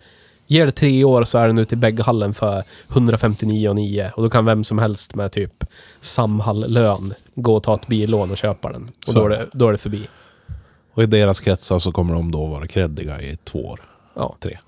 Ger 0.50 0.66
det 0.66 0.72
tre 0.72 1.04
år 1.04 1.24
så 1.24 1.38
är 1.38 1.46
den 1.46 1.58
ute 1.58 1.74
i 1.74 1.78
bägghallen 1.78 2.34
för 2.34 2.64
159,9 2.88 4.10
och 4.12 4.22
då 4.22 4.30
kan 4.30 4.44
vem 4.44 4.64
som 4.64 4.78
helst 4.78 5.14
med 5.14 5.32
typ 5.32 5.64
Samhall-lön 6.00 7.14
gå 7.34 7.56
och 7.56 7.62
ta 7.62 7.74
ett 7.74 7.86
billån 7.86 8.30
och 8.30 8.36
köpa 8.36 8.72
den. 8.72 8.82
Och 8.82 9.12
Så 9.12 9.12
då 9.12 9.24
är, 9.24 9.28
det, 9.30 9.46
då 9.52 9.68
är 9.68 9.72
det 9.72 9.78
förbi. 9.78 10.08
Och 10.94 11.02
i 11.02 11.06
deras 11.06 11.40
kretsar 11.40 11.78
så 11.78 11.92
kommer 11.92 12.14
de 12.14 12.30
då 12.30 12.46
vara 12.46 12.66
kreddiga 12.66 13.22
i 13.22 13.36
två 13.36 13.66
år. 13.66 13.80
Ja. 14.14 14.36
Tre. 14.40 14.58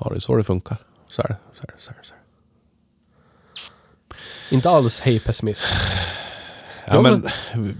Ja, 0.00 0.10
det 0.10 0.16
är 0.16 0.20
så 0.20 0.36
det 0.36 0.44
funkar. 0.44 0.76
Så 1.08 1.22
är 1.22 1.28
det. 1.28 1.36
Så 1.54 1.62
är 1.62 1.66
det, 1.66 1.72
så 1.78 1.90
är 1.90 1.94
det, 1.94 2.06
så 2.06 2.12
är 2.12 2.16
det. 4.50 4.54
Inte 4.54 4.70
alls 4.70 5.00
hej 5.00 5.20
pessimism. 5.20 5.74
Ja, 6.86 7.00
men 7.00 7.28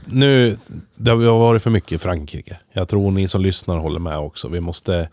nu... 0.04 0.58
Det 0.96 1.10
har 1.10 1.38
varit 1.38 1.62
för 1.62 1.70
mycket 1.70 1.92
i 1.92 1.98
Frankrike. 1.98 2.58
Jag 2.72 2.88
tror 2.88 3.10
ni 3.10 3.28
som 3.28 3.42
lyssnar 3.42 3.76
håller 3.78 4.00
med 4.00 4.18
också. 4.18 4.48
Vi 4.48 4.60
måste, 4.60 5.08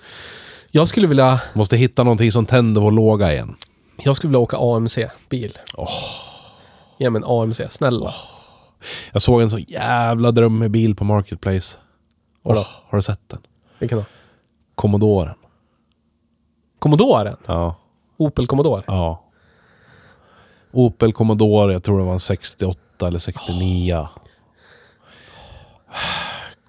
Jag 0.73 0.87
skulle 0.87 1.07
vilja 1.07 1.41
måste 1.53 1.77
hitta 1.77 2.03
någonting 2.03 2.31
som 2.31 2.45
tänder 2.45 2.81
vår 2.81 2.91
låga 2.91 3.33
igen. 3.33 3.55
Jag 3.97 4.15
skulle 4.15 4.29
vilja 4.29 4.39
åka 4.39 4.57
AMC-bil. 4.57 5.57
Åh. 5.77 5.89
Ge 6.99 7.09
mig 7.09 7.21
en 7.21 7.27
AMC, 7.27 7.61
snälla. 7.69 8.13
Jag 9.11 9.21
såg 9.21 9.41
en 9.41 9.49
så 9.49 9.59
jävla 9.59 10.31
drömmig 10.31 10.71
bil 10.71 10.95
på 10.95 11.03
Marketplace. 11.03 11.79
Vadå? 12.41 12.59
Åh, 12.59 12.67
har 12.89 12.97
du 12.97 13.01
sett 13.01 13.29
den? 13.29 13.41
Vilken 13.79 13.97
då? 13.97 14.05
Commodoren. 14.75 15.35
Commodoren? 16.79 17.37
Ja. 17.45 17.75
Opel 18.17 18.47
Commodore? 18.47 18.83
Ja. 18.87 19.23
Opel 20.71 21.13
Commodore, 21.13 21.73
jag 21.73 21.83
tror 21.83 21.99
det 21.99 22.05
var 22.05 22.13
en 22.13 22.19
68 22.19 23.07
eller 23.07 23.19
69. 23.19 24.07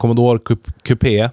Commodore 0.03 0.39
Coupé. 0.83 1.31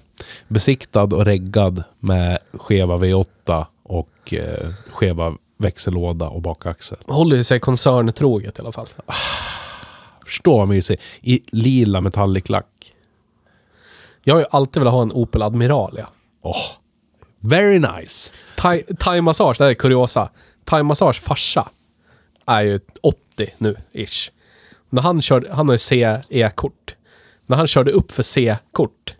Besiktad 0.48 1.02
och 1.02 1.24
reggad 1.24 1.84
med 1.98 2.38
skeva 2.52 2.96
V8 2.96 3.66
och 3.82 4.34
eh, 4.34 4.68
skeva 4.90 5.34
växellåda 5.58 6.28
och 6.28 6.42
bakaxel. 6.42 6.98
Håller 7.06 7.42
sig 7.42 7.60
koncerntroget 7.60 8.58
i 8.58 8.62
alla 8.62 8.72
fall. 8.72 8.88
Förstå 10.24 10.58
vad 10.58 10.68
mysigt. 10.68 11.02
I 11.20 11.42
lila 11.46 12.00
metallic-lack. 12.00 12.92
Jag 14.22 14.34
har 14.34 14.40
ju 14.40 14.46
alltid 14.50 14.80
velat 14.80 14.94
ha 14.94 15.02
en 15.02 15.12
Opel 15.12 15.42
Admiral, 15.42 15.94
ja. 15.98 16.06
Åh. 16.42 16.66
Very 17.40 17.78
nice. 17.78 18.32
Thai, 18.56 18.82
thai 18.98 19.20
massage, 19.20 19.58
det 19.58 19.64
här 19.64 19.70
är 19.70 19.74
kuriosa. 19.74 20.30
Thai 20.64 20.82
massage 20.82 21.20
farsa 21.20 21.68
är 22.46 22.62
ju 22.62 22.80
80 23.02 23.18
nu, 23.58 23.76
ish. 23.92 24.30
När 24.90 25.02
han 25.02 25.22
körde, 25.22 25.52
han 25.52 25.68
har 25.68 25.74
ju 25.74 25.78
CE-kort. 25.78 26.96
När 27.50 27.56
han 27.56 27.66
körde 27.66 27.90
upp 27.90 28.12
för 28.12 28.22
C-kort, 28.22 29.14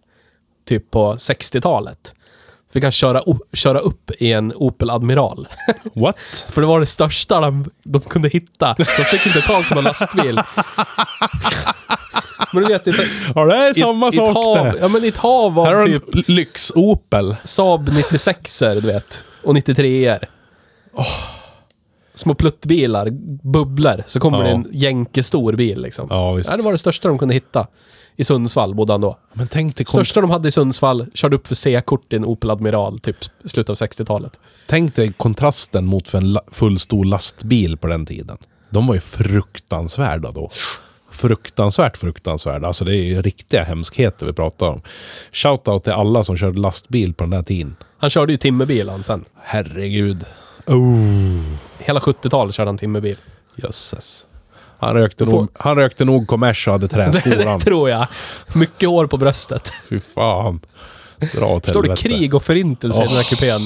typ 0.68 0.90
på 0.90 1.14
60-talet, 1.14 2.14
fick 2.72 2.82
han 2.82 2.92
köra, 2.92 3.22
köra 3.52 3.78
upp 3.78 4.10
i 4.18 4.32
en 4.32 4.52
Opel 4.56 4.90
Admiral. 4.90 5.48
What? 5.94 6.46
För 6.48 6.60
det 6.60 6.66
var 6.66 6.80
det 6.80 6.86
största 6.86 7.40
de, 7.40 7.70
de 7.82 8.00
kunde 8.00 8.28
hitta. 8.28 8.74
De 8.78 8.84
fick 8.84 9.26
inte 9.26 9.40
tag 9.40 9.68
på 9.68 9.74
någon 9.74 9.84
lastbil. 9.84 10.34
Men 12.54 12.62
du 12.62 12.68
vet, 12.72 12.86
i, 12.86 12.92
Ja, 13.34 13.44
det 13.44 13.56
är 13.56 13.74
samma 13.74 14.08
i 14.08 14.12
sak 14.12 14.34
hav, 14.34 14.56
det. 14.64 14.74
ja, 14.80 14.88
men 14.88 15.04
i 15.04 15.08
ett 15.08 15.16
hav 15.16 15.54
Här 15.64 15.72
av 15.72 15.78
har 15.78 15.86
typ 15.88 16.28
lyx-Opel. 16.28 17.36
Saab 17.44 17.88
96er, 17.88 18.74
du 18.80 18.80
vet. 18.92 19.24
Och 19.44 19.54
93er. 19.54 20.24
Små 22.14 22.34
pluttbilar, 22.34 23.08
bubblor. 23.52 24.04
Så 24.06 24.20
kommer 24.20 24.38
Ja. 24.38 24.44
det 24.44 24.50
en 24.50 24.66
jänkestor 24.72 25.52
bil 25.52 25.80
liksom. 25.82 26.06
Ja, 26.10 26.32
visst. 26.32 26.50
Det 26.56 26.62
var 26.62 26.72
det 26.72 26.78
största 26.78 27.08
de 27.08 27.18
kunde 27.18 27.34
hitta. 27.34 27.66
I 28.16 28.24
Sundsvall 28.24 28.74
bodde 28.74 28.92
han 28.92 29.00
då. 29.00 29.18
Men 29.32 29.48
tänk 29.48 29.76
dig, 29.76 29.86
Största 29.86 30.20
de 30.20 30.30
hade 30.30 30.48
i 30.48 30.50
Sundsvall, 30.50 31.06
körde 31.14 31.36
upp 31.36 31.46
för 31.46 31.54
C-kort 31.54 32.12
i 32.12 32.16
en 32.16 32.24
Opel 32.24 32.50
Admiral, 32.50 32.98
typ 33.00 33.16
slutet 33.44 33.70
av 33.70 33.76
60-talet. 33.88 34.40
tänk 34.66 34.94
dig 34.94 35.12
kontrasten 35.12 35.84
mot 35.86 36.08
för 36.08 36.18
en 36.18 36.38
full 36.52 36.78
stor 36.78 37.04
lastbil 37.04 37.76
på 37.76 37.86
den 37.86 38.06
tiden. 38.06 38.38
De 38.70 38.86
var 38.86 38.94
ju 38.94 39.00
fruktansvärda 39.00 40.30
då. 40.30 40.50
Fruktansvärt 41.10 41.96
fruktansvärda. 41.96 42.66
Alltså 42.66 42.84
det 42.84 42.96
är 42.96 43.02
ju 43.02 43.22
riktiga 43.22 43.64
hemskheter 43.64 44.26
vi 44.26 44.32
pratar 44.32 44.66
om. 44.66 44.82
Shoutout 45.32 45.84
till 45.84 45.92
alla 45.92 46.24
som 46.24 46.36
körde 46.36 46.60
lastbil 46.60 47.14
på 47.14 47.24
den 47.24 47.32
här 47.32 47.42
tiden. 47.42 47.76
Han 47.98 48.10
körde 48.10 48.32
ju 48.32 48.36
timmerbil 48.38 48.88
han 48.88 49.04
sen. 49.04 49.24
Herregud. 49.42 50.24
Oh, 50.66 51.42
Hela 51.78 52.00
70-talet 52.00 52.54
körde 52.54 52.68
han 52.68 52.78
timmerbil. 52.78 53.16
jösses. 53.56 54.26
Han 54.80 54.94
rökte, 54.94 55.26
får- 55.26 55.32
nog, 55.32 55.48
han 55.54 55.76
rökte 55.76 56.04
nog 56.04 56.26
kommers 56.26 56.68
och 56.68 56.72
hade 56.72 56.88
träskor 56.88 57.30
det 57.36 57.58
tror 57.60 57.90
jag. 57.90 58.06
Mycket 58.54 58.88
hår 58.88 59.06
på 59.06 59.16
bröstet. 59.16 59.72
Fy 59.88 60.00
fan. 60.00 60.60
Dra 61.34 61.46
åt 61.46 61.68
Står 61.68 61.82
det 61.82 61.96
krig 61.96 62.34
och 62.34 62.42
förintelse 62.42 63.02
i 63.02 63.06
den 63.06 63.16
här 63.16 63.22
kupén? 63.30 63.60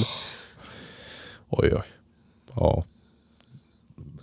Oj, 1.49 1.69
oj. 1.75 1.81
Ja. 2.55 2.83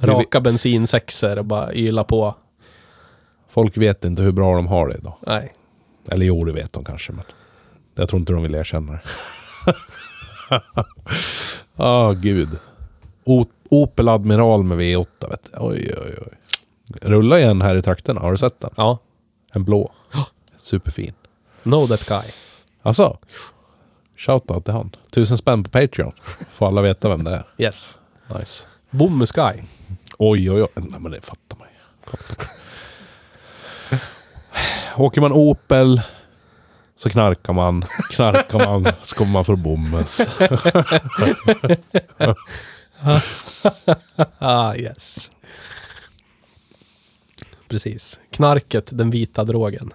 Raka 0.00 0.40
bensinsexer 0.40 1.38
och 1.38 1.44
bara 1.44 1.74
yla 1.74 2.04
på. 2.04 2.34
Folk 3.50 3.76
vet 3.76 4.04
inte 4.04 4.22
hur 4.22 4.32
bra 4.32 4.56
de 4.56 4.66
har 4.66 4.88
det 4.88 4.94
idag. 4.98 5.14
Nej. 5.26 5.54
Eller 6.08 6.26
jo, 6.26 6.44
det 6.44 6.52
vet 6.52 6.72
de 6.72 6.84
kanske, 6.84 7.12
men 7.12 7.24
jag 7.94 8.08
tror 8.08 8.20
inte 8.20 8.32
de 8.32 8.42
vill 8.42 8.54
erkänna 8.54 8.92
det. 8.92 9.00
Ah, 11.76 12.12
gud. 12.12 12.48
O- 13.24 13.44
Opel 13.70 14.08
Admiral 14.08 14.62
med 14.62 14.78
V8, 14.78 15.30
vet 15.30 15.44
du. 15.52 15.58
Oj, 15.60 15.94
oj, 16.02 16.14
oj. 16.26 16.38
Rulla 17.02 17.40
igen 17.40 17.62
här 17.62 17.76
i 17.76 17.82
trakterna. 17.82 18.20
Har 18.20 18.30
du 18.30 18.36
sett 18.36 18.60
den? 18.60 18.70
Ja. 18.76 18.98
En 19.52 19.64
blå. 19.64 19.92
Superfin. 20.56 21.12
Know 21.62 21.86
that 21.86 22.08
guy. 22.08 22.32
Alltså. 22.82 23.18
Shoutout 24.16 24.64
till 24.64 24.74
han. 24.74 24.90
Tusen 25.10 25.38
spänn 25.38 25.64
på 25.64 25.70
Patreon. 25.70 26.12
Får 26.52 26.66
alla 26.68 26.82
veta 26.82 27.08
vem 27.08 27.24
det 27.24 27.30
är. 27.30 27.46
Yes. 27.58 27.98
Nice. 28.38 28.66
Boom 28.90 29.26
Sky. 29.26 29.62
Oj, 30.18 30.50
oj, 30.50 30.62
oj. 30.62 30.68
Nej, 30.74 31.00
men 31.00 31.12
det 31.12 31.20
fattar 31.20 31.58
man 31.58 31.68
ju. 31.68 31.74
Åker 34.96 35.20
man 35.20 35.32
Opel 35.32 36.02
så 36.96 37.10
knarkar 37.10 37.52
man. 37.52 37.84
Knarkar 38.10 38.58
man 38.58 38.92
så 39.00 39.16
kommer 39.16 39.32
man 39.32 39.44
få 39.44 39.56
bommes. 39.56 40.20
Ah, 44.38 44.74
yes. 44.74 45.30
Precis. 47.72 48.20
Knarket, 48.30 48.90
den 48.98 49.10
vita 49.10 49.44
drogen. 49.44 49.90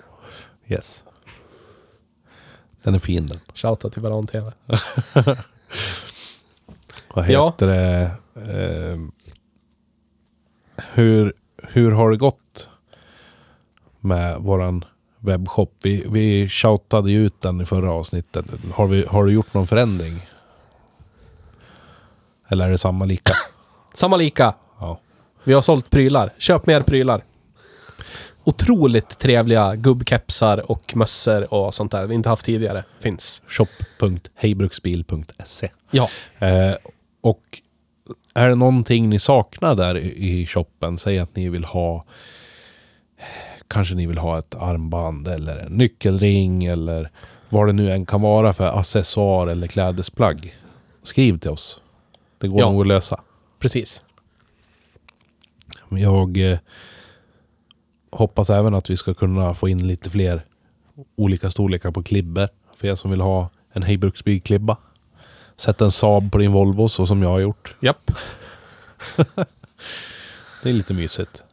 Yes. 0.68 1.04
Den 2.84 2.96
är 2.96 3.00
fin 3.00 3.28
den. 3.28 3.40
Shoutout 3.54 3.94
till 3.94 4.02
Varan 4.02 4.28
TV. 4.28 4.52
Vad 7.14 7.30
Ja. 7.30 7.48
heter 7.50 7.68
det? 7.68 8.12
Eh, 8.36 8.98
hur, 10.94 11.34
hur 11.64 11.92
har 11.92 12.12
det 12.12 12.18
gått 12.18 12.70
med 14.00 14.38
våran 14.40 14.86
webbshop? 15.20 15.74
Vi, 15.84 16.06
vi 16.10 16.50
shoutade 16.50 17.12
ju 17.12 17.26
ut 17.26 17.42
den 17.42 17.62
i 17.62 17.66
förra 17.66 17.92
avsnittet. 17.92 18.46
Har, 18.74 18.88
vi, 18.88 19.06
har 19.06 19.26
du 19.26 19.32
gjort 19.32 19.54
någon 19.54 19.68
förändring? 19.68 20.30
Eller 22.48 22.66
är 22.68 22.72
det 22.72 22.78
samma 22.78 23.06
lika? 23.06 23.34
Samma 23.94 24.18
lika. 24.18 24.54
Ja. 24.80 25.00
Vi 25.44 25.54
har 25.54 25.62
sålt 25.62 25.90
prylar. 25.90 26.34
Köp 26.38 26.66
mer 26.66 26.82
prylar. 26.82 27.24
Otroligt 28.44 29.20
trevliga 29.20 29.76
gubbkepsar 29.76 30.72
och 30.72 30.96
mössor 30.96 31.54
och 31.54 31.74
sånt 31.74 31.92
där 31.92 32.08
vi 32.08 32.16
inte 32.16 32.30
haft 32.30 32.46
tidigare. 32.46 32.84
Finns. 33.00 33.42
shop.hejbruksbil.se 33.48 35.70
Ja. 35.92 36.10
eh, 36.40 36.76
Och 37.22 37.62
är 38.34 38.50
det 38.50 38.56
någonting 38.56 39.10
ni 39.10 39.20
saknar 39.20 39.76
där 39.76 39.98
i 39.98 40.48
shoppen? 40.48 40.98
Säg 40.98 41.20
att 41.20 41.36
ni 41.36 41.50
vill 41.50 41.66
ha 41.66 42.06
Kanske 43.68 43.96
ni 43.96 44.08
vill 44.08 44.18
ha 44.18 44.40
ett 44.40 44.56
armband 44.56 45.28
eller 45.28 45.58
en 45.58 45.72
nyckelring 45.72 46.66
eller 46.66 47.12
vad 47.50 47.68
det 47.68 47.74
nu 47.74 47.92
än 47.92 48.06
kan 48.06 48.22
vara 48.22 48.54
för 48.54 48.80
accessoar 48.80 49.48
eller 49.48 49.68
klädesplagg. 49.68 50.56
Skriv 51.04 51.38
till 51.40 51.50
oss. 51.50 51.82
Det 52.38 52.48
går 52.48 52.60
Ja. 52.60 52.72
nog 52.72 52.82
att 52.82 52.88
lösa. 52.88 53.22
Precis. 53.60 54.02
Jag 55.90 56.52
eh, 56.52 56.58
hoppas 58.18 58.50
även 58.50 58.74
att 58.74 58.90
vi 58.90 58.98
ska 58.98 59.14
kunna 59.14 59.54
få 59.54 59.70
in 59.70 59.88
lite 59.88 60.10
fler 60.10 60.42
olika 61.16 61.52
storlekar 61.52 61.92
på 61.92 62.04
klibber. 62.04 62.50
För 62.78 62.88
er 62.88 62.96
som 62.96 63.12
vill 63.12 63.22
ha 63.22 63.50
en 63.74 63.84
Hej 63.84 63.98
Bruksbil-klibba. 63.98 64.78
Sätt 65.58 65.82
en 65.82 65.92
Saab 65.92 66.32
på 66.32 66.38
din 66.38 66.52
Volvo 66.52 66.90
så 66.90 67.06
som 67.06 67.22
jag 67.24 67.30
har 67.30 67.40
gjort. 67.40 67.76
Japp. 67.80 68.12
Det 70.64 70.70
är 70.70 70.74
lite 70.74 70.94
mysigt. 70.94 71.44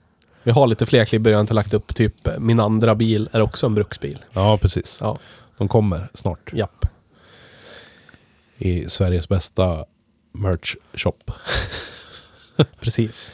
Vi 0.43 0.51
har 0.51 0.67
lite 0.67 0.87
fler 0.87 1.05
klibbor 1.05 1.33
jag 1.33 1.39
har 1.39 1.41
inte 1.41 1.55
lagt 1.55 1.75
upp. 1.75 1.95
Typ 1.95 2.15
min 2.39 2.61
andra 2.61 2.95
bil 2.95 3.29
är 3.33 3.41
också 3.41 3.67
en 3.67 3.75
bruksbil. 3.75 4.25
Ja, 4.33 4.59
precis. 4.59 4.99
Ja. 5.01 5.17
De 5.59 5.69
kommer 5.69 6.11
snart 6.15 6.53
Japp. 6.53 6.87
i 8.59 8.89
Sveriges 8.89 9.29
bästa 9.29 9.85
merch 10.33 10.77
shop. 10.95 11.19
Precis. 12.81 13.33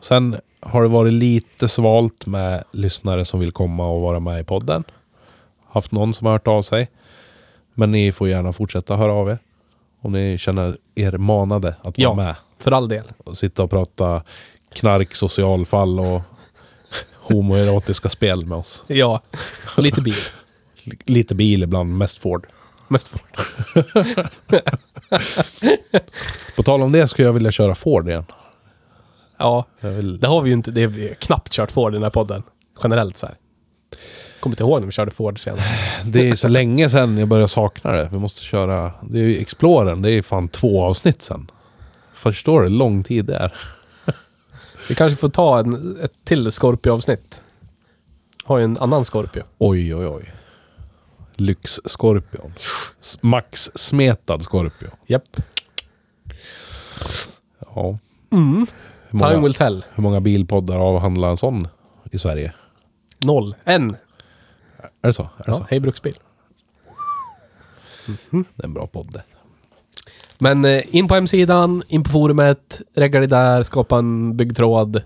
Sen 0.00 0.40
har 0.64 0.82
det 0.82 0.88
varit 0.88 1.12
lite 1.12 1.68
svalt 1.68 2.26
med 2.26 2.64
lyssnare 2.72 3.24
som 3.24 3.40
vill 3.40 3.52
komma 3.52 3.86
och 3.88 4.00
vara 4.00 4.20
med 4.20 4.40
i 4.40 4.44
podden. 4.44 4.84
Haft 5.70 5.92
någon 5.92 6.14
som 6.14 6.24
har 6.26 6.32
hört 6.32 6.48
av 6.48 6.62
sig. 6.62 6.90
Men 7.74 7.92
ni 7.92 8.12
får 8.12 8.28
gärna 8.28 8.52
fortsätta 8.52 8.96
höra 8.96 9.12
av 9.12 9.28
er. 9.28 9.38
Om 10.00 10.12
ni 10.12 10.38
känner 10.38 10.76
er 10.94 11.12
manade 11.12 11.68
att 11.68 11.82
vara 11.84 11.92
Ja. 11.96 12.14
med. 12.14 12.34
För 12.58 12.72
all 12.72 12.88
del. 12.88 13.04
Och 13.24 13.36
sitta 13.36 13.62
och 13.62 13.70
prata 13.70 14.22
knark, 14.74 15.14
socialfall 15.16 16.00
och 16.00 16.22
homoerotiska 17.20 18.08
spel 18.08 18.46
med 18.46 18.58
oss. 18.58 18.84
Ja. 18.86 19.20
Lite 19.76 20.00
bil. 20.02 20.14
Lite 21.04 21.34
bil 21.34 21.62
ibland, 21.62 21.98
mest 21.98 22.18
Ford. 22.18 22.46
Mest 22.88 23.08
Ford. 23.08 23.20
På 26.56 26.62
tal 26.62 26.82
om 26.82 26.92
det 26.92 27.08
skulle 27.08 27.28
jag 27.28 27.32
vilja 27.32 27.52
köra 27.52 27.74
Ford 27.74 28.08
igen. 28.08 28.24
Ja. 29.38 29.64
Vill... 29.80 30.20
Det 30.20 30.26
har 30.26 30.40
vi 30.40 30.48
ju 30.50 30.54
inte. 30.54 30.70
Det 30.70 30.82
har 30.82 30.88
vi 30.88 31.14
knappt 31.18 31.52
kört 31.52 31.70
Ford 31.72 31.92
i 31.92 31.96
den 31.96 32.02
här 32.02 32.10
podden. 32.10 32.42
Generellt 32.82 33.16
så 33.16 33.26
här. 33.26 33.36
Kommer 34.40 34.54
inte 34.54 34.62
ihåg 34.62 34.80
när 34.80 34.86
vi 34.86 34.92
körde 34.92 35.10
Ford 35.10 35.42
senast. 35.44 35.62
Det 36.04 36.30
är 36.30 36.34
så 36.34 36.48
länge 36.48 36.90
sedan 36.90 37.18
jag 37.18 37.28
började 37.28 37.48
sakna 37.48 37.92
det. 37.92 38.08
Vi 38.12 38.18
måste 38.18 38.42
köra... 38.44 38.92
Det 39.02 39.18
är 39.18 39.22
ju 39.22 39.38
Explorern. 39.40 40.02
Det 40.02 40.10
är 40.10 40.22
fan 40.22 40.48
två 40.48 40.82
avsnitt 40.84 41.22
sen. 41.22 41.50
Förstår 42.12 42.60
du 42.60 42.68
hur 42.68 42.74
lång 42.74 43.02
tid 43.04 43.24
det 43.24 43.36
är? 43.36 43.54
Vi 44.88 44.94
kanske 44.94 45.16
får 45.16 45.28
ta 45.28 45.58
en, 45.58 45.98
ett 46.02 46.12
till 46.24 46.50
Scorpio-avsnitt. 46.50 47.42
Har 48.44 48.58
ju 48.58 48.64
en 48.64 48.78
annan 48.78 49.04
Scorpio. 49.04 49.42
Oj, 49.58 49.94
oj, 49.94 50.06
oj. 50.06 50.34
Lyx-skorpion. 51.36 52.52
S- 52.56 53.18
Max 53.20 53.70
smetad 53.74 54.42
skorpion. 54.42 54.90
Japp. 55.06 55.36
Ja. 57.74 57.98
Mm. 58.32 58.66
Hur 59.14 59.18
Time 59.20 59.34
många, 59.34 59.42
will 59.44 59.54
tell. 59.54 59.84
hur 59.94 60.02
många 60.02 60.20
bilpoddar 60.20 60.76
avhandlar 60.78 61.30
en 61.30 61.36
sån 61.36 61.68
i 62.12 62.18
Sverige? 62.18 62.52
Noll. 63.18 63.54
En. 63.64 63.90
Är 65.02 65.06
det 65.06 65.12
så? 65.12 65.22
Är 65.22 65.26
det 65.38 65.44
Ja, 65.46 65.54
så? 65.54 65.66
hej 65.70 65.80
Bruksbil. 65.80 66.14
Det 68.06 68.62
är 68.62 68.64
en 68.64 68.74
bra 68.74 68.86
podd 68.86 69.12
det. 69.12 69.22
Men 70.38 70.64
eh, 70.64 70.96
in 70.96 71.08
på 71.08 71.14
hemsidan, 71.14 71.82
in 71.88 72.02
på 72.04 72.10
forumet, 72.10 72.80
regga 72.96 73.18
dig 73.18 73.28
där, 73.28 73.62
skapa 73.62 73.98
en 73.98 74.36
byggtråd, 74.36 75.02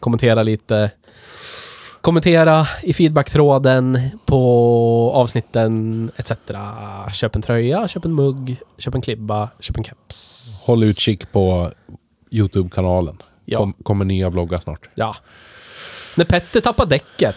kommentera 0.00 0.42
lite. 0.42 0.90
Kommentera 2.00 2.66
i 2.82 2.92
feedbacktråden 2.92 3.98
på 4.26 5.12
avsnitten 5.14 6.10
etc. 6.16 6.32
Köp 7.12 7.36
en 7.36 7.42
tröja, 7.42 7.88
köp 7.88 8.04
en 8.04 8.12
mugg, 8.14 8.56
köp 8.78 8.94
en 8.94 9.00
klibba, 9.02 9.48
köp 9.60 9.76
en 9.78 9.84
keps. 9.84 10.64
Håll 10.66 10.82
utkik 10.84 11.32
på 11.32 11.70
YouTube-kanalen. 12.30 13.22
Ja. 13.44 13.58
Kom, 13.58 13.72
kommer 13.72 14.04
nya 14.04 14.30
vloggar 14.30 14.58
snart. 14.58 14.88
Ja. 14.94 15.16
När 16.16 16.24
Petter 16.24 16.60
tappade 16.60 16.90
däcket. 16.90 17.36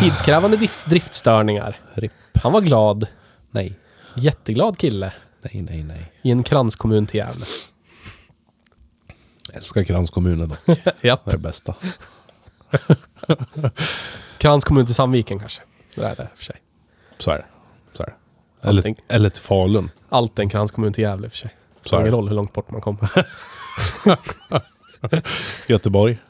Tidskrävande 0.00 0.56
dif- 0.56 0.88
driftstörningar. 0.88 1.76
RIP. 1.94 2.12
Han 2.42 2.52
var 2.52 2.60
glad. 2.60 3.06
Nej. 3.50 3.78
Jätteglad 4.16 4.78
kille. 4.78 5.12
Nej, 5.42 5.62
nej, 5.62 5.82
nej. 5.82 6.12
I 6.22 6.30
en 6.30 6.42
kranskommun 6.42 7.06
till 7.06 7.18
Gävle. 7.18 7.46
Älskar 9.52 9.82
kranskommunen 9.84 10.48
dock. 10.48 10.78
Japp. 11.02 11.24
Det 11.24 11.30
är 11.30 11.32
det 11.32 11.38
bästa. 11.38 11.74
Kranskommun 14.38 14.86
till 14.86 14.94
Sandviken 14.94 15.38
kanske. 15.38 15.62
Det 15.94 16.04
är 16.04 16.16
det 16.16 16.22
i 16.22 16.26
och 16.34 16.38
för 16.38 16.44
sig. 16.44 16.56
Så 17.18 17.30
är 17.30 17.36
det. 17.36 17.44
Så 17.96 18.02
är 18.02 18.06
det. 18.06 18.14
Eller, 18.68 18.78
Allting. 18.80 18.96
eller 19.08 19.30
till 19.30 19.42
Falun. 19.42 19.90
Allt 20.08 20.38
är 20.38 20.42
en 20.42 20.48
kranskommun 20.48 20.92
till 20.92 21.02
Gävle 21.04 21.26
i 21.26 21.28
och 21.28 21.32
för 21.32 21.38
sig. 21.38 21.50
Så 21.82 21.88
Spelar 21.88 22.02
ingen 22.02 22.12
roll 22.12 22.28
hur 22.28 22.34
långt 22.36 22.52
bort 22.52 22.70
man 22.70 22.80
kommer. 22.80 23.08
Göteborg. 25.66 26.18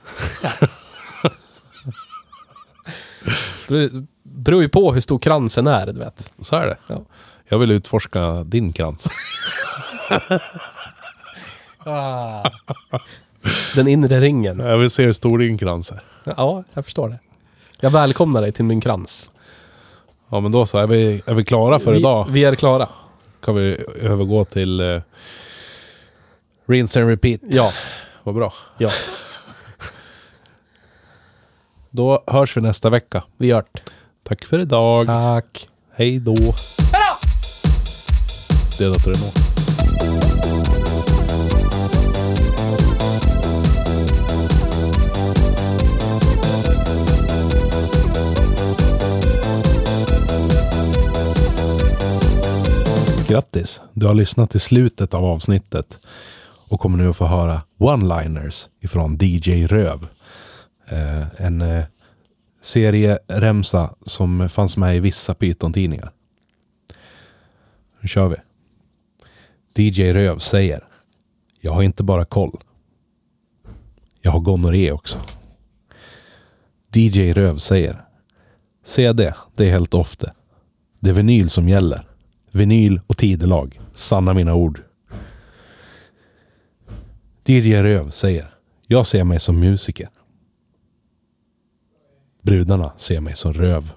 Det 3.69 3.91
beror 4.23 4.63
ju 4.63 4.69
på 4.69 4.93
hur 4.93 5.01
stor 5.01 5.19
kransen 5.19 5.67
är, 5.67 5.87
du 5.87 5.99
vet. 5.99 6.33
Så 6.43 6.57
är 6.57 6.67
det. 6.67 6.77
Ja. 6.87 7.03
Jag 7.49 7.59
vill 7.59 7.71
utforska 7.71 8.45
din 8.45 8.73
krans. 8.73 9.09
Den 13.75 13.89
inre 13.89 14.21
ringen. 14.21 14.59
Jag 14.59 14.79
vill 14.79 14.91
se 14.91 15.05
hur 15.05 15.13
stor 15.13 15.39
din 15.39 15.59
krans 15.59 15.93
är. 15.93 16.03
Ja, 16.25 16.65
jag 16.73 16.85
förstår 16.85 17.09
det. 17.09 17.19
Jag 17.81 17.91
välkomnar 17.91 18.43
dig 18.43 18.53
till 18.53 18.65
min 18.65 18.81
krans. 18.81 19.33
Ja, 20.29 20.41
men 20.41 20.53
då 20.53 20.67
så. 20.67 20.79
Är 20.79 20.87
vi, 20.87 21.23
är 21.27 21.35
vi 21.35 21.45
klara 21.45 21.79
för 21.79 21.93
vi, 21.93 21.99
idag? 21.99 22.27
Vi 22.31 22.45
är 22.45 22.55
klara. 22.55 22.89
Kan 23.45 23.55
vi 23.55 23.85
övergå 24.01 24.45
till 24.45 24.81
uh, 24.81 25.01
rinse 26.67 27.01
and 27.01 27.09
repeat. 27.11 27.41
Ja, 27.43 27.73
Vad 28.23 28.35
bra. 28.35 28.53
ja. 28.79 28.91
Då 31.91 32.25
hörs 32.27 32.57
vi 32.57 32.61
nästa 32.61 32.91
vecka. 32.91 33.25
Vi 33.37 33.47
gör 33.47 33.65
det. 33.73 33.81
Tack 34.29 34.45
för 34.45 34.59
idag. 34.59 35.07
Tack. 35.07 35.69
Hej 35.95 36.19
då. 36.21 36.35
Det 38.79 38.85
är 38.85 38.89
dator 38.91 39.11
Renault. 39.13 39.48
Grattis! 53.29 53.83
Du 53.93 54.07
har 54.07 54.15
lyssnat 54.15 54.51
till 54.51 54.61
slutet 54.61 55.15
av 55.15 55.25
avsnittet 55.25 55.99
och 56.69 56.81
kommer 56.81 56.99
nu 56.99 57.09
att 57.09 57.17
få 57.17 57.27
höra 57.27 57.63
one-liners 57.79 58.69
ifrån 58.81 59.19
DJ 59.21 59.67
Röv. 59.67 60.07
Eh, 60.89 61.27
en 61.37 61.61
eh, 61.61 61.85
serieremsa 62.63 63.95
som 64.07 64.49
fanns 64.49 64.77
med 64.77 64.97
i 64.97 65.01
vissa 65.01 65.35
Python-tidningar. 65.35 66.13
Nu 68.01 68.09
kör 68.09 68.29
vi. 68.29 68.37
DJ 69.83 70.13
Röv 70.13 70.39
säger 70.39 70.85
Jag 71.61 71.73
har 71.73 71.83
inte 71.83 72.03
bara 72.03 72.25
koll. 72.25 72.61
Jag 74.21 74.31
har 74.31 74.41
gonorré 74.41 74.93
också. 74.93 75.19
DJ 76.95 77.33
Röv 77.33 77.59
säger 77.59 78.05
CD, 78.85 79.35
det 79.57 79.67
är 79.67 79.71
helt 79.71 79.95
ofta. 79.95 80.33
Det 81.01 81.11
är 81.11 81.15
vinyl 81.15 81.51
som 81.51 81.69
gäller. 81.69 82.08
Vinyl 82.51 83.01
och 83.07 83.17
tidelag. 83.17 83.81
Sanna 83.93 84.35
mina 84.35 84.55
ord. 84.55 84.83
DJ 87.47 87.75
Röv 87.75 88.11
säger 88.11 88.55
Jag 88.87 89.07
ser 89.07 89.25
mig 89.25 89.41
som 89.41 89.61
musiker. 89.61 90.09
Brudarna 92.43 92.93
ser 92.97 93.21
mig 93.21 93.37
som 93.37 93.53
röv. 93.53 93.93